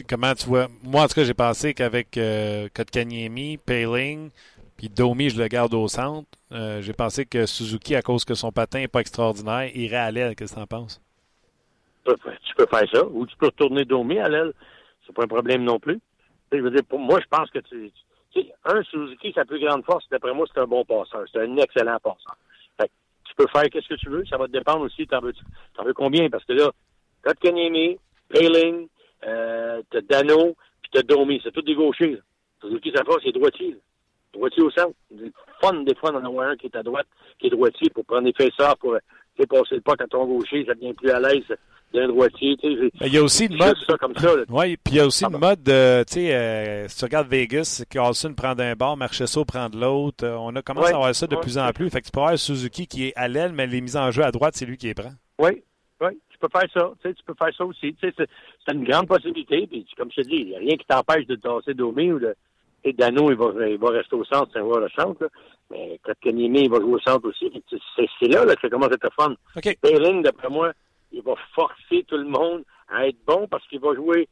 comment 0.04 0.34
tu 0.34 0.48
vois. 0.48 0.68
Moi, 0.84 1.04
en 1.04 1.08
tout 1.08 1.16
cas, 1.16 1.24
j'ai 1.24 1.34
pensé 1.34 1.74
qu'avec 1.74 2.18
euh, 2.18 2.68
Kotkaniemi, 2.74 3.58
Payling, 3.58 4.32
puis 4.78 4.89
Domi, 4.89 5.30
je 5.30 5.41
le 5.41 5.48
garde 5.48 5.74
au 5.74 5.88
centre. 5.88 6.28
Euh, 6.52 6.82
j'ai 6.82 6.93
pensé 6.93 7.26
que 7.26 7.45
Suzuki, 7.45 7.95
à 7.95 8.02
cause 8.02 8.26
que 8.26 8.36
son 8.36 8.52
patin 8.52 8.80
n'est 8.80 8.88
pas 8.88 9.02
extraordinaire, 9.02 9.76
irait 9.76 9.98
à 9.98 10.12
l'aile. 10.12 10.36
Qu'est-ce 10.36 10.54
que 10.54 10.58
tu 10.58 10.64
en 10.64 10.68
penses? 10.68 11.02
Tu 12.06 12.56
peux 12.56 12.68
faire 12.68 12.89
ça. 12.93 13.06
Ou 13.06 13.26
tu 13.26 13.36
peux 13.38 13.48
retourner 13.48 13.86
Domi 13.86 14.20
à 14.20 14.30
l'aile. 14.30 14.54
C'est 15.06 15.14
pas 15.14 15.24
un 15.24 15.28
problème 15.28 15.64
non 15.64 15.80
plus. 15.80 16.00
Je 16.52 16.58
veux 16.60 16.72
dire, 16.72 16.84
pour 16.88 17.00
moi, 17.00 17.20
je 17.20 17.28
pense 17.28 17.50
que 17.50 17.60
tu, 17.60 17.91
un 18.66 18.84
Suzuki, 18.84 19.34
sa 19.34 19.45
plus 19.45 19.60
grande 19.60 19.84
force, 19.84 20.06
d'après 20.10 20.34
moi, 20.34 20.45
c'est 20.54 20.62
un 20.62 20.68
bon 20.68 20.86
passeur. 20.86 21.24
C'est 21.32 21.41
un 21.41 21.58
excellent 21.58 21.98
passeur. 22.00 22.38
Fait, 22.80 22.91
tu 23.26 23.36
peux 23.36 23.48
faire 23.48 23.70
qu'est-ce 23.70 23.88
que 23.88 23.95
tu 23.95 24.10
veux. 24.10 24.26
Ça 24.26 24.38
va 24.38 24.48
te 24.48 24.52
dépendre 24.52 24.82
aussi. 24.82 25.08
T'en 25.08 25.22
veux, 25.22 25.34
veux 25.84 25.93
combien? 25.93 26.30
Parce 26.30 26.45
que 26.45 26.54
là, 26.54 26.72
Kotkaniemi, 27.24 27.98
Payling, 28.30 28.88
euh, 29.26 29.82
t'as 29.89 30.01
Dano, 30.01 30.55
puis 30.82 30.91
t'as 30.93 31.01
Domi. 31.01 31.39
C'est 31.43 31.51
tous 31.51 31.61
des 31.61 31.76
gauchers. 31.76 32.11
Là. 32.11 32.20
Suzuki, 32.61 32.91
sa 32.95 33.03
force, 33.03 33.22
c'est 33.24 33.32
droitier. 33.32 33.76
Droitier 34.34 34.63
au 34.63 34.72
centre. 34.72 34.93
C'est 35.09 35.32
fun, 35.61 35.74
des 35.84 35.95
fois, 35.95 36.11
d'en 36.11 36.24
avoir 36.26 36.49
un 36.49 36.55
qui 36.55 36.68
est 36.68 36.76
à 36.76 36.84
droite, 36.84 37.07
qui 37.39 37.47
est 37.47 37.51
droitier, 37.51 37.89
pour 37.89 38.05
prendre 38.05 38.26
des 38.26 38.34
faisseurs, 38.34 38.78
pour 38.78 38.97
passer 39.45 39.76
le 39.76 39.82
pas 39.82 39.93
à 39.99 40.07
ton 40.07 40.26
gaucher, 40.26 40.65
ça 40.65 40.74
devient 40.74 40.93
plus 40.93 41.11
à 41.11 41.20
l'aise 41.20 41.43
d'un 41.93 42.07
droitier. 42.07 42.57
Il 42.63 43.13
y 43.13 43.18
a 43.18 43.24
aussi 43.24 43.45
une 43.45 43.57
mode. 43.57 43.76
Oui, 44.49 44.78
puis 44.78 44.95
il 44.95 44.97
y 44.97 44.99
a 44.99 45.05
aussi 45.05 45.26
une 45.26 45.38
mode, 45.38 45.63
tu 45.63 45.72
sais, 45.72 46.36
euh, 46.36 46.88
si 46.88 46.97
tu 46.97 47.05
regardes 47.05 47.28
Vegas, 47.28 47.84
Carlson 47.89 48.34
prend 48.34 48.55
d'un 48.55 48.74
bord, 48.76 48.97
Marchesso 48.97 49.45
prend 49.45 49.70
de 49.70 49.80
l'autre. 49.80 50.26
Euh, 50.26 50.36
on 50.36 50.55
a 50.55 50.61
commencé 50.61 50.93
à 50.93 50.97
voir 50.97 51.15
ça 51.15 51.28
de 51.28 51.36
plus 51.36 51.57
en 51.57 51.72
plus. 51.72 51.89
Fait 51.89 52.01
que 52.01 52.05
tu 52.05 52.11
peux 52.11 52.20
avoir 52.20 52.38
Suzuki 52.38 52.88
qui 52.88 53.07
est 53.07 53.13
à 53.15 53.28
l'aile, 53.28 53.53
mais 53.53 53.68
les 53.68 53.82
mises 53.82 53.97
en 53.97 54.11
jeu 54.11 54.24
à 54.24 54.32
droite, 54.32 54.55
c'est 54.57 54.65
lui 54.65 54.78
qui 54.78 54.88
les 54.88 54.93
prend. 54.93 55.11
Oui. 55.39 55.63
Tu 56.39 56.47
peux 56.47 56.59
faire 56.59 56.69
ça. 56.73 56.91
Tu, 57.01 57.09
sais, 57.09 57.15
tu 57.15 57.23
peux 57.23 57.33
faire 57.33 57.55
ça 57.55 57.65
aussi. 57.65 57.93
Tu 57.95 58.09
sais, 58.09 58.13
c'est 58.17 58.73
une 58.73 58.83
grande 58.83 59.07
possibilité. 59.07 59.67
Puis, 59.67 59.85
comme 59.97 60.11
je 60.11 60.21
te 60.21 60.27
dis, 60.27 60.38
il 60.38 60.47
n'y 60.49 60.55
a 60.55 60.59
rien 60.59 60.77
qui 60.77 60.85
t'empêche 60.85 61.25
de 61.27 61.35
tasser 61.35 61.73
Domi 61.73 62.11
ou 62.11 62.19
de. 62.19 62.35
Et 62.83 62.93
Dano, 62.93 63.31
il 63.31 63.38
va, 63.38 63.67
il 63.67 63.77
va 63.77 63.89
rester 63.89 64.15
au 64.15 64.23
centre, 64.23 64.51
c'est 64.53 64.61
voir 64.61 64.79
le 64.79 64.89
centre. 64.89 65.23
Là. 65.23 65.29
Mais 65.71 65.99
Kotkaniemi, 66.03 66.65
il 66.65 66.69
va 66.69 66.79
jouer 66.79 66.93
au 66.93 66.99
centre 66.99 67.27
aussi. 67.27 67.51
C'est 68.19 68.27
là, 68.27 68.45
là 68.45 68.55
que 68.55 68.61
ça 68.61 68.69
commence 68.69 68.91
à 68.91 68.93
être 68.93 69.13
fun. 69.13 69.35
Okay. 69.55 69.75
d'après 70.21 70.49
moi, 70.49 70.71
il 71.11 71.21
va 71.23 71.33
forcer 71.53 72.05
tout 72.07 72.17
le 72.17 72.25
monde 72.25 72.63
à 72.88 73.07
être 73.07 73.17
bon 73.25 73.47
parce 73.47 73.67
qu'il 73.67 73.79
va 73.79 73.93
jouer 73.95 74.29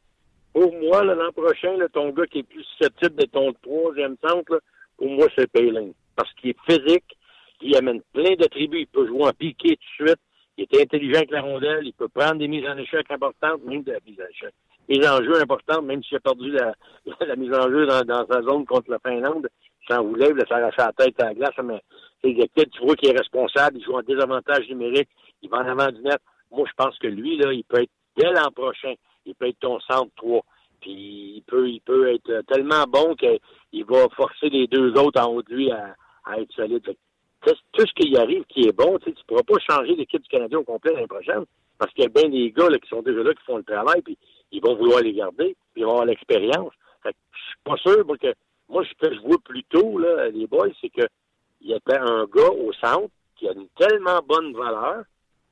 pour 0.52 0.72
moi 0.72 1.04
l'an 1.04 1.32
prochain, 1.32 1.76
là, 1.76 1.86
ton 1.92 2.10
gars 2.10 2.26
qui 2.26 2.38
est 2.38 2.42
plus 2.42 2.64
susceptible 2.64 3.16
de 3.16 3.26
ton 3.26 3.52
troisième 3.62 4.16
centre, 4.26 4.54
là, 4.54 4.58
pour 4.96 5.10
moi, 5.10 5.26
c'est 5.36 5.50
Payling. 5.52 5.92
Parce 6.14 6.32
qu'il 6.34 6.50
est 6.50 6.56
physique, 6.66 7.16
il 7.60 7.76
amène 7.76 8.00
plein 8.14 8.34
de 8.36 8.46
tribus, 8.46 8.80
il 8.80 8.86
peut 8.86 9.06
jouer 9.06 9.24
en 9.24 9.32
piqué 9.32 9.76
tout 9.76 10.04
de 10.04 10.08
suite, 10.08 10.20
il 10.56 10.66
est 10.70 10.82
intelligent 10.82 11.18
avec 11.18 11.30
la 11.30 11.42
rondelle, 11.42 11.86
il 11.86 11.92
peut 11.92 12.08
prendre 12.08 12.36
des 12.36 12.48
mises 12.48 12.66
en 12.66 12.76
échec 12.78 13.10
importantes, 13.10 13.62
même 13.64 13.82
de 13.82 13.92
la 13.92 13.98
mise 14.06 14.20
en 14.20 14.30
échec. 14.30 14.54
Les 14.88 15.06
enjeux 15.06 15.40
importants, 15.40 15.82
même 15.82 16.02
s'il 16.02 16.16
a 16.16 16.20
perdu 16.20 16.50
la, 16.50 16.74
mise 17.36 17.52
en 17.52 17.68
jeu 17.68 17.86
dans, 17.86 18.26
sa 18.26 18.42
zone 18.42 18.64
contre 18.64 18.90
la 18.90 18.98
Finlande, 18.98 19.48
s'en 19.88 20.02
voulait, 20.02 20.30
il 20.30 20.46
s'arracher 20.48 20.76
la 20.78 20.92
tête 20.92 21.20
à 21.20 21.26
la 21.26 21.34
glace, 21.34 21.54
mais 21.62 21.82
c'est 22.22 22.70
tu 22.70 22.84
vois 22.84 22.96
qu'il 22.96 23.10
est 23.10 23.18
responsable, 23.18 23.78
il 23.78 23.84
joue 23.84 23.94
en 23.94 24.02
désavantage 24.02 24.68
numérique, 24.68 25.08
il 25.42 25.50
va 25.50 25.58
en 25.58 25.66
avant 25.66 25.92
du 25.92 26.00
net. 26.02 26.18
Moi, 26.50 26.66
je 26.66 26.72
pense 26.76 26.98
que 26.98 27.06
lui, 27.06 27.36
là, 27.36 27.52
il 27.52 27.64
peut 27.64 27.82
être, 27.82 27.90
dès 28.16 28.32
l'an 28.32 28.50
prochain, 28.50 28.94
il 29.24 29.34
peut 29.34 29.48
être 29.48 29.60
ton 29.60 29.78
centre 29.80 30.10
3. 30.16 30.42
Puis 30.80 30.92
il 31.36 31.42
peut, 31.46 31.68
il 31.68 31.80
peut 31.80 32.12
être 32.12 32.42
tellement 32.46 32.84
bon 32.88 33.14
qu'il 33.14 33.84
va 33.84 34.08
forcer 34.16 34.48
les 34.48 34.66
deux 34.66 34.92
autres 34.92 35.20
en 35.20 35.32
haut 35.32 35.42
de 35.42 35.54
lui 35.54 35.70
à, 35.70 35.94
à 36.24 36.38
être 36.40 36.52
solide. 36.52 36.96
Tout 37.42 37.86
ce 37.86 37.92
qui 37.94 38.08
y 38.08 38.16
arrive 38.16 38.44
qui 38.48 38.66
est 38.66 38.72
bon, 38.72 38.98
tu 38.98 39.10
ne 39.10 39.14
pourras 39.26 39.42
pas 39.42 39.58
changer 39.70 39.94
l'équipe 39.94 40.22
du 40.22 40.28
Canadien 40.28 40.58
au 40.58 40.64
complet 40.64 40.92
l'année 40.92 41.06
prochaine 41.06 41.44
parce 41.78 41.92
qu'il 41.92 42.04
y 42.04 42.06
a 42.06 42.10
bien 42.10 42.28
des 42.28 42.50
gars 42.50 42.68
là, 42.68 42.78
qui 42.78 42.88
sont 42.88 43.02
déjà 43.02 43.22
là, 43.22 43.34
qui 43.34 43.44
font 43.44 43.58
le 43.58 43.64
travail, 43.64 44.02
puis 44.02 44.18
ils 44.52 44.62
vont 44.62 44.74
vouloir 44.74 45.02
les 45.02 45.12
garder, 45.12 45.56
puis 45.72 45.82
ils 45.82 45.84
vont 45.84 45.92
avoir 45.92 46.06
l'expérience. 46.06 46.72
Je 47.04 47.10
suis 47.10 47.58
pas 47.64 47.76
sûr 47.76 48.04
que 48.20 48.34
moi, 48.68 48.84
ce 48.84 49.06
que 49.06 49.14
je 49.14 49.20
vois 49.20 49.38
plutôt, 49.44 49.98
là, 49.98 50.28
les 50.28 50.46
boys, 50.46 50.68
c'est 50.80 50.88
que 50.88 51.06
il 51.60 51.70
y 51.70 51.74
a 51.74 51.78
un 52.02 52.26
gars 52.26 52.50
au 52.50 52.72
centre 52.72 53.10
qui 53.36 53.48
a 53.48 53.52
une 53.52 53.68
tellement 53.76 54.20
bonne 54.26 54.52
valeur 54.52 55.04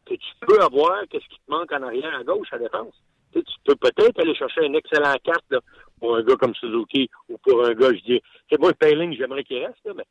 que 0.04 0.14
tu 0.14 0.32
peux 0.40 0.60
avoir 0.60 1.02
qu'est-ce 1.08 1.26
qui 1.28 1.38
te 1.38 1.50
manque 1.50 1.72
en 1.72 1.82
arrière 1.82 2.14
à 2.14 2.22
gauche 2.22 2.52
à 2.52 2.58
défense. 2.58 2.94
Tu, 3.32 3.42
peux 3.64 3.74
peut-être 3.74 4.20
aller 4.20 4.34
chercher 4.34 4.64
une 4.64 4.76
excellente 4.76 5.22
carte 5.24 5.54
pour 5.98 6.16
un 6.16 6.22
gars 6.22 6.36
comme 6.36 6.54
Suzuki 6.54 7.08
ou 7.28 7.38
pour 7.38 7.64
un 7.64 7.72
gars, 7.72 7.92
je 7.92 8.04
dis, 8.04 8.22
c'est 8.48 8.60
moi, 8.60 8.72
Payling, 8.74 9.16
j'aimerais 9.16 9.42
qu'il 9.42 9.64
reste, 9.64 9.84
là, 9.84 9.92
mais 9.96 10.04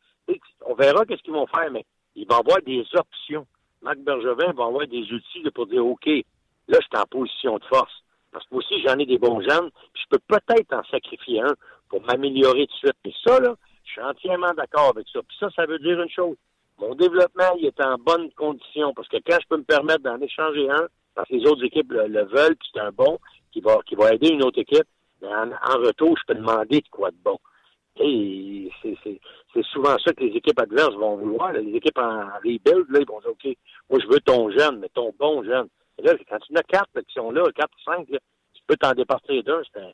on 0.65 0.75
verra 0.75 1.05
qu'est-ce 1.05 1.21
qu'ils 1.23 1.33
vont 1.33 1.47
faire, 1.47 1.71
mais 1.71 1.85
il 2.15 2.27
va 2.27 2.37
avoir 2.37 2.61
des 2.61 2.85
options. 2.93 3.45
Marc 3.81 3.97
Bergevin 3.99 4.53
va 4.53 4.65
avoir 4.65 4.87
des 4.87 5.03
outils 5.11 5.43
pour 5.53 5.67
dire, 5.67 5.85
OK, 5.85 6.05
là, 6.05 6.77
je 6.79 6.87
suis 6.87 6.97
en 6.97 7.05
position 7.05 7.57
de 7.57 7.65
force. 7.65 8.03
Parce 8.31 8.45
que 8.45 8.55
moi 8.55 8.63
aussi, 8.63 8.81
j'en 8.81 8.97
ai 8.97 9.05
des 9.05 9.17
bons 9.17 9.41
jeunes, 9.41 9.69
puis 9.93 10.03
je 10.03 10.17
peux 10.17 10.19
peut-être 10.27 10.73
en 10.73 10.83
sacrifier 10.85 11.41
un 11.41 11.53
pour 11.89 12.01
m'améliorer 12.03 12.67
tout 12.67 12.73
de 12.73 12.91
suite. 12.91 12.97
Et 13.05 13.13
ça, 13.25 13.39
là, 13.39 13.55
je 13.83 13.91
suis 13.91 14.01
entièrement 14.01 14.53
d'accord 14.53 14.89
avec 14.95 15.07
ça. 15.11 15.19
Puis 15.27 15.37
ça, 15.39 15.49
ça 15.55 15.65
veut 15.65 15.79
dire 15.79 16.01
une 16.01 16.09
chose. 16.09 16.35
Mon 16.79 16.95
développement, 16.95 17.55
il 17.59 17.65
est 17.65 17.81
en 17.81 17.97
bonne 17.97 18.31
condition 18.31 18.93
parce 18.95 19.07
que 19.07 19.17
quand 19.17 19.37
je 19.39 19.47
peux 19.47 19.57
me 19.57 19.63
permettre 19.63 20.01
d'en 20.01 20.19
échanger 20.19 20.69
un, 20.71 20.87
parce 21.13 21.29
que 21.29 21.35
les 21.35 21.45
autres 21.45 21.63
équipes 21.63 21.91
le, 21.91 22.23
veulent, 22.25 22.55
puis 22.55 22.69
c'est 22.73 22.79
un 22.79 22.91
bon 22.91 23.19
qui 23.51 23.61
va, 23.61 23.77
qui 23.85 23.93
va 23.93 24.13
aider 24.13 24.29
une 24.29 24.43
autre 24.43 24.59
équipe, 24.59 24.87
en, 25.21 25.51
en 25.51 25.77
retour, 25.77 26.17
je 26.17 26.23
peux 26.25 26.39
demander 26.39 26.81
de 26.81 26.87
quoi 26.89 27.11
de 27.11 27.17
bon. 27.23 27.37
C'est 27.95 29.65
souvent 29.71 29.97
ça 29.99 30.13
que 30.13 30.23
les 30.23 30.35
équipes 30.35 30.59
adverses 30.59 30.95
vont 30.95 31.17
vouloir. 31.17 31.53
Les 31.53 31.75
équipes 31.75 31.97
en 31.97 32.25
rebuild, 32.43 32.89
là, 32.89 32.99
ils 32.99 33.07
vont 33.07 33.19
dire, 33.21 33.29
OK, 33.29 33.57
moi, 33.89 33.99
je 34.01 34.07
veux 34.07 34.19
ton 34.21 34.49
jeune, 34.51 34.79
mais 34.79 34.89
ton 34.93 35.13
bon 35.19 35.43
jeune. 35.43 35.67
Et 35.99 36.03
là, 36.03 36.13
quand 36.27 36.39
tu 36.39 36.57
as 36.57 36.63
quatre 36.63 37.01
qui 37.01 37.13
sont 37.13 37.31
là, 37.31 37.43
quatre 37.55 37.73
ou 37.75 37.91
cinq, 37.91 38.07
tu 38.07 38.61
peux 38.67 38.75
t'en 38.77 38.93
départir 38.93 39.43
d'un. 39.43 39.61
C'est 39.71 39.79
un 39.79 39.91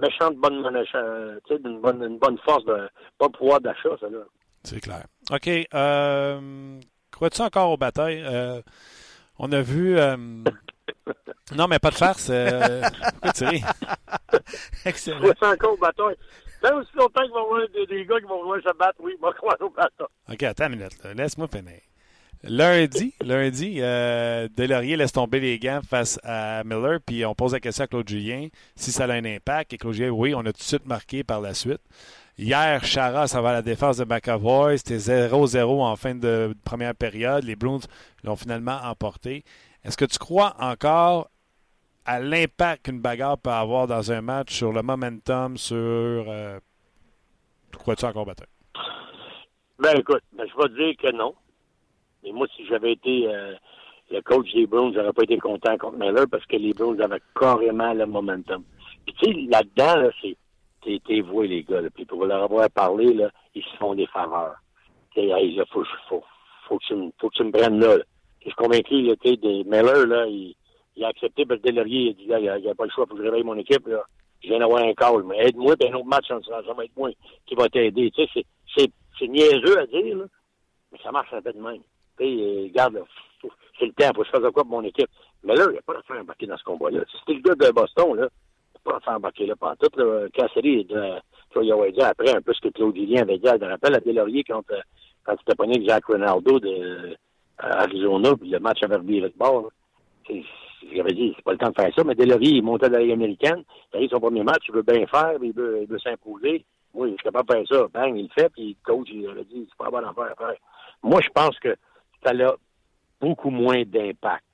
méchant 0.00 0.30
de 0.30 0.36
bonne, 0.36 0.62
tu 0.84 1.54
sais, 1.54 1.60
une 1.64 1.80
bonne, 1.80 2.02
une 2.02 2.18
bonne 2.18 2.38
force, 2.38 2.64
de 2.64 2.88
bon 3.18 3.28
pouvoir 3.30 3.60
d'achat, 3.60 3.96
ça, 4.00 4.08
là. 4.08 4.20
C'est 4.62 4.80
clair. 4.80 5.04
OK. 5.32 5.48
Euh, 5.74 6.80
Crois-tu 7.10 7.42
encore 7.42 7.70
aux 7.70 7.76
batailles? 7.76 8.22
Euh, 8.24 8.62
on 9.38 9.50
a 9.52 9.62
vu. 9.62 9.98
Euh, 9.98 10.16
non, 11.56 11.66
mais 11.68 11.78
pas 11.78 11.90
de 11.90 11.96
farce. 11.96 12.28
Euh... 12.30 12.82
Pourquoi 13.12 13.32
tu 13.32 13.44
ris? 13.44 13.62
Excellent. 14.84 15.18
Crois-tu 15.18 15.44
encore 15.44 15.72
aux 15.72 15.78
batailles? 15.78 16.16
Même 16.62 16.74
aussi 16.74 16.90
longtemps 16.94 17.22
qu'il 17.22 17.32
va 17.32 17.40
y 17.40 17.42
avoir 17.42 17.60
des, 17.88 18.04
gars 18.06 18.20
qui 18.20 18.26
vont 18.26 18.38
vouloir 18.42 18.60
se 18.60 18.76
battre, 18.76 18.96
oui, 19.00 19.12
il 19.16 19.20
va 19.20 19.32
croire 19.32 19.56
aux 19.60 19.70
batailles. 19.70 20.06
OK, 20.30 20.42
attends 20.42 20.66
une 20.66 20.76
minute. 20.76 20.98
Laisse-moi 21.14 21.48
finir. 21.48 21.80
Lundi, 22.42 23.12
lundi, 23.20 23.76
euh, 23.80 24.48
Delaurier 24.56 24.96
laisse 24.96 25.12
tomber 25.12 25.40
les 25.40 25.58
gants 25.58 25.80
face 25.86 26.18
à 26.24 26.64
Miller, 26.64 26.98
puis 27.04 27.26
on 27.26 27.34
pose 27.34 27.52
la 27.52 27.60
question 27.60 27.84
à 27.84 27.86
Claude 27.86 28.08
Julien 28.08 28.48
si 28.76 28.92
ça 28.92 29.04
a 29.04 29.12
un 29.12 29.24
impact. 29.26 29.74
Et 29.74 29.78
Claude 29.78 29.92
Julien, 29.92 30.10
oui, 30.10 30.34
on 30.34 30.40
a 30.40 30.52
tout 30.52 30.58
de 30.58 30.62
suite 30.62 30.86
marqué 30.86 31.22
par 31.22 31.42
la 31.42 31.52
suite. 31.52 31.82
Hier, 32.38 32.82
Chara, 32.82 33.26
ça 33.26 33.42
va 33.42 33.50
à 33.50 33.52
la 33.52 33.62
défense 33.62 33.98
de 33.98 34.04
McAvoy. 34.04 34.78
C'était 34.78 34.96
0-0 34.96 35.82
en 35.82 35.94
fin 35.96 36.14
de 36.14 36.54
première 36.64 36.94
période. 36.94 37.44
Les 37.44 37.56
Bruins 37.56 37.80
l'ont 38.24 38.36
finalement 38.36 38.78
emporté. 38.84 39.44
Est-ce 39.84 39.98
que 39.98 40.06
tu 40.06 40.18
crois 40.18 40.56
encore 40.58 41.30
à 42.10 42.18
l'impact 42.18 42.86
qu'une 42.86 43.00
bagarre 43.00 43.38
peut 43.38 43.50
avoir 43.50 43.86
dans 43.86 44.10
un 44.10 44.20
match 44.20 44.52
sur 44.52 44.72
le 44.72 44.82
momentum, 44.82 45.56
sur. 45.56 45.76
Euh, 45.76 46.58
crois-tu 47.78 48.04
encore 48.04 48.26
battu? 48.26 48.42
Ben 49.78 49.96
écoute, 49.96 50.22
ben, 50.32 50.44
je 50.44 50.56
vais 50.56 50.68
te 50.68 50.82
dire 50.82 50.96
que 50.96 51.16
non. 51.16 51.34
Mais 52.24 52.32
moi, 52.32 52.48
si 52.56 52.66
j'avais 52.66 52.92
été 52.94 53.28
euh, 53.28 53.54
le 54.10 54.20
coach 54.22 54.52
des 54.52 54.66
Browns, 54.66 54.92
j'aurais 54.92 55.12
pas 55.12 55.22
été 55.22 55.38
content 55.38 55.78
contre 55.78 55.98
Miller 55.98 56.26
parce 56.28 56.44
que 56.46 56.56
les 56.56 56.72
Browns 56.72 57.00
avaient 57.00 57.22
carrément 57.38 57.94
le 57.94 58.06
momentum. 58.06 58.64
Puis 59.06 59.14
tu 59.14 59.26
sais, 59.26 59.40
là-dedans, 59.48 60.02
là, 60.02 60.10
c'est 60.20 60.36
t'es 61.06 61.20
voué, 61.20 61.46
les 61.46 61.62
gars. 61.62 61.80
Là. 61.80 61.90
Puis 61.94 62.06
pour 62.06 62.26
leur 62.26 62.42
avoir 62.42 62.68
parlé, 62.70 63.14
là, 63.14 63.30
ils 63.54 63.62
se 63.62 63.76
font 63.76 63.94
des 63.94 64.08
faveurs. 64.08 64.56
Il 65.14 65.30
hey, 65.30 65.62
faut, 65.70 65.84
faut, 66.08 66.24
faut, 66.66 66.78
que 66.78 66.84
tu 66.88 66.94
me, 66.96 67.10
faut 67.20 67.30
que 67.30 67.36
tu 67.36 67.44
me 67.44 67.52
prennes 67.52 67.78
là. 67.78 67.98
Je 68.40 68.46
suis 68.46 68.54
convaincu, 68.56 69.00
là, 69.02 69.14
des 69.22 69.64
Miller, 69.64 70.06
là, 70.06 70.26
il, 70.26 70.56
il, 71.00 71.04
a 71.04 71.08
accepté, 71.08 71.44
parce 71.44 71.60
que 71.60 71.68
Delorier, 71.68 72.00
il 72.00 72.32
a 72.32 72.38
dit, 72.38 72.44
il 72.44 72.62
n'y 72.62 72.68
a, 72.68 72.70
a, 72.70 72.74
pas 72.74 72.84
le 72.84 72.90
choix, 72.90 73.06
pour 73.06 73.16
que 73.16 73.22
je 73.22 73.28
réveille 73.28 73.44
mon 73.44 73.56
équipe, 73.56 73.86
là. 73.86 74.02
Je 74.42 74.48
viens 74.48 74.58
d'avoir 74.58 74.82
un 74.82 74.94
call, 74.94 75.22
mais 75.24 75.38
aide-moi, 75.38 75.76
puis 75.76 75.88
un 75.88 75.94
autre 75.94 76.06
match, 76.06 76.28
ça, 76.28 76.72
va 76.74 76.84
être 76.84 76.96
moi 76.96 77.10
qui 77.46 77.54
va 77.54 77.68
t'aider. 77.68 78.10
Tu 78.10 78.26
sais, 78.26 78.44
c'est 79.18 79.28
niaiseux 79.28 79.78
à 79.78 79.86
dire, 79.86 80.16
là, 80.16 80.24
mais 80.92 80.98
ça 81.02 81.10
marche 81.10 81.32
un 81.32 81.42
peu 81.42 81.52
de 81.52 81.60
même. 81.60 81.82
Tu 82.18 82.24
sais, 82.24 82.42
euh, 82.42 82.62
regarde, 82.64 83.04
c'est 83.78 83.86
le 83.86 83.92
temps, 83.92 84.10
faut 84.14 84.22
que 84.22 84.26
je 84.26 84.30
fasse 84.30 84.52
quoi 84.52 84.64
pour 84.64 84.66
mon 84.66 84.84
équipe. 84.84 85.10
Mais 85.44 85.54
là, 85.54 85.64
il 85.68 85.72
n'y 85.72 85.78
a 85.78 85.82
pas 85.82 85.94
de 85.94 86.02
faire 86.02 86.20
embarquer 86.20 86.46
dans 86.46 86.56
ce 86.56 86.64
combat-là. 86.64 87.00
Si 87.10 87.16
c'était 87.18 87.34
le 87.34 87.54
gars 87.54 87.68
de 87.68 87.72
Boston, 87.72 88.14
là, 88.14 88.28
pas 88.84 89.00
faire 89.00 89.14
embarquer 89.14 89.46
là 89.46 89.56
pendant 89.56 89.76
tout. 89.76 89.90
Là, 89.96 90.26
Cassidy, 90.32 90.86
tu 90.86 90.94
vas 90.94 91.90
dire 91.90 92.06
après 92.06 92.34
un 92.34 92.40
peu 92.40 92.52
ce 92.54 92.60
que 92.60 92.68
Claude 92.68 92.96
Julien 92.96 93.22
avait 93.22 93.38
dit. 93.38 93.46
Je 93.46 93.64
me 93.64 93.70
rappelle 93.70 93.94
à 93.94 94.00
Delaurier 94.00 94.44
quand, 94.44 94.62
quand 95.24 95.36
tu 95.36 95.44
t'es 95.44 95.54
pogné 95.54 95.76
avec 95.76 95.88
Jacques 95.88 96.06
Ronaldo 96.06 96.60
de 96.60 97.16
Arizona, 97.58 98.34
puis 98.36 98.50
le 98.50 98.58
match 98.58 98.82
avait 98.82 98.96
reviré 98.96 99.28
de 99.28 99.36
bord. 99.36 99.70
J'avais 100.94 101.12
dit, 101.12 101.32
c'est 101.36 101.44
pas 101.44 101.52
le 101.52 101.58
temps 101.58 101.70
de 101.70 101.74
faire 101.74 101.94
ça, 101.94 102.04
mais 102.04 102.14
Delaurier, 102.14 102.56
il 102.56 102.62
montait 102.62 102.88
dans 102.88 102.96
la 102.96 103.02
Ligue 103.02 103.12
américaine, 103.12 103.62
il 103.92 103.96
arrive 103.96 104.10
son 104.10 104.20
premier 104.20 104.42
match, 104.42 104.64
il 104.68 104.74
veut 104.74 104.82
bien 104.82 105.06
faire, 105.06 105.34
il 105.42 105.52
veut, 105.52 105.86
s'imposer. 106.02 106.64
Moi, 106.94 107.08
il 107.08 107.14
est 107.14 107.22
capable 107.22 107.48
de 107.48 107.54
faire 107.54 107.66
ça. 107.68 107.86
Bang, 107.92 108.16
il 108.16 108.24
le 108.24 108.28
fait, 108.28 108.48
puis 108.50 108.70
le 108.70 108.76
coach, 108.84 109.08
il 109.12 109.28
a 109.28 109.34
dit, 109.44 109.68
c'est 109.68 109.78
pas 109.78 109.90
bon 109.90 109.98
à 109.98 110.14
faire. 110.14 110.54
Moi, 111.02 111.20
je 111.22 111.28
pense 111.30 111.58
que 111.58 111.76
ça 112.24 112.32
a 112.32 112.54
beaucoup 113.20 113.50
moins 113.50 113.82
d'impact 113.84 114.44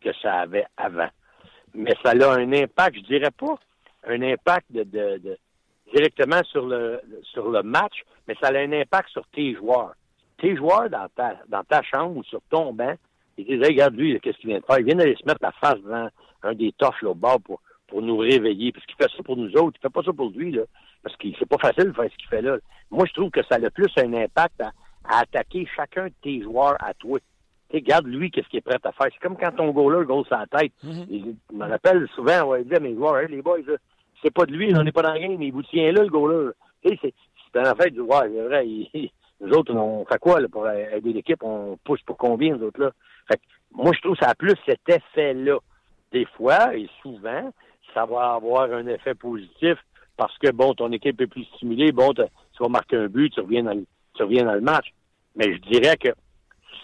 que 0.00 0.10
ça 0.22 0.40
avait 0.40 0.66
avant. 0.76 1.08
Mais 1.74 1.94
ça 2.04 2.10
a 2.10 2.34
un 2.34 2.52
impact, 2.52 2.96
je 2.96 3.02
dirais 3.02 3.30
pas 3.30 3.58
un 4.06 4.22
impact 4.22 4.66
de, 4.72 5.38
directement 5.92 6.42
sur 6.44 6.66
le 6.66 7.00
sur 7.22 7.50
le 7.50 7.62
match, 7.62 8.02
mais 8.26 8.34
ça 8.40 8.48
a 8.48 8.58
un 8.58 8.72
impact 8.72 9.10
sur 9.10 9.26
tes 9.28 9.54
joueurs. 9.54 9.94
Tes 10.38 10.56
joueurs 10.56 10.88
dans 10.88 11.08
ta 11.14 11.36
dans 11.48 11.64
ta 11.64 11.82
chambre 11.82 12.16
ou 12.16 12.24
sur 12.24 12.40
ton 12.50 12.72
banc, 12.72 12.94
ils 13.48 13.58
disent 13.58 13.68
regarde 13.68 13.94
lui, 13.94 14.18
qu'est-ce 14.20 14.38
qu'il 14.38 14.50
vient 14.50 14.60
de 14.60 14.64
faire? 14.64 14.78
Il 14.78 14.84
vient 14.84 14.96
d'aller 14.96 15.16
se 15.16 15.26
mettre 15.26 15.40
la 15.42 15.52
face 15.52 15.80
devant 15.82 16.08
un 16.42 16.54
des 16.54 16.72
toffes 16.72 17.00
là, 17.02 17.10
au 17.10 17.14
bord 17.14 17.40
pour, 17.40 17.60
pour 17.88 18.02
nous 18.02 18.16
réveiller. 18.16 18.72
Parce 18.72 18.84
qu'il 18.86 18.96
fait 18.96 19.10
ça 19.16 19.22
pour 19.22 19.36
nous 19.36 19.52
autres. 19.56 19.78
Il 19.78 19.82
fait 19.82 19.92
pas 19.92 20.02
ça 20.02 20.12
pour 20.12 20.30
lui, 20.30 20.52
là. 20.52 20.62
Parce 21.02 21.16
que 21.16 21.28
c'est 21.38 21.48
pas 21.48 21.58
facile 21.58 21.88
de 21.88 21.92
faire 21.92 22.10
ce 22.10 22.16
qu'il 22.16 22.28
fait 22.28 22.42
là. 22.42 22.58
Moi, 22.90 23.06
je 23.06 23.12
trouve 23.12 23.30
que 23.30 23.42
ça 23.44 23.56
a 23.56 23.70
plus 23.70 23.92
un 23.96 24.12
impact 24.12 24.60
à, 24.60 24.72
attaquer 25.08 25.66
chacun 25.74 26.06
de 26.06 26.12
tes 26.22 26.42
joueurs 26.42 26.76
à 26.80 26.94
toi. 26.94 27.18
Tu 27.70 27.76
regarde 27.76 28.06
lui, 28.06 28.30
qu'est-ce 28.30 28.48
qu'il 28.48 28.58
est 28.58 28.62
prêt 28.62 28.78
à 28.82 28.92
faire? 28.92 29.08
C'est 29.12 29.20
comme 29.20 29.36
quand 29.36 29.52
ton 29.52 29.70
goaler 29.70 30.04
goal 30.04 30.24
sa 30.28 30.44
tête. 30.46 30.72
Mm 30.82 31.02
Je 31.10 31.56
me 31.56 31.68
rappelle 31.68 32.06
souvent, 32.14 32.44
on 32.46 32.50
va 32.50 32.62
dire 32.62 32.76
à 32.76 32.80
mes 32.80 32.94
joueurs, 32.94 33.22
les 33.28 33.42
boys, 33.42 33.58
c'est 34.22 34.32
pas 34.32 34.44
de 34.44 34.52
lui, 34.52 34.74
on 34.74 34.82
n'est 34.82 34.92
pas 34.92 35.02
dans 35.02 35.14
le 35.14 35.20
game, 35.20 35.36
mais 35.38 35.46
il 35.46 35.52
vous 35.52 35.62
tient 35.62 35.90
là, 35.92 36.02
le 36.02 36.10
goaler. 36.10 36.50
C'est 36.84 37.58
un 37.58 37.64
affaire 37.64 37.90
du 37.90 38.00
ouais, 38.00 38.28
c'est 38.32 38.42
vrai, 38.42 38.66
nous 39.40 39.52
autres, 39.54 39.74
on 39.74 40.04
fait 40.04 40.18
quoi 40.18 40.40
là, 40.40 40.48
pour 40.48 40.68
aider 40.68 41.12
l'équipe? 41.12 41.42
On 41.42 41.78
pousse 41.82 42.02
pour 42.02 42.18
combien, 42.18 42.56
nous 42.56 42.66
autres, 42.66 42.80
là? 42.80 42.90
Fait 43.28 43.36
que, 43.36 43.42
moi, 43.72 43.92
je 43.94 44.00
trouve 44.00 44.16
que 44.16 44.24
ça 44.24 44.30
a 44.30 44.34
plus 44.34 44.54
cet 44.66 44.80
effet-là. 44.88 45.58
Des 46.12 46.24
fois, 46.36 46.74
et 46.76 46.88
souvent, 47.02 47.52
ça 47.94 48.04
va 48.04 48.32
avoir 48.34 48.72
un 48.72 48.86
effet 48.88 49.14
positif 49.14 49.76
parce 50.16 50.36
que, 50.38 50.50
bon, 50.50 50.74
ton 50.74 50.90
équipe 50.92 51.20
est 51.20 51.26
plus 51.26 51.44
stimulée, 51.56 51.92
bon, 51.92 52.12
tu 52.12 52.22
vas 52.58 52.68
marquer 52.68 52.96
un 52.96 53.06
but, 53.06 53.32
tu 53.32 53.40
reviens 53.40 53.62
dans 53.62 53.74
le, 53.74 53.86
tu 54.14 54.22
reviens 54.22 54.44
dans 54.44 54.54
le 54.54 54.60
match. 54.60 54.92
Mais 55.36 55.54
je 55.54 55.58
dirais 55.70 55.96
que 55.96 56.10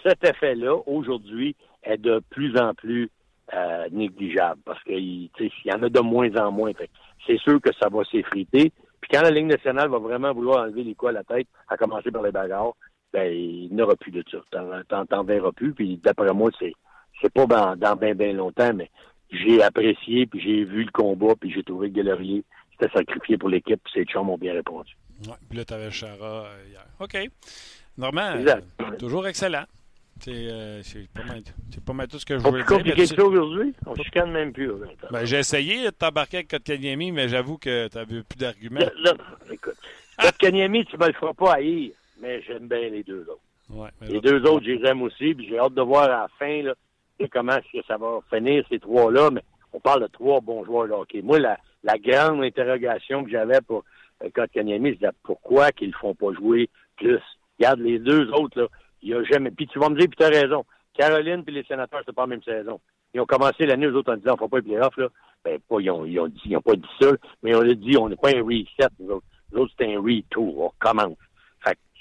cet 0.03 0.23
effet-là, 0.23 0.75
aujourd'hui, 0.87 1.55
est 1.83 1.97
de 1.97 2.21
plus 2.29 2.57
en 2.57 2.73
plus 2.73 3.09
euh, 3.53 3.87
négligeable 3.91 4.61
parce 4.65 4.81
qu'il 4.83 5.29
y 5.65 5.71
en 5.71 5.83
a 5.83 5.89
de 5.89 5.99
moins 5.99 6.35
en 6.35 6.51
moins. 6.51 6.71
C'est 7.25 7.39
sûr 7.39 7.61
que 7.61 7.69
ça 7.79 7.89
va 7.89 8.03
s'effriter. 8.05 8.71
Puis 9.01 9.09
quand 9.11 9.21
la 9.21 9.31
Ligue 9.31 9.45
nationale 9.45 9.89
va 9.89 9.99
vraiment 9.99 10.33
vouloir 10.33 10.63
enlever 10.63 10.83
les 10.83 10.95
coups 10.95 11.11
à 11.11 11.13
la 11.13 11.23
tête, 11.23 11.47
à 11.69 11.77
commencer 11.77 12.11
par 12.11 12.23
les 12.23 12.31
bagarres, 12.31 12.73
ben, 13.13 13.31
il 13.31 13.73
n'y 13.73 13.81
aura 13.81 13.95
plus 13.95 14.11
de 14.11 14.23
ça. 14.29 14.37
T'en, 14.51 15.23
verras 15.23 15.51
plus. 15.51 15.73
Puis 15.73 15.97
d'après 16.03 16.33
moi, 16.33 16.51
c'est, 16.59 16.73
c'est 17.21 17.31
pas 17.31 17.45
dans, 17.45 17.75
dans 17.75 17.95
bien, 17.95 18.13
bien 18.15 18.33
longtemps, 18.33 18.73
mais 18.73 18.89
j'ai 19.31 19.61
apprécié, 19.61 20.25
puis 20.25 20.39
j'ai 20.39 20.63
vu 20.63 20.83
le 20.83 20.91
combat, 20.91 21.33
puis 21.39 21.51
j'ai 21.51 21.63
trouvé 21.63 21.89
que 21.89 21.95
Galerier 21.95 22.43
s'était 22.71 22.91
sacrifié 22.93 23.37
pour 23.37 23.49
l'équipe, 23.49 23.81
puis 23.83 23.93
ses 23.93 24.05
chums 24.05 24.29
ont 24.29 24.37
bien 24.37 24.53
répondu. 24.53 24.95
Ouais, 25.25 25.33
puis 25.49 25.57
là, 25.57 25.65
tu 25.65 25.73
avais 25.73 25.91
Chara 25.91 26.45
euh, 26.45 26.63
hier. 26.69 26.85
OK. 26.99 27.17
Normand, 27.97 28.35
euh, 28.35 28.95
toujours 28.99 29.27
excellent. 29.27 29.65
Euh, 30.27 30.81
c'est 30.83 31.07
pas, 31.09 31.23
mal, 31.23 31.43
pas 31.85 31.93
mal 31.93 32.07
tout 32.07 32.17
ce 32.19 32.25
que 32.25 32.37
je 32.37 32.43
voulais 32.43 32.63
dire. 32.63 33.07
tu... 33.07 33.21
aujourd'hui? 33.21 33.73
On 33.85 33.95
se 33.95 34.01
chicane 34.03 34.31
même 34.31 34.51
plus. 34.51 34.71
Ben, 35.11 35.25
j'ai 35.25 35.37
essayé 35.37 35.85
de 35.85 35.89
t'embarquer 35.91 36.37
avec 36.37 36.49
Kotkaniemi, 36.49 37.11
mais 37.11 37.29
j'avoue 37.29 37.57
que 37.57 37.87
tu 37.87 37.97
n'avais 37.97 38.23
plus 38.23 38.37
d'arguments. 38.37 38.79
écoute, 39.51 39.77
Kotkaniemi, 40.19 40.85
tu 40.85 40.97
me 40.97 41.07
le 41.07 41.13
feras 41.13 41.33
pas 41.33 41.53
haïr, 41.55 41.91
mais 42.21 42.41
j'aime 42.41 42.67
bien 42.67 42.89
les 42.89 43.03
deux 43.03 43.21
autres. 43.21 43.41
Ouais, 43.69 43.89
les 44.01 44.21
deux 44.21 44.41
autres, 44.45 44.65
je 44.65 44.71
les 44.71 44.89
aime 44.89 45.01
aussi, 45.01 45.35
puis 45.35 45.47
j'ai 45.47 45.59
hâte 45.59 45.73
de 45.73 45.81
voir 45.81 46.05
à 46.05 46.07
la 46.07 46.27
fin 46.39 46.61
là, 46.61 46.73
comment 47.31 47.57
ça 47.87 47.97
va 47.97 48.19
finir, 48.33 48.63
ces 48.69 48.79
trois-là, 48.79 49.29
mais 49.31 49.41
on 49.73 49.79
parle 49.79 50.03
de 50.03 50.07
trois 50.07 50.39
bons 50.39 50.63
joueurs 50.63 50.87
de 50.87 50.93
hockey. 50.93 51.21
Moi, 51.21 51.39
la, 51.39 51.57
la 51.83 51.97
grande 51.97 52.43
interrogation 52.43 53.23
que 53.23 53.29
j'avais 53.29 53.59
pour 53.61 53.83
euh, 54.23 54.29
Kotkaniemi, 54.33 54.97
c'est 54.99 55.09
pourquoi 55.23 55.71
qu'ils 55.71 55.89
ne 55.89 55.93
font 55.93 56.15
pas 56.15 56.33
jouer 56.33 56.69
plus. 56.95 57.19
Regarde, 57.59 57.79
les 57.79 57.99
deux 57.99 58.31
autres, 58.31 58.61
là, 58.61 58.67
il 59.01 59.13
a 59.13 59.23
jamais. 59.23 59.51
Puis 59.51 59.67
tu 59.67 59.79
vas 59.79 59.89
me 59.89 59.97
dire, 59.97 60.07
puis 60.07 60.17
tu 60.17 60.23
as 60.23 60.29
raison. 60.29 60.65
Caroline 60.93 61.43
puis 61.43 61.53
les 61.53 61.63
sénateurs, 61.63 62.01
c'est 62.05 62.15
pas 62.15 62.23
la 62.23 62.27
même 62.27 62.43
saison. 62.43 62.79
Ils 63.13 63.21
ont 63.21 63.25
commencé 63.25 63.65
l'année, 63.65 63.85
eux 63.85 63.95
autres, 63.95 64.13
en 64.13 64.17
disant, 64.17 64.35
on 64.39 64.43
ne 64.43 64.49
pas 64.49 64.57
les 64.57 64.63
playoffs, 64.63 64.97
là. 64.97 65.07
Ben, 65.43 65.59
pas, 65.59 65.79
ils 65.79 65.91
ont, 65.91 66.05
ils 66.05 66.19
ont 66.19 66.27
dit, 66.27 66.41
ils 66.45 66.57
ont 66.57 66.61
pas 66.61 66.75
dit 66.75 66.89
ça, 66.99 67.11
mais 67.43 67.55
on 67.55 67.61
a 67.61 67.73
dit, 67.73 67.97
on 67.97 68.09
n'est 68.09 68.15
pas 68.15 68.35
un 68.35 68.43
reset, 68.43 68.89
nous 68.99 69.11
autres. 69.11 69.25
Nous 69.51 69.61
autres, 69.61 69.73
c'est 69.77 69.93
un 69.93 69.99
retour. 69.99 70.59
On 70.59 70.71
commence. 70.79 71.17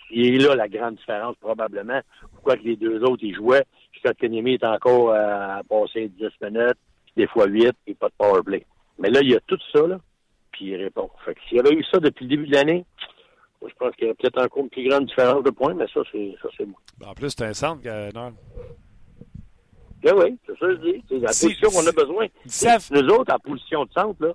C'est 0.08 0.30
là 0.38 0.54
la 0.54 0.68
grande 0.68 0.96
différence, 0.96 1.36
probablement. 1.40 2.00
Pourquoi 2.32 2.56
que 2.56 2.62
les 2.62 2.76
deux 2.76 3.02
autres, 3.02 3.24
ils 3.24 3.34
jouaient. 3.34 3.64
Scott 3.98 4.16
Kenyemi 4.18 4.54
est 4.54 4.64
encore 4.64 5.10
euh, 5.10 5.58
à 5.58 5.62
passer 5.68 6.08
10 6.08 6.26
minutes, 6.42 6.78
des 7.16 7.26
fois 7.26 7.46
8, 7.46 7.72
et 7.86 7.94
pas 7.94 8.08
de 8.08 8.14
power 8.18 8.42
play. 8.44 8.66
Mais 8.98 9.10
là, 9.10 9.20
il 9.22 9.30
y 9.30 9.34
a 9.34 9.40
tout 9.46 9.58
ça, 9.72 9.86
là, 9.86 9.98
puis 10.52 10.66
il 10.66 10.76
répond. 10.76 11.10
Fait 11.24 11.34
que 11.34 11.40
s'il 11.48 11.56
y 11.56 11.60
avait 11.60 11.74
eu 11.74 11.84
ça 11.84 11.98
depuis 11.98 12.24
le 12.24 12.30
début 12.30 12.46
de 12.46 12.54
l'année, 12.54 12.84
je 13.66 13.74
pense 13.78 13.94
qu'il 13.96 14.06
y 14.06 14.10
a 14.10 14.14
peut-être 14.14 14.40
encore 14.40 14.62
une 14.62 14.70
plus 14.70 14.88
grande 14.88 15.06
différence 15.06 15.42
de 15.42 15.50
points, 15.50 15.74
mais 15.74 15.86
ça, 15.92 16.00
c'est 16.12 16.34
ça 16.40 16.48
c'est 16.56 16.66
moi. 16.66 16.78
En 17.04 17.14
plus, 17.14 17.30
c'est 17.30 17.44
un 17.44 17.54
centre, 17.54 17.82
non? 18.14 18.32
Ben 20.02 20.14
oui, 20.16 20.38
c'est 20.46 20.52
ça 20.52 20.66
que 20.66 20.76
je 20.76 20.80
dis. 20.92 21.04
C'est 21.08 21.18
la 21.18 21.32
si, 21.32 21.46
position 21.46 21.70
qu'on 21.70 21.86
a 21.86 21.92
besoin. 21.92 22.26
Nous 22.92 23.08
autres, 23.14 23.34
en 23.34 23.38
position 23.38 23.84
de 23.84 23.92
centre, 23.92 24.24
là, 24.24 24.32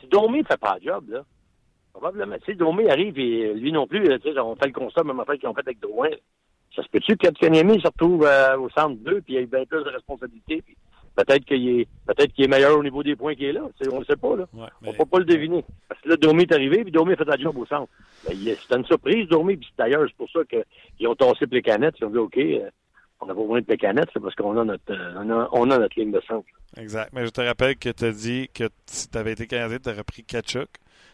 si 0.00 0.06
Domi 0.08 0.40
ne 0.40 0.44
fait 0.44 0.58
pas 0.58 0.76
le 0.78 0.86
job, 0.86 1.04
là, 1.08 1.24
probablement, 1.98 2.36
si 2.44 2.54
Domi 2.54 2.88
arrive 2.88 3.18
et 3.18 3.52
lui 3.54 3.72
non 3.72 3.86
plus, 3.86 4.08
on 4.38 4.56
fait 4.56 4.66
le 4.66 4.72
constat, 4.72 5.02
même 5.04 5.20
en 5.20 5.24
fait 5.24 5.38
qu'ils 5.38 5.48
ont 5.48 5.54
fait 5.54 5.66
avec 5.66 5.80
Drouin, 5.80 6.10
ça 6.74 6.82
se 6.82 6.88
peut-tu 6.88 7.16
que 7.16 7.28
Kanyemi 7.28 7.80
se 7.80 7.88
retrouve 7.88 8.24
euh, 8.24 8.56
au 8.56 8.70
centre 8.70 8.96
2 9.02 9.22
puis 9.22 9.34
il 9.34 9.38
a 9.38 9.46
bien 9.46 9.64
plus 9.64 9.82
de 9.82 9.90
responsabilités, 9.90 10.62
puis 10.62 10.76
peut-être 11.16 11.44
qu'il 11.44 11.80
est 11.80 11.88
peut-être 12.06 12.32
qu'il 12.32 12.44
est 12.44 12.48
meilleur 12.48 12.78
au 12.78 12.82
niveau 12.82 13.02
des 13.02 13.16
points 13.16 13.34
qu'il 13.34 13.46
est 13.46 13.52
là. 13.52 13.62
on 13.90 13.98
ne 13.98 14.04
sait 14.04 14.16
pas, 14.16 14.36
là. 14.36 14.44
Ouais, 14.52 14.68
mais... 14.80 14.90
On 14.90 14.92
peut 14.92 15.06
pas 15.06 15.18
le 15.18 15.24
deviner. 15.24 15.64
Parce 15.88 16.00
que 16.00 16.10
là, 16.10 16.16
Domi 16.16 16.42
est 16.42 16.52
arrivé, 16.52 16.84
puis 16.84 16.92
Domi 16.92 17.14
a 17.14 17.16
fait 17.16 17.24
la 17.24 17.36
job 17.36 17.56
au 17.56 17.66
centre. 17.66 17.90
Ben, 18.26 18.36
C'était 18.36 18.76
une 18.76 18.84
surprise, 18.84 19.28
Domi, 19.28 19.56
puis 19.56 19.72
d'ailleurs, 19.76 20.04
c'est 20.06 20.16
pour 20.16 20.30
ça 20.30 20.40
qu'ils 20.44 21.08
ont 21.08 21.16
tassé 21.16 21.46
les 21.50 21.62
canettes. 21.62 21.96
Ils 22.00 22.04
ont 22.04 22.10
dit 22.10 22.18
OK, 22.18 22.38
euh, 22.38 22.70
on 23.20 23.26
n'a 23.26 23.34
pas 23.34 23.40
besoin 23.40 23.60
de 23.60 23.74
canettes, 23.74 24.10
c'est 24.12 24.22
parce 24.22 24.36
qu'on 24.36 24.56
a 24.56 24.64
notre 24.64 24.92
euh, 24.92 25.14
on, 25.16 25.30
a, 25.30 25.48
on 25.52 25.70
a, 25.70 25.78
notre 25.78 25.98
ligne 25.98 26.12
de 26.12 26.20
centre. 26.28 26.46
Exact. 26.76 27.10
Mais 27.12 27.26
je 27.26 27.30
te 27.30 27.40
rappelle 27.40 27.76
que 27.76 27.88
tu 27.88 28.04
as 28.04 28.12
dit 28.12 28.48
que 28.54 28.68
si 28.86 29.10
tu 29.10 29.18
avais 29.18 29.32
été 29.32 29.48
Canadien, 29.48 29.78
tu 29.82 29.88
aurais 29.90 30.04
pris 30.04 30.22
Kachuk. 30.22 30.68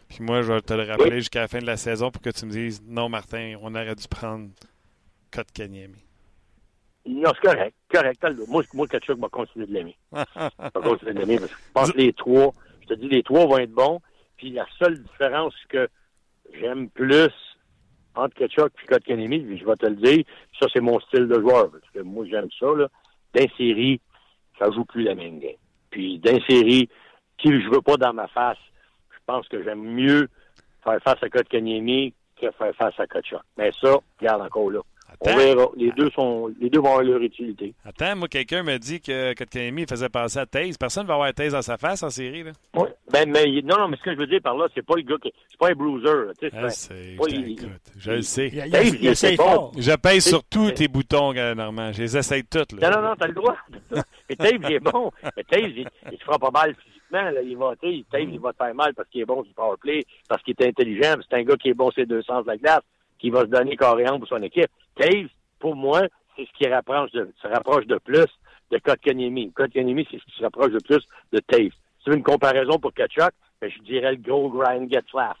Puis 0.09 0.23
moi, 0.23 0.41
je 0.41 0.53
vais 0.53 0.61
te 0.61 0.73
le 0.73 0.83
rappeler 0.83 1.17
jusqu'à 1.17 1.41
la 1.41 1.47
fin 1.47 1.59
de 1.59 1.65
la 1.65 1.77
saison 1.77 2.11
pour 2.11 2.21
que 2.21 2.29
tu 2.29 2.45
me 2.45 2.51
dises 2.51 2.81
non, 2.85 3.09
Martin, 3.09 3.55
on 3.61 3.73
aurait 3.73 3.95
dû 3.95 4.07
prendre 4.07 4.49
Kotkaniemi. 5.31 6.05
Non, 7.07 7.31
c'est 7.35 7.47
correct. 7.47 7.75
Correct. 7.91 8.25
Moi, 8.47 8.63
moi 8.73 8.87
Kachuk 8.87 9.19
va 9.19 9.29
continuer 9.29 9.67
de 9.67 9.73
l'aimer. 9.73 9.97
va 10.11 10.71
continuer 10.71 11.13
de 11.13 11.19
l'aimer 11.19 11.39
parce 11.39 11.51
que 11.51 11.57
je 11.57 11.71
pense 11.73 11.91
que 11.91 11.97
les 11.97 12.13
trois, 12.13 12.53
je 12.81 12.87
te 12.87 12.93
dis, 12.95 13.07
les 13.07 13.23
trois 13.23 13.45
vont 13.45 13.57
être 13.57 13.71
bons. 13.71 13.99
Puis 14.37 14.51
la 14.51 14.65
seule 14.79 15.01
différence 15.01 15.53
que 15.69 15.87
j'aime 16.53 16.89
plus 16.89 17.31
entre 18.15 18.35
Kachuk 18.35 18.71
et 18.83 18.87
Kotkaniemi, 18.87 19.57
je 19.57 19.65
vais 19.65 19.75
te 19.75 19.85
le 19.85 19.95
dire, 19.95 20.23
ça, 20.59 20.67
c'est 20.73 20.81
mon 20.81 20.99
style 21.01 21.27
de 21.27 21.39
joueur. 21.39 21.69
Parce 21.71 21.89
que 21.93 21.99
moi, 21.99 22.25
j'aime 22.29 22.49
ça, 22.59 22.67
là. 22.75 22.87
D'insérie, 23.33 24.01
ça 24.57 24.71
joue 24.71 24.85
plus 24.85 25.03
la 25.03 25.15
même 25.15 25.39
game. 25.39 25.57
Puis 25.91 26.19
d'insérie, 26.19 26.89
qui 27.37 27.49
je 27.49 27.69
veux 27.69 27.81
pas 27.81 27.97
dans 27.97 28.13
ma 28.13 28.27
face, 28.29 28.57
pense 29.25 29.47
que 29.47 29.63
j'aime 29.63 29.83
mieux 29.83 30.27
faire 30.83 31.01
face 31.03 31.21
à 31.21 31.29
Kotkaniemi 31.29 32.13
que 32.39 32.51
faire 32.51 32.75
face 32.75 32.99
à 32.99 33.07
Kachuk. 33.07 33.39
Mais 33.57 33.71
ça, 33.81 33.97
regarde 34.19 34.41
encore 34.41 34.71
là. 34.71 34.79
Attends. 35.07 35.31
On 35.33 35.37
verra. 35.37 35.67
Les 35.77 35.91
deux, 35.91 36.09
sont, 36.09 36.51
les 36.59 36.69
deux 36.69 36.79
vont 36.79 36.87
avoir 36.87 37.03
leur 37.03 37.21
utilité. 37.21 37.73
Attends, 37.85 38.15
moi, 38.15 38.27
quelqu'un 38.27 38.63
me 38.63 38.77
dit 38.77 38.99
que 38.99 39.33
Kotkaniemi 39.33 39.85
faisait 39.87 40.09
passer 40.09 40.39
à 40.39 40.45
Taze. 40.45 40.77
Personne 40.77 41.03
ne 41.03 41.07
va 41.07 41.13
avoir 41.13 41.33
Taze 41.33 41.53
dans 41.53 41.61
sa 41.61 41.77
face 41.77 42.03
en 42.03 42.09
série. 42.09 42.43
Là. 42.43 42.51
Oui. 42.73 42.89
Ben, 43.11 43.29
mais, 43.31 43.45
non, 43.63 43.77
non, 43.77 43.87
mais 43.87 43.97
ce 43.97 44.03
que 44.03 44.13
je 44.13 44.17
veux 44.17 44.27
dire 44.27 44.41
par 44.41 44.57
là, 44.57 44.67
c'est 44.73 44.85
pas 44.85 44.95
le 44.95 45.03
gars 45.03 45.15
qui. 45.21 45.31
C'est 45.49 45.59
pas 45.59 45.69
un 45.69 45.75
bruiser. 45.75 46.09
Tu 46.39 46.49
sais, 46.49 46.55
ah, 46.57 46.69
c'est, 46.69 47.15
je 47.97 48.11
le 48.11 48.21
sais. 48.23 48.49
Il, 48.51 48.57
il, 48.57 48.87
il, 48.87 49.03
il 49.03 49.07
essaie 49.07 49.35
fort. 49.35 49.71
Je 49.77 49.95
pèse 49.95 50.27
sur 50.27 50.43
tous 50.43 50.71
tes 50.71 50.87
boutons, 50.87 51.33
Normand. 51.33 51.93
Je 51.93 52.01
les 52.01 52.17
essaye 52.17 52.43
toutes. 52.43 52.73
Là. 52.73 52.89
Non, 52.89 52.97
non, 52.97 53.09
non, 53.09 53.15
t'as 53.17 53.27
le 53.27 53.33
droit. 53.33 53.55
mais 54.29 54.35
Taze, 54.35 54.53
il 54.63 54.73
est 54.73 54.79
bon. 54.79 55.11
Mais 55.37 55.43
Taze, 55.43 55.61
il, 55.67 55.87
il 56.11 56.17
se 56.17 56.23
fera 56.23 56.39
pas 56.39 56.51
mal 56.51 56.75
physiquement. 57.05 57.31
Là. 57.31 57.41
Il 57.41 57.57
va, 57.57 57.75
Taze, 57.75 58.29
il 58.31 58.39
va 58.39 58.51
te 58.53 58.57
faire 58.57 58.75
mal 58.75 58.93
parce 58.93 59.09
qu'il 59.09 59.21
est 59.21 59.25
bon 59.25 59.41
du 59.43 59.53
power 59.53 59.77
play, 59.79 60.03
parce 60.27 60.41
qu'il 60.43 60.55
est 60.57 60.67
intelligent. 60.67 61.15
C'est 61.27 61.37
un 61.37 61.43
gars 61.43 61.55
qui 61.55 61.69
est 61.69 61.73
bon 61.73 61.91
sur 61.91 62.01
les 62.01 62.05
deux 62.05 62.21
sens 62.23 62.43
de 62.43 62.51
la 62.51 62.57
glace, 62.57 62.81
qui 63.19 63.29
va 63.29 63.41
se 63.41 63.47
donner 63.47 63.75
carrément 63.75 64.19
pour 64.19 64.27
son 64.27 64.41
équipe. 64.41 64.69
Taze, 64.95 65.29
pour 65.59 65.75
moi, 65.75 66.01
c'est 66.35 66.45
ce 66.45 66.57
qui 66.57 66.67
rapproche 66.67 67.11
de, 67.11 67.31
se 67.41 67.47
rapproche 67.47 67.85
de 67.87 67.97
plus 67.97 68.27
de 68.71 68.77
Kotkaniemi. 68.77 69.51
Kotkaniemi, 69.53 70.07
c'est 70.09 70.19
ce 70.19 70.25
qui 70.25 70.37
se 70.37 70.43
rapproche 70.43 70.71
de 70.71 70.79
plus 70.79 71.07
de 71.31 71.39
Taves. 71.39 71.71
Si 71.71 72.03
tu 72.03 72.09
veux 72.09 72.17
une 72.17 72.23
comparaison 72.23 72.77
pour 72.79 72.93
Kachuk, 72.93 73.31
ben, 73.61 73.69
je 73.69 73.81
dirais 73.83 74.11
le 74.11 74.17
gros 74.17 74.49
Ryan 74.49 74.87
Getzlaff. 74.89 75.37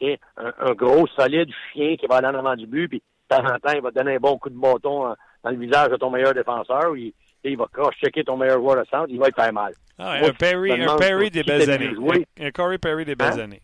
Un, 0.00 0.14
un 0.36 0.74
gros, 0.74 1.08
solide 1.08 1.50
chien 1.72 1.96
qui 1.96 2.06
va 2.06 2.16
aller 2.16 2.28
en 2.28 2.34
avant 2.34 2.54
du 2.54 2.66
but, 2.66 2.88
puis 2.88 3.02
de 3.30 3.36
temps 3.36 3.44
en 3.44 3.58
temps, 3.58 3.74
il 3.74 3.80
va 3.80 3.90
te 3.90 3.96
donner 3.96 4.14
un 4.14 4.20
bon 4.20 4.38
coup 4.38 4.48
de 4.48 4.54
bâton 4.54 5.14
dans 5.42 5.50
le 5.50 5.56
visage 5.56 5.90
de 5.90 5.96
ton 5.96 6.10
meilleur 6.10 6.34
défenseur, 6.34 6.96
il, 6.96 7.12
il 7.44 7.56
va 7.56 7.66
cross-checker 7.72 8.24
ton 8.24 8.36
meilleur 8.36 8.58
joueur 8.58 8.76
de 8.76 8.88
centre, 8.88 9.06
il 9.08 9.18
va 9.18 9.28
être 9.28 9.40
faire 9.40 9.52
mal. 9.52 9.72
Ah, 9.98 10.18
Moi, 10.20 10.28
un 10.28 10.32
Perry, 10.32 10.72
un 10.72 10.96
Perry 10.96 11.30
des 11.30 11.42
belles 11.42 11.70
années. 11.70 11.90
Un, 12.38 12.46
un 12.46 12.50
Corey 12.50 12.78
Perry 12.78 13.04
des 13.04 13.14
belles 13.14 13.40
hein? 13.40 13.44
années. 13.44 13.62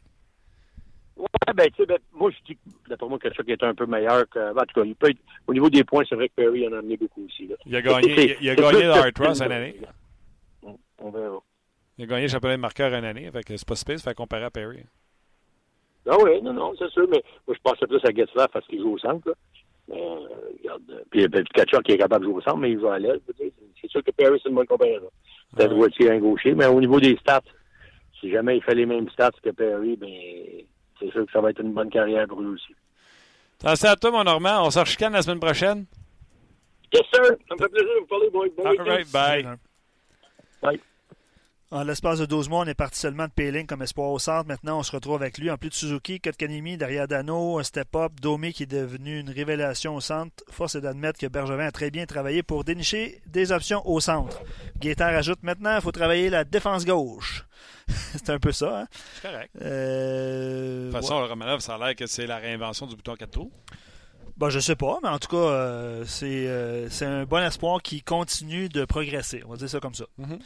Ouais, 1.16 1.26
ben, 1.54 1.70
tu 1.70 1.76
sais, 1.76 1.86
ben, 1.86 1.98
moi, 2.12 2.30
je 2.30 2.52
dis, 2.52 2.58
d'après 2.88 3.08
moi, 3.08 3.18
Kachuk 3.20 3.48
est 3.48 3.62
un 3.62 3.74
peu 3.74 3.86
meilleur 3.86 4.28
que. 4.28 4.50
En 4.50 4.64
tout 4.64 4.80
cas, 4.80 4.84
il 4.84 4.96
peut 4.96 5.10
être, 5.10 5.18
au 5.46 5.54
niveau 5.54 5.70
des 5.70 5.84
points, 5.84 6.02
c'est 6.08 6.16
vrai 6.16 6.28
que 6.28 6.34
Perry 6.34 6.66
en 6.66 6.72
a 6.72 6.78
amené 6.78 6.96
beaucoup 6.96 7.24
aussi. 7.24 7.46
Là. 7.46 7.54
Il 7.66 7.76
a 7.76 7.82
gagné, 7.82 8.36
il, 8.40 8.44
il 8.44 8.50
a 8.50 8.56
gagné 8.56 8.82
l'Art 8.84 9.10
Ross 9.16 9.40
une 9.40 9.52
année. 9.52 9.76
On 10.98 11.10
verra. 11.10 11.38
Il 11.98 12.04
a 12.04 12.06
gagné 12.08 12.22
le 12.22 12.28
championnat 12.28 12.56
de 12.56 12.60
marqueur 12.62 12.92
une 12.92 13.04
année, 13.04 13.30
fait 13.30 13.44
que 13.44 13.56
c'est 13.56 13.68
pas 13.68 13.76
space, 13.76 14.02
fait 14.02 14.14
comparer 14.14 14.44
à 14.44 14.50
Perry. 14.50 14.84
Ah 16.10 16.16
oui, 16.20 16.42
non, 16.42 16.52
non, 16.52 16.74
c'est 16.78 16.90
sûr, 16.90 17.06
mais 17.08 17.22
moi, 17.46 17.56
je 17.56 17.60
pensais 17.62 17.86
plus 17.86 18.04
à 18.04 18.10
Getzlaff 18.12 18.50
parce 18.52 18.66
qu'il 18.66 18.80
joue 18.80 18.94
au 18.94 18.98
centre, 18.98 19.28
là. 19.28 19.34
Mais, 19.88 20.00
euh, 20.00 20.18
regarde, 20.58 21.04
puis 21.10 21.28
ben, 21.28 21.44
Kachuk 21.44 21.82
qui 21.82 21.92
est 21.92 21.98
capable 21.98 22.24
de 22.24 22.30
jouer 22.30 22.38
au 22.38 22.42
centre, 22.42 22.58
mais 22.58 22.70
il 22.70 22.80
joue 22.80 22.88
à 22.88 22.98
l'aise. 22.98 23.20
C'est 23.80 23.90
sûr 23.90 24.02
que 24.02 24.10
Perry, 24.12 24.40
c'est 24.42 24.48
une 24.48 24.54
bonne 24.54 24.66
comparaison. 24.66 25.10
Peut-être 25.54 25.70
ah, 25.70 25.74
droitier, 25.74 26.10
un 26.10 26.18
gaucher, 26.18 26.54
mais 26.54 26.66
au 26.66 26.80
niveau 26.80 26.98
des 27.00 27.16
stats, 27.16 27.42
si 28.20 28.30
jamais 28.30 28.56
il 28.56 28.62
fait 28.62 28.74
les 28.74 28.86
mêmes 28.86 29.08
stats 29.10 29.30
que 29.42 29.50
Perry, 29.50 29.96
ben 29.96 30.08
c'est 30.98 31.10
sûr 31.10 31.26
que 31.26 31.32
ça 31.32 31.40
va 31.40 31.50
être 31.50 31.60
une 31.60 31.72
bonne 31.72 31.90
carrière 31.90 32.26
pour 32.26 32.40
lui 32.40 32.48
aussi. 32.48 32.74
Merci 33.62 33.86
à 33.86 33.96
toi, 33.96 34.10
mon 34.10 34.24
Normand. 34.24 34.66
On 34.66 34.70
se 34.70 34.84
chicane 34.84 35.12
la 35.12 35.22
semaine 35.22 35.40
prochaine. 35.40 35.86
Yes, 36.92 37.02
sir. 37.12 37.24
Ça 37.48 37.54
me 37.54 37.62
fait 37.62 37.68
plaisir 37.68 37.94
de 37.94 38.00
vous 38.00 38.06
parler. 38.06 38.30
Bon, 38.30 38.44
bon 38.56 38.66
All 38.66 38.88
right, 38.88 39.12
bye. 39.12 39.58
Bye. 40.62 40.80
En 41.70 41.82
l'espace 41.82 42.18
de 42.18 42.26
12 42.26 42.48
mois, 42.50 42.60
on 42.60 42.66
est 42.66 42.74
parti 42.74 43.00
seulement 43.00 43.26
de 43.26 43.32
Péling 43.32 43.66
comme 43.66 43.82
espoir 43.82 44.10
au 44.10 44.18
centre. 44.18 44.46
Maintenant, 44.46 44.78
on 44.78 44.82
se 44.82 44.92
retrouve 44.92 45.16
avec 45.16 45.38
lui. 45.38 45.50
En 45.50 45.56
plus 45.56 45.70
de 45.70 45.74
Suzuki, 45.74 46.20
Kotkanimi, 46.20 46.76
derrière 46.76 47.08
Dano, 47.08 47.58
un 47.58 47.62
step-up, 47.62 48.12
Domi 48.20 48.52
qui 48.52 48.64
est 48.64 48.66
devenu 48.66 49.18
une 49.18 49.30
révélation 49.30 49.96
au 49.96 50.00
centre. 50.00 50.44
Force 50.50 50.74
est 50.76 50.82
d'admettre 50.82 51.18
que 51.18 51.26
Bergevin 51.26 51.66
a 51.66 51.72
très 51.72 51.90
bien 51.90 52.06
travaillé 52.06 52.42
pour 52.42 52.64
dénicher 52.64 53.20
des 53.26 53.50
options 53.50 53.86
au 53.88 53.98
centre. 53.98 54.42
Guettard 54.78 55.14
ajoute 55.14 55.42
maintenant, 55.42 55.74
il 55.74 55.82
faut 55.82 55.92
travailler 55.92 56.30
la 56.30 56.44
défense 56.44 56.84
gauche. 56.84 57.46
c'est 57.88 58.30
un 58.30 58.38
peu 58.38 58.52
ça. 58.52 58.82
Hein? 58.82 58.86
C'est 59.14 59.30
correct. 59.30 59.50
Euh... 59.60 60.86
De 60.86 60.92
toute 60.92 61.00
façon, 61.00 61.20
ouais. 61.20 61.28
Romanov, 61.28 61.60
ça 61.60 61.74
a 61.74 61.78
l'air 61.78 61.96
que 61.96 62.06
c'est 62.06 62.26
la 62.26 62.36
réinvention 62.36 62.86
du 62.86 62.94
bouton 62.94 63.14
4 63.14 63.30
trous. 63.30 63.52
Ben, 64.36 64.48
je 64.48 64.58
sais 64.58 64.76
pas, 64.76 64.98
mais 65.02 65.08
en 65.08 65.18
tout 65.18 65.28
cas, 65.28 65.36
euh, 65.36 66.04
c'est, 66.06 66.48
euh, 66.48 66.88
c'est 66.90 67.06
un 67.06 67.24
bon 67.24 67.44
espoir 67.44 67.80
qui 67.82 68.02
continue 68.02 68.68
de 68.68 68.84
progresser. 68.84 69.42
On 69.46 69.50
va 69.50 69.56
dire 69.56 69.68
ça 69.68 69.78
comme 69.78 69.94
ça. 69.94 70.04
Mm-hmm. 70.20 70.38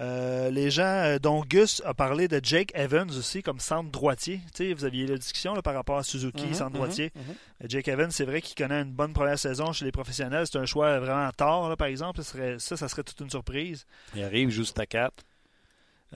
Euh, 0.00 0.50
les 0.50 0.70
gens, 0.72 0.82
euh, 0.82 1.18
dont 1.20 1.44
Gus 1.48 1.80
a 1.84 1.94
parlé 1.94 2.26
de 2.26 2.40
Jake 2.42 2.72
Evans 2.74 3.08
aussi 3.10 3.42
comme 3.44 3.60
centre 3.60 3.90
droitier. 3.92 4.40
Tu 4.52 4.66
sais, 4.68 4.74
vous 4.74 4.84
aviez 4.84 5.04
eu 5.04 5.06
la 5.06 5.18
discussion 5.18 5.54
là, 5.54 5.62
par 5.62 5.72
rapport 5.74 5.98
à 5.98 6.02
Suzuki, 6.02 6.46
Mhm, 6.46 6.54
centre 6.54 6.70
mhm, 6.70 6.76
droitier. 6.76 7.12
mhm. 7.14 7.22
Euh, 7.62 7.66
Jake 7.68 7.86
Evans, 7.86 8.10
c'est 8.10 8.24
vrai 8.24 8.40
qu'il 8.42 8.56
connaît 8.56 8.82
une 8.82 8.92
bonne 8.92 9.12
première 9.12 9.38
saison 9.38 9.72
chez 9.72 9.84
les 9.84 9.92
professionnels. 9.92 10.46
C'est 10.50 10.58
un 10.58 10.66
choix 10.66 10.98
vraiment 10.98 11.30
tard, 11.30 11.68
là, 11.68 11.76
par 11.76 11.86
exemple. 11.86 12.20
Ça, 12.22 12.32
serait, 12.32 12.58
ça, 12.58 12.76
ça 12.76 12.88
serait 12.88 13.04
toute 13.04 13.20
une 13.20 13.30
surprise. 13.30 13.86
Il 14.16 14.24
arrive 14.24 14.50
juste 14.50 14.78
à 14.80 14.86
4. 14.86 15.12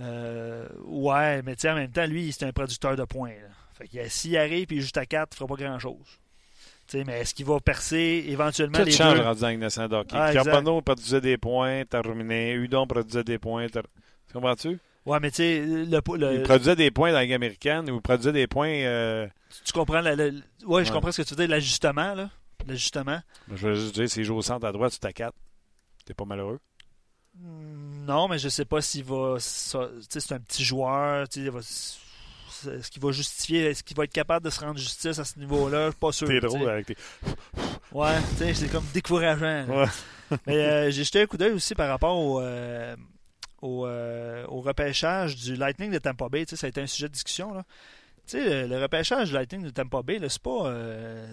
Euh, 0.01 0.69
ouais, 0.85 1.43
mais 1.43 1.55
en 1.67 1.75
même 1.75 1.91
temps, 1.91 2.07
lui, 2.07 2.33
c'est 2.33 2.45
un 2.47 2.53
producteur 2.53 2.97
de 2.97 3.05
points. 3.05 3.31
là. 3.31 3.49
Fait 3.75 3.87
que 3.89 4.09
s'il 4.09 4.37
arrive 4.37 4.73
et 4.73 4.81
juste 4.81 4.97
à 4.97 5.07
4, 5.07 5.29
il 5.33 5.37
fera 5.37 5.49
pas 5.49 5.63
grand-chose. 5.63 6.19
Tu 6.89 6.99
sais, 6.99 7.05
mais 7.05 7.21
est-ce 7.21 7.35
qu'il 7.35 7.45
va 7.45 7.61
percer 7.61 8.25
éventuellement 8.29 8.79
Tout 8.79 8.85
les 8.85 8.93
change 8.93 9.15
deux? 9.19 9.23
rendu 9.23 9.41
dans 9.43 9.49
Ignace 9.51 9.77
hockey. 9.79 10.17
Ah. 10.19 10.33
Carbonneau 10.33 10.81
produisait 10.81 11.21
des 11.21 11.37
points, 11.37 11.85
terminé. 11.85 12.53
Udon 12.55 12.87
produisait 12.87 13.25
des 13.25 13.39
points. 13.39 13.67
Tu 13.69 13.79
comprends-tu? 14.33 14.79
Ouais, 15.05 15.21
mais 15.21 15.31
tu 15.31 15.37
sais, 15.37 15.61
le, 15.61 15.85
le- 16.17 16.35
Il 16.35 16.43
produisait 16.43 16.77
des 16.77 16.91
points 16.91 17.11
dans 17.11 17.17
la 17.19 17.23
Ligue 17.25 17.35
américaine 17.35 17.91
ou 17.91 17.97
il 17.97 18.01
produisait 18.03 18.33
des 18.33 18.47
points. 18.47 18.69
euh, 18.69 19.27
tu 19.65 19.73
comprends 19.73 20.01
la, 20.01 20.17
la- 20.17 20.31
ouais, 20.67 20.85
je 20.85 20.93
comprends 20.93 21.13
ce 21.13 21.23
que 21.23 21.27
tu 21.29 21.35
veux 21.35 21.41
dire, 21.47 21.49
l'ajustement, 21.49 22.15
là. 22.15 22.31
L'ajustement. 22.67 23.21
je 23.55 23.69
vais 23.69 23.75
juste 23.77 23.95
dire, 23.95 24.09
s'il 24.11 24.25
joue 24.25 24.37
au 24.37 24.43
centre 24.43 24.67
à 24.67 24.73
droite, 24.73 24.99
tu 25.01 25.13
4. 25.13 25.33
T'es 26.05 26.15
pas 26.15 26.25
malheureux? 26.25 26.59
Hmm, 27.35 28.05
Non, 28.07 28.29
mais 28.29 28.39
je 28.39 28.49
sais 28.49 28.65
pas 28.65 28.81
s'il 28.81 29.05
va. 29.05 29.37
tu 29.39 29.43
sais, 29.43 30.21
c'est 30.21 30.33
un 30.35 30.41
petit 30.41 30.65
joueur. 30.65 31.29
tu 31.29 31.41
sais, 31.41 31.47
il 31.47 31.51
va- 31.51 31.61
Est-ce 32.67 32.91
qu'il 32.91 33.03
va 33.03 33.13
justifier, 33.13 33.67
est-ce 33.67 33.83
qu'il 33.83 33.97
va 33.97 34.05
être 34.05 34.13
capable 34.13 34.45
de 34.45 34.51
se 34.51 34.61
rendre 34.61 34.79
justice 34.79 35.19
à 35.19 35.25
ce 35.25 35.39
niveau-là? 35.39 35.87
Je 35.87 35.91
suis 35.91 35.99
pas 36.01 36.13
sûr. 36.13 36.29
T'es 36.29 36.41
drôle 36.41 36.69
avec 36.69 36.87
tes. 36.87 36.97
Ouais, 37.93 38.19
tu 38.31 38.37
sais, 38.37 38.55
c'est 38.55 38.69
comme 38.69 38.85
décourageant. 38.93 39.67
Ouais. 39.69 39.87
Mais 40.47 40.57
euh, 40.57 40.91
j'ai 40.91 41.05
jeté 41.05 41.23
un 41.23 41.27
coup 41.27 41.37
d'œil 41.37 41.53
aussi 41.53 41.75
par 41.75 41.89
rapport 41.89 42.19
au, 42.19 42.41
euh, 42.41 42.95
au, 43.63 43.87
euh, 43.87 44.45
au 44.49 44.61
repêchage 44.61 45.37
du 45.37 45.57
Lightning 45.57 45.91
de 45.91 45.99
Tampa 45.99 46.29
Bay. 46.29 46.45
Ça 46.47 46.67
a 46.67 46.69
été 46.69 46.81
un 46.81 46.87
sujet 46.87 47.09
de 47.09 47.13
discussion. 47.13 47.55
Là. 47.55 47.65
Tu 48.27 48.39
sais, 48.39 48.45
le, 48.45 48.69
le 48.69 48.83
repêchage 48.83 49.29
du 49.29 49.35
Lightning 49.35 49.63
de 49.63 49.71
Tampa 49.71 50.03
Bay, 50.03 50.19
c'est 50.29 50.43
pas, 50.43 50.75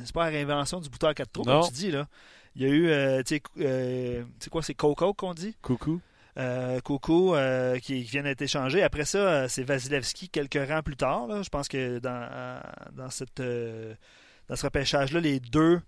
c'est 0.06 0.14
pas 0.14 0.26
la 0.26 0.30
réinvention 0.30 0.80
du 0.80 0.90
bouton 0.90 1.08
à 1.08 1.14
quatre 1.14 1.32
trous, 1.32 1.44
comme 1.44 1.68
tu 1.68 1.74
dis. 1.74 1.92
Là. 1.92 2.08
Il 2.56 2.62
y 2.62 2.66
a 2.66 2.70
eu, 2.70 3.24
tu 3.26 3.36
sais, 3.36 4.24
c'est 4.40 4.50
quoi, 4.50 4.64
c'est 4.64 4.76
Coco 4.76 5.14
qu'on 5.14 5.34
dit? 5.34 5.56
Coucou. 5.62 6.00
Euh, 6.38 6.82
Coucou 6.82 7.34
euh, 7.34 7.76
qui, 7.80 8.04
qui 8.04 8.12
vient 8.12 8.24
d'être 8.24 8.42
échangé. 8.42 8.84
Après 8.84 9.06
ça, 9.06 9.18
euh, 9.20 9.48
c'est 9.48 9.64
Vasilevski 9.64 10.28
quelques 10.28 10.60
rangs 10.68 10.82
plus 10.84 10.98
tard. 10.98 11.28
là. 11.28 11.42
Je 11.42 11.50
pense 11.50 11.70
que 11.70 12.00
dans, 12.00 12.28
euh, 12.30 12.60
dans, 12.92 13.10
cette, 13.10 13.42
dans 13.42 14.56
ce 14.56 14.66
repêchage-là, 14.66 15.20
les 15.22 15.40
deux, 15.40 15.82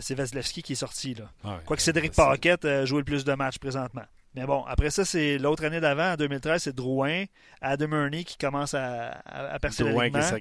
c'est 0.00 0.14
Vasilevski 0.14 0.62
qui 0.62 0.72
est 0.74 0.76
sorti. 0.76 1.14
Là. 1.14 1.24
Ouais. 1.44 1.58
Quoique 1.66 1.82
Cédric 1.82 2.12
Paquette 2.12 2.64
a 2.64 2.84
joué 2.84 2.98
le 2.98 3.04
plus 3.04 3.24
de 3.24 3.32
matchs 3.34 3.58
présentement. 3.58 4.04
Mais 4.36 4.46
bon, 4.46 4.64
après 4.64 4.90
ça, 4.90 5.04
c'est 5.04 5.38
l'autre 5.38 5.64
année 5.64 5.80
d'avant, 5.80 6.12
en 6.12 6.16
2013, 6.16 6.62
c'est 6.64 6.74
Drouin, 6.74 7.24
Adam 7.60 7.92
Ernie 7.92 8.24
qui 8.24 8.36
commence 8.36 8.74
à, 8.74 9.10
à, 9.24 9.54
à 9.54 9.58
percer 9.60 9.84
Drouin 9.90 10.10
qui 10.10 10.16
est. 10.16 10.40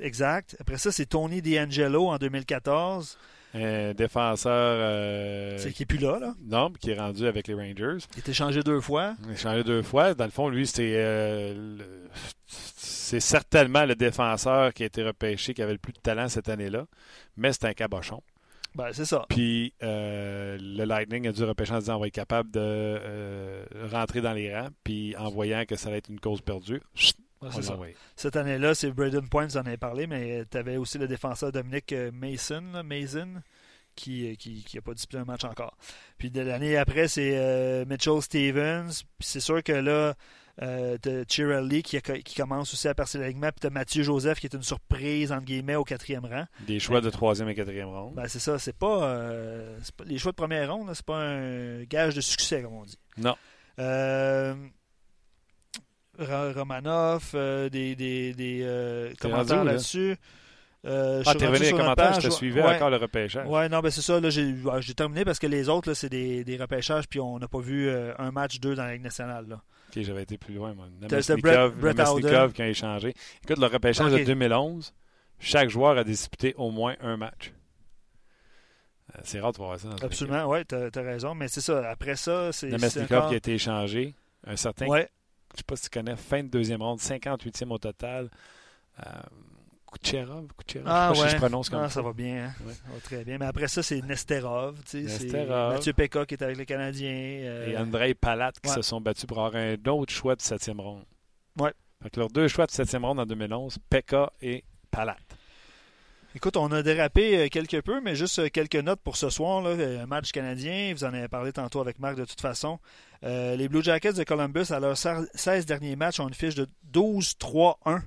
Exact. 0.00 0.56
Après 0.60 0.78
ça, 0.78 0.90
c'est 0.90 1.06
Tony 1.06 1.40
D'Angelo 1.40 2.08
en 2.08 2.18
2014, 2.18 3.16
Un 3.54 3.94
défenseur. 3.94 4.52
euh, 4.52 5.56
c'est 5.58 5.72
qui 5.72 5.82
n'est 5.82 5.86
plus 5.86 5.98
là. 5.98 6.18
là? 6.18 6.34
non, 6.44 6.70
qui 6.72 6.90
est 6.90 6.98
rendu 6.98 7.26
avec 7.26 7.46
les 7.46 7.54
Rangers. 7.54 8.04
Il 8.12 8.16
a 8.16 8.18
été 8.18 8.32
changé 8.32 8.62
deux 8.62 8.80
fois. 8.80 9.14
Il 9.26 9.32
a 9.32 9.36
changé 9.36 9.62
deux 9.62 9.82
fois. 9.82 10.14
Dans 10.14 10.24
le 10.24 10.30
fond, 10.32 10.48
lui, 10.48 10.66
c'était. 10.66 10.94
euh, 10.96 11.76
c'est 12.46 13.20
certainement 13.20 13.84
le 13.84 13.94
défenseur 13.94 14.72
qui 14.72 14.82
a 14.82 14.86
été 14.86 15.02
repêché 15.02 15.54
qui 15.54 15.62
avait 15.62 15.72
le 15.72 15.78
plus 15.78 15.92
de 15.92 15.98
talent 16.00 16.28
cette 16.28 16.48
année-là. 16.48 16.86
Mais 17.36 17.52
c'est 17.52 17.64
un 17.66 17.74
cabochon. 17.74 18.22
Ben, 18.74 18.88
c'est 18.92 19.04
ça. 19.04 19.24
Puis 19.28 19.72
euh, 19.84 20.58
le 20.60 20.84
Lightning 20.84 21.28
a 21.28 21.32
dû 21.32 21.44
repêcher 21.44 21.74
en 21.74 21.78
disant 21.78 21.96
on 21.96 22.00
va 22.00 22.08
être 22.08 22.14
capable 22.14 22.50
de 22.50 22.58
euh, 22.60 23.64
rentrer 23.92 24.20
dans 24.20 24.32
les 24.32 24.52
rangs. 24.52 24.68
Puis 24.82 25.14
en 25.16 25.30
voyant 25.30 25.64
que 25.64 25.76
ça 25.76 25.88
allait 25.90 25.98
être 25.98 26.08
une 26.08 26.18
cause 26.18 26.40
perdue, 26.40 26.80
chut, 26.94 27.16
Ouais, 27.42 27.48
c'est 27.52 27.62
ça. 27.62 27.78
Cette 28.16 28.36
année-là, 28.36 28.74
c'est 28.74 28.90
Braden 28.90 29.28
Point, 29.28 29.46
vous 29.46 29.56
en 29.56 29.66
avez 29.66 29.76
parlé, 29.76 30.06
mais 30.06 30.44
tu 30.50 30.56
avais 30.56 30.76
aussi 30.76 30.98
le 30.98 31.06
défenseur 31.06 31.52
Dominic 31.52 31.92
euh, 31.92 32.10
Mason, 32.12 32.62
là, 32.72 32.82
Mason 32.82 33.42
qui 33.94 34.28
n'a 34.28 34.36
qui, 34.36 34.64
qui 34.64 34.78
a 34.78 34.82
pas 34.82 34.94
disputé 34.94 35.18
un 35.18 35.24
match 35.24 35.44
encore. 35.44 35.76
Puis 36.18 36.30
de 36.30 36.40
l'année 36.40 36.76
après, 36.76 37.08
c'est 37.08 37.32
euh, 37.36 37.84
Mitchell 37.86 38.20
Stevens. 38.22 38.90
Puis 39.18 39.28
c'est 39.28 39.40
sûr 39.40 39.62
que 39.62 39.72
là, 39.72 40.14
euh, 40.62 40.96
t'as 40.98 41.24
Chirelli 41.28 41.82
qui, 41.82 42.00
commence 42.36 42.72
aussi 42.72 42.88
à 42.88 42.94
percer 42.94 43.18
l'alignement. 43.18 43.50
Puis 43.50 43.68
tu 43.68 43.72
Mathieu 43.72 44.02
Joseph 44.02 44.40
qui 44.40 44.46
est 44.46 44.54
une 44.54 44.62
surprise, 44.62 45.32
entre 45.32 45.44
guillemets, 45.44 45.76
au 45.76 45.84
quatrième 45.84 46.24
rang. 46.24 46.46
Des 46.66 46.78
choix 46.78 47.00
de 47.00 47.10
troisième 47.10 47.48
et 47.48 47.54
quatrième 47.54 47.88
ronde. 47.88 48.14
Ben, 48.14 48.28
c'est 48.28 48.38
ça, 48.38 48.58
c'est 48.58 48.76
pas, 48.76 49.04
euh, 49.04 49.78
c'est 49.82 49.94
pas- 49.94 50.04
Les 50.04 50.18
choix 50.18 50.32
de 50.32 50.36
première 50.36 50.72
ronde, 50.72 50.88
là, 50.88 50.94
c'est 50.94 51.06
pas 51.06 51.18
un 51.18 51.82
gage 51.84 52.14
de 52.14 52.20
succès, 52.20 52.62
comme 52.62 52.74
on 52.74 52.84
dit. 52.84 52.98
Non. 53.16 53.36
Euh, 53.78 54.54
Romanov, 56.18 57.30
euh, 57.34 57.68
des, 57.68 57.94
des, 57.96 58.32
des 58.34 58.60
euh, 58.62 59.12
commentaires 59.20 59.62
où, 59.62 59.64
là? 59.64 59.72
là-dessus? 59.72 60.16
Euh, 60.86 61.22
je 61.24 61.30
Ah, 61.30 61.34
t'es 61.34 61.46
revenu 61.46 61.64
les 61.64 61.70
commentaires, 61.72 62.20
je 62.20 62.28
te 62.28 62.32
suivais 62.32 62.62
Ouais. 62.62 62.76
encore 62.76 62.90
le 62.90 62.96
repêchage. 62.98 63.46
Ouais, 63.48 63.68
non, 63.70 63.80
ben 63.80 63.90
c'est 63.90 64.02
ça. 64.02 64.20
Là, 64.20 64.28
j'ai, 64.30 64.54
terminé 64.94 65.24
parce 65.24 65.38
que 65.38 65.46
les 65.46 65.68
autres, 65.70 65.88
là, 65.88 65.94
c'est 65.94 66.10
des, 66.10 66.44
des 66.44 66.56
repêchages, 66.58 67.08
puis 67.08 67.20
on 67.20 67.38
n'a 67.38 67.48
pas 67.48 67.60
vu 67.60 67.90
un 67.90 68.30
match, 68.30 68.60
deux 68.60 68.74
dans 68.74 68.84
la 68.84 68.92
Ligue 68.92 69.02
nationale. 69.02 69.46
Là. 69.48 69.62
Ok, 69.96 70.02
j'avais 70.02 70.22
été 70.22 70.36
plus 70.36 70.54
loin, 70.54 70.74
moi. 70.74 70.86
Namestnikov, 71.00 71.82
Namestnikov 71.82 72.52
qui 72.52 72.62
a 72.62 72.68
échangé. 72.68 73.14
Écoute, 73.44 73.58
le 73.58 73.66
repêchage 73.66 74.12
de 74.12 74.24
2011, 74.24 74.92
chaque 75.38 75.70
joueur 75.70 75.96
a 75.96 76.04
disputé 76.04 76.54
au 76.58 76.70
moins 76.70 76.96
un 77.00 77.16
match. 77.16 77.52
C'est 79.22 79.40
rare 79.40 79.52
de 79.52 79.58
voir 79.58 79.78
ça 79.78 79.88
dans 79.88 79.96
Absolument, 80.06 80.46
ouais, 80.46 80.64
t'as, 80.64 80.90
t'as 80.90 81.02
raison. 81.02 81.34
Mais 81.34 81.46
c'est 81.48 81.60
ça. 81.60 81.88
Après 81.88 82.16
ça, 82.16 82.52
c'est 82.52 82.68
Namestnikov 82.68 83.18
encore- 83.18 83.28
qui 83.28 83.34
a 83.34 83.38
été 83.38 83.54
échangé. 83.54 84.14
Un 84.46 84.56
certain, 84.56 84.86
Ouais, 84.86 85.08
je 85.54 85.58
sais 85.58 85.64
pas 85.66 85.76
si 85.76 85.84
tu 85.84 85.90
connais, 85.90 86.16
fin 86.16 86.42
de 86.42 86.48
deuxième 86.48 86.82
ronde, 86.82 86.98
58e 87.00 87.70
au 87.70 87.78
total. 87.78 88.30
Euh, 89.00 89.10
Kucherov, 89.92 90.48
Kucherov, 90.58 90.86
Ah, 90.88 91.12
je 91.12 91.18
sais 91.18 91.22
pas 91.22 91.28
si 91.28 91.34
je 91.36 91.40
prononce 91.40 91.68
comme 91.70 91.80
Ah, 91.80 91.88
ça. 91.88 91.94
ça 91.94 92.02
va 92.02 92.12
bien. 92.12 92.46
hein. 92.46 92.54
Ouais. 92.66 92.72
Ça 92.72 92.82
va 92.92 93.00
très 93.00 93.24
bien. 93.24 93.38
Mais 93.38 93.46
après 93.46 93.68
ça, 93.68 93.82
c'est 93.82 94.02
Nesterov. 94.02 94.76
tu 94.84 95.06
sais, 95.06 95.08
C'est 95.08 95.24
Nesterov. 95.24 95.74
Mathieu 95.74 95.92
Pekka 95.92 96.26
qui 96.26 96.34
est 96.34 96.42
avec 96.42 96.56
le 96.56 96.64
Canadien. 96.64 97.10
euh, 97.12 97.70
Et 97.70 97.76
Andrei 97.76 98.14
Palat 98.14 98.50
qui 98.60 98.68
ouais. 98.68 98.74
se 98.74 98.82
sont 98.82 99.00
battus 99.00 99.26
pour 99.26 99.38
avoir 99.44 99.62
un 99.62 99.76
autre 99.90 100.12
choix 100.12 100.34
de 100.34 100.42
septième 100.42 100.80
ronde. 100.80 101.04
Ouais. 101.60 101.72
Fait 102.02 102.10
que 102.10 102.18
leurs 102.20 102.28
deux 102.30 102.48
choix 102.48 102.66
de 102.66 102.72
septième 102.72 103.04
ronde 103.04 103.20
en 103.20 103.26
2011, 103.26 103.78
Pekka 103.88 104.32
et 104.42 104.64
Palat. 104.90 105.16
Écoute, 106.36 106.56
on 106.56 106.72
a 106.72 106.82
dérapé 106.82 107.36
euh, 107.38 107.48
quelque 107.48 107.80
peu, 107.80 108.00
mais 108.00 108.16
juste 108.16 108.40
euh, 108.40 108.48
quelques 108.48 108.74
notes 108.74 109.00
pour 109.00 109.16
ce 109.16 109.30
soir. 109.30 109.62
Là, 109.62 109.70
euh, 109.70 110.02
un 110.02 110.06
match 110.06 110.32
canadien, 110.32 110.92
vous 110.92 111.04
en 111.04 111.14
avez 111.14 111.28
parlé 111.28 111.52
tantôt 111.52 111.80
avec 111.80 112.00
Marc 112.00 112.16
de 112.16 112.24
toute 112.24 112.40
façon. 112.40 112.80
Euh, 113.22 113.54
les 113.54 113.68
Blue 113.68 113.84
Jackets 113.84 114.14
de 114.14 114.24
Columbus, 114.24 114.70
à 114.72 114.80
leurs 114.80 114.96
16 114.98 115.64
derniers 115.64 115.94
matchs, 115.94 116.18
ont 116.18 116.26
une 116.26 116.34
fiche 116.34 116.56
de 116.56 116.66
12-3-1. 116.92 118.02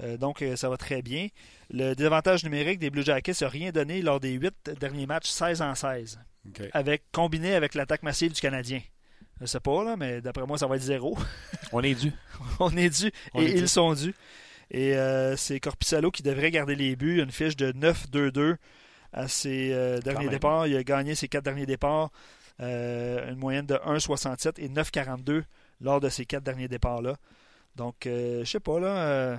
Euh, 0.00 0.16
donc, 0.16 0.42
ça 0.56 0.70
va 0.70 0.78
très 0.78 1.02
bien. 1.02 1.28
Le 1.68 1.94
désavantage 1.94 2.42
numérique 2.42 2.78
des 2.78 2.88
Blue 2.88 3.02
Jackets 3.02 3.34
n'a 3.42 3.48
rien 3.48 3.70
donné 3.70 4.00
lors 4.00 4.18
des 4.18 4.32
8 4.32 4.70
derniers 4.80 5.06
matchs, 5.06 5.28
16 5.28 5.60
en 5.60 5.74
16, 5.74 6.20
OK. 6.48 6.62
avec, 6.72 7.02
combiné 7.12 7.54
avec 7.54 7.74
l'attaque 7.74 8.02
massive 8.02 8.32
du 8.32 8.40
Canadien. 8.40 8.80
Je 9.42 9.46
sais 9.46 9.60
pas, 9.60 9.84
là, 9.84 9.96
mais 9.96 10.22
d'après 10.22 10.46
moi, 10.46 10.56
ça 10.56 10.66
va 10.66 10.76
être 10.76 10.82
zéro. 10.82 11.18
On 11.72 11.82
est 11.82 11.94
dû. 11.94 12.12
On 12.60 12.74
est 12.76 12.88
dû 12.88 13.12
On 13.34 13.42
et 13.42 13.46
est 13.46 13.54
dû. 13.54 13.60
ils 13.60 13.68
sont 13.68 13.92
dus. 13.92 14.14
Et 14.72 14.96
euh, 14.96 15.36
c'est 15.36 15.60
Corpissalo 15.60 16.10
qui 16.10 16.22
devrait 16.22 16.50
garder 16.50 16.74
les 16.74 16.96
buts. 16.96 17.20
Une 17.22 17.30
fiche 17.30 17.56
de 17.56 17.72
9-2-2 17.72 18.56
à 19.12 19.28
ses 19.28 19.72
euh, 19.72 20.00
derniers 20.00 20.24
départs. 20.30 20.66
Il 20.66 20.76
a 20.76 20.82
gagné 20.82 21.14
ses 21.14 21.28
quatre 21.28 21.44
derniers 21.44 21.66
départs. 21.66 22.10
euh, 22.60 23.30
une 23.30 23.36
moyenne 23.38 23.66
de 23.66 23.74
1,67 23.74 24.60
et 24.60 24.68
9,42 24.68 25.42
lors 25.80 26.00
de 26.00 26.08
ces 26.08 26.24
quatre 26.26 26.42
derniers 26.44 26.68
départs-là. 26.68 27.16
Donc, 27.76 28.06
euh, 28.06 28.44
je 28.44 28.50
sais 28.50 28.60
pas, 28.60 28.78
là. 28.80 28.86
euh, 28.88 29.36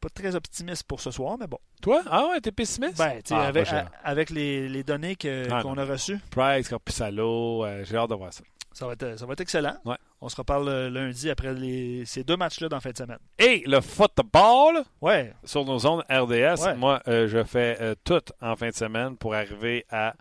pas 0.00 0.08
très 0.08 0.34
optimiste 0.34 0.82
pour 0.82 1.00
ce 1.00 1.10
soir, 1.12 1.36
mais 1.38 1.46
bon. 1.46 1.58
Toi? 1.80 2.02
Ah 2.10 2.26
ouais, 2.30 2.40
t'es 2.40 2.50
pessimiste? 2.50 2.98
Ben, 2.98 3.22
tu 3.22 3.28
sais, 3.28 3.34
Ah, 3.36 3.42
avec, 3.46 3.68
avec 4.02 4.30
les, 4.30 4.68
les 4.68 4.82
données 4.82 5.14
que- 5.14 5.46
Ah, 5.50 5.62
qu'on 5.62 5.78
a 5.78 5.84
reçues, 5.84 6.18
Price, 6.30 6.68
Corpissalo, 6.68 7.64
euh, 7.64 7.84
j'ai 7.84 7.96
hâte 7.96 8.10
de 8.10 8.14
voir 8.16 8.32
ça. 8.32 8.42
Ça 8.72 8.86
va, 8.86 8.92
être, 8.94 9.18
ça 9.18 9.26
va 9.26 9.32
être 9.32 9.40
excellent. 9.40 9.76
Ouais. 9.84 9.96
On 10.20 10.28
se 10.28 10.36
reparle 10.36 10.68
euh, 10.68 10.90
lundi 10.90 11.28
après 11.30 11.52
les, 11.54 12.04
ces 12.06 12.24
deux 12.24 12.36
matchs-là 12.36 12.68
dans 12.68 12.76
la 12.76 12.80
fin 12.80 12.90
de 12.90 12.96
semaine. 12.96 13.18
Et 13.38 13.62
le 13.66 13.80
football 13.80 14.82
Ouais, 15.00 15.34
sur 15.44 15.64
nos 15.64 15.78
zones 15.78 16.02
RDS, 16.10 16.62
Ouais. 16.62 16.74
moi, 16.76 17.02
euh, 17.08 17.28
je 17.28 17.42
fais 17.44 17.76
euh, 17.80 17.94
tout 18.04 18.22
en 18.40 18.56
fin 18.56 18.68
de 18.68 18.74
semaine 18.74 19.16
pour 19.16 19.34
arriver 19.34 19.84
à 19.90 20.14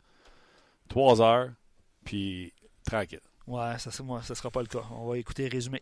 3 0.89 1.21
heures, 1.21 1.49
puis 2.03 2.53
tranquille. 2.85 3.21
ouais, 3.47 3.77
ça, 3.79 3.91
c'est 3.91 4.03
moi, 4.03 4.21
ça 4.23 4.35
sera 4.35 4.49
pas 4.51 4.61
le 4.61 4.67
cas. 4.67 4.83
On 4.91 5.07
va 5.09 5.17
écouter 5.17 5.47
résumé. 5.47 5.81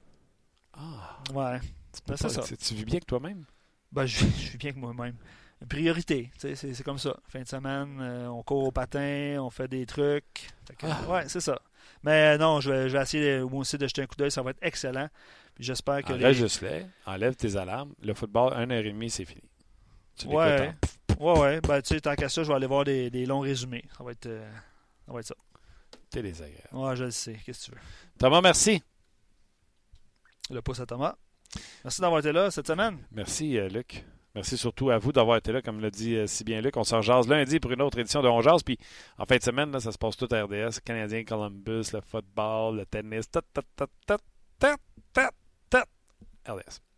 Ah, 0.74 1.17
Ouais. 1.34 1.59
Ben, 2.07 2.15
c'est 2.15 2.30
ça. 2.30 2.43
Tu, 2.43 2.76
vis 2.76 2.86
bien 2.86 2.93
avec 2.95 3.07
toi-même? 3.07 3.45
Ben, 3.91 4.05
je, 4.05 4.20
je 4.20 4.26
suis 4.49 4.57
bien 4.57 4.72
que 4.72 4.78
moi-même. 4.78 5.15
Priorité, 5.67 6.32
c'est 6.38 6.84
comme 6.84 6.99
ça. 6.99 7.17
Fin 7.28 7.41
de 7.41 7.47
semaine, 7.47 7.97
euh, 7.99 8.28
on 8.28 8.43
court 8.43 8.63
au 8.63 8.72
patin, 8.72 9.38
on 9.41 9.49
fait 9.49 9.67
des 9.67 9.86
trucs. 9.86 10.47
Que, 10.78 10.86
Ah. 10.88 11.01
Ouais, 11.11 11.24
c'est 11.28 11.41
ça. 11.41 11.59
Mais 12.03 12.35
euh, 12.35 12.37
non, 12.37 12.61
je 12.61 12.71
vais, 12.71 12.89
je 12.89 12.97
vais 12.97 13.03
essayer 13.03 13.39
moi 13.41 13.59
aussi 13.61 13.77
de 13.77 13.87
jeter 13.87 14.01
un 14.01 14.07
coup 14.07 14.15
d'œil, 14.15 14.31
ça 14.31 14.41
va 14.41 14.51
être 14.51 14.59
excellent. 14.61 15.09
Puis 15.55 15.63
j'espère 15.65 16.03
que 16.03 16.13
les... 16.13 16.23
Enregistre-les, 16.23 16.85
enlève 17.05 17.35
tes 17.35 17.55
alarmes. 17.57 17.93
Le 18.01 18.13
football, 18.13 18.53
1h30, 18.53 19.09
c'est 19.09 19.25
fini. 19.25 19.43
Tu 20.17 20.27
Ouais. 20.27 20.73
en 21.19 21.23
Ouais, 21.23 21.39
ouais. 21.39 21.61
Ben, 21.61 21.81
tu 21.81 21.95
sais, 21.95 22.01
tant 22.01 22.15
qu'à 22.15 22.29
ça, 22.29 22.43
je 22.43 22.47
vais 22.47 22.53
aller 22.53 22.67
voir 22.67 22.85
des, 22.85 23.09
des 23.09 23.25
longs 23.25 23.41
résumés. 23.41 23.83
Ça 23.97 24.03
va 24.03 24.11
être, 24.11 24.27
euh, 24.27 24.49
ça 25.05 25.11
va 25.13 25.19
être 25.19 25.25
ça. 25.25 25.35
T'es 26.09 26.21
désagréable. 26.21 26.69
Ouais, 26.71 26.95
je 26.95 27.03
le 27.03 27.11
sais. 27.11 27.37
Qu'est-ce 27.45 27.65
que 27.67 27.71
tu 27.71 27.71
veux? 27.71 27.81
Thomas, 28.17 28.39
merci. 28.41 28.81
Le 30.49 30.61
pouce 30.61 30.79
à 30.79 30.85
Thomas. 30.85 31.15
Merci 31.83 32.01
d'avoir 32.01 32.19
été 32.19 32.31
là 32.31 32.49
cette 32.51 32.67
semaine. 32.67 32.97
Merci, 33.11 33.57
euh, 33.57 33.67
Luc. 33.67 34.05
Merci 34.39 34.55
surtout 34.55 34.89
à 34.89 34.97
vous 34.97 35.11
d'avoir 35.11 35.35
été 35.35 35.51
là, 35.51 35.61
comme 35.61 35.81
l'a 35.81 35.89
dit 35.89 36.15
euh, 36.15 36.25
si 36.25 36.45
bien 36.45 36.61
Luc. 36.61 36.77
On 36.77 36.85
s'en 36.85 37.01
jase 37.01 37.27
lundi 37.27 37.59
pour 37.59 37.71
une 37.71 37.81
autre 37.81 37.99
édition 37.99 38.21
de 38.21 38.29
On 38.29 38.41
Jase. 38.41 38.63
Puis 38.63 38.79
en 39.17 39.25
fin 39.25 39.35
de 39.35 39.43
semaine, 39.43 39.77
ça 39.81 39.91
se 39.91 39.97
passe 39.97 40.15
tout 40.15 40.29
à 40.31 40.43
RDS. 40.43 40.79
Canadien, 40.85 41.25
Columbus, 41.25 41.91
le 41.91 41.99
football, 41.99 42.77
le 42.77 42.85
tennis. 42.85 43.25
RDS. 46.47 46.88